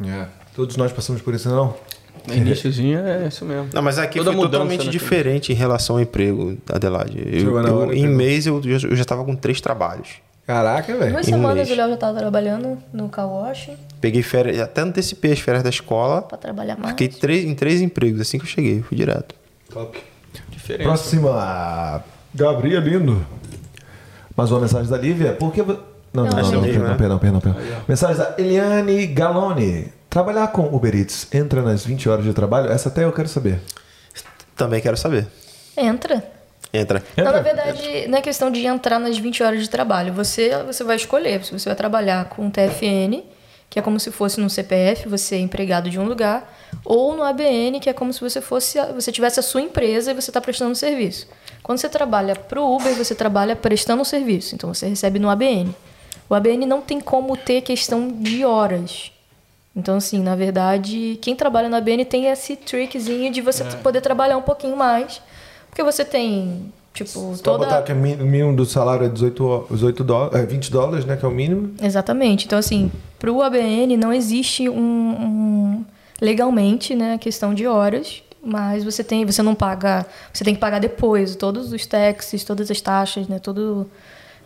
[0.00, 0.26] É.
[0.54, 1.74] Todos nós passamos por isso, não?
[2.28, 3.70] No iníciozinho é isso mesmo.
[3.74, 7.20] Não, mas aqui Toda foi totalmente né, diferente em relação ao emprego, Adelaide.
[7.32, 10.18] Eu, eu- em mês eu, eu já- eu já tava com três trabalhos.
[10.46, 11.12] Caraca, velho.
[11.14, 15.32] Duas Em semanas o Léo já estava trabalhando no car wash Peguei férias, até antecipei
[15.32, 16.22] as férias da escola.
[16.22, 16.90] para trabalhar mais.
[16.90, 19.34] Fiquei três, em três empregos assim que eu cheguei, fui direto.
[19.74, 20.01] Top.
[20.51, 20.88] Diferença.
[20.88, 22.05] Próxima.
[22.32, 23.26] Gabrielino.
[24.36, 25.32] Mais uma mensagem da Lívia.
[25.32, 25.62] Por que.
[25.62, 25.76] Não,
[26.12, 26.94] não, não, Essa não, perdão, né?
[26.96, 27.62] perdão, perdão, perdão.
[27.88, 29.92] Mensagem da Eliane Galone.
[30.09, 32.70] Trabalhar com Uber Eats entra nas 20 horas de trabalho?
[32.70, 33.60] Essa até eu quero saber.
[34.56, 35.26] Também quero saber.
[35.76, 36.22] Entra.
[36.72, 37.02] Entra.
[37.16, 37.36] Não, Entra?
[37.36, 40.12] na verdade, não é questão de entrar nas 20 horas de trabalho.
[40.12, 41.44] Você, você vai escolher.
[41.44, 43.24] Se você vai trabalhar com TFN,
[43.68, 46.48] que é como se fosse no CPF, você é empregado de um lugar,
[46.84, 50.14] ou no ABN, que é como se você fosse você tivesse a sua empresa e
[50.14, 51.26] você está prestando serviço.
[51.62, 54.55] Quando você trabalha para o Uber, você trabalha prestando serviço.
[54.55, 55.74] Então você recebe no ABN.
[56.28, 59.10] O ABN não tem como ter questão de horas.
[59.76, 64.36] Então, assim, na verdade, quem trabalha no ABN tem esse trickzinho de você poder trabalhar
[64.36, 65.20] um pouquinho mais.
[65.68, 67.64] Porque você tem, tipo, Só toda.
[67.64, 71.05] botar que o mi- o mínimo do salário é 18, 18 dó- é 20 dólares,
[71.05, 71.16] né?
[71.16, 71.74] Que é o mínimo.
[71.82, 72.46] Exatamente.
[72.46, 75.84] Então, assim, para o ABN não existe um, um-
[76.20, 80.61] legalmente, né, a questão de horas, mas você tem, você não paga, você tem que
[80.61, 83.91] pagar depois todos os taxes, todas as taxas, né, tudo.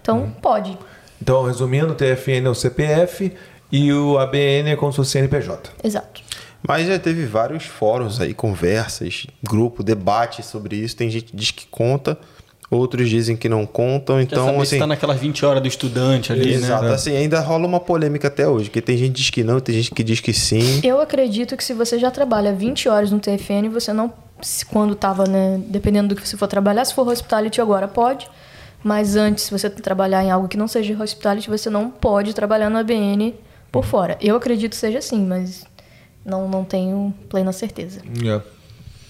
[0.01, 0.79] Então, pode.
[1.21, 3.33] Então, resumindo, o TFN é o CPF
[3.71, 5.71] e o ABN é como se fosse CNPJ.
[5.83, 6.23] Exato.
[6.67, 10.97] Mas já teve vários fóruns aí, conversas, grupo, debate sobre isso.
[10.97, 12.19] Tem gente que diz que conta,
[12.71, 14.17] outros dizem que não contam.
[14.17, 14.79] Quer Então, saber assim.
[14.79, 16.93] tá naquelas 20 horas do estudante ali, Exato, né?
[16.95, 19.75] assim, ainda rola uma polêmica até hoje, que tem gente que diz que não, tem
[19.75, 20.81] gente que diz que sim.
[20.85, 24.13] Eu acredito que se você já trabalha 20 horas no TFN, você não.
[24.43, 25.61] se- Quando estava, né?
[25.69, 28.29] Dependendo do que você for trabalhar, se for hospitality agora pode.
[28.85, 32.71] Mas antes, se você trabalhar em algo que não seja hospitality, você não pode trabalhar
[32.71, 33.35] no ABN
[33.73, 34.17] por fora.
[34.21, 35.65] Eu acredito que seja assim, mas
[36.25, 38.01] não, não tenho plena certeza.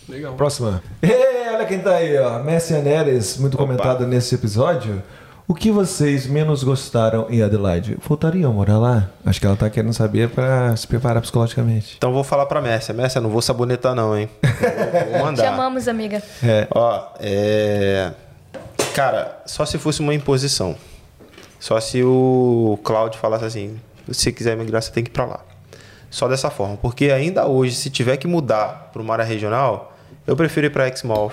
[0.08, 0.34] Legal.
[0.34, 0.82] Próxima.
[1.02, 2.42] Ê, olha quem tá aí, ó.
[2.42, 3.64] Messia Neres, muito Opa.
[3.64, 5.02] comentado nesse episódio.
[5.46, 7.96] O que vocês menos gostaram em Adelaide?
[8.06, 9.08] Voltariam a morar lá?
[9.24, 11.94] Acho que ela tá querendo saber pra se preparar psicologicamente.
[11.96, 12.92] Então vou falar pra Mércia.
[12.92, 14.28] Mércia, não vou sabonetar não, hein?
[14.42, 15.44] Vou, vou mandar.
[15.44, 16.22] Chamamos, amiga.
[16.42, 16.68] É.
[16.70, 18.12] Ó, é...
[18.94, 20.76] Cara, só se fosse uma imposição.
[21.58, 23.80] Só se o Cláudio falasse assim,
[24.10, 25.40] se quiser migrar, você tem que ir pra lá.
[26.10, 26.76] Só dessa forma.
[26.76, 29.94] Porque ainda hoje, se tiver que mudar para uma área regional,
[30.28, 31.32] eu prefiro ir pra Exmouth.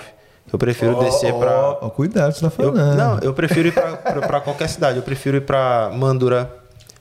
[0.52, 1.50] Eu prefiro descer Ó, pra...
[1.60, 2.96] ó, ó, cuidado, você tá Eu, falando.
[2.96, 4.96] não, eu prefiro ir pra, pra, pra qualquer cidade.
[4.96, 6.52] Eu prefiro ir pra Mandura.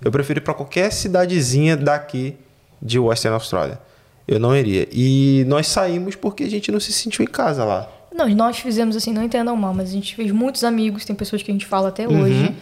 [0.04, 2.36] Eu prefiro ir pra qualquer cidadezinha daqui
[2.82, 3.80] de Western Australia.
[4.28, 4.88] Eu não iria.
[4.92, 7.88] E nós saímos porque a gente não se sentiu em casa lá.
[8.14, 11.44] Não, nós fizemos assim, não entendam mal, mas a gente fez muitos amigos, tem pessoas
[11.44, 12.56] que a gente fala até hoje.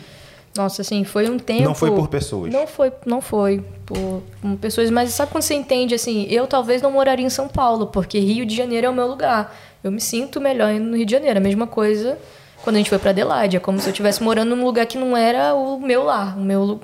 [0.56, 1.64] Nossa, assim, foi um tempo.
[1.64, 2.54] Não foi por pessoas.
[2.54, 4.22] Não foi, não foi por,
[4.62, 6.28] pessoas, mas sabe quando você entende assim?
[6.30, 9.56] Eu talvez não moraria em São Paulo, porque Rio de Janeiro é o meu lugar.
[9.84, 11.40] Eu me sinto melhor indo no Rio de Janeiro.
[11.40, 12.18] A mesma coisa
[12.64, 13.58] quando a gente foi pra Adelaide.
[13.58, 16.38] É como se eu estivesse morando num lugar que não era o meu lar.
[16.38, 16.80] O meu,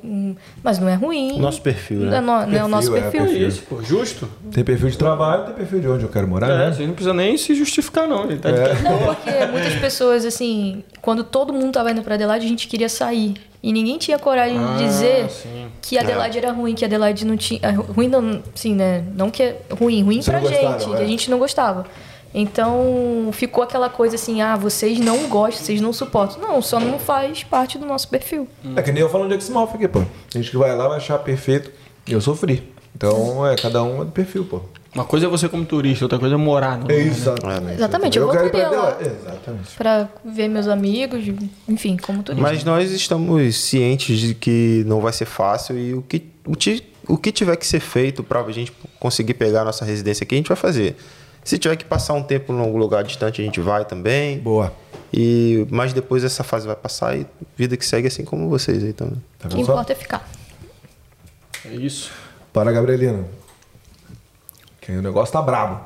[0.62, 1.34] mas não é ruim.
[1.34, 2.18] O nosso perfil, Não né?
[2.18, 3.28] é, no- não é o nosso Perfil, é, perfil.
[3.30, 3.48] perfil.
[3.48, 4.28] Isso, pô, justo.
[4.52, 6.74] Tem perfil de trabalho, tem perfil de onde eu quero morar, É, né?
[6.74, 8.28] você não precisa nem se justificar, não.
[8.38, 12.50] Tá de Não, porque muitas pessoas, assim, quando todo mundo tava indo pra Adelaide, a
[12.50, 13.36] gente queria sair.
[13.62, 15.68] E ninguém tinha coragem Ah, de dizer sim.
[15.82, 17.60] que Adelaide era ruim, que Adelaide não tinha.
[17.64, 19.04] ah, Ruim não, sim, né?
[19.16, 20.98] Não que é ruim, ruim Você pra gente, que é.
[21.02, 21.86] a gente não gostava.
[22.34, 26.40] Então ficou aquela coisa assim, ah, vocês não gostam, vocês não suportam.
[26.42, 28.48] Não, só não faz parte do nosso perfil.
[28.76, 30.00] É que nem eu falando de Exmouth aqui, pô.
[30.32, 31.72] Tem gente que vai lá, vai achar perfeito.
[32.08, 32.72] Eu sofri.
[32.96, 34.62] Então, é, cada um é do perfil, pô.
[34.94, 37.04] Uma coisa é você como turista, outra coisa é morar no lugar, né?
[37.08, 37.74] Exatamente.
[37.74, 38.90] Exatamente, eu quero ir pra voltaria lá.
[38.96, 39.18] Adelaide.
[39.22, 39.70] Exatamente.
[39.78, 41.24] Pra ver meus amigos,
[41.68, 42.42] enfim, como turista.
[42.50, 46.84] Mas nós estamos cientes de que não vai ser fácil e o que, o, ti-
[47.08, 50.34] o que tiver que ser feito para a gente conseguir pegar a nossa residência aqui,
[50.34, 50.96] a gente vai fazer.
[51.44, 54.40] Se tiver que passar um tempo em algum lugar distante, a gente vai também.
[54.40, 54.74] Boa.
[55.14, 57.26] E, mas depois essa fase vai passar e
[57.56, 59.22] vida que segue assim como vocês aí também.
[59.38, 60.28] Tá o que importa é ficar.
[61.66, 62.12] É isso.
[62.52, 63.24] Para a Gabrielina.
[64.90, 65.82] Que o negócio tá brabo.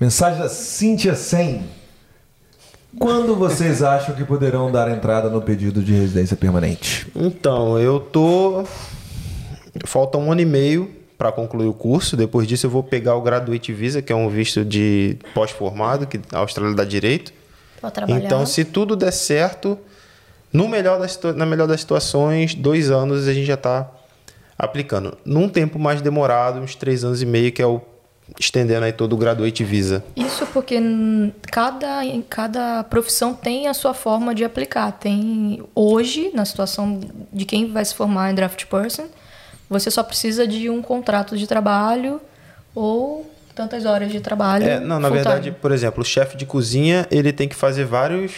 [0.00, 1.62] Mensagem da Cíntia 100.
[2.98, 7.06] Quando vocês acham que poderão dar entrada no pedido de residência permanente?
[7.14, 8.64] Então, eu tô.
[9.84, 12.16] Falta um ano e meio para concluir o curso.
[12.16, 16.20] Depois disso, eu vou pegar o Graduate Visa, que é um visto de pós-formado, que
[16.32, 17.32] a Austrália dá direito.
[18.08, 19.78] Então, se tudo der certo,
[20.52, 23.88] no melhor das, na melhor das situações, dois anos a gente já está
[24.58, 25.16] aplicando.
[25.24, 27.80] Num tempo mais demorado, uns três anos e meio, que é o
[28.38, 30.04] estendendo aí todo o Graduate Visa.
[30.16, 30.78] Isso porque
[31.50, 34.92] cada, cada profissão tem a sua forma de aplicar.
[34.92, 37.00] Tem hoje, na situação
[37.32, 39.06] de quem vai se formar em draft person,
[39.68, 42.20] você só precisa de um contrato de trabalho
[42.74, 44.64] ou tantas horas de trabalho.
[44.64, 45.56] É, não, na verdade, time.
[45.60, 48.32] por exemplo, o chefe de cozinha, ele tem que fazer vários.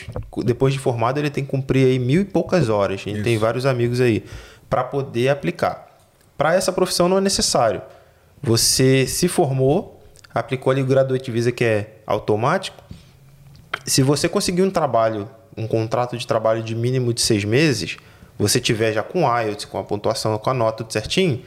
[0.44, 3.00] Depois de formado, ele tem que cumprir aí mil e poucas horas.
[3.00, 4.24] A gente tem vários amigos aí
[4.68, 5.86] para poder aplicar.
[6.36, 7.82] Para essa profissão não é necessário.
[8.42, 10.02] Você se formou,
[10.34, 12.76] aplicou ali o Graduate Visa, que é automático.
[13.86, 17.96] Se você conseguir um trabalho, um contrato de trabalho de mínimo de seis meses,
[18.38, 21.42] você tiver já com IELTS, com a pontuação, com a nota tudo certinho,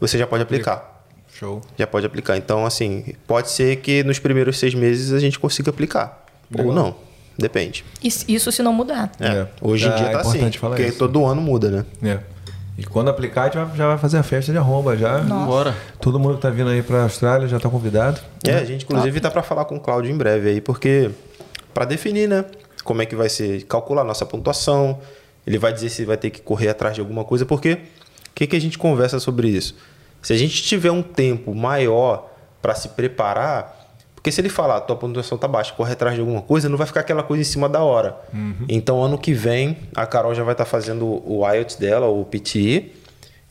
[0.00, 1.60] você já pode aplicar Show.
[1.78, 2.36] já pode aplicar.
[2.36, 6.24] Então, assim, pode ser que nos primeiros seis meses a gente consiga aplicar.
[6.58, 6.94] Ou não.
[7.38, 7.82] Depende.
[8.04, 9.10] Isso, isso se não mudar.
[9.18, 9.26] É.
[9.28, 9.48] É.
[9.60, 10.30] Hoje em Ah, dia é tá assim.
[10.30, 10.98] importante falar Porque isso.
[10.98, 11.84] todo ano muda, né?
[12.02, 12.20] É.
[12.76, 15.18] E quando aplicar, a gente já vai fazer a festa de arromba já.
[15.18, 15.74] Bora.
[16.00, 18.20] Todo mundo que tá vindo aí pra Austrália já tá convidado.
[18.46, 21.10] É, a gente inclusive tá para falar com o Cláudio em breve aí, porque
[21.74, 22.44] para definir, né,
[22.82, 24.98] como é que vai ser calcular a nossa pontuação,
[25.46, 27.78] ele vai dizer se vai ter que correr atrás de alguma coisa, porque o
[28.34, 29.76] que que a gente conversa sobre isso?
[30.22, 32.30] Se a gente tiver um tempo maior
[32.62, 33.81] para se preparar,
[34.22, 36.86] porque se ele falar, tua pontuação tá baixa, corre atrás de alguma coisa, não vai
[36.86, 38.16] ficar aquela coisa em cima da hora.
[38.68, 42.92] Então, ano que vem, a Carol já vai estar fazendo o IELTS dela, o PTE,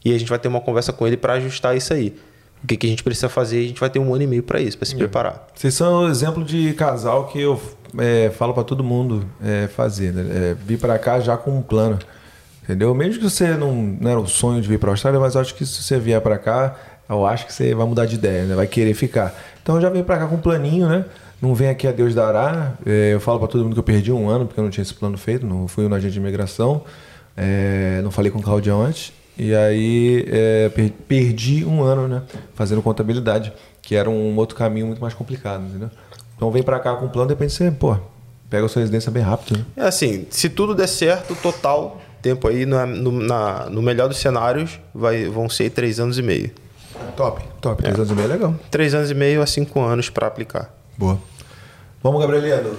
[0.06, 2.16] e a gente vai ter uma conversa com ele para ajustar isso aí.
[2.64, 4.44] O que, que a gente precisa fazer, a gente vai ter um ano e meio
[4.44, 5.46] para isso, para se preparar.
[5.54, 7.62] Vocês são o exemplo de casal que eu
[7.98, 10.52] é, falo pra todo mundo é, fazer, né?
[10.52, 12.00] É, vir pra cá já com um plano.
[12.64, 12.96] Entendeu?
[12.96, 15.54] Mesmo que você não, não era o sonho de vir pra Austrália, mas eu acho
[15.54, 16.78] que se você vier pra cá,
[17.10, 18.56] eu acho que você vai mudar de ideia, né?
[18.56, 19.36] Vai querer ficar.
[19.64, 21.06] Então já vim pra cá com um planinho, né?
[21.42, 22.74] Não vem aqui a Deus dará.
[22.86, 24.82] É, eu falo pra todo mundo que eu perdi um ano, porque eu não tinha
[24.84, 26.84] esse plano feito, não fui no agente de imigração.
[27.36, 29.12] É, não falei com o Claudião antes.
[29.38, 32.22] E aí é, per- perdi um ano, né?
[32.54, 33.52] Fazendo contabilidade,
[33.82, 35.90] que era um outro caminho muito mais complicado, entendeu?
[36.36, 37.96] Então vem pra cá com um plano, de você, pô,
[38.50, 39.66] pega a sua residência bem rápido, né?
[39.78, 44.18] É assim, se tudo der certo, total tempo aí, no, no, na- no melhor dos
[44.18, 46.52] cenários, vai, vão ser três anos e meio.
[47.16, 47.82] Top, top.
[47.84, 48.56] Três anos e meio é legal.
[48.70, 50.74] Três anos e meio a cinco anos para aplicar.
[50.98, 51.20] Boa.
[52.04, 52.76] Vamos, Gabrieliano.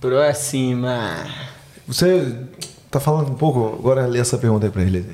[0.00, 1.26] Próxima.
[1.86, 2.36] Você
[2.90, 5.04] tá falando um pouco, agora lê essa pergunta aí pra ele.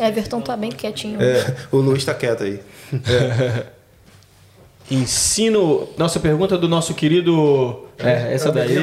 [0.00, 1.18] Everton tá bem quietinho.
[1.70, 2.60] O Luiz tá quieto aí.
[4.90, 5.88] Ensino.
[5.98, 7.86] Nossa pergunta do nosso querido.
[7.98, 8.76] É, essa daí.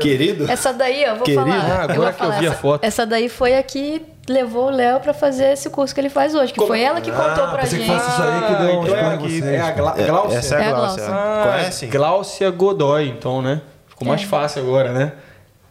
[0.00, 0.50] Querido?
[0.50, 1.56] Essa daí, eu vou Querido, falar.
[1.56, 2.84] ah, agora vou que eu falar, vi a essa, foto.
[2.84, 6.34] Essa daí foi a que levou o Léo pra fazer esse curso que ele faz
[6.34, 6.52] hoje.
[6.52, 7.98] Que foi ela que contou pra pensei que gente.
[8.00, 9.44] fosse isso aí que deu um então é, aqui, vocês.
[9.44, 10.38] é a Gla É, Glaucia.
[10.38, 11.04] essa é a É Glaucia.
[11.04, 11.14] Glaucia.
[11.14, 11.86] Ah, Conhece?
[11.86, 13.60] Glaucia Godoy, então, né?
[13.88, 14.26] Ficou mais É.
[14.26, 15.12] fácil agora, né?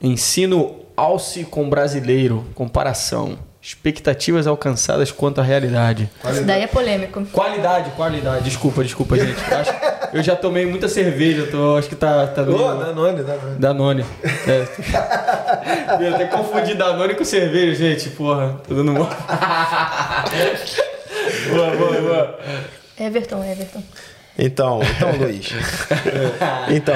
[0.01, 2.45] Ensino Alce com brasileiro.
[2.53, 3.37] Comparação.
[3.69, 6.09] Expectativas alcançadas quanto à realidade.
[6.31, 7.23] Isso daí é polêmico.
[7.31, 8.43] Qualidade, qualidade.
[8.43, 9.39] Desculpa, desculpa, gente.
[9.53, 9.75] Acho-
[10.11, 12.57] eu já tomei muita cerveja, tô, acho que tá, tá meio...
[12.57, 13.59] Ô, Danone, Danone.
[13.59, 14.03] Danone.
[14.47, 14.65] É.
[16.03, 18.09] Eu até confundi Danone com cerveja, gente.
[18.09, 19.05] Porra, tô dando uma.
[21.53, 22.39] boa, boa, boa.
[22.99, 23.83] Everton, Everton.
[24.35, 25.53] Então, então Luiz.
[26.75, 26.95] então,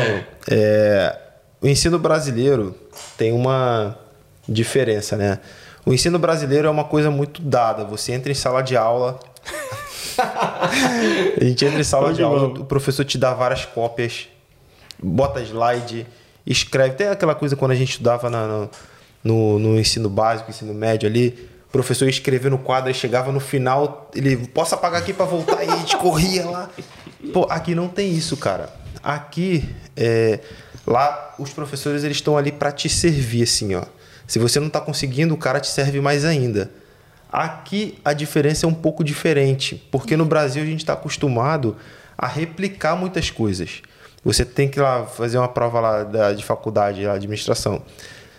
[0.50, 1.16] é,
[1.62, 2.76] o ensino brasileiro
[3.16, 3.96] tem uma
[4.50, 5.38] diferença, né?
[5.86, 7.84] O ensino brasileiro é uma coisa muito dada.
[7.86, 9.20] Você entra em sala de aula.
[10.18, 14.28] a gente entra em sala de aula, o professor te dá várias cópias,
[15.02, 16.06] bota slide,
[16.46, 16.96] escreve.
[16.96, 18.70] Tem aquela coisa quando a gente estudava na- no,
[19.24, 21.50] no, no ensino básico, ensino médio ali.
[21.68, 25.26] O professor ia escrever no quadro e chegava no final, ele posso apagar aqui para
[25.26, 26.70] voltar e a gente corria lá.
[27.34, 28.70] Pô, aqui não tem isso, cara.
[29.02, 30.40] Aqui, é,
[30.86, 33.84] lá os professores eles estão ali para te servir assim, ó.
[34.34, 36.72] Se você não está conseguindo, o cara te serve mais ainda.
[37.32, 41.78] Aqui a diferença é um pouco diferente, porque no Brasil a gente está acostumado
[42.18, 43.84] a replicar muitas coisas.
[44.26, 47.84] Você tem que ir lá fazer uma prova lá da, de faculdade, lá, de administração.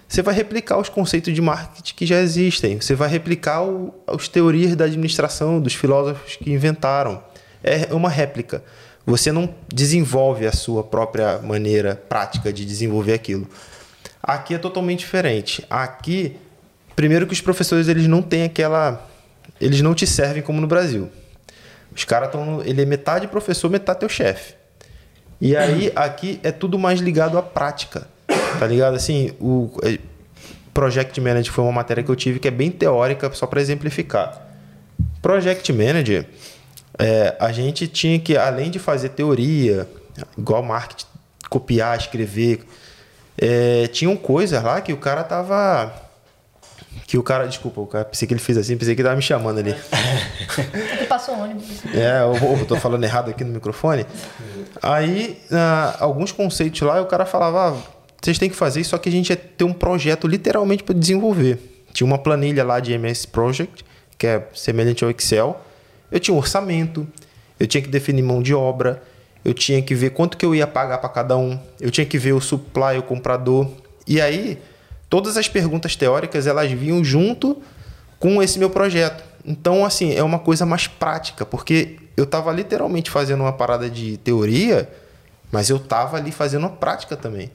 [0.09, 2.81] Você vai replicar os conceitos de marketing que já existem.
[2.81, 7.23] Você vai replicar o, as teorias da administração dos filósofos que inventaram.
[7.63, 8.65] É uma réplica.
[9.07, 13.47] Você não desenvolve a sua própria maneira prática de desenvolver aquilo.
[14.27, 15.65] Aqui é totalmente diferente.
[15.69, 16.35] Aqui,
[16.97, 19.07] primeiro que os professores eles não têm aquela,
[19.61, 21.11] eles não te servem como no Brasil.
[21.95, 24.55] Os caras estão, ele é metade professor, metade teu chefe.
[25.39, 28.09] E aí aqui é tudo mais ligado à prática,
[28.59, 28.95] tá ligado?
[28.95, 29.99] Assim, o é,
[30.73, 34.41] Project Manager foi uma matéria que eu tive que é bem teórica, só para exemplificar.
[35.21, 36.27] Project Manager,
[36.99, 39.87] é, a gente tinha que, além de fazer teoria,
[40.39, 41.07] igual marketing,
[41.51, 42.65] copiar, escrever,
[43.37, 46.03] é, tinham coisas lá que o cara tava.
[47.07, 49.17] Que o cara, desculpa, o cara, pensei que ele fez assim, pensei que ele tava
[49.17, 49.75] me chamando ali.
[50.47, 51.85] Porque passou ônibus.
[51.93, 54.07] É, eu, eu tô falando errado aqui no microfone.
[54.83, 58.99] Aí, ah, alguns conceitos lá, o cara falava, ah, vocês têm que fazer isso, só
[58.99, 61.59] que a gente ia ter um projeto literalmente para desenvolver.
[61.93, 63.85] Tinha uma planilha lá de MS Project,
[64.17, 65.61] que é semelhante ao Excel.
[66.11, 67.07] Eu tinha um orçamento,
[67.59, 69.03] eu tinha que definir mão de obra,
[69.45, 72.19] eu tinha que ver quanto que eu ia pagar para cada um, eu tinha que
[72.19, 73.69] ver o supply, o comprador.
[74.07, 74.59] E aí,
[75.11, 77.63] todas as perguntas teóricas, elas vinham junto
[78.19, 79.23] com esse meu projeto.
[79.45, 84.17] Então, assim, é uma coisa mais prática, porque eu estava literalmente fazendo uma parada de
[84.19, 84.89] teoria,
[85.53, 87.51] mas eu estava ali fazendo uma prática também.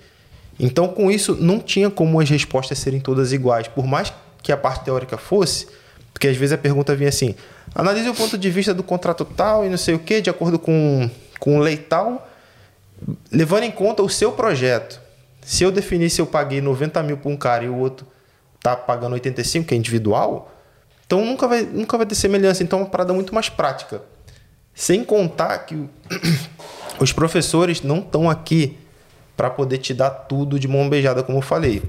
[0.60, 3.68] Então, com isso, não tinha como as respostas serem todas iguais.
[3.68, 5.68] Por mais que a parte teórica fosse,
[6.14, 7.34] porque às vezes a pergunta vinha assim:
[7.74, 10.60] analise o ponto de vista do contrato tal e não sei o que, de acordo
[10.60, 11.10] com,
[11.40, 12.30] com o lei tal,
[13.32, 15.00] levando em conta o seu projeto.
[15.42, 18.06] Se eu definir se eu paguei 90 mil para um cara e o outro
[18.62, 20.54] tá pagando 85, que é individual,
[21.06, 22.62] então nunca vai, nunca vai ter semelhança.
[22.62, 24.02] Então é uma parada muito mais prática.
[24.76, 25.76] Sem contar que
[27.00, 28.78] os professores não estão aqui
[29.36, 31.82] para poder te dar tudo de mão beijada, como eu falei.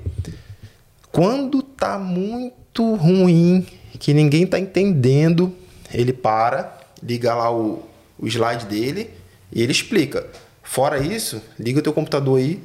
[1.10, 3.66] Quando tá muito ruim,
[3.98, 5.54] que ninguém tá entendendo,
[5.92, 7.82] ele para, liga lá o,
[8.18, 9.10] o slide dele
[9.52, 10.26] e ele explica.
[10.62, 12.62] Fora isso, liga o teu computador aí,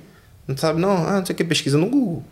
[0.47, 2.23] não sabe não, ah, não sei o que, pesquisa no Google.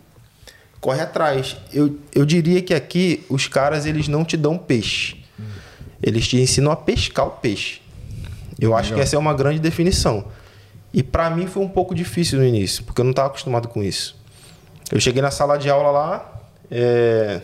[0.80, 1.56] Corre atrás.
[1.72, 5.24] Eu, eu diria que aqui os caras eles não te dão peixe.
[6.02, 7.80] Eles te ensinam a pescar o peixe.
[8.60, 10.26] Eu acho que essa é uma grande definição.
[10.92, 13.82] E para mim foi um pouco difícil no início, porque eu não estava acostumado com
[13.82, 14.16] isso.
[14.92, 17.40] Eu cheguei na sala de aula lá, é,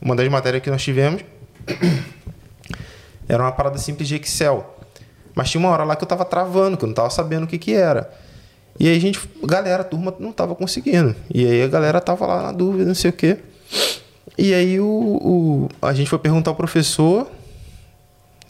[0.00, 1.22] uma das matérias que nós tivemos
[3.28, 4.75] era uma parada simples de Excel.
[5.36, 7.46] Mas tinha uma hora lá que eu estava travando, que eu não estava sabendo o
[7.46, 8.10] que, que era.
[8.80, 11.14] E aí a gente, galera, a turma não estava conseguindo.
[11.32, 13.36] E aí a galera tava lá na dúvida, não sei o quê.
[14.38, 17.30] E aí o, o, a gente foi perguntar ao professor.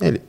[0.01, 0.23] Ele,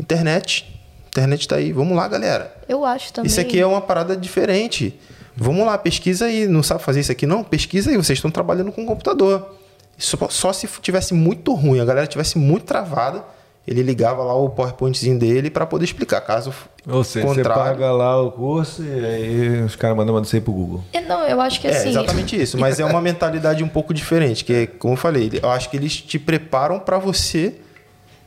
[0.00, 0.66] internet.
[1.08, 1.72] Internet tá aí.
[1.72, 2.56] Vamos lá, galera.
[2.68, 3.28] Eu acho também.
[3.28, 4.98] Isso aqui é uma parada diferente.
[5.36, 6.48] Vamos lá, pesquisa aí.
[6.48, 7.44] Não sabe fazer isso aqui, não?
[7.44, 7.96] Pesquisa aí.
[7.96, 9.54] Vocês estão trabalhando com computador.
[9.96, 13.22] Só, só se tivesse muito ruim, a galera tivesse muito travada,
[13.70, 16.20] ele ligava lá o PowerPointzinho dele para poder explicar.
[16.22, 16.52] Caso
[16.88, 20.52] Ou seja, você paga lá o curso e aí os caras mandam você ir pro
[20.52, 20.82] Google.
[20.92, 21.90] É, Não, eu acho que É assim.
[21.90, 25.48] exatamente isso, mas é uma mentalidade um pouco diferente, que é, como eu falei, eu
[25.48, 27.54] acho que eles te preparam para você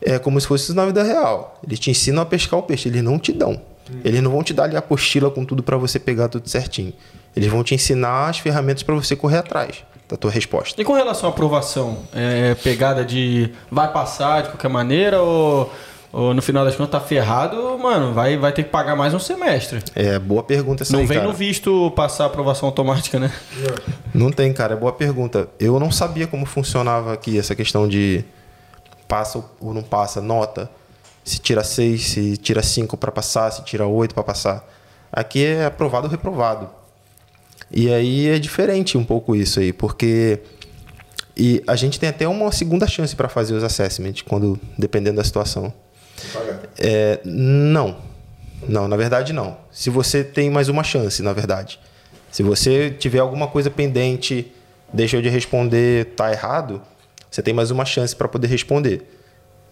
[0.00, 1.58] é como se fosse na vida real.
[1.66, 3.60] Eles te ensinam a pescar o peixe, eles não te dão.
[4.02, 6.92] Eles não vão te dar ali a apostila com tudo para você pegar tudo certinho.
[7.36, 9.84] Eles vão te ensinar as ferramentas para você correr atrás
[10.14, 10.80] da tua resposta.
[10.80, 15.72] E com relação à aprovação, é pegada de vai passar de qualquer maneira ou,
[16.12, 19.18] ou no final das contas tá ferrado, mano, vai, vai ter que pagar mais um
[19.18, 19.82] semestre.
[19.94, 21.28] É boa pergunta essa Não aí, vem cara.
[21.28, 23.32] no visto passar a aprovação automática, né?
[24.14, 24.74] Não tem, cara.
[24.74, 25.48] É boa pergunta.
[25.58, 28.24] Eu não sabia como funcionava aqui essa questão de
[29.08, 30.70] passa ou não passa, nota.
[31.24, 34.64] Se tira 6, se tira 5 para passar, se tira 8 para passar.
[35.12, 36.68] Aqui é aprovado ou reprovado.
[37.74, 40.38] E aí é diferente um pouco isso aí, porque
[41.36, 45.24] e a gente tem até uma segunda chance para fazer os assessments, quando dependendo da
[45.24, 45.74] situação.
[46.78, 47.96] É, não.
[48.68, 49.56] Não, na verdade não.
[49.72, 51.80] Se você tem mais uma chance, na verdade.
[52.30, 54.52] Se você tiver alguma coisa pendente,
[54.92, 56.80] deixou de responder, tá errado,
[57.28, 59.02] você tem mais uma chance para poder responder.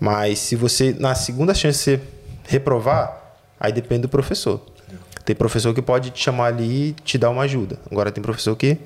[0.00, 2.00] Mas se você, na segunda chance,
[2.48, 4.60] reprovar, aí depende do professor.
[5.24, 7.78] Tem professor que pode te chamar ali e te dar uma ajuda.
[7.90, 8.78] Agora tem professor que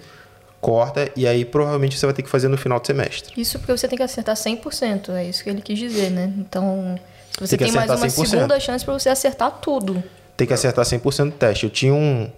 [0.60, 3.32] corta e aí provavelmente você vai ter que fazer no final do semestre.
[3.40, 6.32] Isso porque você tem que acertar 100%, é isso que ele quis dizer, né?
[6.38, 6.98] Então,
[7.38, 8.26] você Tem tem, mais uma 100%.
[8.26, 10.02] segunda chance para você acertar tudo.
[10.36, 11.64] Tem que acertar 100% do teste.
[11.64, 12.30] Eu tinha um.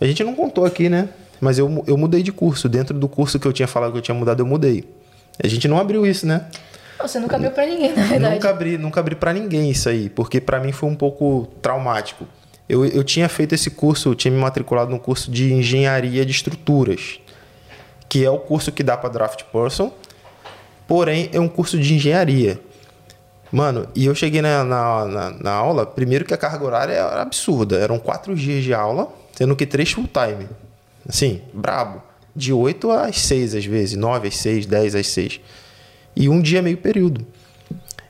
[0.00, 1.08] A gente não contou aqui, né?
[1.40, 2.68] Mas eu, eu mudei de curso.
[2.68, 4.84] Dentro do curso que eu tinha falado que eu tinha mudado, eu mudei.
[5.42, 6.46] A gente não abriu isso, né?
[7.00, 8.34] Você nunca abriu para ninguém, na verdade.
[8.34, 12.26] Nunca abri, nunca abri para ninguém isso aí, porque para mim foi um pouco traumático.
[12.68, 16.32] Eu, eu tinha feito esse curso, eu tinha me matriculado no curso de engenharia de
[16.32, 17.18] estruturas,
[18.08, 19.90] que é o curso que dá para draft person,
[20.86, 22.60] porém é um curso de engenharia.
[23.50, 27.22] Mano, e eu cheguei na, na, na, na aula, primeiro que a carga horária era
[27.22, 30.46] absurda, eram quatro dias de aula, sendo que três full time.
[31.08, 32.02] Assim, brabo.
[32.36, 35.40] De 8 às 6 às vezes, 9 às 6, 10 às 6.
[36.14, 37.26] E um dia meio período.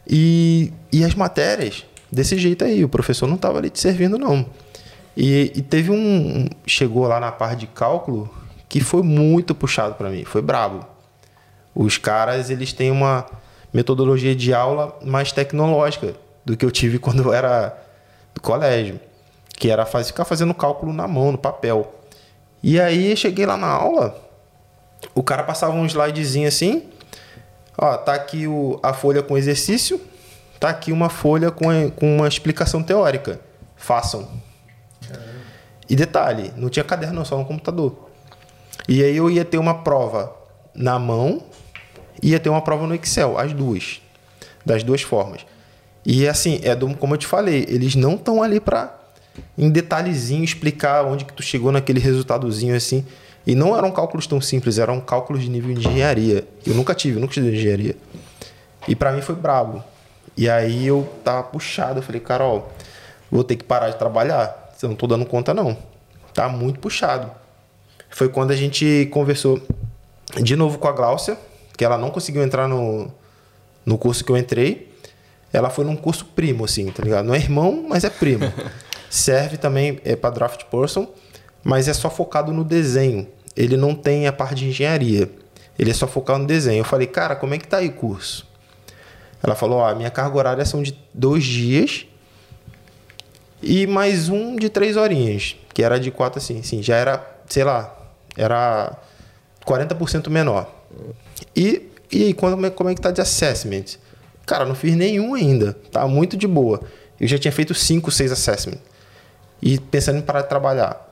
[0.07, 4.47] E, e as matérias, desse jeito aí, o professor não estava ali te servindo, não.
[5.17, 6.49] E, e teve um.
[6.67, 8.33] Chegou lá na parte de cálculo
[8.69, 10.87] que foi muito puxado para mim, foi brabo.
[11.75, 13.27] Os caras, eles têm uma
[13.73, 16.15] metodologia de aula mais tecnológica
[16.45, 17.77] do que eu tive quando eu era
[18.35, 19.01] do colégio,
[19.57, 21.95] que era faz, ficar fazendo cálculo na mão, no papel.
[22.63, 24.17] E aí cheguei lá na aula,
[25.15, 26.85] o cara passava um slidezinho assim,
[27.77, 30.01] ó, tá aqui o, a folha com exercício,
[30.59, 33.41] tá aqui uma folha com, a- com uma explicação teórica.
[33.77, 34.29] Façam.
[35.89, 38.09] E detalhe, não tinha caderno só no computador.
[38.89, 40.35] E aí eu ia ter uma prova
[40.75, 41.43] na mão
[42.23, 44.01] e ia ter uma prova no Excel, as duas.
[44.65, 45.47] Das duas formas.
[46.05, 48.95] E assim, é do, como eu te falei, eles não estão ali pra
[49.57, 53.05] em detalhezinho explicar onde que tu chegou naquele resultadozinho assim.
[53.47, 56.47] E não eram cálculos tão simples, eram cálculos de nível de engenharia.
[56.67, 57.97] Eu nunca tive, nunca tive engenharia.
[58.87, 59.83] E pra mim foi brabo.
[60.39, 62.71] E aí eu tava puxado, eu falei, Carol,
[63.29, 64.73] vou ter que parar de trabalhar.
[64.81, 65.77] Eu não tô dando conta não.
[66.33, 67.29] Tá muito puxado.
[68.09, 69.61] Foi quando a gente conversou
[70.41, 71.37] de novo com a Gláucia,
[71.77, 73.13] que ela não conseguiu entrar no,
[73.85, 74.95] no curso que eu entrei.
[75.53, 77.27] Ela foi num curso primo, assim, tá ligado?
[77.27, 78.45] Não é irmão, mas é primo.
[79.11, 81.09] Serve também é para draft person,
[81.65, 83.27] mas é só focado no desenho.
[83.57, 85.29] Ele não tem a parte de engenharia.
[85.77, 86.79] Ele é só focado no desenho.
[86.79, 88.48] Eu falei, cara, como é que tá aí o curso?
[89.43, 92.07] Ela falou, ó, a minha carga horária são de dois dias
[93.63, 97.65] e mais um de três horinhas, que era de quatro assim, assim, já era, sei
[97.65, 97.95] lá,
[98.37, 98.97] era
[99.65, 100.73] 40% menor.
[101.55, 103.85] E, e aí, como é, como é que tá de assessment?
[104.47, 106.81] Cara, não fiz nenhum ainda, tá muito de boa.
[107.21, 108.79] Eu já tinha feito cinco, seis assessment.
[109.61, 111.05] E pensando em parar de trabalhar.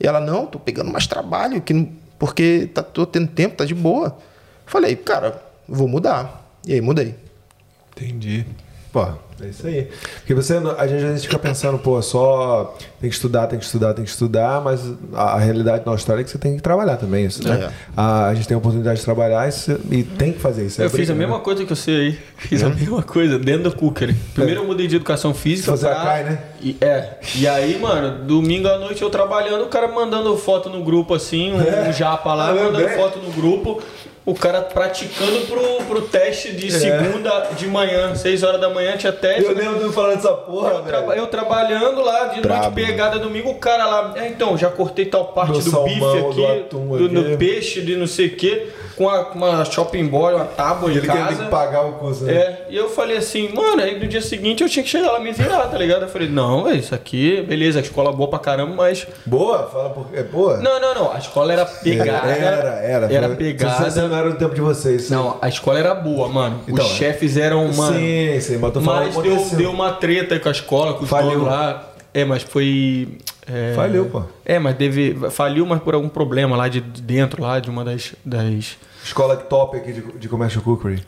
[0.00, 1.88] E ela, não, tô pegando mais trabalho, que não-
[2.18, 4.18] porque tá, tô tendo tempo, tá de boa.
[4.66, 6.44] Falei, cara, vou mudar.
[6.66, 7.14] E aí mudei.
[7.96, 8.44] Entendi.
[8.92, 9.06] Pô,
[9.42, 9.88] é isso aí.
[10.16, 13.64] Porque você, a gente às vezes fica pensando, pô, só tem que estudar, tem que
[13.64, 14.82] estudar, tem que estudar, mas
[15.14, 17.24] a, a realidade na Austrália é que você tem que trabalhar também.
[17.24, 17.70] Isso, né?
[17.70, 17.72] É.
[17.96, 20.82] A, a gente tem a oportunidade de trabalhar e, você- e tem que fazer isso.
[20.82, 21.42] é Eu fiz a obrigado, mesma né?
[21.42, 22.18] coisa que você aí.
[22.36, 24.14] Fiz a mesma coisa dentro do Cooker.
[24.34, 25.70] Primeiro eu mudei de educação física.
[25.70, 26.38] Fazer a pra- CAI, né?
[26.60, 27.18] E, é.
[27.36, 31.54] E aí, mano, domingo à noite eu trabalhando, o cara mandando foto no grupo assim,
[31.54, 31.88] um, É.
[31.88, 32.94] um japa lá, mandando lembrei.
[32.98, 33.80] foto no grupo.
[34.24, 39.12] O cara praticando pro, pro teste de segunda de manhã, 6 horas da manhã tinha
[39.12, 39.44] teste.
[39.46, 39.50] É.
[39.50, 42.62] Eu lembro de falando dessa porra, Eu, traba- eu trabalhando lá, de Brabo.
[42.70, 46.32] noite pegada domingo, o cara lá, é, então, já cortei tal parte Do do, salmão,
[46.32, 49.64] bife aqui, do do, do peixe, de não sei o quê, com a- com uma
[49.64, 51.44] shopping board, uma tábua Ele em quer casa.
[51.44, 52.32] que pagar o curso, né?
[52.34, 55.18] É, e eu falei assim, mano, aí no dia seguinte eu tinha que chegar lá
[55.18, 56.02] e me virar, tá ligado?
[56.02, 59.04] Eu falei, não, velho, isso aqui, beleza, a escola é boa pra caramba, mas.
[59.26, 59.68] Boa?
[59.68, 60.06] Fala por...
[60.14, 60.58] É boa?
[60.58, 62.28] Não, não, não, a escola era pegada.
[62.30, 63.12] Era, era.
[63.12, 64.11] Era Foi- pegada.
[64.12, 65.04] Não era do tempo de vocês.
[65.04, 65.14] sim.
[65.14, 66.60] Não, a escola era boa, mano.
[66.68, 67.96] Então, Os chefes eram, mano.
[67.96, 71.08] Sim, sim, mas tô falando Mas deu, deu uma treta com a escola, com os
[71.10, 71.88] donos lá.
[72.12, 73.16] É, mas foi.
[73.50, 74.22] é, Faliu, pô.
[74.44, 75.16] É, mas teve.
[75.30, 78.14] Faliu, mas por algum problema lá de de dentro, lá, de uma das.
[78.22, 81.02] das Escola top aqui de, de Commercial Cookery.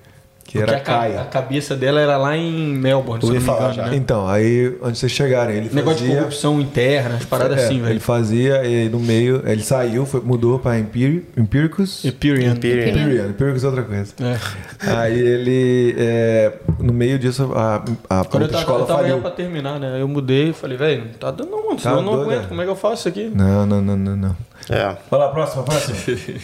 [0.44, 1.20] Que porque era a, ca- Caia.
[1.22, 3.96] a cabeça dela era lá em Melbourne, se eu Ouvi não me falar engano, né?
[3.96, 6.16] Então, aí, antes de vocês chegarem, ele Negócio de fazia...
[6.20, 8.00] corrupção interna, as paradas É, assim, Ele velho.
[8.00, 12.04] fazia e no meio, ele saiu, foi, mudou pra Empiri, Empiricus.
[12.04, 12.52] Empyrean.
[12.52, 14.12] Empyrean, Empiricus é outra coisa.
[14.20, 14.90] É.
[14.90, 17.76] Aí ele, é, no meio disso, a,
[18.20, 19.20] a Quando eu tava, escola eu tava faliu.
[19.22, 20.00] pra terminar, né?
[20.00, 21.78] Eu mudei e falei, velho, não tá dando não.
[21.78, 22.44] Senão eu não doido, aguento.
[22.44, 22.48] é?
[22.48, 23.32] Como é que eu faço isso aqui?
[23.34, 24.36] Não, não, não, não, não.
[24.70, 24.94] É.
[25.10, 25.96] Vai lá, próxima, próxima.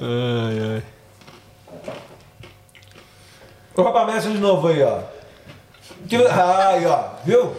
[0.00, 0.82] Ai, ai.
[3.76, 4.98] Ô, rapaz, mexe de novo aí, ó.
[6.08, 7.52] Que- aí, ó, viu?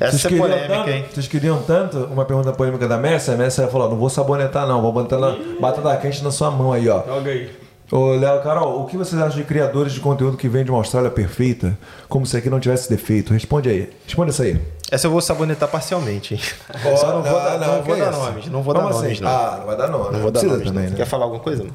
[0.00, 1.04] Essa Vocês é polêmica, tanto, hein?
[1.12, 3.30] Vocês queriam tanto uma pergunta polêmica da Messi?
[3.30, 6.72] A Messi falou: não vou sabonetar, não, vou botar na batata quente na sua mão
[6.72, 7.02] aí, ó.
[7.04, 7.50] Joga aí.
[7.90, 10.78] Ô, Léo, Carol, o que vocês acham de criadores de conteúdo que vêm de uma
[10.78, 11.76] Austrália perfeita,
[12.08, 13.34] como se aqui não tivesse defeito?
[13.34, 13.90] Responde aí.
[14.06, 14.58] Responde essa aí.
[14.90, 16.40] Essa eu vou sabonetar parcialmente, hein?
[16.96, 18.46] Só não vou dar, não, vou que dar nomes.
[18.46, 19.02] Não vou Como dar assim?
[19.04, 19.30] nomes, não.
[19.30, 20.04] Ah, não vai dar nome.
[20.10, 20.90] não vou dar Precisa nomes, também, não.
[20.92, 20.96] né?
[20.96, 21.64] Quer falar alguma coisa?
[21.64, 21.72] Não?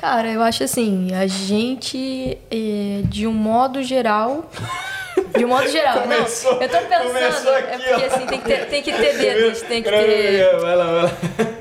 [0.00, 4.48] Cara, eu acho assim, a gente, eh, de um modo geral.
[5.36, 6.62] De um modo geral, Começou- não.
[6.62, 7.48] Eu tô pensando.
[7.48, 8.06] é aqui, porque ó.
[8.06, 10.56] assim, tem que ter, tem que ter dedos, tem que ter.
[10.60, 11.10] Vai lá, vai lá.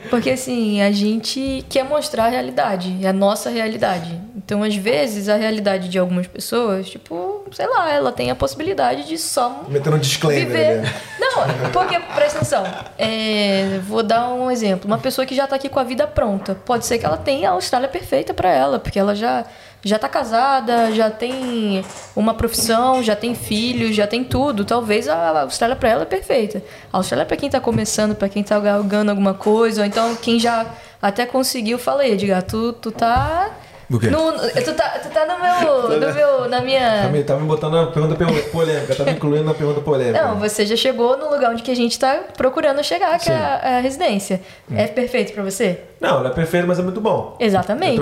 [0.09, 4.19] Porque assim, a gente quer mostrar a realidade, é a nossa realidade.
[4.45, 9.07] Então, às vezes, a realidade de algumas pessoas, tipo, sei lá, ela tem a possibilidade
[9.07, 10.93] de só Metendo um disclaimer viver.
[11.19, 12.63] Não, porque, presta atenção,
[12.95, 14.85] é, vou dar um exemplo.
[14.85, 17.49] Uma pessoa que já tá aqui com a vida pronta, pode ser que ela tenha
[17.49, 19.45] a Austrália perfeita para ela, porque ela já,
[19.83, 21.83] já tá casada, já tem
[22.15, 24.63] uma profissão, já tem filhos, já tem tudo.
[24.63, 26.61] Talvez a Austrália para ela é perfeita.
[26.93, 30.39] A Austrália para quem tá começando, para quem tá galgando alguma coisa, ou então quem
[30.39, 30.67] já
[31.01, 33.49] até conseguiu, falei, Edgar, tu, tu tá.
[33.89, 34.07] Do quê?
[34.09, 36.49] No, tu, tá, tu tá no meu, no meu.
[36.49, 37.03] Na minha.
[37.03, 38.15] Tá me, tá me botando na pergunta
[38.51, 40.23] polêmica, tá me incluindo na pergunta polêmica.
[40.25, 43.35] Não, você já chegou no lugar onde que a gente tá procurando chegar, que é
[43.35, 44.41] a, a residência.
[44.69, 44.75] Hum.
[44.77, 45.81] É perfeito pra você?
[45.99, 47.35] Não, ela é perfeita, mas é muito bom.
[47.39, 47.45] É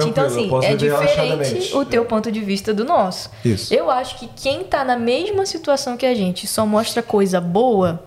[0.06, 3.30] É então, assim, é diferente o teu ponto de vista do nosso.
[3.44, 3.74] Isso.
[3.74, 8.04] Eu acho que quem tá na mesma situação que a gente só mostra coisa boa,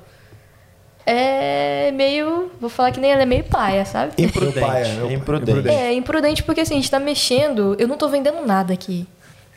[1.06, 2.50] é meio.
[2.60, 4.12] Vou falar que nem ela é meio paia, sabe?
[4.18, 4.58] Imprudente.
[4.58, 5.68] É, imprudente.
[5.68, 7.76] É, imprudente porque assim, a gente tá mexendo.
[7.78, 9.06] Eu não tô vendendo nada aqui.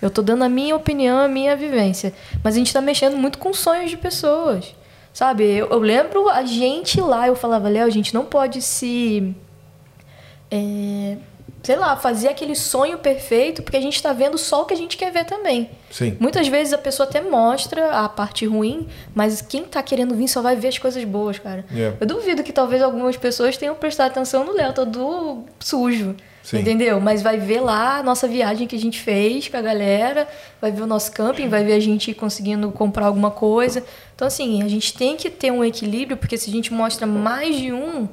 [0.01, 2.13] Eu tô dando a minha opinião, a minha vivência.
[2.43, 4.73] Mas a gente tá mexendo muito com sonhos de pessoas.
[5.11, 5.43] Sabe?
[5.43, 9.35] Eu, eu lembro a gente lá, eu falava, Léo, a gente não pode se.
[10.51, 11.17] é,
[11.61, 14.77] sei lá, fazer aquele sonho perfeito, porque a gente tá vendo só o que a
[14.77, 15.69] gente quer ver também.
[15.91, 16.15] Sim.
[16.19, 20.41] Muitas vezes a pessoa até mostra a parte ruim, mas quem tá querendo vir só
[20.41, 21.65] vai ver as coisas boas, cara.
[21.71, 21.97] Yeah.
[21.99, 26.15] Eu duvido que talvez algumas pessoas tenham prestado atenção no Léo, todo sujo.
[26.41, 26.59] Sim.
[26.59, 26.99] Entendeu?
[26.99, 30.27] Mas vai ver lá a nossa viagem que a gente fez com a galera,
[30.59, 33.83] vai ver o nosso camping, vai ver a gente conseguindo comprar alguma coisa.
[34.15, 37.55] Então, assim, a gente tem que ter um equilíbrio, porque se a gente mostra mais
[37.55, 38.07] de um,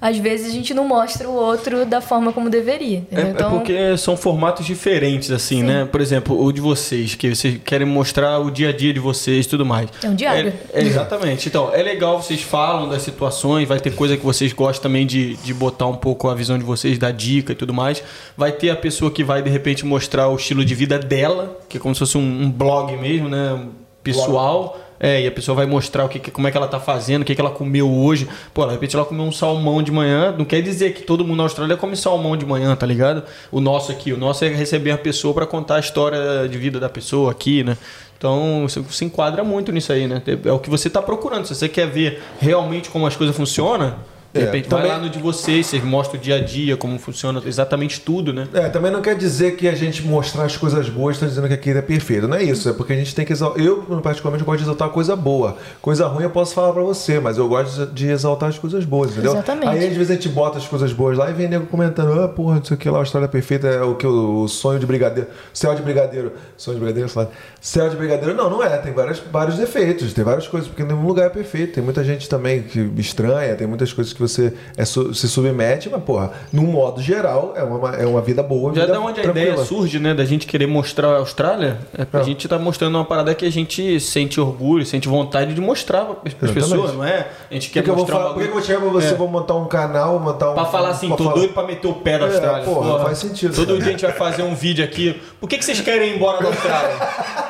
[0.00, 3.02] às vezes a gente não mostra o outro da forma como deveria.
[3.10, 5.88] É, é então, porque são formatos diferentes, assim, né?
[5.90, 9.46] Por exemplo, o de vocês, que vocês querem mostrar o dia a dia de vocês
[9.46, 9.88] e tudo mais.
[10.02, 10.52] É um diário.
[10.72, 11.48] É- é, exatamente.
[11.48, 15.36] Então, é legal, vocês falam das situações, vai ter coisa que vocês gostam também de,
[15.36, 18.02] de botar um pouco a visão de vocês, dar dica e tudo mais.
[18.36, 21.78] Vai ter a pessoa que vai, de repente, mostrar o estilo de vida dela, que
[21.78, 23.58] é como se fosse um, um blog mesmo, né?
[24.02, 24.78] Pessoal.
[24.98, 27.24] É, e a pessoa vai mostrar o que, como é que ela tá fazendo, o
[27.24, 28.28] que, que ela comeu hoje.
[28.54, 30.34] Pô, de repente ela comeu um salmão de manhã.
[30.36, 33.22] Não quer dizer que todo mundo na Austrália come salmão de manhã, tá ligado?
[33.50, 36.80] O nosso aqui, o nosso é receber a pessoa para contar a história de vida
[36.80, 37.76] da pessoa aqui, né?
[38.18, 40.22] Então, você se enquadra muito nisso aí, né?
[40.44, 41.46] É o que você tá procurando.
[41.46, 43.94] Se você quer ver realmente como as coisas funcionam,
[44.36, 46.76] de É, repente também- vai lá no de vocês, vocês mostram o dia a dia,
[46.76, 48.46] como funciona exatamente tudo, né?
[48.52, 51.54] É, também não quer dizer que a gente mostrar as coisas boas está dizendo que
[51.54, 52.28] aquilo é perfeito.
[52.28, 52.68] Não é isso.
[52.68, 53.62] É porque a gente tem que exaltar.
[53.62, 55.56] Eu, particularmente, gosto de exaltar coisa boa.
[55.80, 59.12] Coisa ruim eu posso falar pra você, mas eu gosto de exaltar as coisas boas,
[59.12, 59.32] entendeu?
[59.32, 59.68] Exatamente.
[59.68, 62.28] Aí, às vezes, a gente bota as coisas boas lá e vem nego comentando: ah,
[62.28, 64.86] porra, não sei o que lá, a história perfeita é o que o sonho de
[64.86, 65.28] brigadeiro.
[65.52, 66.32] Céu de brigadeiro.
[66.56, 67.28] Sonho de brigadeiro, sei lá.
[67.60, 68.34] Céu de brigadeiro.
[68.34, 68.76] Não, não é.
[68.78, 71.74] Tem várias, vários defeitos, tem várias coisas, porque nenhum lugar é perfeito.
[71.74, 76.02] Tem muita gente também que estranha, tem muitas coisas que você é se submete, mas,
[76.02, 78.74] porra, num modo geral, é uma, é uma vida boa.
[78.74, 79.48] Já vida da onde a tranquila.
[79.50, 82.24] ideia surge, né, da gente querer mostrar a Austrália, é pra É.
[82.24, 86.48] gente tá mostrando uma parada que a gente sente orgulho, sente vontade de mostrar para
[86.48, 87.26] as pessoas, não é?
[87.50, 88.88] A gente quer que, que eu vou mostrar falar, por que, eu vou chegar pra
[88.90, 89.14] você, É.
[89.14, 90.54] vou montar um canal, montar um.
[90.54, 92.64] Pra falar assim, tô falar- doido pra meter o pé da É, Austrália.
[92.64, 93.78] porra, faz sentido, Todo cara.
[93.78, 95.20] dia a gente vai fazer um vídeo aqui.
[95.40, 96.96] Por que, que vocês querem ir embora da Austrália?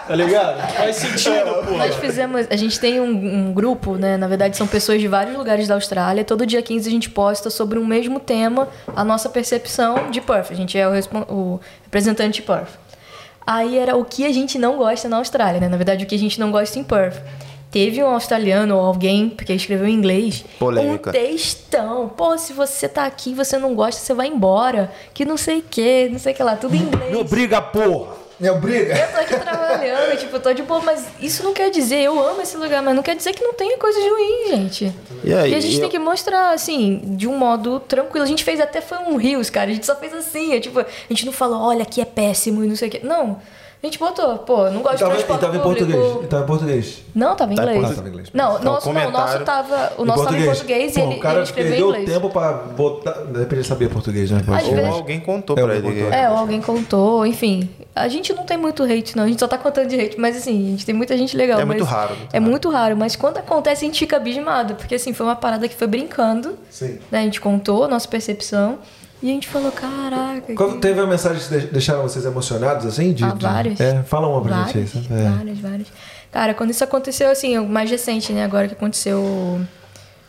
[0.06, 0.72] Tá ligado?
[0.74, 1.78] Faz sentido, porra.
[1.78, 2.46] Nós fizemos.
[2.48, 4.16] A gente tem um, um grupo, né?
[4.16, 6.24] Na verdade, são pessoas de vários lugares da Austrália.
[6.24, 10.50] Todo dia 15 a gente posta sobre o mesmo tema a nossa percepção de Perth.
[10.50, 10.92] A gente é o,
[11.32, 12.70] o representante de Perth.
[13.46, 15.68] Aí era o que a gente não gosta na Austrália, né?
[15.68, 17.22] Na verdade, o que a gente não gosta em Perth.
[17.70, 21.10] Teve um australiano ou alguém, porque escreveu em inglês, Polêmica.
[21.10, 22.08] um textão.
[22.08, 24.90] Pô, se você tá aqui e você não gosta, você vai embora.
[25.14, 27.10] Que não sei o que, não sei o que lá, tudo em inglês.
[27.10, 28.25] Me obriga, porra!
[28.38, 28.94] Me obriga!
[28.94, 32.42] Eu tô aqui trabalhando, tipo, tô de boa, mas isso não quer dizer, eu amo
[32.42, 34.92] esse lugar, mas não quer dizer que não tenha coisas ruins, gente.
[35.24, 38.24] E aí, a gente eu- tem que mostrar, assim, de um modo tranquilo.
[38.24, 39.70] A gente fez até foi um rios, cara.
[39.70, 42.62] A gente só fez assim, é tipo, a gente não falou, olha, aqui é péssimo
[42.62, 43.00] e não sei o quê.
[43.02, 43.40] Não.
[43.82, 45.86] A gente botou, pô, não gosto tava, de transporte tava em público.
[45.86, 46.24] português.
[46.24, 47.02] E tava em português.
[47.14, 47.80] Não, tava em Tá em inglês.
[47.80, 47.96] português.
[47.96, 48.28] Tava em inglês.
[48.32, 51.14] Não, Então, nosso, não, o nosso tava, o nosso tava em português Pô, e ele,
[51.14, 52.10] o cara ele escreveu em inglês.
[52.10, 53.12] tempo pra botar.
[53.12, 54.40] De repente ele sabia português, né?
[54.48, 56.00] Às Ou vezes- alguém contou É, pra alguém ele.
[56.02, 56.18] contou.
[56.18, 57.68] É, ou alguém contou, enfim.
[57.94, 59.24] A gente não tem muito hate, não.
[59.24, 60.18] A gente só tá contando de hate.
[60.18, 61.60] Mas assim, a gente tem muita gente legal.
[61.60, 62.50] É muito mas raro, muito é raro.
[62.50, 62.96] muito raro.
[62.96, 64.74] Mas quando acontece, a gente fica abismado.
[64.74, 66.58] Porque assim, foi uma parada que foi brincando.
[66.70, 66.98] Sim.
[67.10, 67.20] Né?
[67.20, 68.78] A gente contou a nossa percepção.
[69.22, 70.54] E a gente falou, caraca.
[70.54, 73.12] Quando que- teve uma mensagem que de- deixaram vocês emocionados, assim?
[73.12, 73.80] De, Ah, de- várias.
[73.80, 75.18] É, fala uma pra várias, gente aí.
[75.20, 75.30] É.
[75.30, 75.88] várias, várias.
[76.30, 78.44] Cara, quando isso aconteceu, assim, o mais recente, né?
[78.44, 79.60] Agora que aconteceu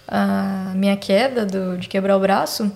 [0.08, 2.72] a minha queda do, de quebrar o braço,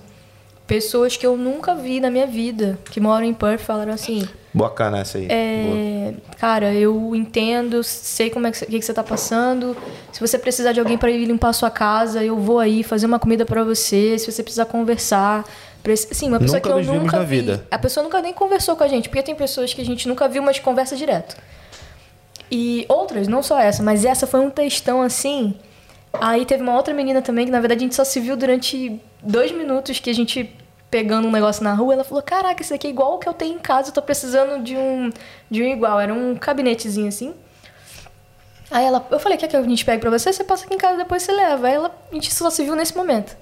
[0.67, 4.99] pessoas que eu nunca vi na minha vida, que moram em Perth, falaram assim: Bacana
[4.99, 5.27] essa aí.
[5.27, 5.37] Boa.
[5.37, 9.77] é, cara, eu entendo, sei como é que, o que, que você tá passando.
[10.11, 13.05] Se você precisar de alguém para ir limpar a sua casa, eu vou aí fazer
[13.05, 14.17] uma comida para você.
[14.19, 15.45] Se você precisar conversar.
[16.11, 17.37] Sim, uma pessoa Nunca que eu nos vimos nunca na vi.
[17.37, 17.65] vida.
[17.71, 20.27] A pessoa nunca nem conversou com a gente, porque tem pessoas que a gente nunca
[20.27, 21.35] viu, mas conversa direto.
[22.51, 25.55] E outras, não só essa, mas essa foi um textão assim.
[26.13, 28.99] Aí teve uma outra menina também, que na verdade a gente só se viu durante
[29.23, 30.53] dois minutos que a gente
[30.89, 31.93] pegando um negócio na rua.
[31.93, 34.01] Ela falou: Caraca, isso aqui é igual o que eu tenho em casa, eu tô
[34.01, 35.09] precisando de um,
[35.49, 35.99] de um igual.
[35.99, 37.33] Era um gabinetezinho assim.
[38.69, 40.33] Aí ela, eu falei: Quer que a gente pegue pra você?
[40.33, 41.67] Você passa aqui em casa depois você leva.
[41.67, 43.35] Aí ela, a gente só se viu nesse momento.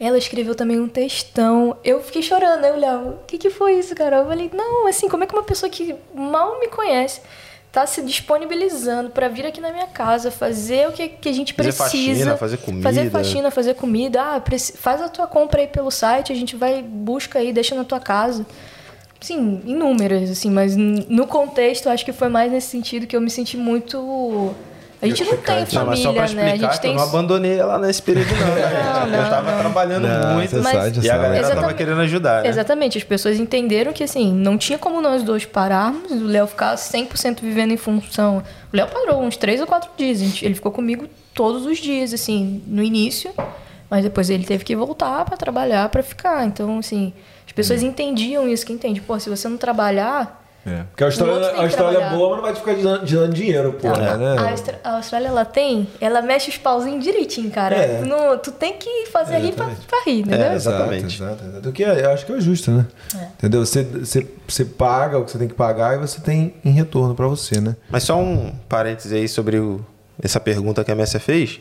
[0.00, 1.76] Ela escreveu também um textão.
[1.82, 4.18] Eu fiquei chorando, eu olhava, o que, que foi isso, cara?
[4.18, 7.20] Eu falei, não, assim, como é que uma pessoa que mal me conhece
[7.70, 11.52] tá se disponibilizando pra vir aqui na minha casa, fazer o que, que a gente
[11.52, 11.84] Fazer precisa.
[11.84, 12.82] faxina, fazer comida.
[12.88, 14.22] Fazer faxina, fazer comida.
[14.22, 14.42] Ah,
[14.76, 18.00] faz a tua compra aí pelo site, a gente vai, busca aí, deixa na tua
[18.00, 18.46] casa.
[19.20, 23.28] Sim, inúmeras, assim, mas no contexto, acho que foi mais nesse sentido que eu me
[23.30, 24.54] senti muito
[25.00, 26.42] A gente não tem Não, mas só família, pra né?
[26.42, 26.96] A explicar gente que eu tem.
[26.96, 28.46] não abandonei ela nesse período, não.
[28.54, 29.14] né, Não, gente?
[29.14, 29.58] eu não, tava não.
[29.60, 30.56] trabalhando Não, muito.
[30.56, 31.76] Mas- sabe, E a galera tava Exatamente.
[31.76, 32.48] querendo ajudar, né?
[32.48, 36.74] Exatamente, as pessoas entenderam que assim, não tinha como nós dois pararmos, o Léo ficar
[36.76, 38.42] 100% vivendo em função.
[38.72, 42.12] O Léo parou uns três ou quatro dias, gente, ele ficou comigo todos os dias,
[42.12, 43.30] assim, no início,
[43.88, 46.44] mas depois ele teve que voltar pra trabalhar pra ficar.
[46.44, 47.12] Então, assim,
[47.46, 50.82] as pessoas entendiam isso, que entende, pô, se você não trabalhar, É.
[50.90, 52.74] Porque a Austrália, a Austrália é boa, mas não vai te ficar
[53.06, 53.88] dando, dinheiro, pô.
[53.88, 54.36] a, né?
[54.84, 57.76] a Austrália ela tem, ela mexe os pauzinhos direitinho, cara.
[57.76, 58.00] É.
[58.00, 60.46] Tu, não- tu tem que fazer rir pra, pra rir, entendeu?
[60.46, 61.14] É, exatamente.
[61.16, 61.68] Exato, exato.
[61.68, 62.86] O que é- eu acho que é justo, né?
[63.16, 63.24] É.
[63.38, 63.64] Entendeu?
[63.64, 67.14] Você, você, você paga o que você tem que pagar e você tem em retorno
[67.14, 67.74] pra você, né?
[67.90, 69.80] Mas só um parêntese aí sobre o-
[70.22, 71.60] essa pergunta que a Messia fez,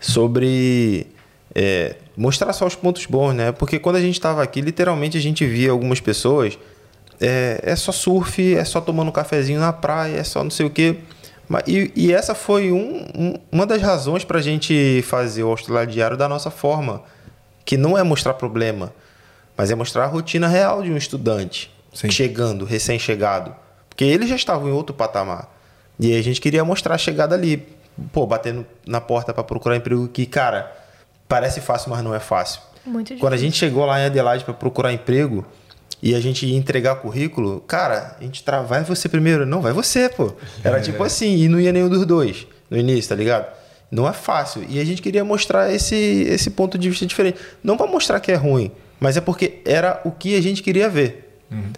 [0.00, 1.06] sobre
[1.54, 3.52] é, mostrar só os pontos bons, né?
[3.52, 6.58] Porque quando a gente estava aqui, literalmente a gente via algumas pessoas,
[7.20, 10.66] é, é só surf, é só tomando um cafezinho na praia, é só não sei
[10.66, 10.98] o quê.
[11.48, 15.48] Mas- E, e essa foi um- um- uma das razões para a gente fazer o
[15.50, 17.02] Austrália Diário da nossa forma,
[17.64, 18.92] que não é mostrar problema,
[19.56, 22.10] mas é mostrar a rotina real de um estudante Sim.
[22.10, 23.54] chegando, recém-chegado.
[23.88, 25.52] Porque eles já estavam em outro patamar.
[25.98, 27.66] E aí a gente queria mostrar a chegada ali.
[28.12, 30.70] Pô, batendo na porta para procurar emprego que, cara,
[31.26, 32.60] parece fácil, mas não é fácil.
[32.86, 35.44] Muito Quando a gente chegou lá em Adelaide para procurar emprego
[36.02, 38.62] e a gente ia entregar currículo, cara, a gente tra...
[38.62, 39.44] vai você primeiro.
[39.44, 40.32] Não, vai você, pô.
[40.62, 43.46] Era tipo assim, e não ia nenhum dos dois no início, tá ligado?
[43.90, 44.64] Não é fácil.
[44.68, 47.38] E a gente queria mostrar esse, esse ponto de vista diferente.
[47.62, 48.70] Não para mostrar que é ruim,
[49.00, 51.28] mas é porque era o que a gente queria ver.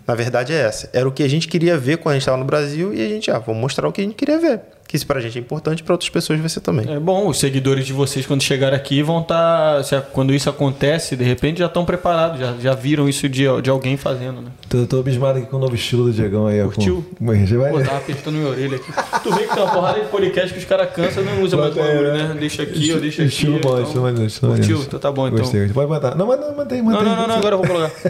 [0.06, 0.90] Na verdade é essa.
[0.92, 3.08] Era o que a gente queria ver quando a gente estava no Brasil e a
[3.08, 4.60] gente, ah, vamos mostrar o que a gente queria ver.
[4.90, 6.92] Que isso pra gente é importante, para outras pessoas vai ser também.
[6.92, 9.84] É bom, os seguidores de vocês, quando chegarem aqui, vão estar.
[10.12, 13.96] quando isso acontece, de repente já estão preparados, já, já viram isso de, de alguém
[13.96, 14.50] fazendo, né?
[14.68, 16.60] Tô, tô abismado aqui com o novo estilo do Diegão aí.
[16.60, 17.06] ó, Curtiu?
[17.16, 17.22] Com...
[17.24, 17.70] Mas já vai...
[17.70, 18.92] Pô, tava apertando minha orelha aqui.
[19.22, 21.72] Tu vê que tem uma porrada de podcast que os caras cansam não usam mais
[21.72, 22.36] o bagulho, né?
[22.40, 23.30] Deixa aqui, ou deixa aqui.
[23.30, 23.82] Estilo bom, então.
[23.84, 24.82] estilo maneiro, estilo Curtiu?
[24.82, 25.38] Então tá bom, então.
[25.38, 25.68] Gostei.
[25.68, 26.16] Pode botar.
[26.16, 27.04] Não, mas não, mantém, mantém.
[27.04, 27.92] Não, não, não, não, agora eu vou colocar.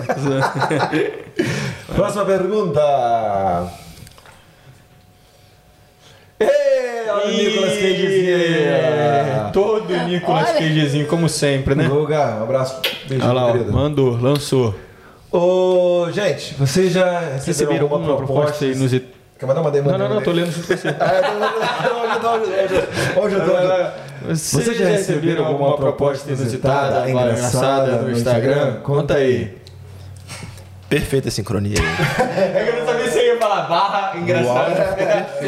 [1.95, 3.90] Próxima pergunta.
[6.41, 9.53] Ei, olha o Nicolas Cagezinho aí.
[9.53, 10.59] Todo Nicolas Olha.
[10.59, 11.85] Cagezinho, como sempre, né?
[11.89, 12.81] Guga, um abraço.
[13.09, 13.73] Beijo, Olha lá, querido.
[13.73, 14.75] mandou, lançou.
[15.33, 18.65] Ô, gente, vocês já receberam alguma alguma proposta proposta?
[18.67, 19.13] inusitada?
[19.39, 19.99] Quer mandar uma demanda?
[19.99, 20.89] Não, não, não, tô lendo junto com você.
[21.01, 28.77] Ah, Hoje eu tô- Vocês já receberam alguma proposta inusitada, engraçada no Instagram?
[28.83, 29.57] Conta aí.
[30.89, 31.85] Perfeita sincronia aí.
[32.55, 34.97] É que eu não sabia se falar barra engraçada.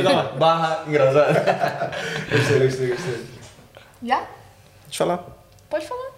[0.03, 1.91] Lá, barra engraçada.
[2.31, 3.27] Gostei, gostei, gostei.
[4.03, 4.17] Já?
[4.87, 5.25] Deixa eu falar.
[5.69, 6.13] Pode falar.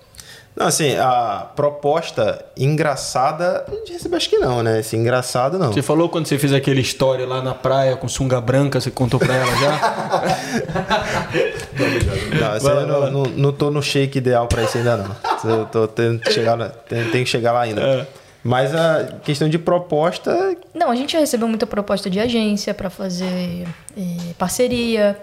[0.56, 4.78] Não, assim, a proposta engraçada, a gente recebeu acho que não, né?
[4.78, 5.72] Esse engraçado não.
[5.72, 9.18] Você falou quando você fez aquele story lá na praia com sunga branca, você contou
[9.18, 9.72] pra ela já?
[12.40, 15.16] Não, aí eu não, não, não tô no shake ideal pra isso ainda não.
[15.44, 16.56] Eu tô tendo que chegar,
[16.88, 17.80] tenho, tenho que chegar lá ainda.
[17.80, 18.06] É.
[18.44, 22.90] Mas a questão de proposta, Não, a gente já recebeu muita proposta de agência para
[22.90, 23.66] fazer
[23.96, 25.18] eh, parceria.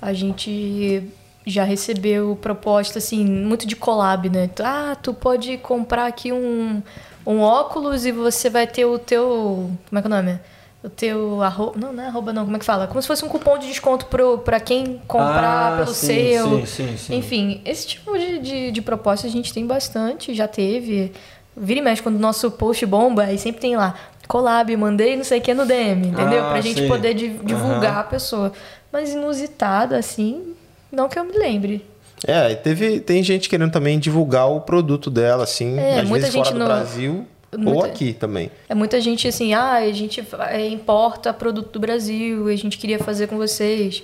[0.00, 1.06] A gente
[1.46, 4.48] já recebeu proposta, assim, muito de collab, né?
[4.60, 6.82] Ah, tu pode comprar aqui um,
[7.26, 9.70] um óculos e você vai ter o teu...
[9.88, 10.40] Como é que é o nome?
[10.82, 11.78] O teu arroba...
[11.78, 12.44] Não, não é arroba não.
[12.44, 12.86] Como é que fala?
[12.86, 16.48] Como se fosse um cupom de desconto pro, pra quem comprar Ah, pelo sim, seu.
[16.60, 17.16] sim, sim, sim.
[17.16, 21.12] Enfim, esse tipo de, de, de proposta a gente tem bastante, já teve.
[21.56, 23.94] Vira e mexe, quando o nosso post bomba, aí sempre tem lá,
[24.26, 26.44] collab, mandei não sei o que no DM, entendeu?
[26.44, 26.88] Ah, pra gente sim.
[26.88, 28.52] poder di- divulgar a pessoa.
[28.92, 30.54] Mas inusitada, assim,
[30.90, 31.84] não que eu me lembre.
[32.26, 36.34] é, teve, tem gente querendo também divulgar o produto dela, assim, É, às muita vezes
[36.34, 38.50] fora gente do no- Brasil ou muita- aqui também.
[38.68, 42.98] É muita gente assim, ah, a gente é, importa produto do Brasil, a gente queria
[42.98, 44.02] fazer com vocês.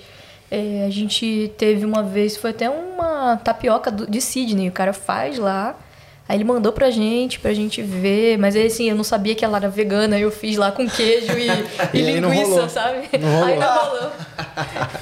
[0.49, 4.93] É, a gente teve uma vez, foi até uma tapioca do- de Sydney, o cara
[4.93, 5.75] faz lá.
[6.31, 9.43] Aí ele mandou pra gente, pra gente ver, mas aí assim, eu não sabia que
[9.43, 11.49] ela era vegana, eu fiz lá com queijo e,
[11.93, 13.09] e E linguiça, sabe?
[13.19, 13.43] Não.
[13.43, 14.11] Aí não rolou.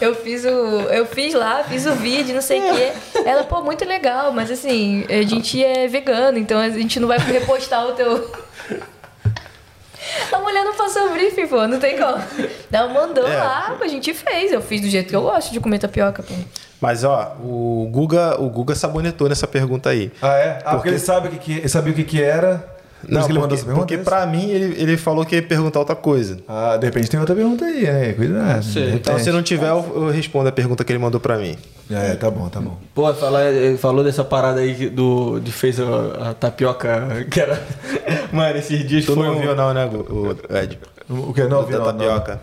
[0.01, 0.47] Eu fiz o.
[0.47, 2.91] Eu fiz lá, fiz o vídeo, não sei o quê.
[3.23, 7.19] Ela, pô, muito legal, mas assim, a gente é vegano, então a gente não vai
[7.19, 8.31] repostar o teu.
[10.33, 12.17] A mulher não passou o briefing, pô, não tem como.
[12.71, 13.37] Ela mandou É.
[13.37, 14.51] lá, a gente fez.
[14.51, 16.33] Eu fiz do jeito que eu gosto de comer tapioca, pô.
[16.81, 20.11] Mas ó, o Guga, o Guga sabonetou nessa pergunta aí.
[20.21, 20.49] Ah, é?
[20.49, 22.77] Ah, porque, Porque- ele sabe o que, que ele sabia o que, que era.
[23.07, 23.73] Não, porque, pergunta.
[23.75, 26.37] porque é pra mim ele, ele falou que ia perguntar outra coisa.
[26.45, 28.11] Ah, de repente tem outra pergunta aí, né?
[28.11, 28.61] Cuidado.
[28.93, 31.57] Então, se não tiver, eu, eu respondo a pergunta que ele mandou pra mim.
[31.89, 32.77] É, tá bom, tá bom.
[32.93, 37.39] Pô, falar, ele falou dessa parada aí que- do, de fez a, a tapioca que
[37.39, 37.61] era.
[38.33, 39.23] Mano, esses dias Tu foi.
[39.23, 40.77] não um- ouviu não, né, Gu- o Ed?
[41.09, 41.43] O que?
[41.43, 42.39] Não, Da vi, não, não.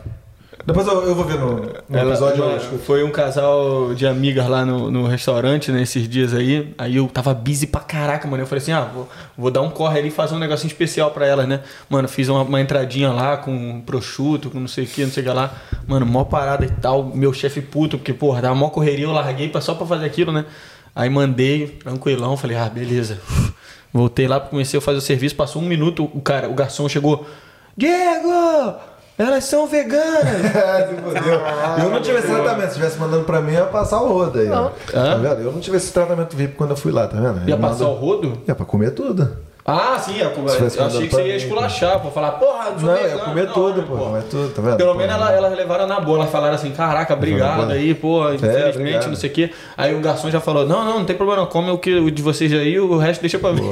[0.67, 2.45] Depois eu, eu vou ver no, no Ela- episódio.
[2.45, 2.83] mano, escuto.
[2.83, 6.75] foi um casal de amigas lá no, no restaurante, né, esses dias aí.
[6.77, 8.43] Aí eu tava busy pra caraca, mano.
[8.43, 11.13] Eu falei assim, ah, vou, vou dar um corre ali e fazer um negocinho especial
[11.13, 11.61] pra elas, né?
[11.89, 15.23] Mano, fiz uma, uma entradinha lá com prosciutto, com não sei o que, não sei
[15.23, 15.55] o que lá.
[15.87, 17.05] Mano, mó parada e tal.
[17.05, 20.33] Meu chefe puto, porque, porra, tava mó correria, eu larguei pra- só pra fazer aquilo,
[20.33, 20.45] né?
[20.97, 23.21] Aí mandei, tranquilão, falei, ah, beleza.
[23.93, 27.25] Voltei lá, comecei a fazer o serviço, passou um minuto, o cara, o garçom chegou,
[27.77, 28.75] Diego!
[29.19, 30.27] Elas são veganas!
[30.55, 31.41] É, se fodeu.
[31.85, 32.69] eu não tive esse tratamento.
[32.69, 34.51] Se tivesse mandando pra mim, ia passar o rodo aí.
[34.51, 34.71] ó.
[34.91, 35.41] Tá vendo?
[35.43, 37.49] Eu não tive esse tratamento VIP quando eu fui lá, tá vendo?
[37.49, 38.39] Ia Ele passar o rodo?
[38.47, 39.37] Ia pra comer tudo.
[39.67, 42.11] Ah, sim, eu, eu achei que você ia esculachar, pô.
[42.11, 43.97] Falar, porra, Não, eu ia comer tudo, pô.
[43.97, 44.77] Comer tudo, tá vendo?
[44.77, 48.33] Pelo Pô, menos ela- elas levaram na boa, elas falaram assim, caraca, obrigado aí, pô,
[48.33, 49.07] infelizmente, obrigado.
[49.09, 49.51] não sei o quê.
[49.77, 52.11] Aí o garçom já falou, não, não, não tem problema, não, come o, que, o
[52.11, 53.69] de vocês aí, o resto deixa pra mim.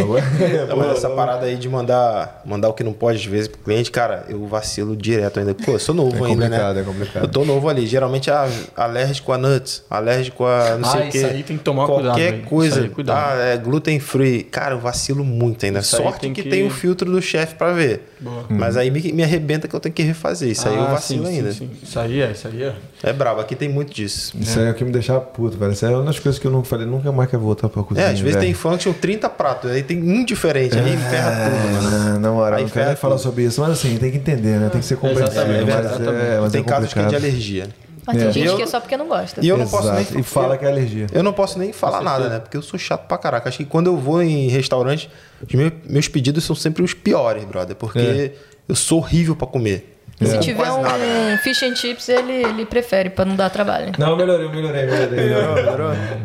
[0.68, 3.60] Não, mas essa parada aí de mandar, mandar o que não pode às vezes pro
[3.60, 5.55] cliente, cara, eu vacilo direto ainda.
[5.55, 6.81] Pô, eu sou novo É ainda, complicado, né?
[6.81, 7.23] é complicado.
[7.23, 7.86] Eu tô novo ali.
[7.86, 11.18] Geralmente é alérgico a nuts, alérgico a não sei Ah, o quê.
[11.18, 12.42] isso aí tem que tomar Qualquer cuidado, velho.
[12.47, 12.89] coisa.
[12.89, 13.16] Cuidado.
[13.16, 14.42] Ah, é gluten free.
[14.42, 15.84] Cara, eu vacilo muito ainda.
[15.85, 18.03] Sorte tem que, que- tem o filtro do chefe pra ver.
[18.49, 20.51] Mas aí me, me arrebenta que eu tenho que refazer.
[20.51, 21.53] Isso aí eu Ah, vacilo sim, sim, ainda.
[21.53, 21.71] sim.
[21.83, 22.75] Isso aí é, isso aí é.
[23.03, 24.33] É brabo, aqui tem muito disso.
[24.41, 25.73] Isso aí é o que me deixava puto, velho.
[25.73, 27.83] Isso aí é uma das coisas que eu não falei, nunca mais quero voltar pra
[27.83, 28.07] cozinha.
[28.07, 28.47] É, às vezes velho.
[28.47, 32.17] tem function 30 pratos, aí tem um diferente, aí ferra tudo, mano.
[32.17, 34.69] É, na moral, não quero nem falar sobre isso, mas assim, tem que entender, né?
[34.71, 35.31] Tem que ser compreensivo.
[35.31, 37.69] Exatamente, mas é, mas tem é casos que é de alergia.
[38.07, 38.33] Mas tem É.
[38.33, 39.41] gente Eu- que é só porque não gosta.
[39.44, 40.00] E eu não posso nem.
[40.02, 40.18] Exato.
[40.20, 41.07] E fala que é alergia.
[41.12, 42.39] Eu não posso nem falar nada, né?
[42.41, 43.49] Porque eu sou chato pra caraca.
[43.49, 45.10] Acho que quando eu vou em restaurante,
[45.47, 47.74] os meus, meus pedidos são sempre os piores, brother.
[47.76, 48.33] Porque
[48.68, 49.91] eu sou horrível pra comer.
[50.20, 51.02] Eu Se tiver um nada.
[51.42, 53.91] fish and chips, ele, ele prefere, pra não dar trabalho.
[53.99, 55.24] Não, melhorei, melhorei, melhorei.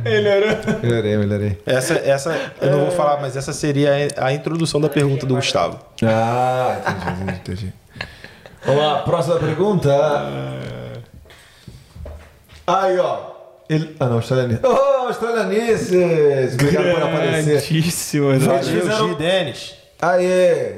[0.03, 1.17] Melhorei, melhorei.
[1.17, 1.58] melhorei.
[1.66, 5.80] Essa, essa, eu não vou falar, mas essa seria a introdução da pergunta do Gustavo.
[6.03, 7.74] Ah, entendi, entendi, entendi.
[8.64, 9.90] Vamos lá, próxima pergunta.
[12.77, 13.17] Aí, ó.
[13.69, 13.95] Ele...
[13.99, 14.61] Ah, não, australianice.
[14.64, 16.53] Oh, australianices!
[16.53, 17.61] Obrigado por aparecer.
[17.61, 18.39] Grandíssimo, né?
[18.39, 19.75] Valeu, Valeu, Gi Gi Denis.
[20.01, 20.72] Aê!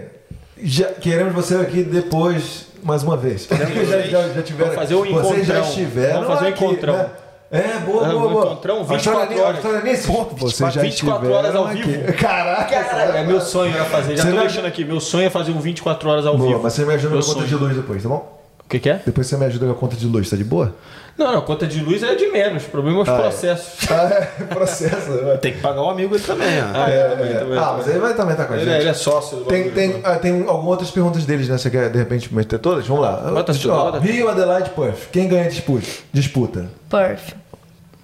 [0.64, 3.46] Já, queremos você aqui depois, mais uma vez.
[3.48, 4.72] Porque já, já, já tiveram.
[4.72, 5.62] Vamos fazer um Vocês já encontrão.
[5.70, 6.14] estiveram.
[6.22, 6.94] Vamos fazer um aqui, encontrão.
[6.98, 7.10] né?
[7.54, 8.46] É, boa, boa, um boa.
[8.46, 9.56] encontrão, 24 Australianice- horas.
[9.66, 12.14] Australianice, vocês já 24 horas ao vivo.
[12.14, 14.16] Caraca, Cara, é meu sonho era fazer.
[14.16, 14.86] Já Você tô deixando aqui.
[14.86, 16.64] Meu sonho é fazer um 24 horas ao Boa, vivo.
[16.64, 18.41] mas você me ajuda a conta de luz depois, tá bom?
[18.72, 19.02] O que, que é?
[19.06, 20.74] Depois você me ajuda com a conta de luz, tá de boa?
[21.18, 22.64] Não, não, conta de luz é de menos.
[22.66, 23.20] O problema é os Ah, é.
[23.22, 23.84] processos.
[23.92, 25.12] Ah, é, processo.
[25.12, 25.36] né?
[25.42, 26.66] Tem que pagar o amigo ele também, ó.
[26.74, 27.40] Ah, É, é, também, é.
[27.40, 27.58] também.
[27.58, 28.74] Ah, mas ele vai também estar com a Ele, gente.
[28.76, 29.40] é- ele é sócio.
[29.40, 31.58] do Tem, tem, ah, tem algumas outras perguntas deles, né?
[31.58, 32.88] Você quer de repente meter todas?
[32.88, 33.18] Vamos lá.
[33.30, 34.00] Bota Ó, bota.
[34.00, 35.10] Rio, Adelaide, Puff.
[35.12, 35.86] Quem ganha a disputa?
[36.14, 36.70] disputa?
[36.90, 37.34] Perf.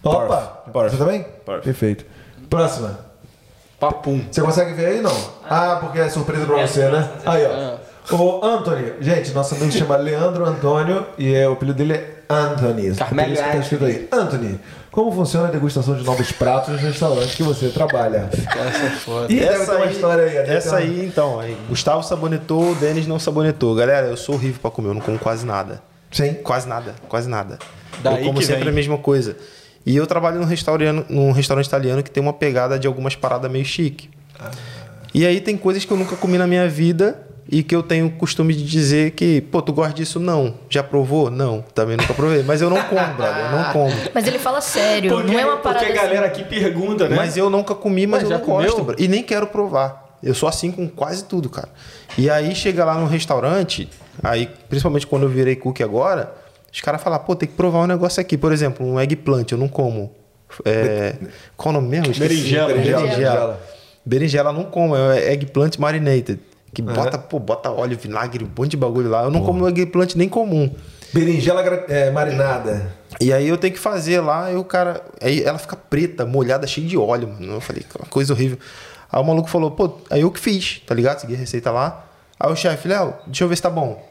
[0.03, 0.63] Opa!
[0.73, 0.89] Puff.
[0.89, 1.25] Você também?
[1.45, 1.61] Puff.
[1.61, 2.05] Perfeito.
[2.49, 2.99] Próxima.
[3.79, 4.21] Papum.
[4.29, 5.15] Você consegue ver aí, não?
[5.49, 7.07] Ah, porque é surpresa pra você, né?
[7.25, 7.86] Aí, ó.
[8.11, 8.93] O Anthony.
[9.01, 12.95] Gente, nosso amigo se chama Leandro Antônio e é, o apelido dele é Anthony.
[12.95, 14.07] Carmelo isso que tá escrito aí.
[14.11, 14.59] Anthony,
[14.91, 18.29] como funciona a degustação de novos pratos nos restaurantes que você trabalha?
[18.31, 19.31] Essa é foda.
[19.33, 20.37] Ih, deve ter uma história aí.
[20.37, 21.39] Essa uma- aí, então.
[21.39, 23.75] Aí, Gustavo sabonetou, o Denis não sabonetou.
[23.75, 25.81] Galera, eu sou horrível pra comer, eu não como quase nada.
[26.11, 26.33] Sim.
[26.35, 27.59] Quase nada, quase nada.
[28.01, 28.71] Daí eu como que sempre vem.
[28.71, 29.35] a mesma coisa.
[29.85, 33.49] E eu trabalho num restaurante, num restaurante italiano que tem uma pegada de algumas paradas
[33.51, 34.09] meio chique.
[35.13, 37.19] E aí tem coisas que eu nunca comi na minha vida
[37.49, 40.19] e que eu tenho o costume de dizer que, pô, tu gosta disso?
[40.19, 40.55] Não.
[40.69, 41.29] Já provou?
[41.31, 41.63] Não.
[41.73, 42.43] Também nunca provei.
[42.43, 43.45] Mas eu não como, brother.
[43.45, 43.93] Eu não como.
[44.13, 46.07] Mas ele fala sério, não é uma parada Porque a assim.
[46.07, 47.15] galera aqui pergunta, né?
[47.15, 48.71] Mas eu nunca comi, mas, Mas eu já não comeu?
[48.71, 48.83] gosto.
[48.83, 48.95] bro.
[48.99, 50.17] E nem quero provar.
[50.21, 51.69] Eu sou assim com quase tudo, cara.
[52.17, 53.87] E aí chega lá no restaurante,
[54.23, 56.33] aí, principalmente quando eu virei cook agora,
[56.73, 58.37] os caras falam, pô, tem que provar um negócio aqui.
[58.37, 60.11] Por exemplo, um eggplant, eu não como.
[60.65, 61.15] É,
[61.55, 62.13] qual o nome mesmo?
[62.13, 62.67] Berinjela.
[62.67, 63.01] Berinjela.
[63.01, 63.61] Berinjela.
[64.05, 66.39] Berinjela eu não como, é eggplant marinated.
[66.77, 69.23] Que bota, pô, bota óleo, vinagre, um monte de bagulho lá.
[69.23, 70.71] Eu não como eggplant nem comum.
[71.11, 72.93] Berinjela é, marinada.
[73.19, 75.03] E aí eu tenho que fazer lá, e o cara.
[75.19, 77.53] Aí ela fica preta, molhada, cheia de óleo, mano.
[77.53, 78.59] Eu falei, coisa horrível.
[79.11, 81.17] Aí o maluco falou, pô, aí eu que fiz, tá ligado?
[81.17, 82.05] Segui a receita lá.
[82.39, 84.07] Aí o chefe, Léo, deixa eu ver se tá bom.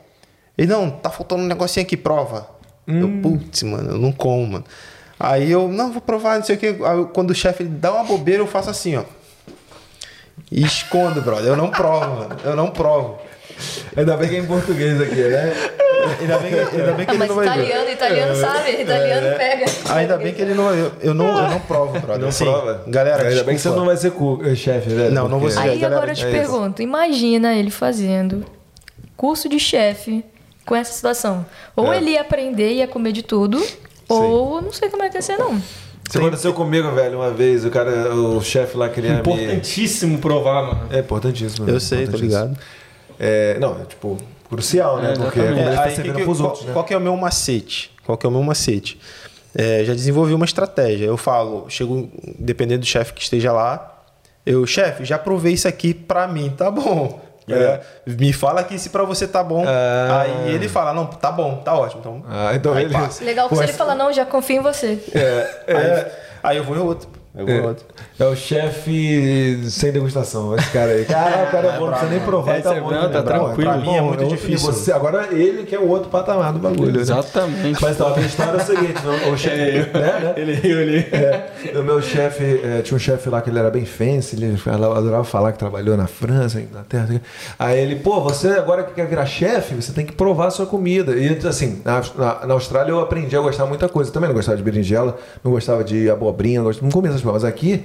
[0.58, 2.48] Ele, não, tá faltando um negocinho aqui, prova.
[2.84, 4.64] Eu, putz, mano, eu não como, mano.
[5.20, 6.76] Aí eu, não, vou provar, não sei o quê.
[6.84, 9.04] Aí quando o chefe dá uma bobeira, eu faço assim, ó.
[10.50, 11.46] E escondo, brother.
[11.48, 12.36] Eu não provo, mano.
[12.44, 13.18] Eu não provo.
[13.96, 15.52] Ainda bem que é em português aqui, né?
[16.20, 17.52] Ainda bem, que- ainda bem que Ah, ele mas não vai ver.
[17.64, 19.64] italiano, italiano sabe, italiano pega.
[19.94, 20.74] Ainda bem que ele não.
[20.74, 22.18] Eu, eu não, eu não provo, brother.
[22.20, 22.84] Não Assim, prova.
[22.86, 23.78] Galera, Ainda bem que você desculpa.
[23.78, 25.10] não vai ser cu- eh, chefe, velho.
[25.10, 25.58] Não, não vou ser.
[25.60, 26.38] Aí galera, agora eu te é isso.
[26.38, 28.44] pergunto, imagina ele fazendo
[29.16, 30.22] curso de chefe
[30.66, 31.44] com essa situação.
[31.74, 31.96] Ou É.
[31.96, 33.60] ele ia aprender e ia comer de tudo,
[34.08, 35.60] ou não sei como é que ia ser não.
[36.08, 37.64] Isso aconteceu comigo, velho, uma vez.
[37.64, 39.18] O cara, o chefe lá queria me...
[39.20, 40.80] Importantíssimo provar, mano.
[40.90, 41.66] É importantíssimo.
[41.66, 41.72] né?
[41.72, 42.44] Eu sei, tô Importantíssimo.
[42.44, 42.58] ligado.
[43.18, 44.16] É, não, é, tipo,
[44.48, 45.12] Crucial, né?
[45.12, 46.72] É, Porque é, É, tá aí, servindo que- pros qual, outros, né?
[46.72, 47.90] qual que é o meu macete?
[48.04, 49.00] Qual que é o meu macete?
[49.54, 51.06] É, já desenvolvi uma estratégia.
[51.06, 54.04] Eu falo, chego, dependendo do chefe que esteja lá,
[54.44, 57.20] eu, chefe, já provei isso aqui pra mim, tá bom.
[57.48, 59.64] É, me fala aqui se pra você tá bom.
[59.66, 60.22] Ah.
[60.22, 62.00] Aí ele fala, não, tá bom, tá ótimo.
[62.00, 63.24] Então, Ah, então aí ele- passa.
[63.24, 64.98] Legal que Pô, se ele falar, não, já confio em você.
[65.68, 66.06] Aí,
[66.42, 67.08] aí eu vou em outro.
[67.38, 67.84] Outro.
[68.18, 71.04] É o chefe sem degustação, esse cara aí.
[71.04, 72.88] Cara, o cara é bom, não precisa nem provar, É, tá é bom.
[72.88, 73.10] também.
[73.10, 73.54] tá tranquilo.
[73.56, 74.72] pra mim é muito difícil.
[74.72, 76.92] Você, agora ele que é o outro patamar do bagulho.
[76.92, 77.00] né?
[77.00, 77.80] Exatamente.
[77.82, 80.34] Mas então, a minha história é o seguinte, não, o chefe, né, né?
[80.36, 80.98] Ele riu ali.
[81.12, 84.58] É, o meu chefe, é, tinha um chefe lá que ele era bem fancy, ele
[84.66, 87.20] adorava falar que trabalhou na França, Inglaterra.
[87.58, 90.64] Aí ele, pô, você agora que quer virar chefe, você tem que provar a sua
[90.66, 91.12] comida.
[91.12, 94.08] E assim, na, na- na Austrália eu aprendi a gostar de muita coisa.
[94.10, 97.22] Eu também não gostava de berinjela, não gostava de abobrinha, não, gostava, não comia essas
[97.32, 97.84] Mas aqui,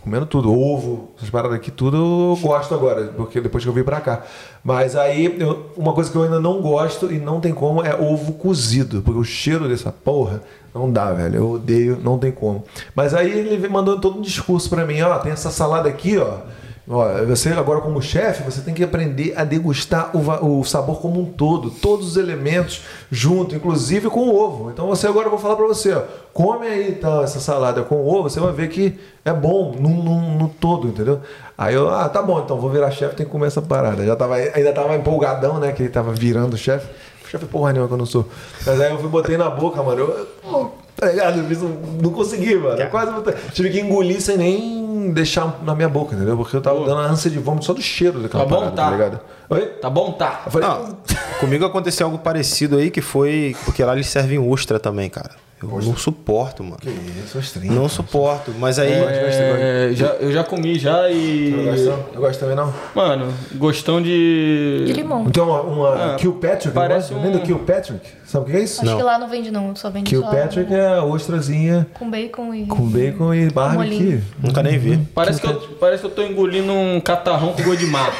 [0.00, 3.82] comendo tudo, ovo, essas paradas aqui, tudo eu gosto agora, porque depois que eu vim
[3.84, 4.22] pra cá.
[4.64, 7.94] Mas aí, eu- uma coisa que eu ainda não gosto e não tem como é
[7.94, 10.42] ovo cozido, porque o cheiro dessa porra
[10.74, 11.36] não dá, velho.
[11.36, 12.64] Eu odeio, não tem como.
[12.94, 16.38] Mas aí ele mandou todo um discurso pra mim, ó, tem essa salada aqui, ó.
[16.84, 21.24] Você agora como chefe, você tem que aprender a degustar o, o sabor como um
[21.24, 24.70] todo, todos os elementos junto, inclusive com o ovo.
[24.70, 26.02] Então você agora eu vou falar pra você, ó,
[26.32, 30.38] come aí tá, essa salada com ovo, você vai ver que é bom no, no,
[30.38, 31.20] no todo, entendeu?
[31.56, 34.04] Aí eu, ah, tá bom, então vou virar chefe, tem que comer essa parada.
[34.04, 36.88] Já tava, ainda tava empolgadão, né, que ele tava virando chefe.
[37.30, 38.28] Chefe porra nenhuma que eu não sou.
[38.66, 40.00] Mas aí eu fui botei na boca, mano.
[40.00, 41.38] Eu, tá ligado?
[41.38, 42.90] Eu não consegui, mano.
[42.90, 43.12] Quase
[43.52, 44.81] tive que engolir sem nem
[45.12, 46.36] deixar na minha boca, entendeu?
[46.36, 48.76] Porque eu tava dando uma ânsia de vômito só do cheiro daquela Tá bom, parada,
[48.76, 48.90] tá.
[48.90, 49.20] ligado?
[49.50, 49.66] Oi?
[49.80, 50.12] Tá bom?
[50.12, 50.42] Tá.
[50.46, 50.96] Eu falei, Não,
[51.40, 53.56] comigo aconteceu algo parecido aí, que foi...
[53.64, 55.30] Porque lá eles servem ostra também, cara.
[55.62, 56.78] Eu não suporto, mano.
[56.78, 56.90] que
[57.24, 57.72] isso, estranho.
[57.72, 58.52] Não suporto.
[58.58, 58.92] Mas aí...
[58.92, 61.52] É, já, eu já comi já e.
[61.52, 62.72] Eu gosto, eu gosto também não.
[62.94, 64.84] Mano, gostão de.
[64.86, 65.24] De limão.
[65.26, 67.22] Então, uma, uma Ah, Kilpatrick, parece um...
[67.22, 68.04] Nem do Kilpatrick?
[68.24, 68.82] Sabe o que é isso?
[68.82, 69.76] Acho que lá não vende, não.
[69.76, 72.66] Só vende só Kilpatrick é a ostrazinha com bacon e...
[72.66, 74.22] com bacon e barbecue.
[74.42, 74.96] Nunca nem vi.
[75.14, 78.10] Parece que, eu, parece que eu tô engolindo um catarrão com gosto de mar.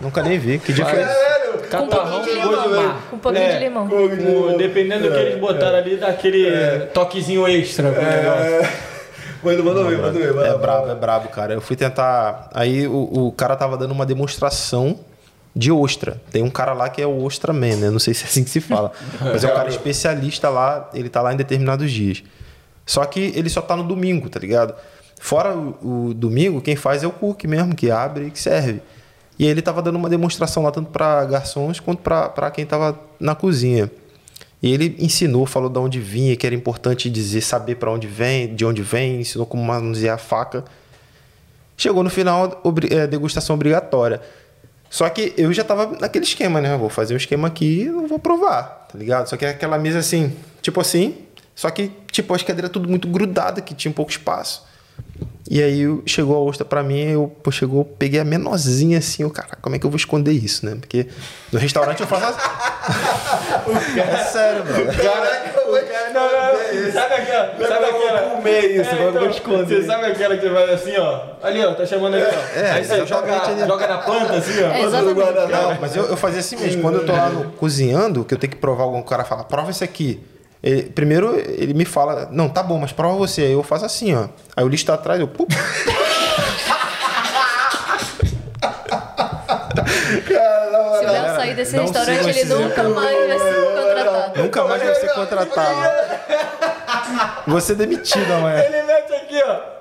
[0.00, 0.58] Nunca nem vi.
[0.58, 1.00] Que dia foi
[1.70, 2.96] Com um pouquinho de de limão.
[3.10, 3.88] Com um pouquinho É, de limão.
[3.88, 7.90] Com- dependendo do que eles botaram ali, dá aquele toquezinho extra.
[7.92, 8.88] pro negócio.
[9.40, 10.34] Manda, manda ver, manda ver.
[10.46, 11.54] É brabo, é brabo, cara.
[11.54, 12.50] Eu fui tentar.
[12.52, 14.98] Aí o, o cara tava dando uma demonstração
[15.54, 16.20] de ostra.
[16.32, 17.88] Tem um cara lá que é o Ostra Man, né?
[17.90, 18.90] Não sei se é assim que se fala.
[19.22, 22.24] Mas é um cara especialista lá, ele tá lá em determinados dias.
[22.84, 24.74] Só que ele só tá no domingo, tá ligado?
[25.20, 28.82] Fora o, o domingo, quem faz é o cook mesmo, que abre e que serve.
[29.38, 33.34] E ele tava dando uma demonstração lá, tanto para garçons quanto para quem tava na
[33.34, 33.90] cozinha.
[34.60, 38.52] E ele ensinou, falou de onde vinha, que era importante dizer, saber para onde vem,
[38.54, 40.64] de onde vem, ensinou como manusear a faca.
[41.76, 44.20] Chegou no final, obri- é, degustação obrigatória.
[44.90, 46.76] Só que eu já tava naquele esquema, né?
[46.76, 49.28] Vou fazer um esquema aqui não vou provar, tá ligado?
[49.28, 51.14] Só que é aquela mesa assim, tipo assim,
[51.54, 54.66] só que, tipo, as cadeiras tudo muito grudada, que tinha pouco espaço.
[55.50, 59.30] E aí chegou a ostra pra mim, eu pô, chegou, peguei a menorzinha assim, eu,
[59.30, 60.76] cara, como é que eu vou esconder isso, né?
[60.78, 61.06] Porque
[61.50, 63.98] no restaurante eu faço assim.
[64.00, 64.92] é sério, mano.
[64.92, 66.92] Caraca, o cara Não, não, não.
[66.92, 67.66] Sabe aquela?
[67.66, 68.30] Sabe aquela?
[68.48, 69.66] comer isso, agora eu vou esconder.
[69.80, 71.20] Você sabe aquela que vai assim, ó?
[71.42, 72.58] Ali, ó, tá chamando ali, ó.
[72.58, 73.66] É, Aí você joga, ali.
[73.66, 74.72] joga na planta, assim, ó.
[74.72, 75.50] É, exatamente.
[75.50, 76.82] Não, mas eu, eu fazia assim mesmo.
[76.82, 79.70] Quando eu tô lá no, cozinhando, que eu tenho que provar algum cara fala, prova
[79.70, 80.20] esse aqui.
[80.62, 83.42] Ele- primeiro ele me fala, não, tá bom, mas prova você.
[83.42, 84.28] Aí eu faço assim, ó.
[84.56, 85.28] Aí o lixo tá atrás, eu.
[85.28, 85.50] Pup,
[89.88, 94.42] Se o Léo sair desse não restaurante, ele nunca mais vai ser contratado.
[94.42, 95.78] nunca mais vai ser contratado.
[97.46, 98.62] Vou ser demitido amanhã.
[98.62, 99.77] Ele mete aqui, ó.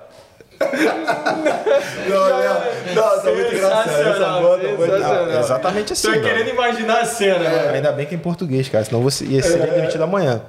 [2.09, 3.89] Não, não, nossa, muito engraçado.
[3.89, 4.93] Essa bota muito.
[4.93, 6.07] É exatamente assim.
[6.07, 6.23] Tô mano.
[6.23, 7.69] querendo imaginar a cena, mano.
[7.69, 10.41] Ainda bem que é em português, cara, senão você ia ser demitido amanhã.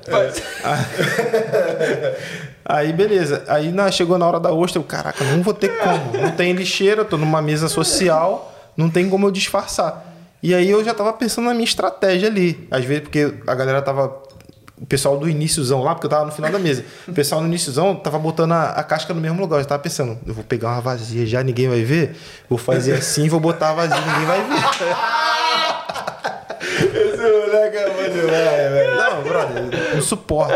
[2.65, 3.45] Aí, beleza.
[3.49, 6.13] Aí na, chegou na hora da ostra, eu, caraca, não vou ter como.
[6.23, 10.05] Não tem lixeira, tô numa mesa social, não tem como eu disfarçar.
[10.43, 12.69] E aí eu já tava pensando na minha estratégia ali.
[12.71, 14.28] Às vezes, porque a galera tava.
[14.81, 16.85] O pessoal do iníciozão lá, porque eu tava no final da mesa.
[17.07, 19.59] O pessoal no iníciozão tava botando a, a casca no mesmo lugar.
[19.61, 22.17] Eu tava pensando, eu vou pegar uma vazia já, ninguém vai ver.
[22.49, 24.59] Vou fazer assim, vou botar a vazia, ninguém vai ver.
[26.79, 28.97] Esse moleque é bom demais, velho.
[28.97, 29.57] Não, brother,
[29.91, 30.53] eu não suporto.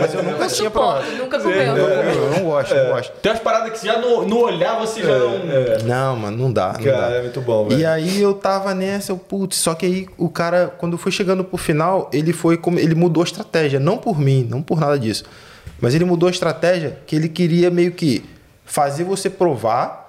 [0.00, 1.04] Mas eu nunca tinha provado.
[1.04, 1.60] Suporto, nunca comeu.
[1.76, 3.12] Eu não gosto, não gosto.
[3.20, 5.38] Tem umas paradas que já no, no olhar você já não.
[5.84, 6.72] Não, mano, não dá.
[6.72, 7.16] Não Cara, dá.
[7.16, 7.80] é muito bom, velho.
[7.80, 11.44] E aí eu tava nessa, eu, putz, só que aí o cara, quando foi chegando
[11.44, 12.78] pro final, ele foi como.
[12.78, 13.78] Ele mudou a estratégia.
[13.80, 15.24] Não por mim, não por nada disso.
[15.80, 18.24] Mas ele mudou a estratégia que ele queria meio que
[18.64, 20.02] fazer você provar.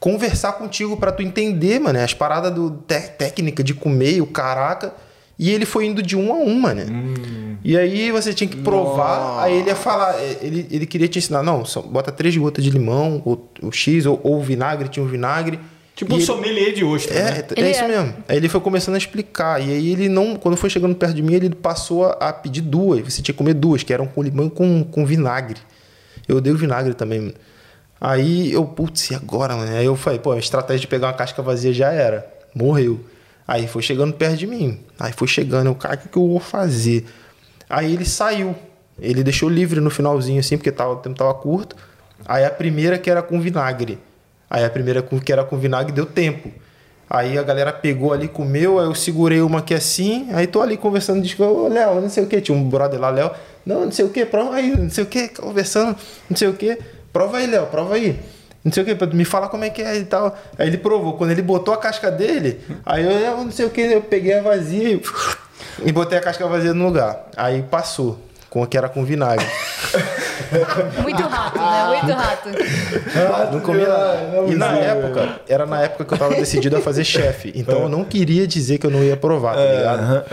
[0.00, 4.26] conversar contigo pra tu entender, mano, as paradas do te- técnica de comer e o
[4.26, 4.92] caraca.
[5.38, 6.82] E ele foi indo de um a um, mano.
[7.62, 11.18] E aí você tinha que provar, aí ele ia falar, é, ele, ele queria te
[11.18, 15.04] ensinar, não, só bota três gotas de limão, ou o X, ou, ou vinagre, tinha
[15.04, 15.58] um vinagre.
[15.94, 17.44] Tipo um sommelier de ostra, é, né?
[17.56, 17.88] é Ele isso é.
[17.88, 18.14] mesmo.
[18.28, 19.60] Aí ele foi começando a explicar.
[19.60, 20.36] E aí ele não.
[20.36, 23.00] Quando foi chegando perto de mim, ele passou a, a pedir duas.
[23.00, 25.60] Você tinha que comer duas, que eram com limão e com, com vinagre.
[26.28, 27.34] Eu odeio vinagre também, mano.
[28.00, 29.76] Aí eu, putz, e agora, mano?
[29.76, 32.24] Aí eu falei, pô, a estratégia de pegar uma casca vazia já era.
[32.54, 33.00] Morreu.
[33.48, 34.78] Aí foi chegando perto de mim.
[35.00, 37.06] Aí foi chegando, eu, cara, o que, que eu vou fazer?
[37.70, 38.54] Aí ele saiu.
[39.00, 41.74] Ele deixou livre no finalzinho, assim, porque tava, o tempo tava curto.
[42.26, 43.98] Aí a primeira que era com vinagre.
[44.50, 46.50] Aí a primeira que era com vinagre deu tempo.
[47.08, 50.76] Aí a galera pegou ali, comeu, aí eu segurei uma aqui assim, aí tô ali
[50.76, 53.30] conversando, diz que, ô Léo, não sei o que, tinha um brother lá, Léo,
[53.64, 55.96] não, não sei o que, prova aí, não sei o que, conversando,
[56.28, 56.78] não sei o que,
[57.10, 58.20] prova aí, Léo, prova aí.
[58.64, 60.36] Não sei o que, me fala como é que é e tal.
[60.58, 61.14] Aí ele provou.
[61.14, 64.34] Quando ele botou a casca dele, aí eu, eu não sei o que, eu peguei
[64.34, 65.02] a vazia e,
[65.84, 67.28] e botei a casca vazia no lugar.
[67.36, 68.18] Aí passou,
[68.50, 69.46] com que era com vinagre.
[71.02, 72.00] Muito rato, né?
[72.00, 73.52] Muito rato.
[73.52, 74.18] Não comia nada.
[74.48, 77.52] E na época, era na época que eu tava decidido a fazer chefe.
[77.54, 80.24] Então eu não queria dizer que eu não ia provar, tá ligado?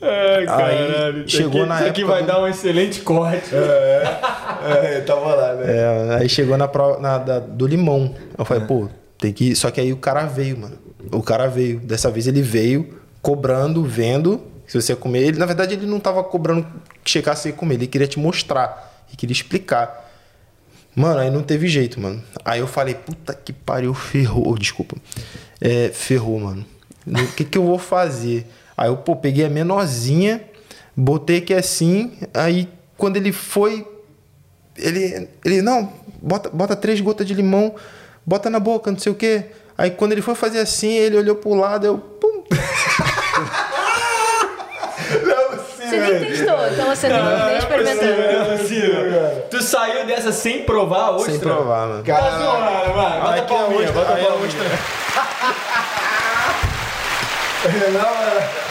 [0.00, 0.36] É.
[0.36, 3.54] Ai, caralho, isso chegou aqui- na Isso aqui época vai do- dar um excelente corte.
[3.54, 5.64] É, tava lá, né?
[5.66, 8.14] É, aí chegou na prova na, da- do limão.
[8.36, 9.54] Eu falei, pô, tem que.
[9.56, 10.76] Só que aí o cara veio, mano.
[11.12, 11.78] O cara veio.
[11.80, 14.42] Dessa vez ele veio cobrando, vendo.
[14.66, 15.20] Se você comer.
[15.22, 16.66] Ele, na verdade, ele não tava cobrando
[17.04, 17.74] que chegasse a comer.
[17.76, 19.04] Ele queria te mostrar.
[19.08, 20.04] Ele queria explicar.
[20.94, 22.22] Mano, aí não teve jeito, mano.
[22.44, 24.56] Aí eu falei, puta que pariu, ferrou.
[24.58, 24.96] Desculpa.
[25.60, 26.64] É, ferrou, mano.
[27.06, 28.46] O que que eu vou fazer?
[28.76, 30.42] Aí eu, pô, peguei a menorzinha,
[30.96, 32.12] botei aqui assim.
[32.34, 33.86] Aí quando ele foi
[34.78, 37.74] ele, ele não, bota, bota três gotas de limão,
[38.24, 39.46] bota na boca, não sei o quê.
[39.76, 41.98] Aí quando ele foi fazer assim, ele olhou pro lado, eu.
[41.98, 42.44] Pum,
[45.76, 48.08] Você nem testou, então você nem, nem experimentou.
[49.48, 51.30] Tu saiu dessa sem provar ostra?
[51.30, 52.02] sem provar, mano.
[52.02, 53.20] Tá zoando, vai.
[53.20, 54.50] Bota Aí a que é a palminha, bota a aí a palminha.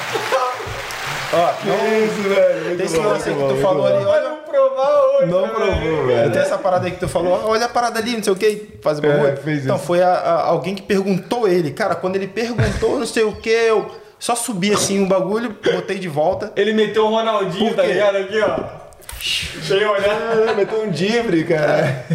[1.34, 1.68] Ó, Que
[2.06, 2.82] isso, velho?
[2.84, 4.30] Esse bom, lance que tu falou ali, olha.
[4.30, 4.38] Não
[4.70, 5.26] provar a ostra.
[5.28, 6.32] Não provou, velho.
[6.32, 8.78] Tem essa parada aí que tu falou, olha a parada ali, não sei o que,
[8.82, 9.00] faz.
[9.04, 9.86] É, fez então, isso.
[9.86, 11.72] foi a- a- alguém que perguntou ele.
[11.72, 15.98] Cara, quando ele perguntou não sei o que, eu só subi assim o bagulho, botei
[16.00, 16.54] de volta.
[16.56, 18.18] Ele meteu o Ronaldinho, tá ligado?
[18.18, 18.86] Aqui, ó.
[19.22, 20.48] Sem olhar.
[20.50, 22.06] Ah, meteu um dibre, cara.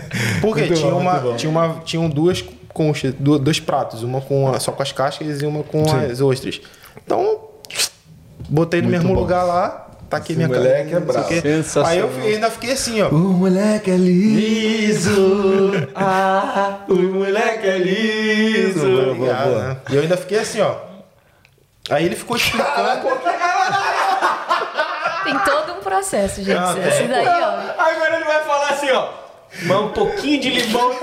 [0.40, 4.60] Porque Muito tinha, bom, uma, tinha, uma, tinham duas conchas, dois pratos, uma com a-
[4.60, 6.60] só com as cascas e uma com as ostras.
[7.04, 7.49] Então,
[8.50, 9.20] botei no Muito mesmo bom.
[9.20, 11.86] lugar lá, taquei Esse minha moleque cara, é não bravo.
[11.86, 13.08] Aí eu fui- ainda fiquei assim, ó.
[13.08, 15.70] O moleque é liso.
[15.94, 18.80] Ah, o moleque é liso.
[18.80, 19.62] Tá boa, ligado, boa.
[19.68, 19.76] né?
[19.90, 20.74] E eu ainda fiquei assim, ó.
[21.90, 23.00] Aí ele ficou explicando.
[25.24, 26.56] Tem todo um processo, gente.
[26.56, 27.08] Ah, Esse tem.
[27.08, 27.82] daí, ó.
[27.82, 29.08] Agora ele vai falar assim, ó.
[29.62, 30.94] Mas um pouquinho de limão.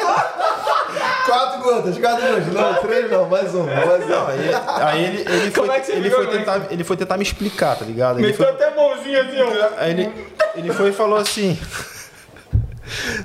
[1.25, 2.47] Quatro gotas, quatro gotas.
[2.53, 4.07] Não, três não, mais um, mais um.
[4.07, 6.83] Não, aí, aí ele, ele, Como foi, é que você ele, foi é tentar, ele
[6.83, 8.19] foi tentar me explicar, tá ligado?
[8.19, 9.69] Ele Meteu foi, até a mãozinha assim, ó.
[9.77, 10.11] aí ele,
[10.55, 11.57] ele foi e falou assim.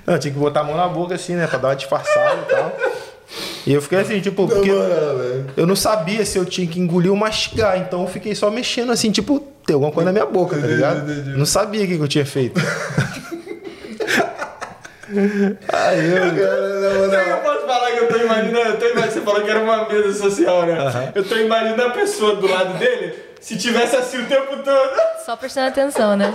[0.04, 1.46] Não, tinha que botar a mão na boca assim, né?
[1.46, 2.76] Pra dar uma disfarçada e tal.
[3.64, 5.46] E eu fiquei assim, tipo, porque Moral, velho.
[5.56, 8.90] eu não sabia se eu tinha que engolir ou mastigar, então eu fiquei só mexendo
[8.90, 11.06] assim, tipo, tem alguma coisa na minha boca, tá ligado?
[11.36, 12.60] Não sabia o que que eu tinha feito.
[15.68, 17.14] Aí eu, cara, não, não.
[17.14, 19.88] Eu posso falar que eu tô imaginando, eu tô imaginando, você falou que era uma
[19.88, 21.12] mesa social, né?
[21.14, 25.00] Eu tô imaginando a pessoa do lado dele, se tivesse assim o tempo todo.
[25.24, 26.34] Só prestando atenção, né?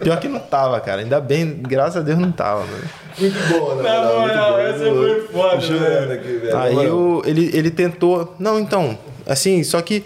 [0.00, 1.00] Pior que não tava, cara.
[1.00, 2.84] Ainda bem, graças a Deus não tava, mano.
[3.18, 3.82] Muito bom, né?
[3.82, 6.12] Na moral, essa foi foda, velho.
[6.12, 6.58] aqui, velho.
[6.58, 8.34] Aí eu, ele, ele tentou.
[8.38, 10.04] Não, então, assim, só que.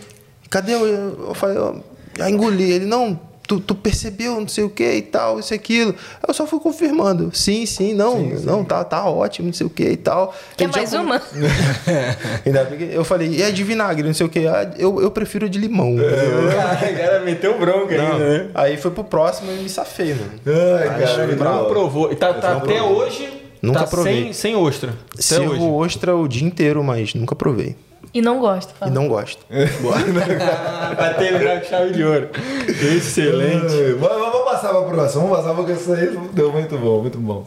[0.50, 0.86] Cadê o.
[1.28, 1.74] Eu falei, ó,
[2.16, 2.70] já engoli.
[2.70, 3.18] Ele, não,
[3.48, 5.94] tu, tu percebeu, não sei o que e tal, isso e aquilo.
[6.26, 7.30] Eu só fui confirmando.
[7.34, 10.34] Sim, sim, não, não, tá, tá ótimo, não sei o que e tal.
[10.56, 12.92] Quer Ele já mais come- uma?
[12.92, 14.46] Eu falei, e é de vinagre, não sei o que.
[14.46, 15.96] Ah, eu, eu prefiro de limão.
[15.96, 18.12] Cara, o cara meteu bronca Não.
[18.12, 18.50] ainda, né?
[18.54, 20.32] Aí foi pro próximo e me safei, mano.
[20.46, 22.12] Ai, Acho cara, Não provou.
[22.12, 22.80] E tá, tá não até provei.
[22.80, 23.28] hoje.
[23.62, 24.22] Nunca tá provei.
[24.24, 24.94] Sem, sem ostra.
[25.12, 25.94] Até Sirvo hoje.
[25.96, 27.74] ostra o dia inteiro, mas nunca provei.
[28.14, 28.70] E não gosto.
[28.74, 28.90] E fala.
[28.90, 29.44] não gosto.
[30.96, 32.30] Batendo na chave de ouro.
[32.68, 33.92] Excelente.
[33.98, 35.22] Vamos, vamos passar pra próxima.
[35.24, 37.46] Vamos passar porque isso aí deu muito bom, muito bom.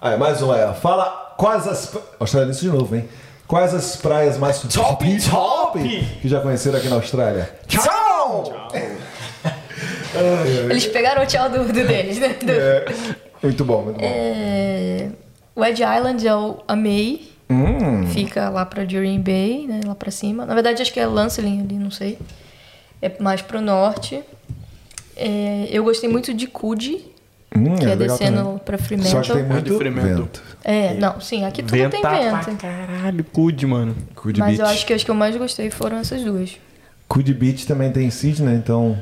[0.00, 0.72] Aí, mais um aí, ó.
[0.74, 1.96] Fala quais as.
[2.18, 3.08] Austrália, isso de novo, hein?
[3.46, 5.78] Quais as praias mais Top, top!
[6.20, 7.48] que já conheceram aqui na Austrália?
[7.66, 8.52] Tchau!
[10.70, 12.28] Eles pegaram o tchau do, do deles, né?
[12.42, 12.84] Do- É,
[13.42, 14.06] muito bom, muito bom.
[14.06, 15.08] É,
[15.54, 17.32] o Ed Island eu amei.
[17.50, 18.06] Hum.
[18.08, 19.80] Fica lá pra Durin Bay, né?
[19.86, 20.44] Lá pra cima.
[20.44, 22.18] Na verdade, acho que é Lancelin ali, não sei.
[23.00, 24.20] É mais pro norte.
[25.16, 27.00] É, eu gostei muito de Cudi,
[27.56, 28.58] Hum, que é, legal descendo também.
[28.58, 29.22] pra Só Fremantle.
[29.22, 30.16] que tem muito de Fremantle.
[30.24, 30.42] vento.
[30.64, 32.56] É, não, sim, aqui tudo tem pra vento.
[32.58, 33.96] caralho, cuide, mano.
[34.14, 34.60] Cood Mas Beach.
[34.60, 36.56] eu acho que as que eu mais gostei foram essas duas.
[37.08, 38.96] Cood Beach também tem Sydney, então...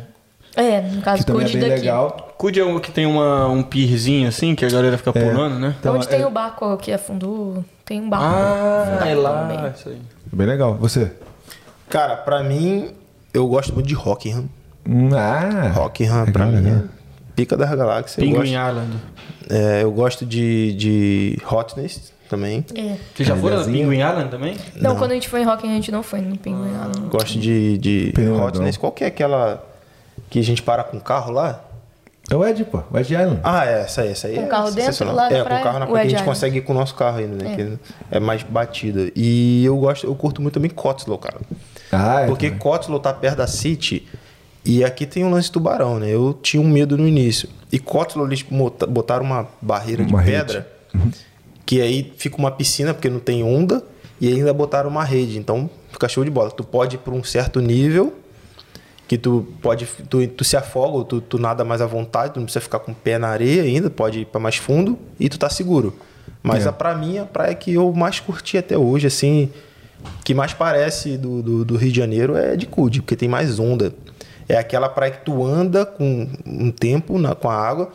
[0.54, 1.80] É, no Que caso, também é Cudi bem daqui.
[1.82, 2.34] legal.
[2.38, 5.74] Cuide é um que tem uma, um pierzinho assim, que a galera fica pulando, né?
[5.78, 8.26] Então, Onde é- tem o barco que afundou, tem um barco.
[8.26, 9.72] Ah, é no lá, meio.
[9.74, 10.00] isso aí.
[10.32, 10.74] Bem legal.
[10.74, 11.12] Você?
[11.88, 12.90] Cara, pra mim,
[13.32, 14.44] eu gosto muito de Rockingham.
[15.16, 15.68] Ah.
[15.72, 16.78] Rockingham, legal, pra mim, legal.
[16.80, 16.82] é
[17.36, 18.18] pica das galáxias.
[18.18, 18.92] Eu Penguin gosto, Island.
[19.48, 22.64] é, eu gosto de, de Hotness também.
[22.74, 22.96] É.
[23.14, 23.84] Vocês já foram na Ilhazinha?
[23.84, 24.56] Penguin Island também?
[24.76, 27.08] Não, quando a gente foi em Rock, a gente não foi no Pinguim Island.
[27.08, 28.76] Gosto de, de Penguin Hotness.
[28.76, 29.64] Qual que é aquela
[30.28, 31.60] que a gente para com o carro lá?
[32.30, 32.82] É o Ed, pô.
[32.90, 33.40] O Ed Island.
[33.44, 34.34] Ah, é, essa aí, essa aí.
[34.34, 36.18] Com é o carro dentro, lá É, com o carro na praia, que a gente
[36.20, 37.54] Ed consegue ir com o nosso carro ainda, né?
[37.56, 37.78] Que
[38.10, 39.10] é mais batida.
[39.14, 41.38] E eu gosto, eu curto muito também Cotslow, cara.
[41.92, 42.26] Ah, é.
[42.26, 42.58] Porque também.
[42.58, 44.06] Cotslow tá perto da City
[44.64, 46.08] e aqui tem um lance de tubarão, né?
[46.08, 47.48] Eu tinha um medo no início.
[47.70, 48.44] E Cotslow eles
[48.88, 50.38] botaram uma barreira Uma de rede.
[50.38, 50.76] pedra
[51.64, 53.82] que aí fica uma piscina porque não tem onda
[54.20, 55.38] e ainda botaram uma rede.
[55.38, 56.50] Então fica show de bola.
[56.50, 58.12] Tu pode ir para um certo nível
[59.08, 62.40] que tu pode tu, tu se afoga, ou tu, tu nada mais à vontade, tu
[62.40, 65.28] não precisa ficar com o pé na areia ainda, pode ir para mais fundo e
[65.28, 65.94] tu tá seguro.
[66.42, 66.68] Mas É.
[66.68, 69.50] a para mim a praia que eu mais curti até hoje assim,
[70.24, 73.58] que mais parece do, do, do Rio de Janeiro é de Cude, porque tem mais
[73.58, 73.92] onda.
[74.48, 77.90] É aquela praia que tu anda com um tempo na, com a água,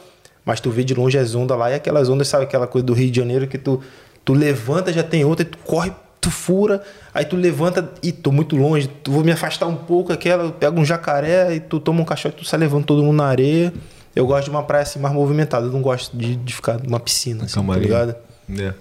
[0.45, 2.93] mas tu vê de longe as ondas lá e aquelas ondas, sabe aquela coisa do
[2.93, 3.81] Rio de Janeiro que tu,
[4.25, 5.91] tu levanta, já tem outra, e tu corre,
[6.22, 6.82] tu fura,
[7.14, 10.51] aí tu levanta e tô muito longe, tu vou me afastar um pouco, aquela, eu
[10.51, 13.74] pego um jacaré e tu toma um caixote, tu sai levando todo mundo na areia.
[14.16, 17.00] Eu gosto de uma praia assim mais movimentada, eu não gosto de, de ficar numa
[17.00, 18.16] piscina, assim, tá ligado?
[18.58, 18.74] É.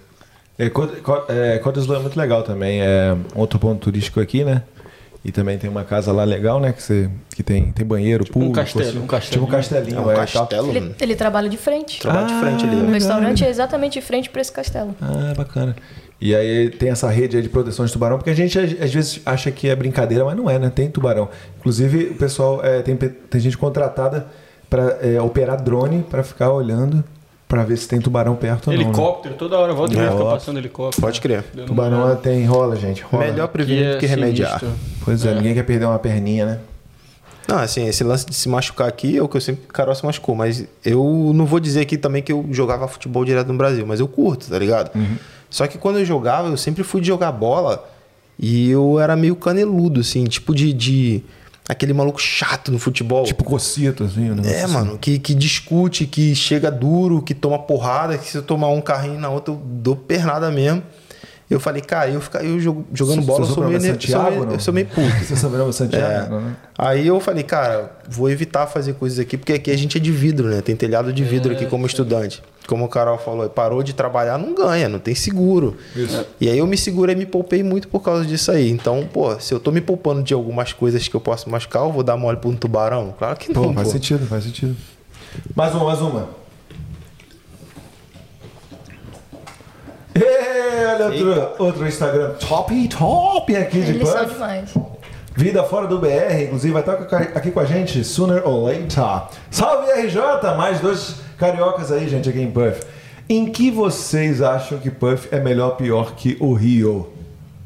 [0.59, 2.83] É, Cot- Cot- é, é muito legal também.
[2.83, 4.63] É outro ponto turístico aqui, né?
[5.25, 6.73] E também tem uma casa lá legal, né?
[6.73, 8.43] Que, você, que tem, tem banheiro, pool.
[8.45, 9.33] um castelo, coisa- um castelinho.
[9.33, 9.97] Tipo um castelinho.
[9.97, 12.01] É um é, castelo, Ele, ele trabalha de frente.
[12.01, 12.77] Trabalho de frente ali.
[12.81, 14.95] Ah, O restaurante é exatamente de frente pra esse castelo.
[15.01, 15.77] Ah, bacana.
[16.21, 19.21] E aí tem essa rede aí de proteção de tubarão, porque a gente às vezes
[19.25, 20.71] acha que é brincadeira, mas não é, né?
[20.75, 21.29] Tem tubarão.
[21.59, 24.27] Inclusive, o pessoal é, tem, tem gente contratada
[24.69, 27.03] para operar drone para ficar olhando
[27.49, 28.81] para ver se tem tubarão perto ou não.
[28.81, 28.87] né?
[28.89, 30.41] Helicóptero, toda hora, volta e meia fica Helicóptero.
[30.41, 31.01] passando helicóptero.
[31.03, 31.45] Pode crer.
[31.53, 32.17] Deu Tubarão olhada.
[32.21, 33.03] tem rola, gente.
[33.03, 33.25] Rola.
[33.25, 34.61] Melhor prevenir é do que remediar.
[34.61, 34.81] sinistro.
[35.05, 36.59] Pois é, ninguém quer perder uma perninha, né?
[37.49, 39.65] Não, assim, esse lance de se machucar aqui é o que eu sempre.
[39.73, 43.49] Carol se machucou, mas eu não vou dizer aqui também que eu jogava futebol direto
[43.49, 44.93] no Brasil, mas eu curto, tá ligado?
[45.51, 47.85] Só que quando eu jogava, eu sempre fui de jogar bola
[48.39, 50.73] e eu era meio caneludo, assim, tipo de.
[50.73, 51.23] de
[51.69, 53.25] aquele maluco chato no futebol.
[53.25, 54.29] Tipo cocito, assim.
[54.31, 54.73] negócio É, assim.
[54.73, 58.81] mano, que, que discute, que chega duro, que toma porrada, que se eu tomar um
[58.81, 60.83] carrinho na outra, eu dou pernada mesmo.
[61.49, 64.31] Eu falei, cara, eu, ficar, eu jogo- jogando bola, eu sou meio, é sou Santiago,
[64.31, 64.53] meio, não?
[64.53, 65.11] eu sou meio puto.
[65.27, 66.27] Você é Santiago?
[66.27, 66.29] É.
[66.29, 66.57] não, né?
[66.79, 70.13] Aí eu falei, cara, vou evitar fazer coisas aqui, porque aqui a gente é de
[70.13, 70.61] vidro, né?
[70.61, 72.41] Tem telhado de vidro aqui como estudante.
[72.67, 75.77] Como o Carol falou, parou de trabalhar, não ganha, não tem seguro.
[76.41, 78.71] E aí eu me segurei e me poupei muito por causa disso aí.
[78.71, 81.93] Então, pô, se eu tô me poupando de algumas coisas que eu posso machucar, eu
[81.93, 83.15] vou dar mole pra um tubarão?
[83.19, 83.93] Claro que Pô, não, faz pô.
[83.95, 84.77] sentido, faz sentido.
[85.55, 86.29] Mais uma, mais uma.
[90.93, 94.75] Olha outro, outro Instagram top, top aqui de demais.
[95.35, 99.23] Vida fora do BR, inclusive vai estar aqui com a gente sooner or later.
[99.51, 100.21] Salve RJ,
[100.57, 102.83] mais dois cariocas aí, gente, aqui em Puff.
[103.27, 107.11] Em que vocês acham que Puff é melhor ou pior que o Rio?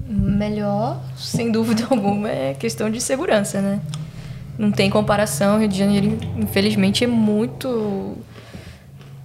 [0.07, 3.81] Melhor, sem dúvida alguma, é questão de segurança, né?
[4.57, 5.59] Não tem comparação.
[5.59, 8.17] Rio de Janeiro, infelizmente, é muito.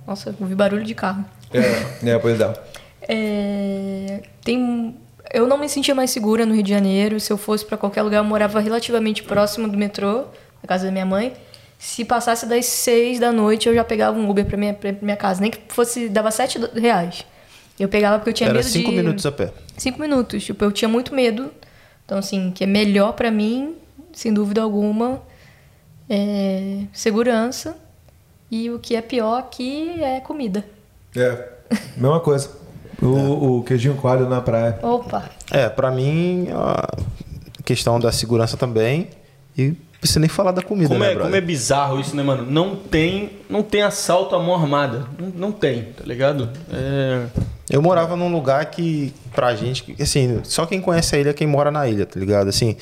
[0.08, 1.24] Nossa, ouvi barulho de carro.
[1.54, 2.54] É, é pois é.
[3.02, 4.96] É, tem,
[5.32, 7.20] eu não me sentia mais segura no Rio de Janeiro.
[7.20, 10.24] Se eu fosse para qualquer lugar, eu morava relativamente próximo do metrô,
[10.64, 11.34] na casa da minha mãe.
[11.80, 15.16] Se passasse das seis da noite, eu já pegava um Uber para minha, pra minha
[15.16, 15.40] casa.
[15.40, 17.26] Nem que fosse, dava sete reais.
[17.80, 18.98] Eu pegava porque eu tinha Era medo cinco de...
[18.98, 19.54] minutos a pé.
[19.78, 20.44] Cinco minutos.
[20.44, 21.50] Tipo, eu tinha muito medo.
[22.06, 23.78] Então, assim, que é melhor pra mim,
[24.12, 25.22] sem dúvida alguma,
[26.10, 27.78] é segurança.
[28.52, 30.66] E o que é pior aqui é comida.
[31.16, 31.48] É,
[31.96, 32.60] mesma coisa.
[33.02, 34.78] O, o queijinho coalho na praia.
[34.84, 35.30] Opa!
[35.50, 36.86] É, pra mim, a
[37.64, 39.08] questão da segurança também.
[39.58, 41.46] E precisa nem falar da comida, Como né, é, como é brother?
[41.46, 42.50] bizarro isso, né, mano?
[42.50, 45.06] Não tem, não tem assalto à mão armada.
[45.20, 46.50] Não, não tem, tá ligado?
[46.72, 47.26] É...
[47.70, 51.46] Eu morava num lugar que, pra gente, assim, só quem conhece a ilha é quem
[51.46, 52.48] mora na ilha, tá ligado?
[52.48, 52.76] Assim,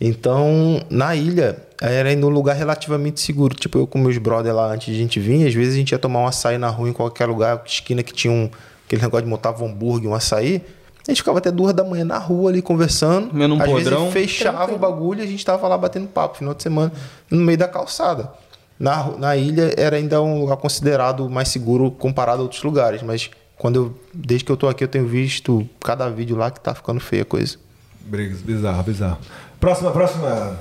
[0.00, 3.54] então, na ilha, era num lugar relativamente seguro.
[3.54, 5.92] Tipo, eu com meus brothers lá antes de a gente vir, às vezes a gente
[5.92, 8.48] ia tomar um açaí na rua em qualquer lugar, esquina que tinha um,
[8.86, 10.62] aquele negócio de montar um hambúrguer, um açaí.
[11.10, 13.30] A gente ficava até duas da manhã na rua ali conversando.
[13.30, 14.10] Comendo um Às podrão.
[14.10, 16.92] vezes fechava o bagulho e a gente tava lá batendo papo final de semana
[17.28, 18.30] no meio da calçada.
[18.78, 23.28] Na, na ilha era ainda um lugar considerado mais seguro comparado a outros lugares, mas
[23.58, 26.72] quando eu, desde que eu tô aqui eu tenho visto cada vídeo lá que tá
[26.76, 27.56] ficando feia a coisa.
[28.02, 29.18] Briggs, bizarro, bizarro.
[29.58, 30.56] Próxima, próxima.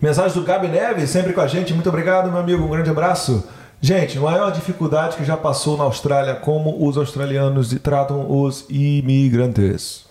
[0.00, 1.74] Mensagem do Gabi Neves, sempre com a gente.
[1.74, 2.62] Muito obrigado, meu amigo.
[2.64, 3.44] Um grande abraço.
[3.84, 10.06] Gente, maior dificuldade que já passou na Austrália, como os australianos tratam os imigrantes.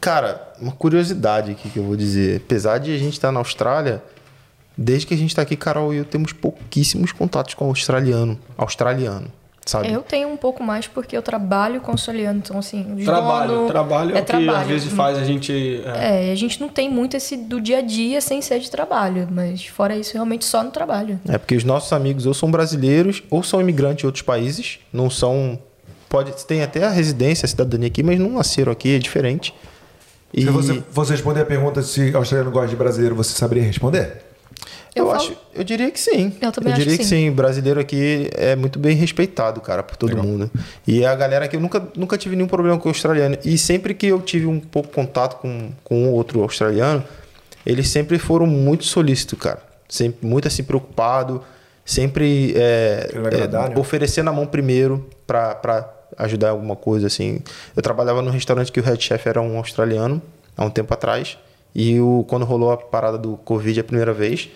[0.00, 2.40] Cara, uma curiosidade aqui que eu vou dizer.
[2.42, 4.02] Apesar de a gente estar na Austrália,
[4.74, 8.40] desde que a gente tá aqui, Carol e eu temos pouquíssimos contatos com o australiano.
[8.56, 9.30] Australiano,
[9.70, 9.92] sabe?
[9.92, 14.16] Eu tenho um pouco mais porque eu trabalho com australiano, então assim, Trabalho, dono- trabalho
[14.16, 14.68] é, o que às trabalho.
[14.68, 15.82] vezes faz a gente.
[15.86, 18.70] é, É, a gente não tem muito esse do dia a dia sem ser de
[18.70, 21.18] trabalho, mas fora isso, realmente só no trabalho.
[21.28, 25.08] É porque os nossos amigos ou são brasileiros ou são imigrantes de outros países, não
[25.08, 25.58] são.
[26.08, 29.54] Pode tem até a residência, a cidadania aqui, mas não nasceram aqui, é diferente.
[30.34, 34.22] E Se você fosse responder a pergunta se australiano gosta de brasileiro, você saberia responder?
[34.94, 36.32] Eu, Eu falo- acho, eu diria que sim.
[36.40, 37.26] Eu também acho diria que que sim.
[37.26, 37.30] sim.
[37.32, 40.24] Brasileiro aqui é muito bem respeitado, cara, por todo Legal.
[40.24, 40.50] mundo.
[40.86, 43.36] E a galera aqui eu nunca, nunca tive nenhum problema com o australiano.
[43.44, 47.04] E sempre que eu tive um pouco contato com, com um outro australiano,
[47.64, 49.60] eles sempre foram muito solícitos, cara.
[49.88, 51.42] Sempre muito assim preocupado,
[51.84, 53.80] sempre é, agradar, é, né?
[53.80, 55.88] oferecendo a mão primeiro pra, pra
[56.18, 57.40] ajudar em alguma coisa assim.
[57.76, 60.20] Eu trabalhava num restaurante que o head chef era um australiano
[60.56, 61.36] há um tempo atrás.
[61.74, 64.48] E o, quando rolou a parada do Covid a primeira vez,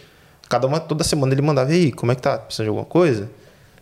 [0.49, 2.39] cada uma toda semana ele mandava, e aí, como é que tá?
[2.39, 3.31] Precisa de alguma coisa?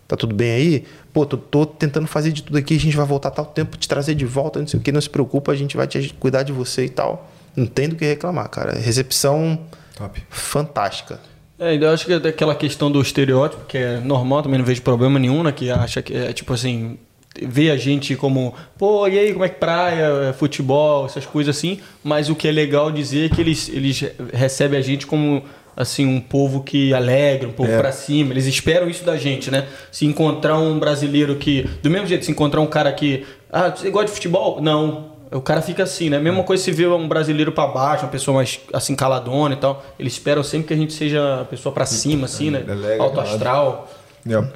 [0.07, 0.85] Tá tudo bem aí?
[1.13, 3.89] Pô, tô, tô tentando fazer de tudo aqui, a gente vai voltar tal tempo, te
[3.89, 6.43] trazer de volta, não sei o que, não se preocupa, a gente vai te cuidar
[6.43, 7.31] de você e tal.
[7.57, 8.79] Não tem do que reclamar, cara.
[8.79, 9.59] Recepção
[9.97, 10.23] Top.
[10.31, 11.21] fantástica.
[11.59, 14.83] É, eu acho que é daquela questão do estereótipo, que é normal, também não vejo
[14.83, 15.53] problema nenhum, né?
[15.53, 16.99] Que acha que é tipo assim,
[17.41, 21.81] vê a gente como, pô, e aí, como é que praia, futebol, essas coisas assim.
[22.03, 25.45] Mas o que é legal dizer é que eles, eles recebem a gente como,
[25.76, 27.78] assim, um povo que alegra, um povo É.
[27.78, 28.33] pra cima.
[28.33, 29.67] Eles esperam isso da gente, né?
[29.91, 33.91] Se encontrar um brasileiro que, do mesmo jeito, se encontrar um cara que, ah, você
[33.91, 34.60] gosta de futebol?
[34.60, 35.10] Não.
[35.31, 36.18] O cara fica assim, né?
[36.18, 39.83] Mesma coisa se vê um brasileiro pra baixo, uma pessoa mais assim caladona e tal.
[39.99, 42.62] Eles esperam sempre que a gente seja a pessoa pra cima, assim, né?
[42.99, 43.91] Alto astral.
[44.26, 44.47] Yeah.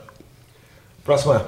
[1.03, 1.47] Próxima.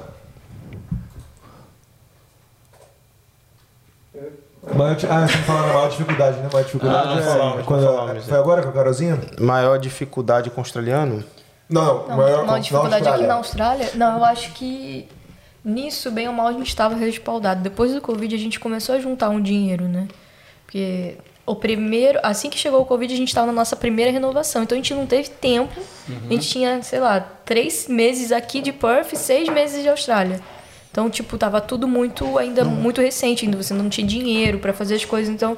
[4.75, 6.49] Maior, ah, você tá falando maior dificuldade, né?
[6.51, 9.19] Maior dificuldade Ah, é falamos, quando- falamos, Foi agora com a Carolzinha?
[9.39, 11.23] Maior dificuldade com o australiano?
[11.69, 13.83] Não, Não, maior uma com- dificuldade na aqui na Austrália.
[13.85, 15.07] Austrália, não, eu acho que
[15.63, 17.61] nisso, bem ou mal, a gente estava respaldado.
[17.61, 20.07] Depois do Covid, a gente começou a juntar um dinheiro, né?
[20.65, 21.15] Porque
[21.45, 24.63] o primeiro, assim que chegou o Covid, a gente estava na nossa primeira renovação.
[24.63, 25.79] Então a gente não teve tempo.
[26.07, 30.39] A gente tinha, sei lá, três meses aqui de Perth e seis meses de Austrália.
[30.91, 34.95] Então, tipo, tava tudo muito, ainda muito recente, ainda você não tinha dinheiro para fazer
[34.95, 35.33] as coisas.
[35.33, 35.57] Então,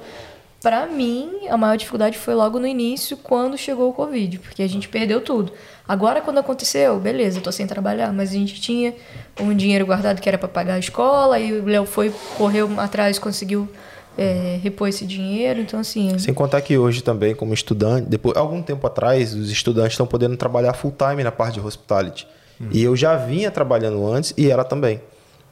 [0.61, 4.69] Pra mim, a maior dificuldade foi logo no início, quando chegou o Covid, porque a
[4.69, 5.51] gente perdeu tudo.
[5.87, 8.93] Agora, quando aconteceu, beleza, eu tô sem trabalhar, mas a gente tinha
[9.39, 13.17] um dinheiro guardado que era pra pagar a escola, e o Léo foi, correu atrás,
[13.17, 13.67] conseguiu
[14.15, 16.19] é, repor esse dinheiro, então assim...
[16.19, 20.37] Sem contar que hoje também, como estudante, depois, algum tempo atrás, os estudantes estão podendo
[20.37, 22.27] trabalhar full time na parte de hospitality.
[22.71, 25.01] E eu já vinha trabalhando antes e ela também.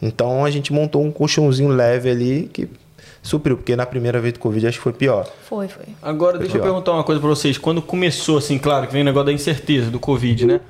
[0.01, 2.69] Então a gente montou um colchãozinho leve ali que
[3.21, 5.27] supriu, porque na primeira vez do Covid acho que foi pior.
[5.47, 5.85] Foi, foi.
[6.01, 6.71] Agora, deixa eu pior.
[6.71, 7.57] perguntar uma coisa pra vocês.
[7.57, 10.61] Quando começou, assim, claro, que vem o negócio da incerteza do Covid, né?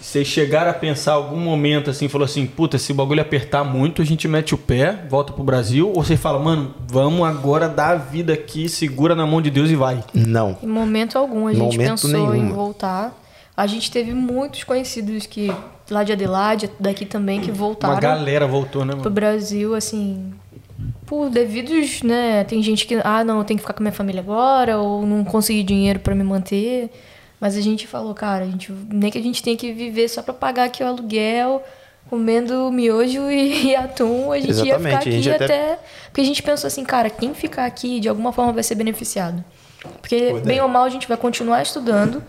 [0.00, 4.02] Vocês chegaram a pensar algum momento assim, falou assim, puta, se o bagulho apertar muito,
[4.02, 5.92] a gente mete o pé, volta pro Brasil?
[5.94, 9.70] Ou você fala, mano, vamos agora dar a vida aqui, segura na mão de Deus
[9.70, 10.02] e vai?
[10.12, 10.58] Não.
[10.62, 12.54] Em momento algum a gente Momento pensou em nenhuma.
[12.54, 13.16] voltar.
[13.56, 15.52] A gente teve muitos conhecidos que
[15.90, 17.94] lá de Adelaide, daqui também, que voltaram.
[17.94, 19.10] Uma galera voltou, né, pro mano?
[19.10, 20.32] Brasil, assim,
[21.06, 22.44] por devidos, né?
[22.44, 25.04] Tem gente que, ah, não, eu tenho que ficar com a minha família agora, ou
[25.06, 26.90] não consegui dinheiro pra me manter.
[27.40, 30.22] Mas a gente falou, cara, a gente, nem que a gente tenha que viver só
[30.22, 31.62] pra pagar aqui o aluguel,
[32.08, 35.44] comendo miojo e, e atum, a gente ia Exatamente, ficar a aqui até...
[35.44, 38.74] até- Porque a gente pensou assim, cara, quem ficar aqui de alguma forma vai ser
[38.74, 39.42] beneficiado.
[40.00, 40.62] Porque, Boa bem ideia.
[40.64, 42.22] ou mal, a gente vai continuar estudando.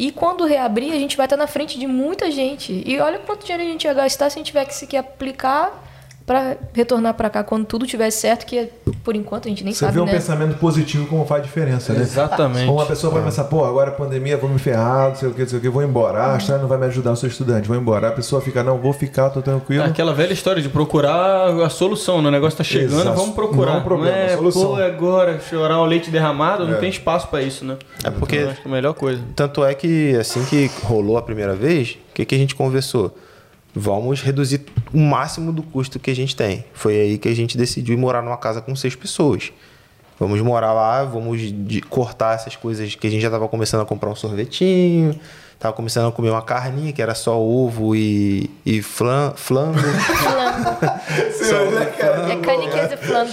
[0.00, 2.82] E quando reabrir, a gente vai estar na frente de muita gente.
[2.86, 5.89] E olha quanto dinheiro a gente ia gastar se a gente tiver que sequer aplicar
[6.30, 8.68] para retornar para cá quando tudo tiver certo, que
[9.02, 10.12] por enquanto a gente nem Você sabe, vê um né?
[10.12, 12.02] pensamento positivo como faz diferença, né?
[12.02, 12.68] Exatamente.
[12.68, 15.34] Ou uma pessoa vai pensar, pô, agora a pandemia, vou me ferrar, não sei o
[15.34, 16.20] que, não sei o que, vou embora.
[16.20, 18.06] Ah, a Austrália não vai me ajudar, eu sou estudante, vou embora.
[18.06, 19.82] A pessoa fica, não, vou ficar, tô tranquilo.
[19.82, 22.28] É Aquela velha história de procurar a solução, né?
[22.28, 23.16] O negócio tá chegando, Exato.
[23.18, 23.72] vamos procurar.
[23.72, 24.66] Não é um problema, é, a solução.
[24.66, 26.78] pô, agora chorar o leite derramado, não É.
[26.78, 27.76] tem espaço pra isso, né?
[28.04, 29.20] É porque Eu acho que é a melhor coisa.
[29.34, 33.12] Tanto é que assim que rolou a primeira vez, o que, que a gente conversou?
[33.74, 36.64] Vamos reduzir o máximo do custo que a gente tem.
[36.74, 39.52] Foi aí que a gente decidiu ir morar numa casa com seis pessoas.
[40.18, 43.86] Vamos morar lá, vamos de- cortar essas coisas que a gente já estava começando a
[43.86, 45.18] comprar um sorvetinho,
[45.58, 49.78] tava começando a comer uma carninha que era só ovo e, e flan, flango.
[51.38, 51.76] Flango.
[52.30, 53.30] É caniqueza e flango.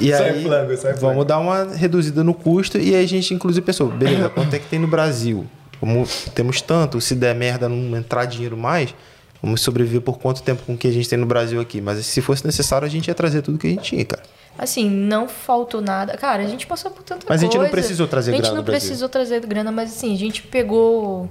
[0.00, 1.00] E Sai aí, flango, sai flango.
[1.00, 2.78] vamos dar uma reduzida no custo.
[2.78, 5.46] E aí a gente, inclusive, pensou, beleza, quanto é que tem no Brasil?
[5.80, 8.94] Vamos, temos tanto, se der merda não entrar dinheiro mais,
[9.42, 11.80] vamos sobreviver por quanto tempo com o que a gente tem no Brasil aqui.
[11.80, 14.22] Mas se fosse necessário, a gente ia trazer tudo que a gente tinha, cara.
[14.58, 16.16] Assim, não faltou nada.
[16.16, 17.44] Cara, a gente passou por tanta Mas a coisa.
[17.44, 20.42] gente não precisou trazer A gente grana não precisou trazer grana, mas assim, a gente
[20.42, 21.30] pegou.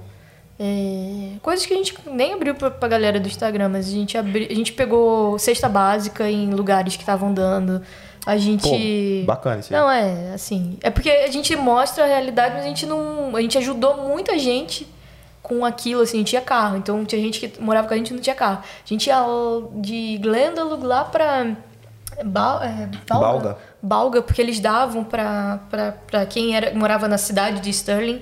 [0.58, 4.16] é, coisas que a gente nem abriu pra, pra galera do Instagram, mas a gente,
[4.16, 7.82] abri, a gente pegou cesta básica em lugares que estavam dando.
[8.28, 8.68] A gente.
[9.22, 9.80] Pô, bacana isso aí.
[9.80, 10.76] Não, é, assim.
[10.82, 13.34] É porque a gente mostra a realidade, mas a gente não.
[13.34, 14.86] A gente ajudou muita gente
[15.42, 16.76] com aquilo, assim, tinha carro.
[16.76, 18.58] Então tinha gente que morava com a gente e não tinha carro.
[18.58, 19.16] A gente ia
[19.76, 21.56] de Glendalough lá pra.
[22.22, 23.56] Ba é, Balga.
[23.80, 28.20] Balga, porque eles davam pra, pra, pra quem era, morava na cidade de Sterling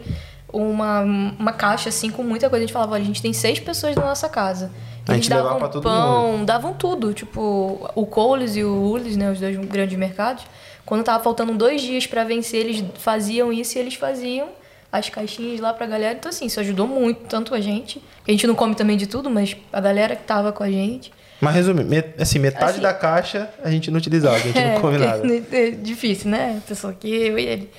[0.52, 2.62] uma, uma caixa assim com muita coisa.
[2.62, 4.70] A gente falava, olha, a gente tem seis pessoas na nossa casa.
[5.08, 7.12] A gente levava davam pra todo pão, davam tudo.
[7.14, 10.44] Tipo, o Coles e o Ulis, né, os dois grandes mercados,
[10.84, 14.48] quando tava faltando dois dias pra vencer, eles faziam isso e eles faziam
[14.90, 16.14] as caixinhas lá pra galera.
[16.18, 19.28] Então, assim, isso ajudou muito, tanto a gente, a gente não come também de tudo,
[19.30, 21.12] mas a galera que tava com a gente.
[21.40, 24.80] Mas resumindo, met- assim, metade Assim- da caixa a gente não utilizava, a gente não
[24.80, 25.22] come nada.
[25.52, 26.60] É difícil, né?
[26.64, 27.70] A pessoa que eu e ele.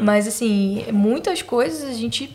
[0.00, 2.34] Mas, assim, muitas coisas a gente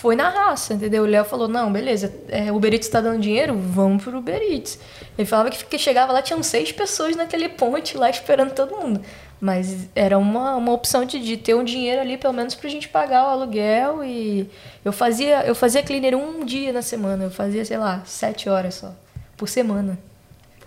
[0.00, 1.02] foi na raça, entendeu?
[1.02, 4.40] O Léo falou, não, beleza, é, o Uber Eats tá dando dinheiro, vamos pro Uber
[4.40, 4.78] Eats.
[5.18, 9.02] Ele falava que, que chegava lá, tinham seis pessoas naquele ponte lá esperando todo mundo.
[9.38, 12.88] Mas era uma, uma opção de, de ter um dinheiro ali, pelo menos, pra gente
[12.88, 14.50] pagar o aluguel e...
[14.82, 18.76] Eu fazia, eu fazia cleaner um dia na semana, eu fazia, sei lá, sete horas
[18.76, 18.92] só,
[19.36, 19.98] por semana.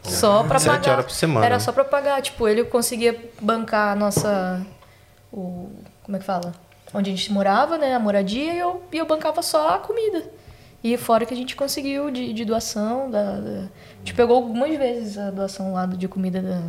[0.04, 0.92] Só pra Sete pagar.
[0.92, 1.46] horas por semana.
[1.46, 2.22] Era só pra pagar.
[2.22, 4.62] Tipo, ele conseguia bancar a nossa.
[5.32, 5.70] O,
[6.04, 6.54] como é que fala?
[6.94, 7.96] Onde a gente morava, né?
[7.96, 10.24] A moradia, e eu, e eu bancava só a comida.
[10.84, 13.10] E fora que a gente conseguiu de, de doação.
[13.10, 16.62] Da, da- a gente pegou algumas vezes a doação lá de comida da,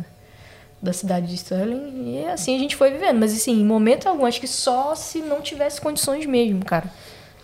[0.81, 2.21] da cidade de Sterling.
[2.21, 3.19] E assim a gente foi vivendo.
[3.19, 6.89] Mas assim, em momento algum, acho que só se não tivesse condições mesmo, cara.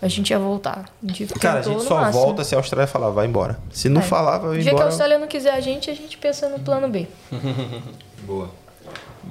[0.00, 0.86] A gente ia voltar.
[1.00, 2.24] A gente Cara, a gente só máximo.
[2.24, 3.56] volta se a Austrália falar, vai embora.
[3.70, 4.04] Se não É.
[4.04, 4.86] falar, vai O dia que a embora.
[4.88, 7.06] Austrália não quiser a gente, a gente pensa no plano B.
[8.26, 8.50] Boa.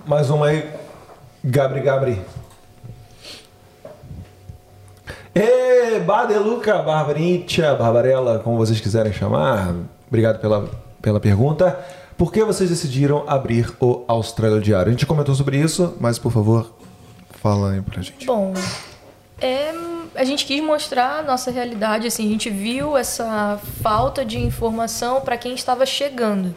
[0.05, 0.69] Mais uma aí.
[1.43, 2.21] Gabri Gabri.
[5.33, 9.73] Ê, Badeluca, Barbarintia, Barbarella, como vocês quiserem chamar.
[10.07, 10.69] Obrigado pela,
[11.01, 11.79] pela pergunta.
[12.17, 14.89] Por que vocês decidiram abrir o Austrália Diário?
[14.89, 16.73] A gente comentou sobre isso, mas por favor,
[17.41, 18.25] fala aí pra gente.
[18.25, 18.53] Bom,
[19.39, 19.73] é,
[20.13, 25.21] a gente quis mostrar a nossa realidade, assim, a gente viu essa falta de informação
[25.21, 26.53] para quem estava chegando.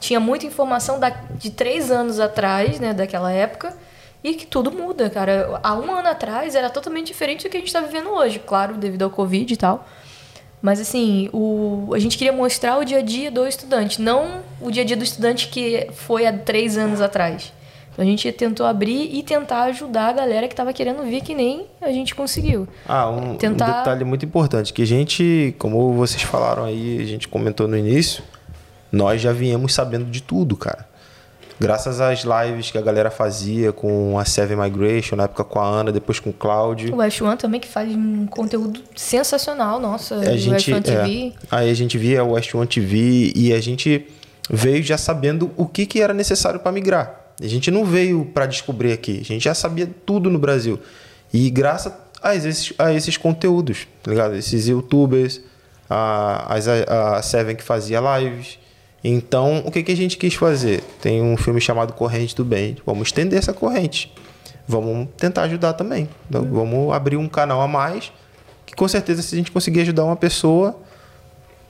[0.00, 3.76] Tinha muita informação da, de três anos atrás, né, daquela época,
[4.22, 5.60] e que tudo muda, cara.
[5.62, 8.74] Há um ano atrás era totalmente diferente do que a gente está vivendo hoje, claro,
[8.74, 9.86] devido ao Covid e tal.
[10.60, 14.70] Mas assim, o, a gente queria mostrar o dia a dia do estudante, não o
[14.70, 17.52] dia a dia do estudante que foi há três anos atrás.
[17.92, 21.34] Então a gente tentou abrir e tentar ajudar a galera que estava querendo vir, que
[21.34, 22.66] nem a gente conseguiu.
[22.88, 27.04] Ah, um, um Tentar- detalhe muito importante, que a gente, como vocês falaram aí, a
[27.04, 28.22] gente comentou no início,
[28.90, 30.88] nós já viemos sabendo de tudo, cara.
[31.62, 35.64] Graças às lives que a galera fazia com a Seven Migration, na época com a
[35.64, 36.92] Ana, depois com o Cláudio.
[36.92, 40.78] O West One também, que faz um conteúdo sensacional, nossa, a o gente, West One
[40.78, 41.32] é, TV.
[41.48, 44.08] aí a gente via o West One TV e a gente
[44.50, 47.34] veio já sabendo o que, que era necessário para migrar.
[47.40, 50.80] A gente não veio para descobrir aqui, a gente já sabia tudo no Brasil.
[51.32, 54.34] E graças a esses, a esses conteúdos, tá ligado?
[54.34, 55.40] Esses youtubers,
[55.88, 58.58] a, a, a Seven que fazia lives.
[59.04, 60.82] Então, o que, que a gente quis fazer?
[61.00, 62.76] Tem um filme chamado Corrente do Bem.
[62.86, 64.12] Vamos estender essa corrente.
[64.66, 66.08] Vamos tentar ajudar também.
[66.28, 68.12] Então, Vamos abrir um canal a mais.
[68.64, 70.78] Que com certeza, se a gente conseguir ajudar uma pessoa,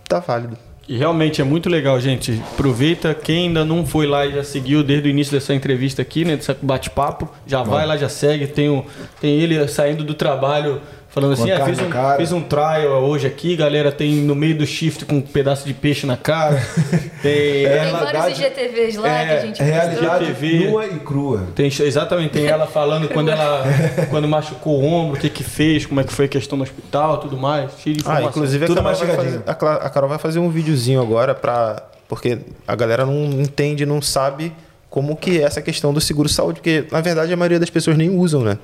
[0.07, 0.59] tá válido.
[0.89, 2.43] E realmente é muito legal, gente.
[2.52, 6.25] Aproveita quem ainda não foi lá e já seguiu desde o início dessa entrevista aqui,
[6.25, 6.36] né?
[6.36, 7.31] Desse bate-papo.
[7.47, 8.47] Já vai lá, já segue.
[8.49, 8.85] Tem, o,
[9.20, 13.02] tem ele saindo do trabalho falando assim: ah, cara fiz, um, cara." fiz um trial
[13.05, 13.92] hoje aqui, galera.
[13.92, 16.60] Tem no meio do shift com um pedaço de peixe na cara.
[17.23, 17.23] Tem.
[17.23, 20.70] Tem ela- vários IGTVs lá é, que a gente É realidade TV.
[20.70, 21.47] nua e crua.
[21.55, 23.65] Tem, exatamente, tem ela falando quando ela
[24.10, 26.65] quando machucou o ombro, o que que fez, como é que foi a questão no
[26.65, 27.70] hospital, tudo mais.
[27.82, 31.34] Cheio de Ah, inclusive a Tudo Carol, fazer, a Carol vai fazer um videozinho agora
[31.34, 31.82] pra.
[32.08, 34.52] Porque a galera não entende, não sabe
[34.91, 37.97] como que é essa questão do seguro saúde, porque na verdade a maioria das pessoas
[37.97, 38.58] nem usam, né?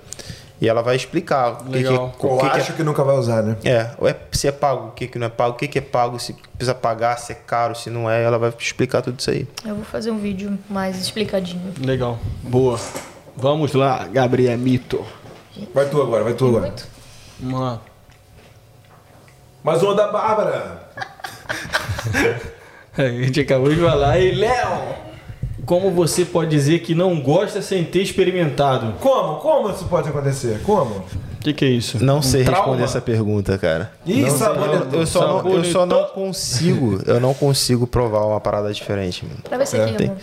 [0.61, 2.15] E ela vai explicar o que, que, Legal.
[2.19, 3.57] o Eu que, que acho que nunca vai usar, né?
[3.65, 5.69] é, é, ou é- se é pago, o que, que não é pago, o que,
[5.69, 9.01] que é pago, se precisa pagar, se é caro, se não é, ela vai explicar
[9.03, 9.47] tudo isso aí.
[9.65, 11.73] Eu vou fazer um vídeo mais explicadinho.
[11.81, 12.19] Legal.
[12.43, 12.79] Boa.
[13.37, 15.05] Vamos lá, Gabriel Mito.
[15.73, 16.67] Vai tu agora, vai tu agora.
[16.67, 16.87] Muito.
[17.39, 17.81] Vamos lá.
[19.63, 20.89] Mais uma da Bárbara.
[22.99, 24.19] A gente acabou de falar.
[24.19, 24.69] E Léo,
[25.69, 28.95] como você pode dizer que não gosta sem ter experimentado?
[29.01, 29.37] Como?
[29.37, 30.61] Como isso pode acontecer?
[30.65, 30.95] Como?
[30.97, 32.03] O que, que é isso?
[32.03, 32.63] Não sei trauma?
[32.65, 33.93] responder essa pergunta, cara.
[34.07, 34.89] Ih, sabonetou.
[34.95, 39.25] eu, eu só não, eu só não consigo, eu não consigo provar uma parada diferente,
[39.25, 39.41] mano.
[39.47, 40.19] Pra ver se É, Tem, amor.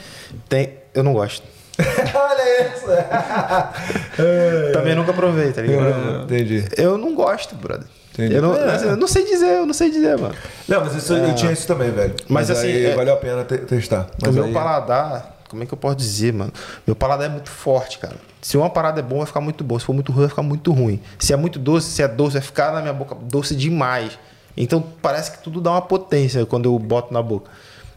[0.50, 1.44] tem, eu não gosto.
[1.80, 2.86] Olha isso!
[4.74, 5.86] Também nunca provei, tá ligado?
[5.88, 6.66] É, Entendi.
[6.78, 7.86] Eu não gosto, brother.
[8.14, 8.34] Entendi.
[8.36, 8.84] Eu não, É.
[8.84, 10.34] eu não sei dizer, eu não sei dizer, mano.
[10.68, 12.14] Não, mas isso, eu tinha isso também, velho.
[12.30, 14.08] Mas, assim, aí é- valeu a pena te- testar.
[14.22, 16.52] Mas o meu aí- paladar, como é que eu posso dizer, mano?
[16.86, 18.16] Meu paladar é muito forte, cara.
[18.42, 19.80] Se uma parada é boa, vai ficar muito boa.
[19.80, 21.00] Se for muito ruim, vai ficar muito ruim.
[21.20, 24.18] Se é muito doce, se é doce, vai ficar na minha boca doce demais.
[24.58, 27.50] Então parece que tudo dá uma potência quando eu boto na boca.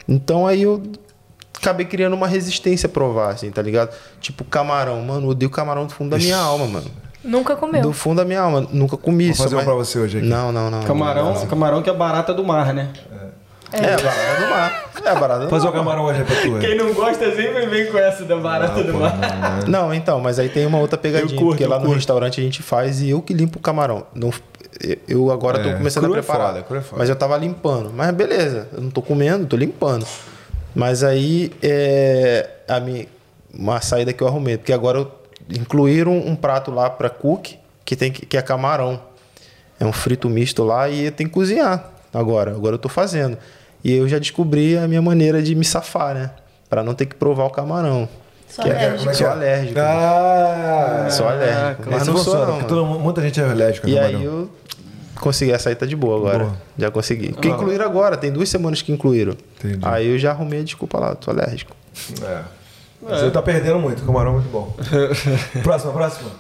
[0.09, 0.83] Então aí eu
[1.57, 3.95] acabei criando uma resistência a provar, assim, tá ligado?
[4.21, 6.91] Tipo camarão, mano, eu odeio camarão do fundo da minha alma, mano.
[7.23, 7.83] Nunca comeu.
[7.83, 8.67] Do fundo da minha alma.
[8.73, 9.43] Nunca comi Vou isso.
[9.43, 10.27] fazer um mas- pra você hoje aqui.
[10.27, 10.83] Não, não, não.
[10.85, 12.91] Camarão, Não, camarão que é barata do mar, né?
[13.73, 14.85] É, a barata do mar.
[15.05, 15.71] É a barata do Fazer mar.
[15.71, 16.59] o camarão hoje aí pra tu.
[16.59, 19.15] Quem não gosta sempre vem com essa da barata do mar.
[19.67, 22.63] Não, então, mas aí tem uma outra pegadinha, curto, porque lá no restaurante a gente
[22.63, 24.07] faz e eu que limpo o camarão.
[24.15, 24.31] Não,
[25.07, 26.57] eu agora tô É, começando cru a é preparar.
[26.57, 26.85] é foda.
[26.97, 27.91] mas eu tava limpando.
[27.95, 30.07] Mas beleza, eu não tô comendo, tô limpando.
[30.75, 33.07] Mas aí é a minha,
[33.53, 35.13] uma saída que eu arrumei, porque agora eu
[35.51, 39.01] incluíram um prato lá para cook que tem que, que é camarão.
[39.81, 42.51] É um frito misto lá e tem que cozinhar agora.
[42.51, 43.39] Agora eu tô fazendo.
[43.85, 46.31] E eu já descobri a minha maneira de me safar, né?
[46.69, 48.09] Pra não ter que provar o camarão.
[48.49, 49.11] Só Que é- alérgico.
[49.11, 49.31] É Sou é?
[49.31, 49.81] alérgico.
[49.81, 51.83] Ah, Sou alérgico.
[51.91, 52.87] Mas não sou funciona, não, porque mano.
[52.89, 54.19] todo- muita gente é alérgica E camarão.
[54.19, 54.51] aí eu
[55.21, 56.45] consegui, essa aí tá de boa agora.
[56.45, 56.57] Boa.
[56.79, 57.33] Já consegui.
[57.33, 59.37] Porque incluíram agora, tem duas semanas que incluíram.
[59.59, 59.79] Entendi.
[59.83, 61.75] Aí eu já arrumei a desculpa lá, tô alérgico.
[62.23, 62.43] É.
[63.01, 64.75] Você tá perdendo muito, camarão é muito bom.
[65.63, 66.31] próxima, próxima.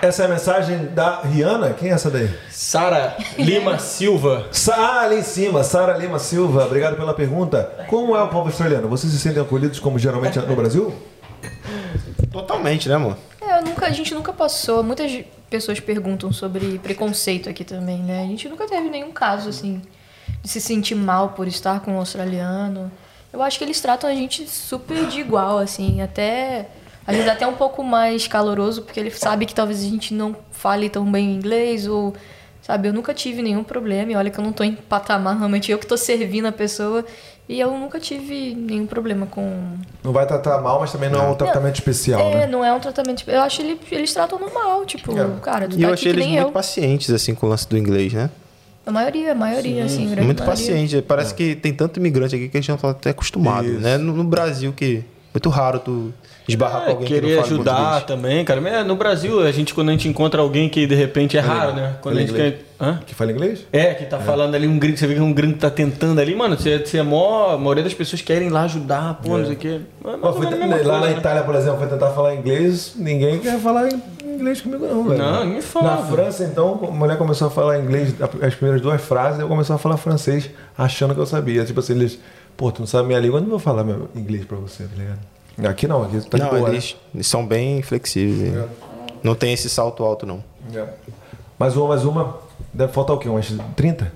[0.00, 1.74] Essa é a mensagem da Rihanna?
[1.74, 2.28] Quem é essa daí?
[2.50, 4.48] Sara Lima Silva.
[4.50, 7.84] Sa ali em cima, Sara Lima Silva, obrigado pela pergunta.
[7.88, 8.88] Como é o povo australiano?
[8.88, 10.92] Vocês se sentem acolhidos como geralmente é no Brasil?
[12.32, 13.16] Totalmente, né, amor?
[13.40, 14.82] É, eu nunca, a gente nunca passou.
[14.82, 18.22] Muitas pessoas perguntam sobre preconceito aqui também, né?
[18.22, 19.82] A gente nunca teve nenhum caso assim
[20.42, 22.90] de se sentir mal por estar com um australiano.
[23.32, 26.66] Eu acho que eles tratam a gente super de igual, assim, até
[27.06, 30.36] às vezes até um pouco mais caloroso, porque ele sabe que talvez a gente não
[30.50, 32.14] fale tão bem inglês ou
[32.60, 34.12] sabe, eu nunca tive nenhum problema.
[34.12, 37.04] E olha que eu não tô em patamar, realmente eu que tô servindo a pessoa
[37.48, 41.28] e eu nunca tive nenhum problema com Não vai tratar mal, mas também não é
[41.28, 42.46] um tratamento especial, é, né?
[42.46, 43.24] não é um tratamento.
[43.28, 45.28] Eu acho que ele, eles tratam normal, tipo, É.
[45.42, 46.52] cara, tu E tá eu aqui achei que eles nem muito eu.
[46.52, 48.30] pacientes, assim, com o lance do inglês, né?
[48.86, 50.46] A maioria, a maioria, assim, grande Muito maioria.
[50.66, 51.02] paciente.
[51.02, 53.80] Parece que tem tanto imigrante aqui que a gente já tá até acostumado, Isso.
[53.80, 53.96] né?
[53.98, 56.12] No, no Brasil, que muito raro tu
[56.48, 58.04] esbarrar com É, alguém que querer não fala ajudar português.
[58.04, 58.60] também, cara.
[58.60, 61.40] Mas, é, No Brasil, a gente, quando a gente encontra alguém que de repente é
[61.40, 61.94] raro, né?
[62.02, 62.54] Quando a gente inglês.
[62.54, 62.64] quer.
[62.84, 62.98] Hã?
[63.06, 63.64] Que fala inglês?
[63.72, 66.34] É, que tá falando ali um gringo, você vê que um gringo tá tentando ali,
[66.34, 67.50] mano, você, você é mó.
[67.52, 69.80] A maioria das pessoas querem lá ajudar, pô, não sei o quê.
[70.02, 71.12] Mas, Ó, foi- a mesma lá coisa, na né?
[71.18, 73.88] Itália, por exemplo, foi tentar falar inglês, ninguém quer falar
[74.24, 75.18] inglês comigo não, velho.
[75.22, 75.96] Não, ninguém fala, Na.
[76.06, 79.78] França, então, a mulher começou a falar inglês, as primeiras duas frases, eu comecei a
[79.78, 81.64] falar francês, achando que eu sabia.
[81.64, 82.18] Tipo assim, eles,
[82.56, 84.96] pô, tu não sabe minha língua, eu não vou falar meu inglês pra você, tá
[84.96, 85.20] ligado?
[85.64, 86.74] Aqui não, aqui tá de Não, boa, né?
[86.74, 88.54] eles, eles são bem flexíveis.
[88.54, 88.68] hein?
[89.22, 90.42] Não tem esse salto alto, não.
[90.74, 90.84] É.
[91.58, 92.38] Mais uma, mais uma.
[92.72, 93.28] Deve faltar o quê?
[93.28, 94.12] Umas 30?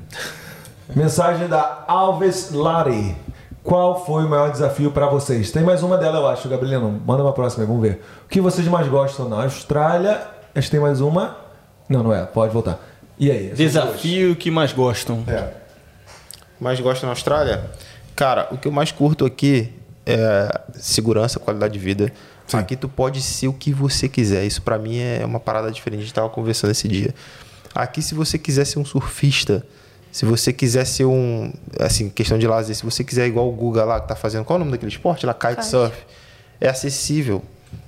[0.95, 3.17] Mensagem da Alves Lari.
[3.63, 5.51] Qual foi o maior desafio para vocês?
[5.51, 7.01] Tem mais uma dela, eu acho, Gabrieliano.
[7.05, 8.03] Manda uma próxima aí, vamos ver.
[8.25, 10.23] O que vocês mais gostam na Austrália?
[10.55, 11.37] Acho que tem mais uma.
[11.89, 12.25] Não, não é.
[12.25, 12.79] Pode voltar.
[13.19, 13.49] E aí?
[13.51, 15.23] Desafio que mais gostam.
[15.27, 15.49] É.
[16.61, 17.69] Mais gosto na Austrália?
[18.15, 19.73] Cara, o que eu mais curto aqui
[20.07, 22.13] é segurança, qualidade de vida.
[22.53, 24.45] Aqui tu pode ser o que você quiser.
[24.45, 26.01] Isso pra mim é uma parada diferente.
[26.01, 27.13] A gente tava conversando esse dia.
[27.75, 29.67] Aqui, se você quiser ser um surfista,
[30.13, 31.53] se você quiser ser um.
[31.81, 34.45] Assim, questão de lazer, se você quiser igual o Guga lá que tá fazendo.
[34.45, 35.35] Qual é o nome daquele esporte lá?
[35.35, 35.97] Kitesurf.
[36.61, 37.43] É acessível.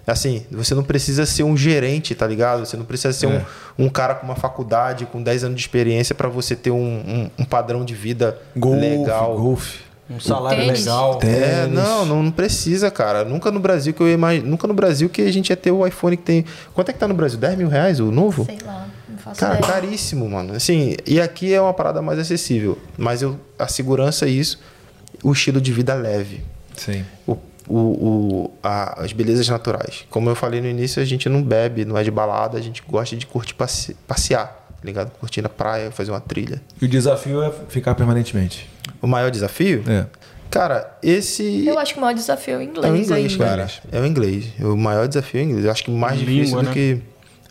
[0.07, 2.67] Assim, você não precisa ser um gerente, tá ligado?
[2.67, 3.45] Você não precisa ser É.
[3.79, 6.77] um, um cara com uma faculdade, com 10 anos de experiência pra você ter um,
[6.77, 9.37] um- um padrão de vida Golfe, legal.
[9.39, 9.79] golfe.
[10.11, 10.81] Um salário Tênis.
[10.81, 11.15] legal.
[11.23, 11.75] É, Tênis.
[11.75, 13.25] não, não, não precisa, cara.
[13.25, 14.49] Nunca no Brasil que eu imagino.
[14.49, 16.45] Nunca no Brasil que a gente ia ter o iPhone que tem.
[16.75, 17.39] Quanto é que tá no Brasil?
[17.39, 18.45] 10 mil reais o novo?
[18.47, 19.73] Sei lá, não faço Cara, ideia.
[19.73, 20.55] caríssimo, mano.
[20.55, 22.79] Assim, e aqui é uma parada mais acessível.
[22.97, 24.59] Mas eu, a segurança é isso,
[25.23, 26.43] o estilo de vida leve.
[26.77, 27.05] Sim.
[27.27, 27.37] O-
[27.71, 30.07] o, o, a- as belezas naturais.
[30.09, 32.83] Como eu falei no início, a gente não bebe, não é de balada, a gente
[32.89, 35.11] gosta de curtir passe- passear, ligado?
[35.19, 36.61] Curtir na praia, fazer uma trilha.
[36.81, 38.69] E o desafio é ficar permanentemente.
[39.03, 39.83] O maior desafio?
[39.89, 40.07] É.
[40.51, 43.45] Cara, esse Eu acho que o maior desafio é o inglês, é o inglês, ainda.
[43.45, 43.71] cara.
[43.93, 44.47] É o inglês.
[44.61, 45.65] O maior desafio é o inglês.
[45.67, 46.73] Eu acho que mais Língua, difícil do né?
[46.73, 47.03] que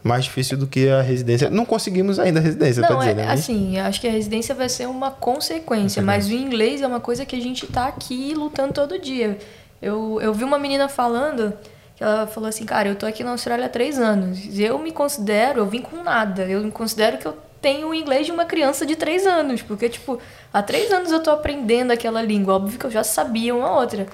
[0.04, 1.50] mais difícil do que a residência.
[1.50, 3.32] Não conseguimos ainda a residência, tá Não, é, dizendo, né?
[3.32, 7.26] assim, acho que a residência vai ser uma consequência, mas o inglês é uma coisa
[7.26, 9.38] que a gente tá aqui lutando todo dia.
[9.82, 11.54] Eu, eu vi uma menina falando,
[11.98, 14.40] que ela falou assim, cara, eu tô aqui na Austrália há três anos.
[14.58, 18.28] Eu me considero, eu vim com nada, eu me considero que eu tenho o inglês
[18.28, 20.20] de uma criança de três anos, porque, tipo,
[20.54, 22.54] há três anos eu tô aprendendo aquela língua.
[22.54, 24.06] Óbvio que eu já sabia uma outra.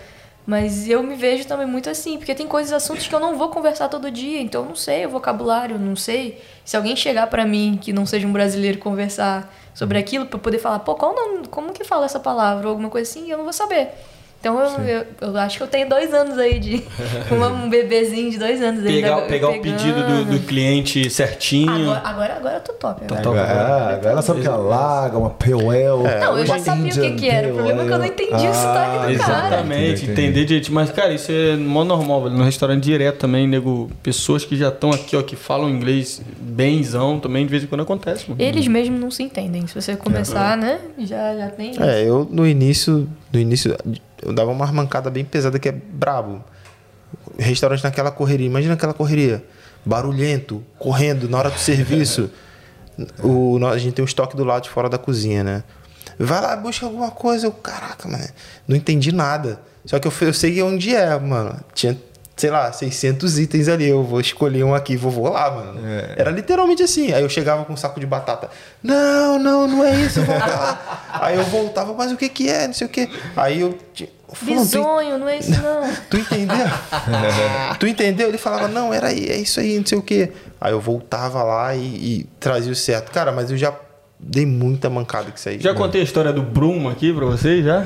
[0.46, 3.50] Mas eu me vejo também muito assim, porque tem coisas, assuntos que eu não vou
[3.50, 6.42] conversar todo dia, então eu não sei o vocabulário, não sei.
[6.64, 10.42] Se alguém chegar pra mim, que não seja um brasileiro, conversar sobre aquilo, pra eu
[10.42, 13.38] poder falar, pô, qual nome, como que fala essa palavra, ou alguma coisa assim, eu
[13.38, 13.90] não vou saber.
[14.44, 16.84] Então eu, eu, eu acho que eu tenho dois anos aí de.
[17.32, 18.96] uma- um bebezinho de dois anos aí.
[18.96, 21.72] Pegar, ainda pegar o pedido do, do cliente certinho.
[21.72, 23.06] Agora, agora, agora eu tô top.
[23.06, 23.22] agora.
[23.22, 26.20] Agora, ah, agora ela sabe que é uma laga, uma pale ale.
[26.20, 27.48] Não, eu já uma sabia o que Indian que era.
[27.48, 29.12] O problema é que eu não entendi o sotaque do cara.
[29.14, 30.12] Exatamente, Entendi, entendi.
[30.12, 30.74] entender direito.
[30.74, 32.36] Mas, cara, isso é mó normal, velho.
[32.36, 37.18] No restaurante direto também, nego, pessoas que já estão aqui, ó, que falam inglês benzão,
[37.18, 38.42] também de vez em quando acontece, mano.
[38.42, 39.66] Eles mesmos não se entendem.
[39.68, 40.80] Se você começar, né?
[40.98, 41.72] Já, já tem.
[41.82, 43.74] É, eu no início, no início
[44.26, 46.44] eu dava uma mancada bem pesada que é brabo.
[47.38, 49.44] Restaurante naquela correria, imagina aquela correria,
[49.86, 52.30] barulhento, correndo na hora do serviço.
[53.24, 55.64] O, a gente tem um estoque do lado de fora da cozinha, né?
[56.20, 57.48] Vai lá, busca alguma coisa.
[57.48, 58.24] Eu, caraca, mano,
[58.68, 59.60] não entendi nada.
[59.84, 61.60] Só que eu, eu sei onde é, mano.
[61.74, 61.98] Tinha,
[62.36, 63.88] sei lá, 600 itens ali.
[63.88, 65.80] Eu vou escolher um aqui, vou, vou lá, mano.
[65.86, 66.16] É.
[66.18, 67.14] Era literalmente assim.
[67.14, 68.50] Aí eu chegava com um saco de batata.
[68.82, 70.22] Não, não, não é isso.
[70.22, 71.10] Volta lá.
[71.22, 72.68] Aí eu voltava, mas o que que é?
[72.68, 73.10] Não sei o que.
[73.36, 73.78] Aí eu...
[74.42, 75.84] Bisonho, não é isso não.
[76.10, 76.66] tu entendeu?
[77.80, 78.30] tu entendeu?
[78.30, 80.32] Ele falava, não, era aí, é isso aí, não sei o que.
[80.60, 83.12] Aí eu voltava lá e, e trazia o certo.
[83.12, 83.72] Cara, mas eu já
[84.20, 85.60] dei muita mancada com isso aí.
[85.60, 87.86] Já contei a história do Brum aqui pra vocês, já?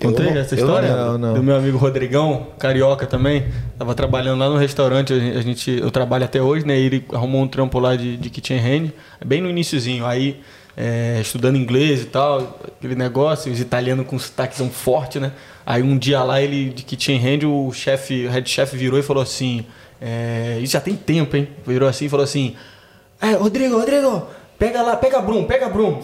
[0.00, 0.94] Contei Eu essa história?
[0.94, 1.34] Não, não.
[1.34, 3.44] Do meu amigo Rodrigão, carioca também.
[3.78, 6.78] Tava trabalhando lá no restaurante, a gente, eu trabalho até hoje, né?
[6.78, 8.90] Ele arrumou um trampo lá de, de kitchen hand,
[9.24, 10.04] bem no iniciozinho.
[10.04, 10.40] Aí,
[10.76, 15.32] é, estudando inglês e tal, aquele negócio, os italianos com sotaquezão forte, né?
[15.64, 19.02] Aí um dia lá, ele de kitchen hand, o chefe, o head chef virou e
[19.02, 19.64] falou assim,
[20.00, 21.48] é, isso já tem tempo, hein?
[21.66, 22.54] Virou assim e falou assim,
[23.20, 24.26] é, Rodrigo, Rodrigo,
[24.58, 26.02] pega lá, pega Brum, pega Brum.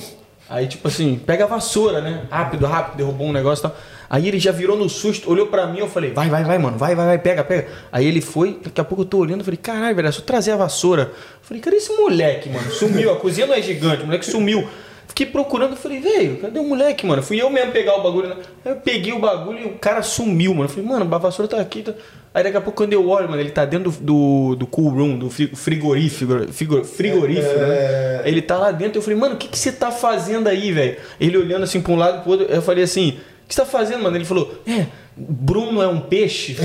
[0.51, 2.25] Aí, tipo assim, pega a vassoura, né?
[2.29, 3.77] Rápido, rápido, derrubou um negócio e tal.
[4.11, 6.77] Aí ele já virou no susto, olhou pra mim, eu falei, vai, vai, vai, mano,
[6.77, 7.69] vai, vai, vai, pega, pega.
[7.93, 10.51] Aí ele foi, daqui a pouco eu tô olhando, falei, caralho, velho, é só trazer
[10.51, 11.03] a vassoura.
[11.03, 12.69] Eu falei, cadê esse moleque, mano?
[12.73, 14.69] Sumiu, a cozinha não é gigante, o moleque sumiu.
[15.07, 17.23] Fiquei procurando, falei, velho, cadê o moleque, mano?
[17.23, 18.31] Fui eu mesmo pegar o bagulho.
[18.31, 18.37] né?
[18.65, 20.65] Eu peguei o bagulho e o cara sumiu, mano.
[20.65, 21.83] Eu falei, mano, a vassoura tá aqui.
[21.83, 21.95] Tá...
[22.33, 24.89] Aí daqui a pouco, quando eu olho, mano, ele tá dentro do, do, do cool
[24.91, 28.23] room, do fri- frigorífico, frigo- frigorífico, né?
[28.25, 28.99] Ele tá lá dentro.
[28.99, 30.97] Eu falei, mano, o que, que você tá fazendo aí, velho?
[31.21, 32.47] Ele olhando assim pra um lado e pro outro.
[32.49, 34.17] Eu falei assim, o que você tá fazendo, mano?
[34.17, 34.87] Ele falou, é,
[35.29, 36.57] Bruno é um peixe?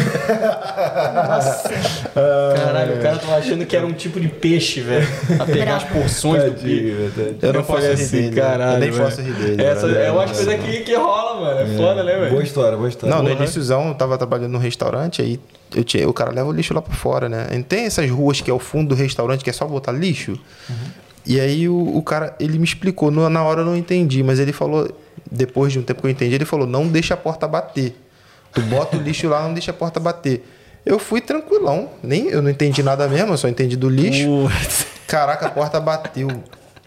[1.13, 1.69] Nossa.
[2.55, 5.07] Caralho, o cara tava achando que era um tipo de peixe, velho.
[5.39, 7.11] A pegar as porções do peixe.
[7.41, 8.41] Eu não falei posso rir dele, né?
[8.41, 8.75] caralho.
[8.75, 10.09] Eu nem posso rir dele, Essa, né?
[10.09, 11.59] acho que coisa que, que rola, mano.
[11.59, 12.31] É foda, né, velho?
[12.31, 13.15] Boa história, boa história.
[13.15, 15.39] Não, no iníciozão eu tava trabalhando num restaurante, aí
[15.75, 17.47] eu tinha, o cara leva o lixo lá pra fora, né?
[17.51, 20.39] E tem essas ruas que é o fundo do restaurante, que é só botar lixo.
[21.25, 24.53] E aí o, o cara, ele me explicou, na hora eu não entendi, mas ele
[24.53, 24.89] falou,
[25.29, 27.95] depois de um tempo que eu entendi, ele falou, não deixa a porta bater.
[28.55, 30.43] Tu bota o lixo lá, não deixa a porta bater.
[30.85, 34.49] Eu fui tranquilão, nem eu não entendi nada mesmo, eu só entendi do lixo.
[35.07, 36.29] Caraca, a porta bateu.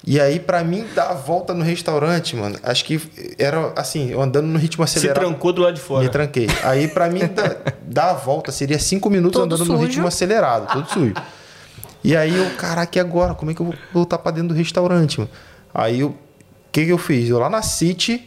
[0.06, 3.00] E aí, pra mim, dar a volta no restaurante, mano, acho que
[3.38, 5.24] era assim, eu andando no ritmo Se acelerado.
[5.26, 6.02] trancou do lado de fora.
[6.04, 6.46] Me tranquei.
[6.62, 9.86] Aí, pra mim, dar, dar a volta seria cinco minutos Todo andando no sujo.
[9.86, 11.14] ritmo acelerado, todo sujo.
[12.02, 13.34] E aí eu, caraca, e agora?
[13.34, 15.30] Como é que eu vou voltar pra dentro do restaurante, mano?
[15.74, 16.14] Aí eu, o
[16.72, 17.28] que que eu fiz?
[17.28, 18.26] Eu lá na City,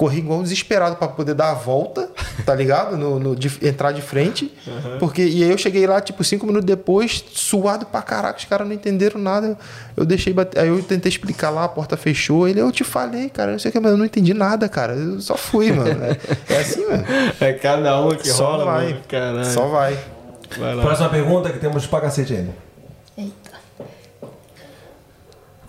[0.00, 2.08] corri igual um desesperado pra poder dar a volta,
[2.46, 2.96] tá ligado?
[2.96, 4.50] No, no- de- entrar de frente.
[4.98, 8.66] Porque, e aí eu cheguei lá, tipo, cinco minutos depois, suado pra caraca, os caras
[8.66, 9.58] não entenderam nada.
[9.94, 10.58] Eu deixei bater.
[10.62, 12.48] Aí eu tentei explicar lá, a porta fechou.
[12.48, 14.94] Ele, eu te falei, cara, não sei o que, mas eu não entendi nada, cara.
[14.94, 15.90] Eu só fui, mano.
[16.02, 16.16] É,
[16.54, 17.04] é assim, mano.
[17.38, 18.84] É cada uma que Só rola, vai.
[18.86, 19.00] mano.
[19.06, 19.44] Caralho.
[19.44, 19.98] Só vai.
[20.58, 20.82] Vai lá.
[20.82, 22.69] Próxima pergunta que temos pra cacete ainda.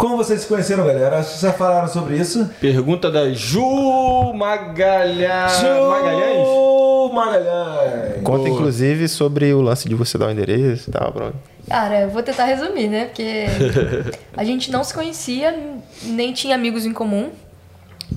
[0.01, 1.21] Como vocês se conheceram, galera?
[1.21, 2.49] Vocês já falaram sobre isso?
[2.59, 5.61] Pergunta da Ju Magalhães.
[5.61, 6.47] Magalhães?
[6.47, 8.23] Ju Magalhães.
[8.23, 11.33] Conta, inclusive, sobre o lance de você dar o endereço e tal, bro.
[11.67, 13.05] Cara, eu vou tentar resumir, né?
[13.05, 13.45] Porque
[14.35, 15.55] a gente não se conhecia,
[16.01, 17.29] nem tinha amigos em comum.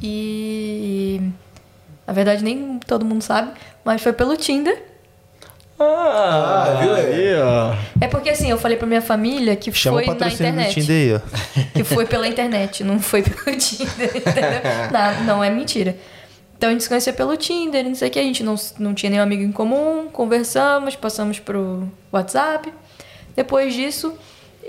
[0.03, 1.21] E.
[2.07, 3.51] Na verdade, nem todo mundo sabe,
[3.85, 4.83] mas foi pelo Tinder
[5.79, 7.35] Ah, viu aí?
[7.37, 7.75] ó.
[8.01, 10.81] É porque assim, eu falei pra minha família que Chama foi na internet.
[10.81, 11.63] Tinder aí, ó.
[11.75, 14.13] Que foi pela internet, não foi pelo Tinder?
[14.93, 15.97] Não, não é mentira.
[16.57, 18.95] Então a gente se conhecia pelo Tinder, não sei o que, a gente não, não
[18.95, 22.73] tinha nenhum amigo em comum, conversamos, passamos pro WhatsApp.
[23.35, 24.15] Depois disso,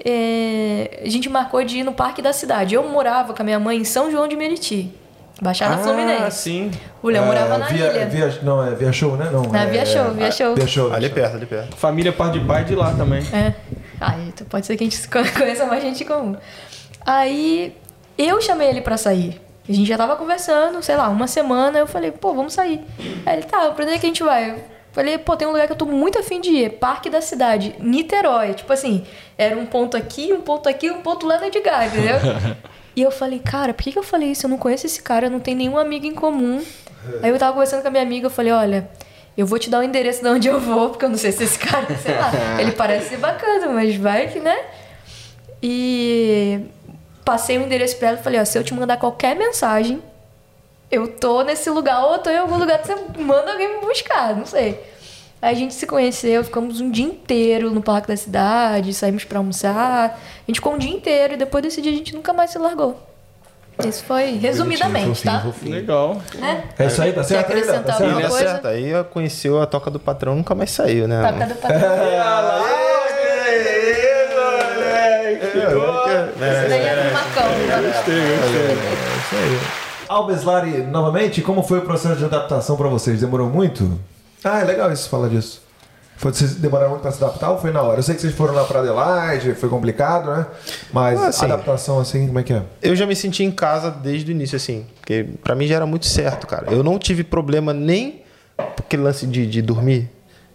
[0.03, 2.73] é, a gente marcou de ir no parque da cidade.
[2.75, 4.91] Eu morava com a minha mãe em São João de Meriti,
[5.41, 6.37] Baixada Ah, Fluminense.
[6.39, 6.71] sim.
[7.03, 8.05] O Léo morava na via, ilha.
[8.05, 9.29] Via, não, é Via Show, né?
[9.31, 10.55] Não, Na é, Via Show, Via Show.
[10.55, 10.93] Via Show.
[10.93, 11.75] Ali perto, ali perto.
[11.75, 13.21] Família par de pai de lá também.
[13.33, 13.53] É.
[13.99, 16.35] Ah, então pode ser que a gente conheça mais gente em comum.
[17.05, 17.75] Aí
[18.17, 19.41] eu chamei ele pra sair.
[19.67, 21.79] A gente já tava conversando, sei lá, uma semana.
[21.79, 22.81] Eu falei, pô, vamos sair.
[23.25, 24.51] Aí ele, tá, pra onde é que a gente vai?
[24.51, 24.59] Eu
[24.93, 26.69] falei, pô, tem um lugar que eu tô muito afim de ir.
[26.73, 28.53] Parque da Cidade, Niterói.
[28.53, 29.03] Tipo assim,
[29.37, 32.15] era um ponto aqui, um ponto aqui, um ponto lá no Edgar, entendeu?
[32.95, 34.45] e eu falei, cara, por que, que eu falei isso?
[34.45, 36.63] Eu não conheço esse cara, eu não tenho nenhum amigo em comum.
[37.21, 38.89] Aí eu tava conversando com a minha amiga, eu falei, olha,
[39.37, 41.43] eu vou te dar o endereço de onde eu vou, porque eu não sei se
[41.43, 44.57] esse cara, sei lá, ele parece ser bacana, mas vai que, né?
[45.61, 46.61] E
[47.23, 50.01] passei o endereço pra ela e falei, ó, se eu te mandar qualquer mensagem,
[50.89, 53.81] eu tô nesse lugar ou eu tô em algum lugar que você manda alguém me
[53.81, 54.79] buscar, não sei.
[55.41, 59.39] Aí a gente se conheceu, ficamos um dia inteiro no parque da cidade, saímos pra
[59.39, 60.17] almoçar.
[60.17, 62.57] A gente ficou um dia inteiro e depois desse dia a gente nunca mais se
[62.57, 62.99] largou.
[63.85, 65.43] Isso foi resumidamente, tá?
[65.63, 66.21] Legal.
[66.41, 66.83] É?
[66.83, 67.51] É isso aí, tá Quer certo?
[67.51, 67.65] aí, Léo?
[67.65, 68.21] Tá acrescentar certo?
[68.21, 68.49] Tá coisa?
[68.49, 68.67] certo.
[68.67, 71.21] Aí eu conheceu a toca do patrão, nunca mais saiu, né?
[71.29, 71.81] Toca do patrão.
[76.45, 77.45] Isso daí é pro Marcão.
[80.07, 83.19] Alves Lari, novamente, como foi o processo de adaptação pra vocês?
[83.21, 83.99] Demorou muito?
[84.45, 85.63] Ah, é legal isso, falar disso.
[86.17, 87.99] Foi, vocês demoraram muito pra se adaptar ou foi na hora?
[87.99, 90.45] Eu sei que vocês foram lá pra Adelaide, foi complicado, né?
[90.93, 91.43] Mas Ah, sim.
[91.45, 92.61] adaptação assim, como é que é?
[92.81, 94.85] Eu já me senti em casa desde o início, assim.
[95.01, 96.71] Porque pra mim já era muito certo, cara.
[96.71, 98.21] Eu não tive problema nem
[98.57, 100.09] aquele lance de, de dormir.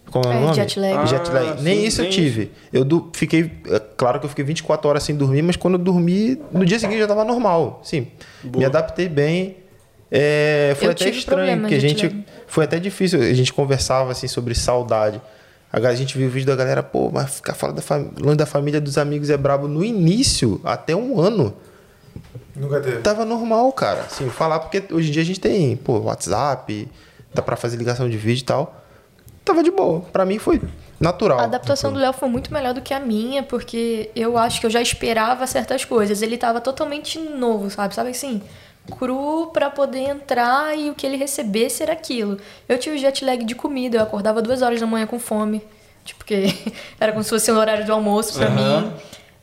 [0.09, 0.53] Como é o É, nome?
[0.55, 1.07] jet lag.
[1.07, 1.47] Jet lag.
[1.49, 2.51] Ah, nem sim, isso eu tive.
[2.73, 3.51] Eu du- fiquei.
[3.67, 6.79] é claro que eu fiquei 24 horas sem dormir, mas quando eu dormi, no dia
[6.79, 7.79] seguinte já tava normal.
[7.83, 8.07] Sim.
[8.43, 9.57] Me adaptei bem.
[10.13, 12.07] É, foi Eu até tive estranho, porque a gente.
[12.07, 12.25] lag.
[12.51, 13.21] Foi até difícil.
[13.21, 15.21] A gente conversava assim sobre saudade.
[15.71, 17.81] A gente viu o vídeo da galera, pô, mas ficar fora da
[18.19, 21.53] longe da família dos amigos é brabo no início, até um ano.
[22.53, 22.97] Nunca teve.
[22.97, 24.01] Tava normal, cara.
[24.01, 26.91] Assim, falar porque hoje em dia a gente tem, pô, WhatsApp,
[27.33, 28.83] dá pra fazer ligação de vídeo e tal.
[29.45, 30.01] Tava de boa.
[30.01, 30.61] Pra mim foi
[30.99, 31.39] natural.
[31.39, 34.65] A adaptação do Léo foi muito melhor do que a minha, porque eu acho que
[34.65, 36.21] eu já esperava certas coisas.
[36.21, 37.95] Ele tava totalmente novo, sabe?
[37.95, 38.41] Sabe assim?
[38.97, 42.37] Cru pra poder entrar e o que ele recebesse era aquilo.
[42.67, 45.61] Eu tive jet lag de comida, eu acordava duas horas da manhã com fome.
[46.03, 46.45] Tipo, porque
[46.99, 48.81] era como se fosse um horário de almoço pra Aham.
[48.81, 48.91] mim.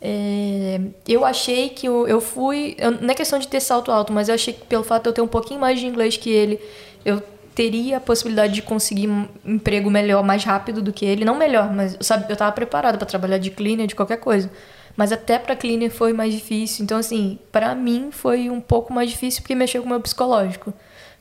[0.01, 2.75] É, eu achei que eu, eu fui.
[2.79, 5.09] eu- não é questão de ter salto alto, mas eu achei que pelo fato de
[5.09, 6.61] eu ter um pouquinho mais de inglês que ele,
[7.05, 7.21] eu
[7.55, 11.25] teria a possibilidade de conseguir um emprego melhor, mais rápido do que ele.
[11.25, 14.49] Não melhor, mas eu, sabe, eu tava preparada para trabalhar de cleaner, de qualquer coisa.
[14.99, 16.85] Mas até para cleaner foi mais difícil.
[16.85, 20.75] Então, assim, para mim foi um pouco mais difícil porque mexeu com o meu psicológico.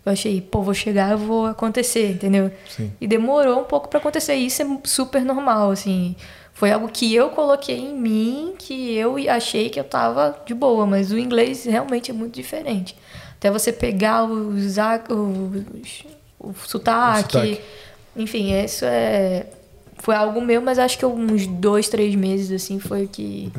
[0.04, 2.50] Eu achei, pô, vou chegar, vou acontecer, entendeu?
[2.68, 2.92] Sim.
[3.00, 4.34] E demorou um pouco pra acontecer.
[4.36, 6.16] E isso é super normal, assim.
[6.54, 10.88] Foi algo que eu coloquei em mim, que eu achei que eu tava de boa,
[10.88, 12.96] mas o inglês realmente é muito diferente.
[13.38, 16.04] Até você pegar os, a- os,
[16.40, 17.32] o sotaque.
[17.34, 17.62] sotaque.
[18.16, 19.46] Enfim, isso é.
[20.00, 23.51] Foi algo meu, mas acho que uns dois, três meses, assim, foi o que.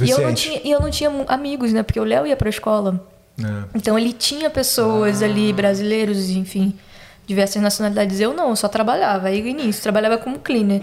[0.00, 1.82] E eu não tinha, e eu não tinha amigos, né?
[1.82, 3.06] Porque o Léo ia pra escola.
[3.38, 3.64] É.
[3.74, 6.74] Então ele tinha pessoas ali, brasileiros, enfim,
[7.26, 8.20] diversas nacionalidades.
[8.20, 9.28] Eu não, eu só trabalhava.
[9.28, 10.82] Aí início, trabalhava como cleaner.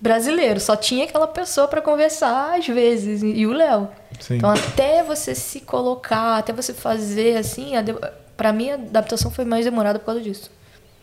[0.00, 3.88] Brasileiro, só tinha aquela pessoa para conversar às vezes, e o Léo.
[4.30, 7.94] Então até você se colocar, até você fazer assim, de...
[8.36, 10.50] para mim a adaptação foi mais demorada por causa disso.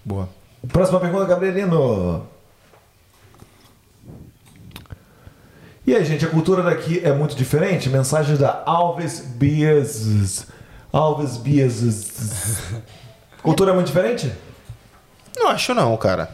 [0.06, 0.30] Boa.
[0.68, 2.26] Próxima pergunta, Gabrielino.
[5.86, 7.90] E aí, gente, a cultura daqui é muito diferente?
[7.90, 10.48] Mensagens da Alves Bias.
[10.92, 12.12] Alves Bias.
[13.42, 14.32] Cultura é muito diferente?
[15.38, 16.30] Não acho não, cara.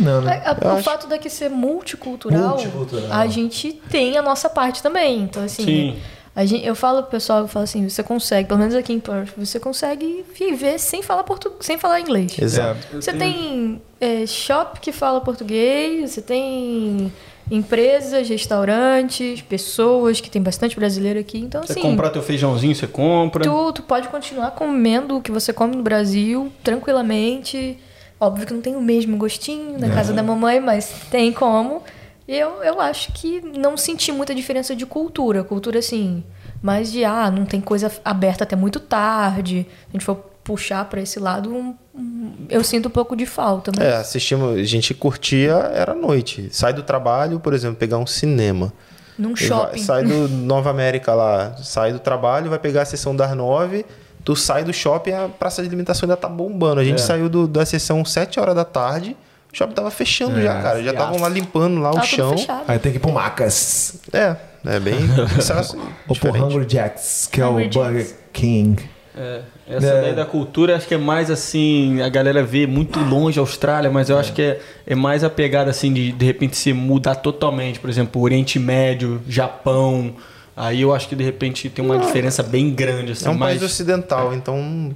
[0.00, 0.40] Não, né?
[0.44, 3.10] A- a- o acho- fato daqui ser multicultural, Multicultural.
[3.12, 5.22] a gente tem a nossa parte também.
[5.22, 5.98] Então, assim, Sim.
[6.36, 9.00] a gente, eu falo pro pessoal, eu falo assim, você consegue, pelo menos aqui em
[9.00, 12.38] Perth, você consegue viver sem falar portu sem falar inglês.
[12.38, 12.78] Exato.
[12.94, 17.12] Você tem é, shop que fala português, você tem
[17.50, 21.38] empresas, restaurantes, pessoas que tem bastante brasileiro aqui.
[21.38, 23.44] Então, Você assim, comprar teu feijãozinho, você compra.
[23.44, 27.78] tu, tu pode continuar comendo o que você come no Brasil tranquilamente.
[28.18, 31.82] Óbvio que não tem o mesmo gostinho na casa da mamãe, mas tem como.
[32.26, 35.42] E eu, eu acho que não senti muita diferença de cultura.
[35.42, 36.22] Cultura, assim,
[36.62, 39.66] mais de, ah, não tem coisa aberta até muito tarde.
[39.88, 43.70] A gente for puxar para esse lado, um- um- eu sinto um pouco de falta.
[43.76, 43.84] Mas...
[43.86, 46.48] É, assistimos, a gente curtia, era noite.
[46.50, 48.72] Sai do trabalho, por exemplo, pegar um cinema.
[49.18, 49.82] Num Ele vai- shopping.
[49.84, 53.84] sai do Nova América lá, sai do trabalho, vai pegar a sessão das nove,
[54.24, 56.80] tu sai do shopping, a praça de alimentação ainda tá bombando.
[56.80, 57.02] A gente É.
[57.06, 59.16] saiu do- da sessão sete horas da tarde,
[59.52, 60.82] o shopping tava fechando É, já, cara.
[60.82, 62.36] Já estavam lá limpando lá o Tá chão.
[62.36, 62.64] fechado.
[62.66, 63.96] Aí tem que ir pro Macas.
[64.12, 65.76] É, é bem é
[66.08, 66.32] Ou pro.
[66.44, 68.10] Hungry Jacks, que é o Burger.
[68.32, 68.82] King.
[69.14, 70.00] É, essa É.
[70.02, 73.90] daí da cultura acho que é mais assim, a galera vê muito longe a Austrália,
[73.90, 77.16] mas eu acho que é, é mais a pegada assim de de repente se mudar
[77.16, 80.14] totalmente, por exemplo, Oriente Médio, Japão.
[80.56, 83.58] Aí eu acho que de repente tem uma diferença bem grande assim, É um mas
[83.58, 84.94] país ocidental, então,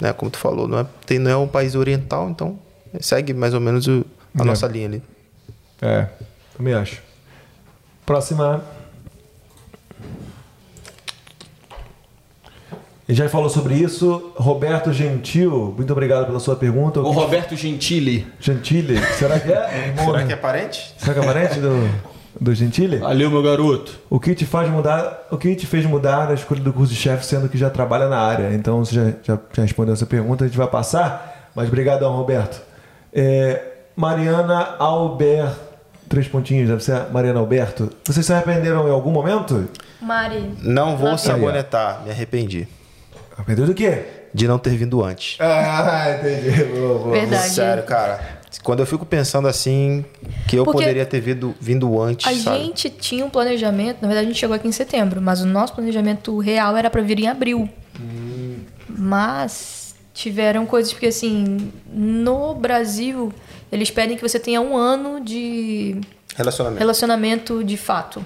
[0.00, 2.58] né, como tu falou, não é, tem, não é um país oriental, então
[3.00, 4.04] segue mais ou menos o-
[4.38, 4.44] a É.
[4.44, 5.02] nossa linha ali.
[5.82, 6.06] É,
[6.56, 7.00] também acho.
[8.06, 8.62] Próxima.
[13.08, 14.32] E já falou sobre isso.
[14.36, 17.00] Roberto Gentil, muito obrigado pela sua pergunta.
[17.00, 18.26] o Roberto Gentili.
[18.38, 19.86] Gentile, será que é?
[19.88, 20.94] Irmão, Será que é parente?
[20.98, 21.90] Será que é parente do,
[22.38, 22.98] do Gentile?
[22.98, 23.98] Valeu, meu garoto.
[24.10, 25.26] O que te faz mudar?
[25.30, 28.10] O que te fez mudar a escolha do curso de chefe, sendo que já trabalha
[28.10, 28.52] na área?
[28.52, 31.50] Então você já, já, já respondeu essa pergunta, a gente vai passar.
[31.54, 32.60] Mas obrigadão, Roberto.
[33.10, 33.62] É,
[33.96, 35.54] Mariana Albert,
[36.10, 37.88] três pontinhos, deve ser Mariana Alberto.
[38.04, 39.66] Vocês se arrependeram em algum momento?
[39.98, 40.54] Mari.
[40.62, 42.68] Não vou sabonetar, me arrependi.
[43.38, 44.02] Arrependeu do quê?
[44.34, 45.38] De não ter vindo antes.
[45.40, 46.64] Ah, entendi.
[46.64, 47.10] Boa, boa.
[47.12, 47.48] Verdade.
[47.48, 48.36] Sério, cara.
[48.62, 50.04] Quando eu fico pensando assim,
[50.48, 52.58] que eu Porque poderia ter vindo, vindo antes, A sabe?
[52.64, 55.74] gente tinha um planejamento, na verdade a gente chegou aqui em setembro, mas o nosso
[55.74, 57.68] planejamento real era pra vir em abril.
[58.88, 63.32] Mas tiveram coisas porque assim, no Brasil,
[63.70, 66.00] eles pedem que você tenha um ano de
[66.34, 66.78] Relacionamento.
[66.78, 68.24] relacionamento de fato.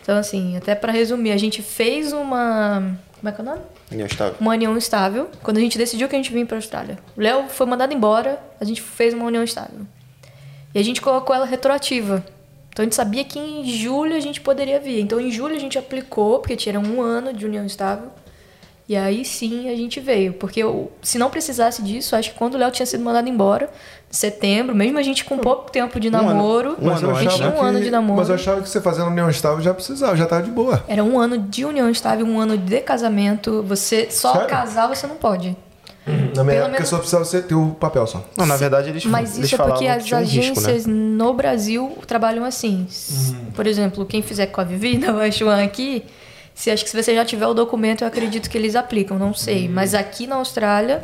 [0.00, 3.60] Então assim, até pra resumir, a gente fez uma, como é que é o nome?
[3.92, 4.36] União estável.
[4.40, 5.30] uma união estável.
[5.42, 6.98] Quando a gente decidiu que a gente vinha para a Austrália.
[7.16, 9.86] Léo foi mandado embora, a gente fez uma união estável.
[10.74, 12.24] E a gente colocou ela retroativa.
[12.70, 15.00] Então a gente sabia que em julho a gente poderia vir.
[15.00, 18.10] Então em julho a gente aplicou, porque tinha um ano de união estável.
[18.88, 20.32] E aí sim a gente veio.
[20.34, 23.70] Porque eu, se não precisasse disso, acho que quando o Léo tinha sido mandado embora,
[24.10, 26.22] em setembro, mesmo a gente com pouco tempo de ano.
[26.22, 28.18] namoro, Um a ano gente antes, tinha um ano de namoro.
[28.18, 30.84] Mas eu achava que você fazendo união estável já precisava, já tava de boa.
[30.88, 33.62] Era um ano de união estável, um ano de casamento.
[33.68, 34.48] Você só Sério?
[34.48, 35.56] casar você não pode.
[36.04, 38.24] Na minha Pelo época menos- só precisava ser, ter o papel só.
[38.36, 40.66] Não, na verdade eles, Mas eles isso é porque que as um risco, né?
[40.72, 42.84] agências no Brasil trabalham assim.
[42.90, 46.04] S- Por exemplo, quem fizer com a Vivi da Baixuan aqui,
[46.62, 49.34] se acho que se você já tiver o documento, eu acredito que eles aplicam, não
[49.34, 49.68] sei.
[49.68, 51.02] Mas aqui na Austrália,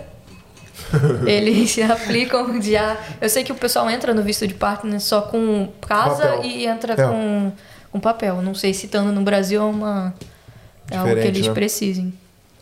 [1.26, 2.96] eles aplicam já.
[3.20, 6.44] Eu sei que o pessoal entra no visto de partner só com casa Papel.
[6.44, 7.08] e entra É.
[7.08, 7.52] com,
[7.90, 8.40] com papel.
[8.40, 10.14] Não sei se estando no Brasil é uma.
[10.88, 11.52] É algo que eles né?
[11.52, 12.14] precisem.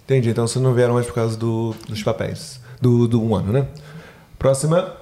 [0.07, 2.59] Entendi, então vocês não vieram mais por causa do, dos papéis.
[2.81, 3.67] Do, do um ano, né?
[4.39, 4.97] Próxima.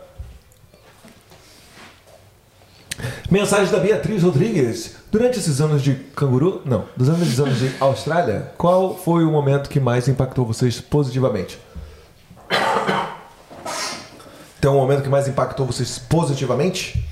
[3.31, 4.97] Mensagem da Beatriz Rodrigues.
[5.11, 9.31] Durante esses anos de canguru, não, dos anos, esses anos de Austrália, qual foi o
[9.31, 11.59] momento que mais impactou vocês positivamente?
[14.61, 17.05] Tem um momento que mais impactou vocês positivamente?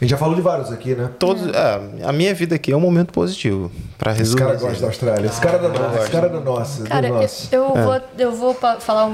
[0.00, 1.10] A gente já falou de vários aqui, né?
[1.18, 3.70] Todos, é, a minha vida aqui é um momento positivo.
[3.96, 4.42] Pra Esse resumir.
[4.42, 4.66] cara assim.
[4.66, 5.26] gosta da Austrália.
[5.26, 5.98] Esse cara é da nossa.
[5.98, 6.82] Esse cara é da nossa.
[6.84, 7.48] Cara, eu, nosso.
[7.50, 9.10] eu vou, eu vou falar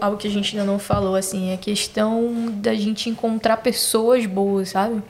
[0.00, 4.26] algo que a gente ainda não falou, assim, é a questão da gente encontrar pessoas
[4.26, 5.02] boas, sabe?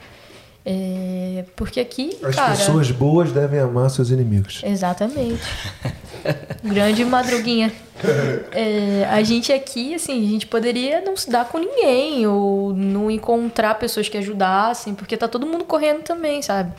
[0.71, 2.51] É, porque aqui, As cara...
[2.51, 4.61] pessoas boas devem amar seus inimigos.
[4.63, 5.41] Exatamente.
[6.63, 7.71] Grande madruguinha.
[8.51, 13.09] É, a gente aqui, assim, a gente poderia não se dar com ninguém ou não
[13.09, 16.71] encontrar pessoas que ajudassem, porque tá todo mundo correndo também, sabe?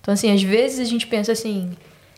[0.00, 1.70] Então, assim, às vezes a gente pensa assim,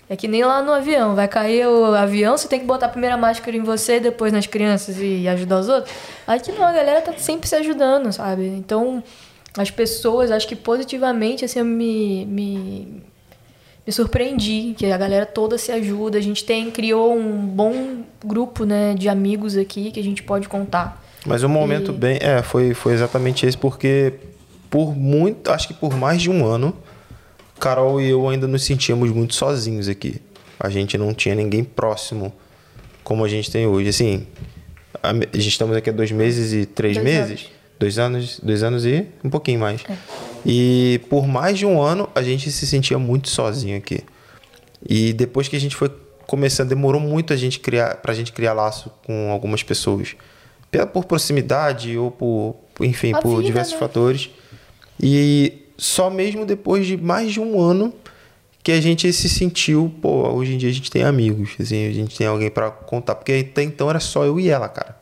[0.09, 2.89] é que nem lá no avião, vai cair o avião, você tem que botar a
[2.89, 5.95] primeira máscara em você, depois nas crianças e ajudar os outros.
[6.27, 8.47] Aqui não, a galera tá sempre se ajudando, sabe?
[8.47, 9.03] Então,
[9.57, 13.03] as pessoas, acho que positivamente, assim, eu me, me,
[13.87, 16.19] me surpreendi que a galera toda se ajuda.
[16.19, 20.49] A gente tem criou um bom grupo, né, de amigos aqui que a gente pode
[20.49, 21.05] contar.
[21.27, 22.19] Mas um momento E- bem.
[22.21, 24.15] É, foi, foi exatamente esse, porque
[24.71, 25.51] por muito.
[25.51, 26.75] Acho que por mais de um ano,
[27.59, 30.21] Carol e eu ainda nos sentíamos muito sozinhos aqui.
[30.61, 32.33] A gente não tinha ninguém próximo
[33.03, 33.89] como a gente tem hoje.
[33.89, 34.27] Assim,
[35.03, 37.31] a, a gente estamos aqui há dois meses e três Dois meses.
[37.31, 37.58] anos.
[37.79, 39.83] Dois anos, dois anos e um pouquinho mais.
[40.45, 44.01] E por mais de um ano a gente se sentia muito sozinho aqui.
[44.89, 45.91] E depois que a gente foi
[46.27, 50.15] começando, demorou muito a gente criar, pra gente criar laço com algumas pessoas.
[50.71, 53.79] Pela, por proximidade ou por, enfim, A por vida, diversos né?
[53.81, 54.29] fatores.
[55.01, 57.93] E só mesmo depois de mais de um ano
[58.63, 61.93] que a gente se sentiu, pô, hoje em dia a gente tem amigos, assim, a
[61.93, 63.15] gente tem alguém pra contar.
[63.15, 64.97] Porque até então era só eu e ela, cara.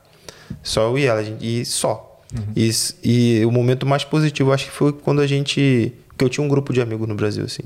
[0.63, 2.06] Só eu e ela, gente- e só.
[2.55, 5.93] E, s- e o momento mais positivo, acho que foi quando a gente.
[6.09, 7.63] Porque eu tinha um grupo de amigos no Brasil, assim.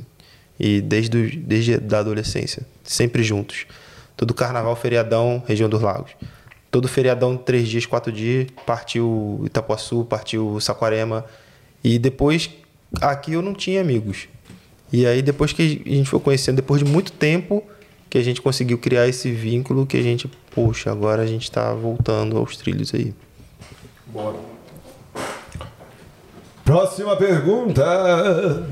[0.58, 3.66] E desde, o- desde a adolescência, sempre juntos.
[4.16, 6.10] Todo carnaval, feriadão, região dos lagos.
[6.70, 11.24] Todo feriadão, três dias, quatro dias, partiu Itapuaçu, partiu Saquarema.
[11.82, 12.50] E depois,
[13.00, 14.28] aqui eu não tinha amigos.
[14.92, 17.62] E aí, depois que a gente foi conhecendo, depois de muito tempo,
[18.10, 21.72] que a gente conseguiu criar esse vínculo que a gente, poxa, agora a gente tá
[21.72, 23.14] voltando aos trilhos aí.
[24.06, 24.49] Bora.
[26.70, 28.64] Próxima pergunta.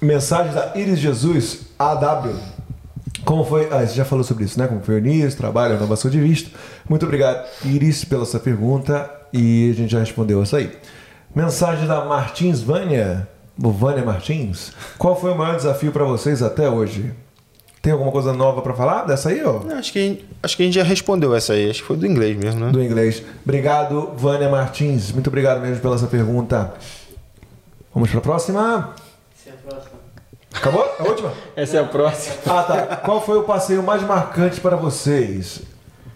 [0.00, 2.34] Mensagem da Iris Jesus, AW.
[3.24, 3.68] Como foi.
[3.70, 4.66] Ah, você já falou sobre isso, né?
[4.66, 6.50] Como foi o início, trabalho, renovação de visto.
[6.88, 9.08] Muito obrigado, Iris, pela sua pergunta.
[9.32, 10.76] E a gente já respondeu essa aí.
[11.32, 13.28] Mensagem da Martins Vânia.
[13.56, 14.72] Vânia Martins.
[14.98, 17.14] Qual foi o maior desafio para vocês até hoje?
[17.82, 19.60] Tem alguma coisa nova para falar dessa aí, ó?
[19.60, 21.86] Não, Acho que, a gente- acho que a gente já respondeu essa aí, acho que
[21.86, 22.70] foi do inglês mesmo, né?
[22.72, 23.22] do inglês.
[23.42, 25.10] Obrigado, Vânia Martins.
[25.12, 26.74] Muito obrigado mesmo pela essa pergunta.
[27.94, 28.94] Vamos para a próxima.
[30.52, 30.84] Acabou?
[30.98, 31.32] A última?
[31.56, 32.34] Essa é a próxima.
[32.46, 32.96] Ah, tá.
[32.96, 35.62] Qual foi o passeio mais marcante para vocês?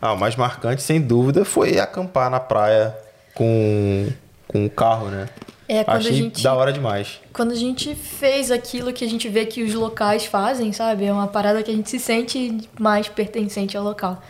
[0.03, 2.95] Ah, o mais marcante, sem dúvida, foi acampar na praia
[3.35, 4.09] com,
[4.49, 5.29] com o carro, né?
[5.67, 7.21] É, quando a Achei gente- da hora demais.
[7.33, 11.05] Quando a gente fez aquilo que a gente vê que os locais fazem, sabe?
[11.07, 14.23] É uma parada que a gente se sente mais pertencente ao local.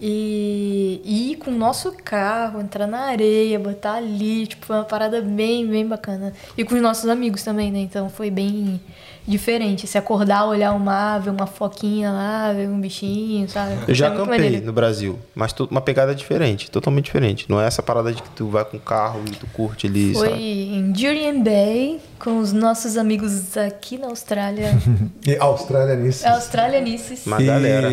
[0.00, 4.84] E e ir com o nosso carro, entrar na areia, botar ali, tipo, foi uma
[4.84, 6.32] parada bem, bem bacana.
[6.56, 7.78] E com os nossos amigos também, né?
[7.80, 8.80] Então foi bem
[9.26, 9.86] diferente.
[9.86, 13.76] Se acordar, olhar o mar, ver uma foquinha lá, ver um bichinho, sabe?
[13.88, 14.64] Eu já É maneiro.
[14.66, 17.46] no Brasil, mas tu- uma pegada diferente, totalmente diferente.
[17.48, 20.12] Não é essa parada de que tu vai com o carro e tu curte ali,
[20.14, 20.40] Foi sabe?
[20.42, 24.70] em Jurien Bay, com os nossos amigos aqui na Austrália.
[25.26, 26.26] E Austrália nisso.
[26.28, 27.26] Australianices.
[27.26, 27.88] Uma galera.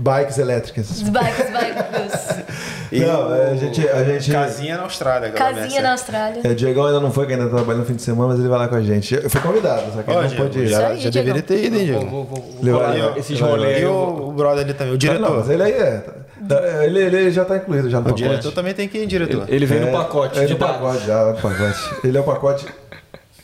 [0.00, 1.02] Bikes elétricas.
[1.10, 2.38] Bikes, bikes.
[2.90, 6.40] E Não, o- a gente- a gente- Casinha na Austrália, aquela Casinha na Austrália.
[6.42, 8.48] É, Diego ainda não foi, que ainda tá trabalhando no fim de semana, mas ele
[8.48, 9.14] vai lá com a gente.
[9.14, 10.66] Eu fui convidado, só que ele Ó, não Diego, pôde ir.
[10.68, 12.06] já, aí, já deveria ter ido, hein, Diego?
[12.06, 13.82] Vou, vou, vou esses Levar rolês.
[13.82, 15.36] E o, o brother ali também, o Não, diretor.
[15.36, 16.02] mas ele aí é.
[16.48, 18.22] tá- Ele, ele já tá incluído já no O pacote.
[18.22, 19.44] diretor também tem que ir, diretor.
[19.48, 21.90] Ele vem É, no pacote é de pacote já, no pacote.
[22.02, 22.66] Ele é o pacote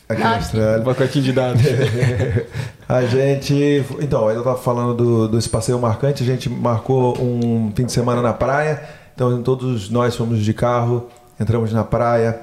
[0.07, 0.81] aqui na Austrália.
[0.81, 1.61] Um pacotinho de dados.
[2.87, 3.83] A gente.
[3.99, 6.21] Então, eu tava falando do, desse passeio marcante.
[6.23, 8.81] A gente marcou um fim de semana na praia.
[9.15, 11.09] Então, todos nós fomos de carro,
[11.39, 12.39] entramos na praia.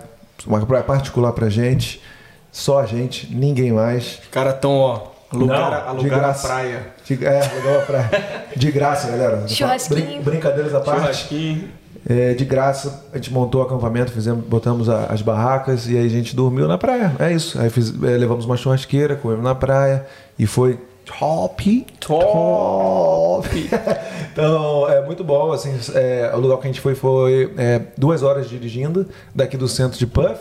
[0.47, 2.03] Uma praia particular pra gente.
[2.51, 4.19] Só a gente, ninguém mais.
[4.23, 5.01] Os caras tão, ó,
[5.33, 6.87] alugar, alugar a praia.
[7.05, 8.11] De, é, legal a praia.
[8.57, 9.47] De graça, galera.
[9.49, 10.05] Churrasquinho.
[10.05, 11.01] Brin- brincadeiras à parte.
[11.01, 11.69] Churrasquinho.
[12.09, 16.05] É, de graça, a gente montou o acampamento, fizemos, botamos a- as barracas e aí
[16.05, 17.15] a gente dormiu na praia.
[17.19, 17.61] É isso.
[17.61, 20.05] Aí fiz- é, levamos uma churrasqueira, comemos na praia
[20.39, 21.87] e foi top.
[22.01, 23.49] Top!
[24.33, 25.53] então, é muito bom.
[25.53, 29.69] Assim, é, o lugar que a gente foi foi é, duas horas dirigindo daqui do
[29.69, 30.35] centro de Puff.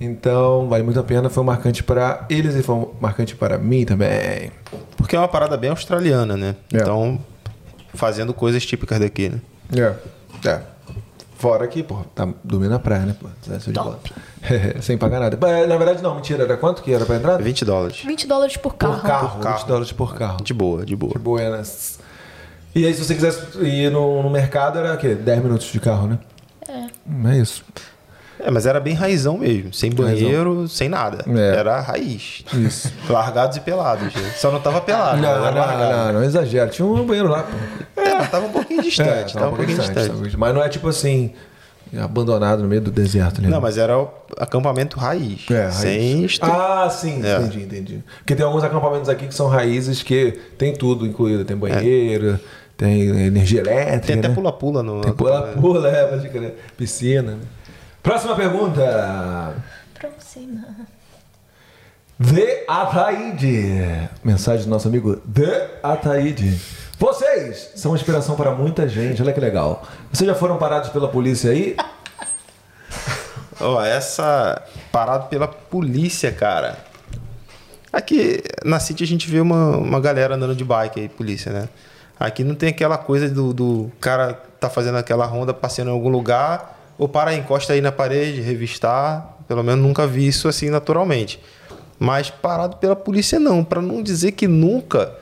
[0.00, 1.28] Então, vale muito a pena.
[1.28, 4.50] Foi marcante para eles e foi marcante para mim também.
[4.96, 6.56] Porque é uma parada bem australiana, né?
[6.72, 6.78] É.
[6.78, 7.18] Então,
[7.94, 9.40] fazendo coisas típicas daqui, né?
[10.44, 10.48] É.
[10.48, 10.60] É.
[11.40, 13.26] Fora que, pô, tá dormindo na praia, né, pô?
[13.56, 13.98] Isso de bola.
[14.82, 15.38] Sem pagar nada.
[15.66, 16.44] Na verdade, não, mentira.
[16.44, 17.38] Era quanto que era pra entrar?
[17.38, 18.02] 20 dólares.
[18.04, 18.96] 20 dólares por carro.
[19.00, 19.28] Por carro.
[19.30, 19.56] Por carro.
[19.56, 20.44] 20 dólares por carro.
[20.44, 21.14] De boa, de boa.
[21.14, 21.98] De Buenas.
[22.74, 25.14] E aí, se você quisesse ir no, no mercado, era o quê?
[25.14, 26.18] 10 minutos de carro, né?
[26.68, 27.30] É.
[27.30, 27.64] É isso.
[28.42, 29.72] É, mas era bem raizão mesmo.
[29.72, 31.24] Sem banheiro, sem nada.
[31.28, 31.56] É.
[31.56, 32.44] Era raiz.
[32.54, 32.92] Isso.
[33.08, 34.12] Largados e pelados.
[34.36, 35.20] Só não tava pelado.
[35.20, 35.82] Não, não, largado.
[36.12, 36.70] não, não exagero.
[36.70, 38.00] Tinha um banheiro lá, pô.
[38.00, 39.36] É, tava um pouquinho distante.
[39.36, 40.08] É, tava um pouquinho distante.
[40.08, 41.32] tava- Mas não é tipo assim,
[41.98, 43.48] abandonado no meio do deserto, né?
[43.48, 45.44] Não, mas era o acampamento raiz.
[45.50, 45.74] É, raiz.
[45.74, 46.38] Sem.
[46.42, 47.36] Ah, sim, É.
[47.38, 48.04] entendi, entendi.
[48.18, 51.44] Porque tem alguns acampamentos aqui que são raízes que tem tudo incluído.
[51.44, 52.38] Tem banheiro,
[52.76, 54.06] tem energia elétrica.
[54.06, 54.34] Tem até né?
[54.34, 55.00] pula-pula no.
[55.00, 56.54] Tem pula-pula, é, pode crer.
[56.76, 57.32] Piscina.
[57.32, 57.38] Né?
[58.02, 59.54] Próxima pergunta.
[59.94, 60.64] Próxima.
[62.22, 64.08] The Ataíde.
[64.24, 66.60] Mensagem do nosso amigo The Ataíde.
[66.98, 69.82] Vocês são inspiração para muita gente, olha que legal.
[70.12, 71.76] Vocês já foram parados pela polícia aí?
[73.60, 74.62] Ó, essa
[74.92, 76.78] parado pela polícia, cara.
[77.92, 81.68] Aqui na City a gente vê uma, uma galera andando de bike aí, polícia, né?
[82.18, 86.10] Aqui não tem aquela coisa do, do cara tá fazendo aquela ronda, passeando em algum
[86.10, 89.38] lugar, ou para, encosta aí na parede, revistar.
[89.48, 91.40] Pelo menos nunca vi isso assim naturalmente.
[91.98, 95.16] Mas parado pela polícia não, para não dizer que nunca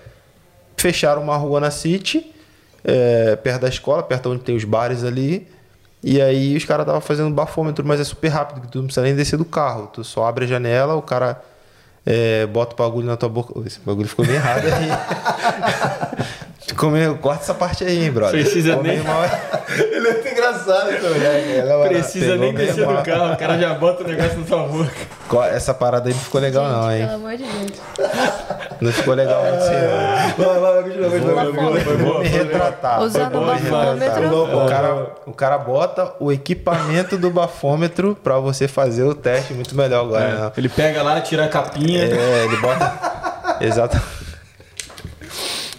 [0.77, 2.35] fecharam uma rua na City,
[2.83, 5.47] é, perto da escola, perto onde tem os bares ali.
[6.03, 9.07] E aí os caras estavam fazendo bafômetro, mas é super rápido, que tu não precisa
[9.07, 9.87] nem descer do carro.
[9.87, 11.41] Tu só abre a janela, o cara
[12.05, 13.55] é, bota o bagulho na tua boca.
[13.65, 16.39] Esse bagulho ficou meio errado aí.
[16.91, 17.17] meio...
[17.17, 18.41] Corta essa parte aí, hein, brother.
[18.41, 19.25] Precisa Ficou nem- mal-
[19.69, 21.39] Ele é muito engraçado cara.
[21.39, 25.47] Ela Precisa nem descer do carro, o cara já bota o negócio na sua boca.
[25.49, 27.03] Essa parada aí não ficou legal, não, Pelo hein?
[27.05, 27.81] amor de Deus.
[28.81, 30.47] Não ficou legal muito assim, não.
[30.47, 31.81] Vai, vai, continua, continua, continua.
[31.81, 33.03] Foi Vou boa, me retratar.
[33.03, 34.57] Usando Vou o me bafômetro.
[34.59, 39.75] O cara, o cara bota o equipamento do bafômetro pra você fazer o teste muito
[39.77, 40.53] melhor agora, né?
[40.57, 42.05] Ele pega lá, tira a capinha.
[42.05, 43.57] É, ele bota.
[43.61, 44.01] Exato.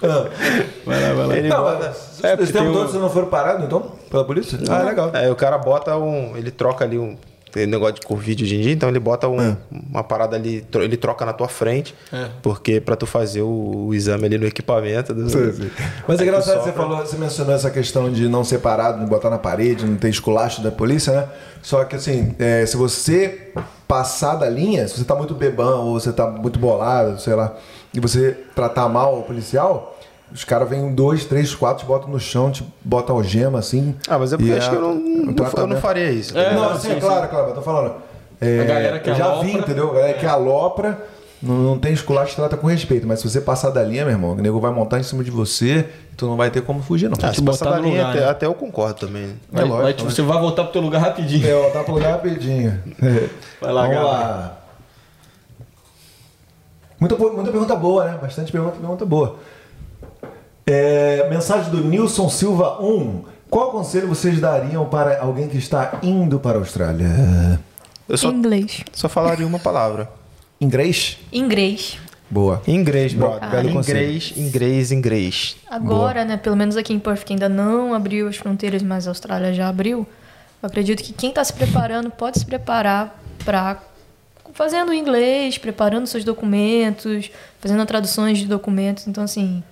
[0.85, 1.37] Vai lá, vai lá.
[1.37, 1.87] Ele Não, bota.
[1.87, 3.91] mas É, porque esse tempo tem todo um- não foram parados, então?
[4.09, 4.57] Pela polícia?
[4.69, 5.11] Ah, legal.
[5.13, 6.35] Aí o cara bota um.
[6.37, 7.17] Ele troca ali um.
[7.51, 9.57] Tem negócio de Covid hoje em dia, então ele bota um-
[9.89, 12.27] uma parada ali, tro- ele troca na tua frente, É.
[12.43, 15.15] porque pra tu fazer o, o exame ali no equipamento.
[15.15, 18.43] Do, Mas é Aí tu engraçado que você falou, você mencionou essa questão de não
[18.43, 21.27] ser parado, de botar na parede, não ter esculacho da polícia, né?
[21.63, 23.51] Só que assim, é, se você
[23.87, 27.55] passar da linha, se você tá muito bebão ou você tá muito bolado, sei lá,
[27.93, 29.97] e você tratar mal o policial,
[30.31, 33.95] os caras vêm dois, três, quatro, te botam no chão, te botam algema assim.
[34.07, 36.37] Ah, mas é porque eu acho que eu não, eu não faria isso.
[36.37, 36.99] É, não, não, sim, sim, sim.
[36.99, 37.95] claro, claro, eu tô falando.
[38.39, 39.89] é, A galera que já alopra- vi, entendeu?
[39.89, 40.99] A galera que alopra,
[41.41, 43.07] não, não tem esculacho, trata com respeito.
[43.07, 45.31] Mas se você passar da linha, meu irmão, o nego vai montar em cima de
[45.31, 47.17] você, tu não vai ter como fugir, não.
[47.23, 48.29] Ah, se passar botar da linha, lugar, até, né?
[48.29, 49.33] até eu concordo também.
[49.51, 51.47] Vai- lógico, vai, tipo, você vai voltar pro teu lugar rapidinho.
[51.47, 52.77] É, tá pro lugar rapidinho.
[53.59, 54.07] Vai lá, Vamos Gabi.
[54.07, 54.58] lá.
[56.99, 58.17] Muita, muita pergunta boa, né?
[58.21, 59.37] Bastante pergunta, pergunta boa.
[60.65, 63.23] É, mensagem do Nilson Silva 1.
[63.49, 67.59] Qual conselho vocês dariam para alguém que está indo para a Austrália?
[68.07, 68.83] Eu só, Inglês.
[68.93, 70.09] só falaria uma palavra.
[70.61, 71.17] Inglês?
[71.31, 71.97] Inglês.
[72.29, 72.61] Boa.
[72.67, 73.49] Inglês, Bom, brother.
[73.49, 73.69] belo.
[73.69, 75.57] Inglês, inglês, inglês.
[75.67, 79.11] Agora, né, pelo menos aqui em Perth, que ainda não abriu as fronteiras, mas a
[79.11, 80.05] Austrália já abriu,
[80.61, 83.79] eu acredito que quem está se preparando pode se preparar para
[84.59, 87.31] fazendo inglês, preparando seus documentos,
[87.61, 89.07] fazendo traduções de documentos.
[89.07, 89.63] Então, assim,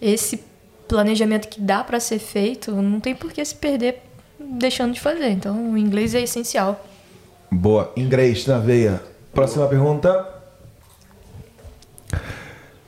[0.00, 0.44] esse
[0.86, 4.00] planejamento que dá para ser feito, não tem por que se perder
[4.38, 5.30] deixando de fazer.
[5.30, 6.86] Então, o inglês é essencial.
[7.50, 7.92] Boa.
[7.96, 9.02] Inglês na veia.
[9.34, 10.24] Próxima pergunta.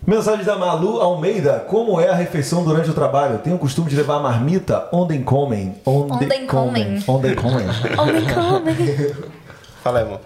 [0.07, 1.65] Mensagem da Malu Almeida.
[1.69, 3.39] Como é a refeição durante o trabalho?
[3.39, 5.75] Tenho o costume de levar a marmita onde comem.
[5.85, 7.03] Onde, Onde comem.
[7.09, 7.67] Onde comem.
[7.99, 9.15] Only coming.
[9.83, 10.21] Fala aí, irmão.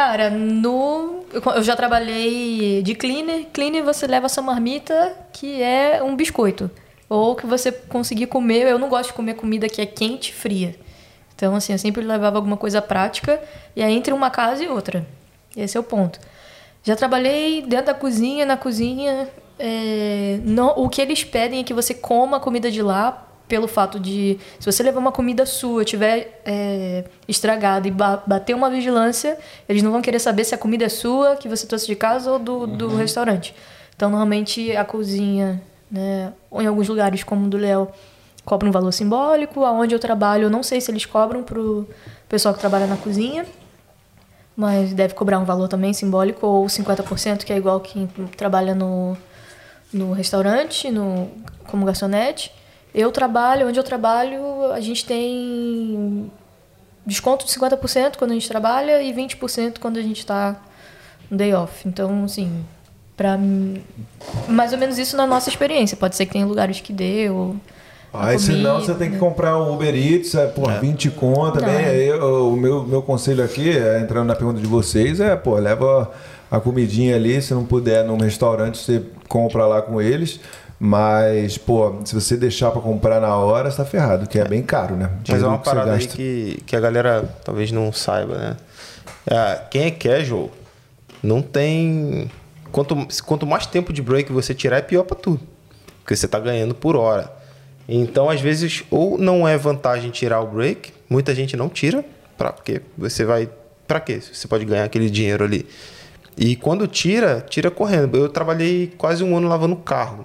[0.00, 1.26] Cara, no.
[1.54, 3.48] Eu já trabalhei de cleaner.
[3.52, 6.70] Cleaner você leva essa marmita que é um biscoito.
[7.06, 8.62] Ou que você conseguir comer.
[8.66, 10.74] Eu não gosto de comer comida que é quente e fria.
[11.36, 13.38] Então, assim, eu sempre levava alguma coisa prática.
[13.76, 15.06] E aí entre uma casa e outra.
[15.54, 16.18] Esse é o ponto.
[16.82, 19.28] Já trabalhei dentro da cozinha, na cozinha.
[19.58, 23.66] é, não- o que eles pedem é que você coma a comida de lá, pelo
[23.66, 24.38] fato de.
[24.60, 29.36] Se você levar uma comida sua, tiver é, estragada e ba- bater uma vigilância,
[29.68, 32.30] eles não vão querer saber se a comida é sua, que você trouxe de casa
[32.30, 33.52] ou do, do restaurante.
[33.96, 37.88] Então, normalmente, a cozinha, né, ou em alguns lugares, como o do Léo,
[38.44, 39.64] cobra um valor simbólico.
[39.64, 41.86] Aonde eu trabalho, eu não sei se eles cobram pro
[42.28, 43.44] pessoal que trabalha na cozinha
[44.56, 48.06] mas deve cobrar um valor também simbólico, ou 50%, que é igual quem
[48.36, 49.16] trabalha no,
[49.90, 51.30] no restaurante, no,
[51.66, 52.52] como garçonete.
[52.94, 56.30] Eu trabalho, onde eu trabalho, a gente tem
[57.06, 60.56] desconto de 50% quando a gente trabalha e 20% quando a gente está
[61.30, 61.86] no day off.
[61.88, 62.64] Então, assim,
[63.16, 63.82] pra mim,
[64.48, 65.96] mais ou menos isso na nossa experiência.
[65.96, 67.54] Pode ser que tenha lugares que dê, ou...
[68.12, 69.20] a Aí senão comida, você tem que né?
[69.20, 71.64] comprar um Uber Eats, é, por 20 conta.
[71.64, 75.54] Aí, eu- o meu, meu conselho aqui, é, entrando na pergunta de vocês, é, pô,
[75.54, 76.10] leva
[76.50, 80.40] a comidinha ali, se não puder num restaurante, você compra lá com eles.
[80.82, 84.62] Mas, pô, se você deixar pra comprar na hora, você tá ferrado, que é bem
[84.62, 85.10] caro, né?
[85.10, 88.56] Mas é Dinheiro uma que parada aí que, que a galera talvez não saiba, né?
[89.26, 90.50] É, quem é casual
[91.22, 92.30] não tem.
[92.72, 95.38] Quanto, quanto mais tempo de break você tirar, é pior pra tu.
[95.98, 97.30] Porque você tá ganhando por hora.
[97.86, 102.02] Então, às vezes, ou não é vantagem tirar o break, muita gente não tira,
[102.38, 103.50] pra, porque você vai.
[103.86, 104.18] Pra quê?
[104.18, 105.66] Você pode ganhar aquele dinheiro ali.
[106.38, 108.16] E quando tira, tira correndo.
[108.16, 110.24] Eu trabalhei quase um ano lavando carro.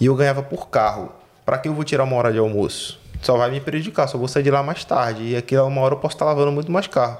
[0.00, 1.12] E eu ganhava por carro.
[1.44, 2.98] Pra que eu vou tirar uma hora de almoço?
[3.22, 5.22] Só vai me prejudicar, só vou sair de lá mais tarde.
[5.24, 7.18] E aquela uma hora eu posso estar lavando muito mais carro.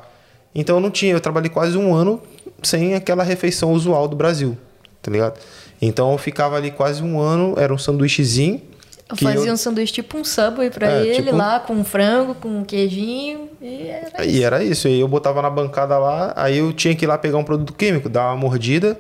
[0.55, 2.21] Então eu não tinha, eu trabalhei quase um ano
[2.63, 4.57] sem aquela refeição usual do Brasil,
[5.03, 5.39] tá ligado?
[5.81, 8.61] Então eu ficava ali quase um ano, era um sanduíchezinho.
[9.09, 12.35] Eu fazia um sanduíche tipo um Subway pra É, ele tipo um- lá, com frango,
[12.35, 13.49] com queijinho.
[13.61, 14.87] E era E era isso.
[14.89, 17.73] E eu botava na bancada lá, aí eu tinha que ir lá pegar um produto
[17.73, 18.99] químico, dar uma mordida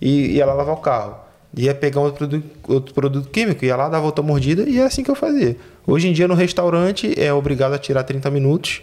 [0.00, 1.16] e ia lá lavar o carro.
[1.56, 5.02] Ia pegar outro produto, outro produto químico, ia lá, dava outra mordida e é assim
[5.02, 5.56] que eu fazia.
[5.86, 8.82] Hoje em dia no restaurante é obrigado a tirar 30 minutos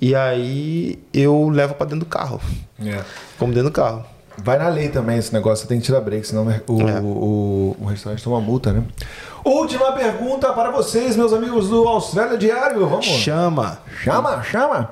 [0.00, 2.40] e aí eu levo pra dentro do carro.
[2.84, 3.00] É.
[3.38, 4.04] Como dentro do carro.
[4.38, 7.00] vai na lei também esse negócio, você tem que tirar break, senão o, É.
[7.00, 8.84] o, o restaurante toma multa, né?
[9.44, 12.86] Última pergunta para vocês, meus amigos do Austrália Diário.
[12.88, 13.04] Vamos.
[13.06, 13.78] Chama.
[14.02, 14.90] Chama, chama.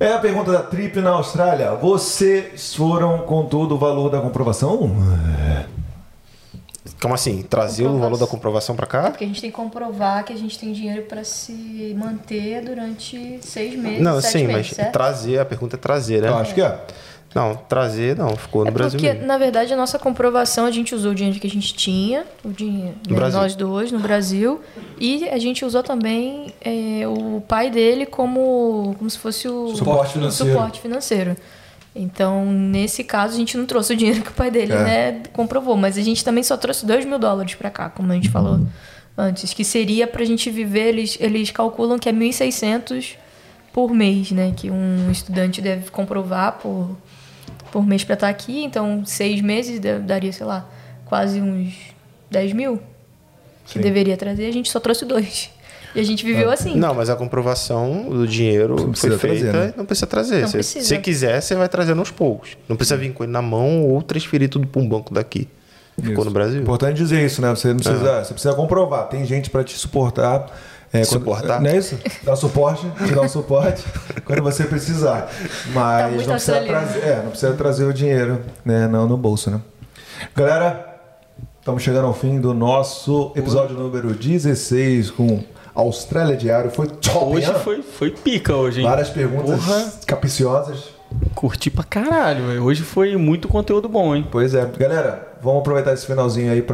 [0.00, 1.72] É a pergunta da Trip na Austrália.
[1.74, 4.90] Vocês foram com todo o valor da comprovação?
[7.00, 7.42] Como assim?
[7.42, 9.10] Trazer o valor da comprovação pra É cá?
[9.10, 13.38] porque a gente tem que comprovar que a gente tem dinheiro para se manter durante
[13.42, 14.92] seis meses, Não, sete sim, meses, mas certo?
[14.92, 16.28] trazer, a pergunta é trazer, né?
[16.28, 16.78] Eu acho que é.
[17.34, 19.26] Não, trazer não, ficou no É Brasil porque, mesmo.
[19.26, 22.50] na verdade, a nossa comprovação, a gente usou o dinheiro que a gente tinha, o
[22.50, 23.40] dinheiro, No né, Brasil.
[23.40, 24.60] nós dois, no Brasil,
[25.00, 30.12] e a gente usou também é, o pai dele como, como se fosse o Suporte
[30.12, 30.52] financeiro.
[30.52, 31.36] suporte financeiro.
[31.94, 34.84] Então, nesse caso, a gente não trouxe o dinheiro que o pai dele É.
[34.84, 38.14] né, comprovou, mas a gente também só trouxe 2 mil dólares para cá, como a
[38.16, 38.66] gente falou
[39.16, 43.16] antes, que seria pra gente viver, eles, eles calculam que é 1.600
[43.72, 46.96] por mês, né, que um estudante deve comprovar por
[47.70, 50.64] por mês para estar aqui, então seis meses da- daria, sei lá,
[51.06, 51.74] quase uns
[52.30, 52.78] 10 mil
[53.66, 53.80] que Sim.
[53.80, 55.50] deveria trazer, a gente só trouxe dois.
[55.94, 56.76] E a gente viveu assim.
[56.76, 59.74] Não, mas a comprovação do dinheiro Não foi feita, trazer, né?
[59.76, 60.40] não precisa trazer.
[60.40, 60.88] Não se precisa.
[60.88, 62.56] você quiser, você vai trazendo aos poucos.
[62.68, 65.48] Não precisa vir com ele na mão ou transferir tudo para um banco daqui.
[65.96, 66.24] Ficou Isso.
[66.24, 66.60] no Brasil?
[66.60, 67.50] Importante dizer isso, né?
[67.50, 69.08] Você não precisa, você precisa comprovar.
[69.08, 70.46] Tem gente para te suportar.
[70.92, 71.60] É, Suportar?
[71.60, 71.98] não é isso?
[72.22, 73.82] Dar suporte, te dar um suporte
[74.24, 75.28] quando você precisar.
[75.72, 79.50] Mas Tá não, precisa trazer, é, não precisa trazer o dinheiro né, não no bolso,
[79.50, 79.60] né?
[80.36, 81.00] Galera,
[81.58, 85.42] estamos chegando ao fim do nosso episódio número 16 com
[85.74, 86.70] Austrália Diário.
[86.70, 87.56] Foi top, Hoje hein?
[87.62, 88.86] foi, foi pica hoje, hein?
[88.86, 89.92] Várias perguntas Porra.
[90.06, 90.94] capiciosas.
[91.34, 92.64] Curti pra caralho, velho.
[92.64, 94.26] Hoje foi muito conteúdo bom, hein?
[94.30, 94.64] Pois é.
[94.78, 96.64] Galera, vamos aproveitar esse finalzinho aí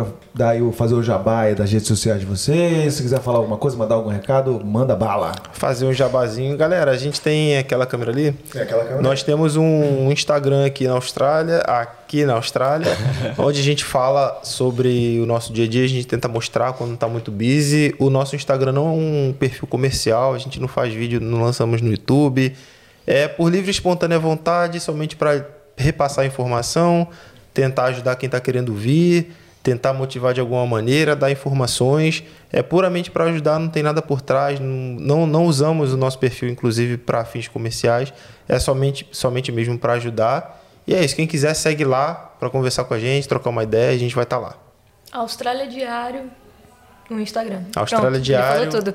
[0.62, 2.94] o, fazer o jabá das redes sociais de vocês.
[2.94, 5.32] Se quiser falar alguma coisa, mandar algum recado, manda bala.
[5.52, 6.56] Fazer um jabazinho.
[6.56, 8.34] Galera, a gente tem aquela câmera ali.
[8.54, 9.02] É aquela câmera.
[9.02, 12.96] Nós temos um Instagram aqui na Austrália, aqui na Austrália,
[13.36, 16.96] onde a gente fala sobre o nosso dia a dia, a gente tenta mostrar quando
[16.96, 17.92] tá muito busy.
[17.98, 21.82] O nosso Instagram não é um perfil comercial, a gente não faz vídeo, não lançamos
[21.82, 22.54] no YouTube.
[23.04, 25.44] É por livre e espontânea vontade, somente para
[25.80, 27.08] repassar informação,
[27.52, 32.24] tentar ajudar quem está querendo vir, tentar motivar de alguma maneira, dar informações.
[32.52, 34.58] É puramente para ajudar, não tem nada por trás.
[34.60, 38.12] Não, não, usamos o nosso perfil, inclusive, para fins comerciais.
[38.48, 40.64] É somente, somente mesmo para ajudar.
[40.86, 41.14] E é isso.
[41.14, 44.24] Quem quiser, segue lá para conversar com a gente, trocar uma ideia, a gente vai
[44.24, 44.56] estar lá.
[45.12, 46.30] Austrália Diário
[47.10, 47.62] no Instagram.
[47.74, 48.94] Austrália Pronto, Diário, Ele falou tudo.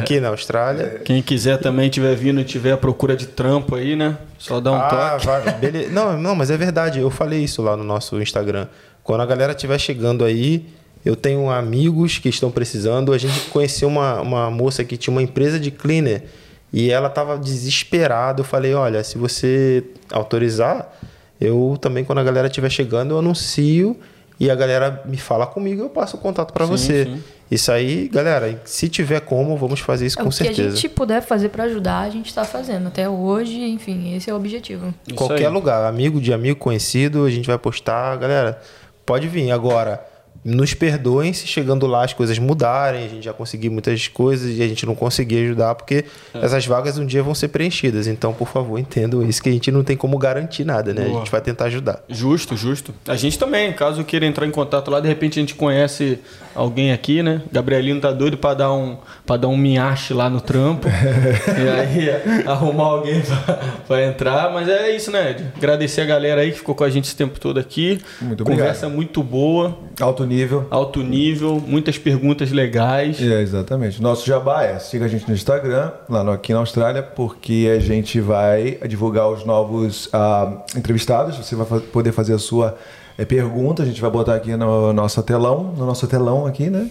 [0.00, 1.00] aqui na Austrália.
[1.04, 4.18] Quem quiser também tiver vindo e tiver à procura de trampo aí, né?
[4.38, 5.26] Só dá um ah, toque.
[5.26, 5.90] vai, beleza.
[5.90, 7.00] Não, não, mas é verdade.
[7.00, 8.66] Eu falei isso lá no nosso Instagram.
[9.02, 10.66] Quando a galera estiver chegando aí,
[11.04, 13.12] eu tenho amigos que estão precisando.
[13.12, 16.24] A gente conheceu uma, uma moça que tinha uma empresa de cleaner
[16.72, 18.40] e ela estava desesperada.
[18.40, 20.92] Eu falei, olha, se você autorizar,
[21.40, 23.96] eu também, quando a galera estiver chegando, eu anuncio
[24.38, 27.04] e a galera me fala comigo, eu passo o contato para você.
[27.04, 27.22] sim.
[27.50, 30.74] Isso aí, galera, se tiver como, vamos fazer isso É com o que a certeza.
[30.76, 32.88] gente puder fazer pra ajudar, a gente tá fazendo.
[32.88, 34.92] Até hoje, enfim, esse é o objetivo.
[35.06, 35.52] Isso Qualquer aí.
[35.52, 38.16] lugar, amigo de amigo conhecido, a gente vai postar.
[38.16, 38.58] Galera,
[39.04, 39.50] pode vir.
[39.52, 40.04] Agora,
[40.44, 44.62] nos perdoem se chegando lá as coisas mudarem, a gente já conseguiu muitas coisas e
[44.62, 46.44] a gente não conseguir ajudar, porque É.
[46.44, 48.06] essas vagas um dia vão ser preenchidas.
[48.06, 51.04] Então, por favor, entendam isso, que a gente não tem como garantir nada, né?
[51.04, 51.16] Boa.
[51.16, 52.02] A gente vai tentar ajudar.
[52.08, 52.94] Justo, justo.
[53.08, 56.18] A gente também, caso queira entrar em contato lá, de repente a gente conhece
[56.54, 57.40] alguém aqui, né?
[57.50, 60.88] Gabrielino tá doido pra dar um, pra dar um minhache lá no trampo.
[61.48, 63.54] e aí arrumar alguém pra,
[63.88, 64.52] pra entrar.
[64.52, 65.44] Mas é isso, né, Ed?
[65.56, 67.98] Agradecer a galera aí que ficou com a gente esse tempo todo aqui.
[68.20, 68.58] Muito obrigado.
[68.66, 70.33] Conversa muito boa, Alto nível.
[70.70, 73.20] Alto nível, muitas perguntas legais.
[73.20, 74.00] É, exatamente.
[74.02, 77.80] Nosso jabá é siga a gente no Instagram, lá no, aqui na Austrália, porque a
[77.80, 81.36] gente vai divulgar os novos ah, entrevistados.
[81.36, 82.76] Você vai fa- poder fazer a sua
[83.18, 86.88] eh, pergunta, a gente vai botar aqui no nosso telão, no nosso telão aqui, né?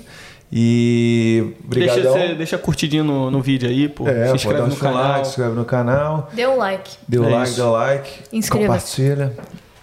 [0.56, 2.14] E Deixa, brigadão.
[2.14, 4.08] você- deixa curtidinho no, no vídeo aí, pô.
[4.08, 5.04] É, se inscreve dar no canal.
[5.14, 6.92] like, se inscreve no canal, Dê um like.
[7.08, 7.58] dê o É like, isso.
[7.60, 9.02] dá o like, Inscreva-se.
[9.02, 9.34] compartilha.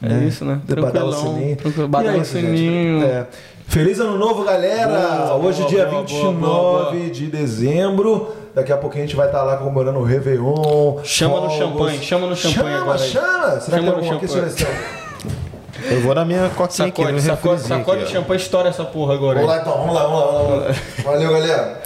[0.02, 0.60] É isso, né?
[0.66, 3.04] Badala o Tranquilão, Badala o isso, sininho.
[3.04, 3.26] É.
[3.66, 5.26] Feliz ano novo, galera!
[5.26, 8.34] Boa, Hoje, boa, dia boa, 29 boa, de dezembro.
[8.54, 10.98] Daqui a pouquinho a gente vai estar lá comemorando o Réveillon.
[11.04, 13.08] Chama no champanhe, chama no champanhe chama, agora aí.
[13.08, 14.99] Chama, Será Chama que tem alguma aqui?
[15.90, 18.84] Eu vou na minha coquinha aqui, no Sacode, meu sacode, sacode aqui, champanhe, estoura essa
[18.84, 19.40] porra agora.
[19.40, 19.56] Vamos aí.
[19.58, 20.74] lá então, vamos lá, vamos lá, vamos lá.
[21.04, 21.82] Valeu, galera.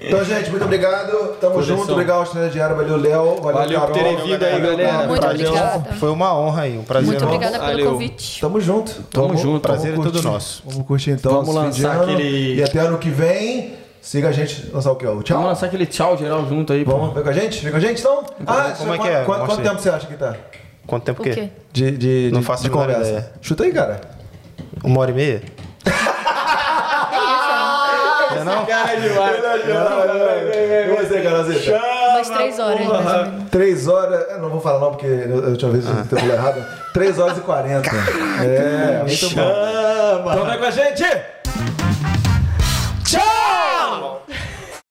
[0.00, 1.12] Então, gente, muito obrigado.
[1.40, 1.78] Tamo Posição.
[1.78, 1.92] junto.
[1.92, 2.76] Obrigado, Estrela Diária.
[2.76, 3.24] Valeu, Léo.
[3.40, 3.92] Valeu, Valeu por Carol.
[3.94, 5.06] terem vindo aí, galera.
[5.06, 5.46] Muito Prazer.
[5.48, 5.92] obrigada.
[5.94, 7.90] Foi uma honra aí, um prazer Muito obrigada pelo Valeu.
[7.92, 8.40] convite.
[8.40, 8.92] Tamo junto.
[9.10, 9.60] Tamo Vamos- junto.
[9.60, 10.62] Prazer é todo nosso.
[10.66, 11.32] Vamos curtir então.
[11.32, 12.12] Vamos lançar ano.
[12.12, 14.70] aquele- E até ano que vem, siga a gente.
[14.74, 15.06] Lançar o quê?
[15.06, 15.36] O tchau.
[15.38, 16.92] Vamos lançar aquele tchau geral junto aí, pô.
[16.92, 17.62] Vamos ver com a gente?
[17.62, 18.24] Vem com a gente então?
[18.46, 19.24] Ah, como é quanto- que é?
[19.24, 20.34] Quanto, tempo você acha que tá?
[20.86, 21.32] Quanto tempo o quê?
[21.32, 21.50] que?
[21.72, 23.00] De, de, não de, faço de conversa.
[23.00, 23.32] Ideia.
[23.40, 24.00] Chuta aí, cara.
[24.82, 25.42] Uma hora e meia?
[28.36, 28.62] é não?
[28.62, 29.36] Esse cara é demais.
[29.36, 31.72] Eu cara, você.
[31.72, 34.30] Umas três horas, mais Três horas.
[34.30, 36.02] Eu não vou falar não, porque eu, eu tinha visto ah.
[36.02, 36.64] o tempo errado.
[36.92, 37.90] Três horas e quarenta.
[38.42, 39.42] É, muito Chama.
[40.22, 40.32] bom.
[40.32, 41.04] Então vem com a gente!
[43.04, 44.22] Tchau!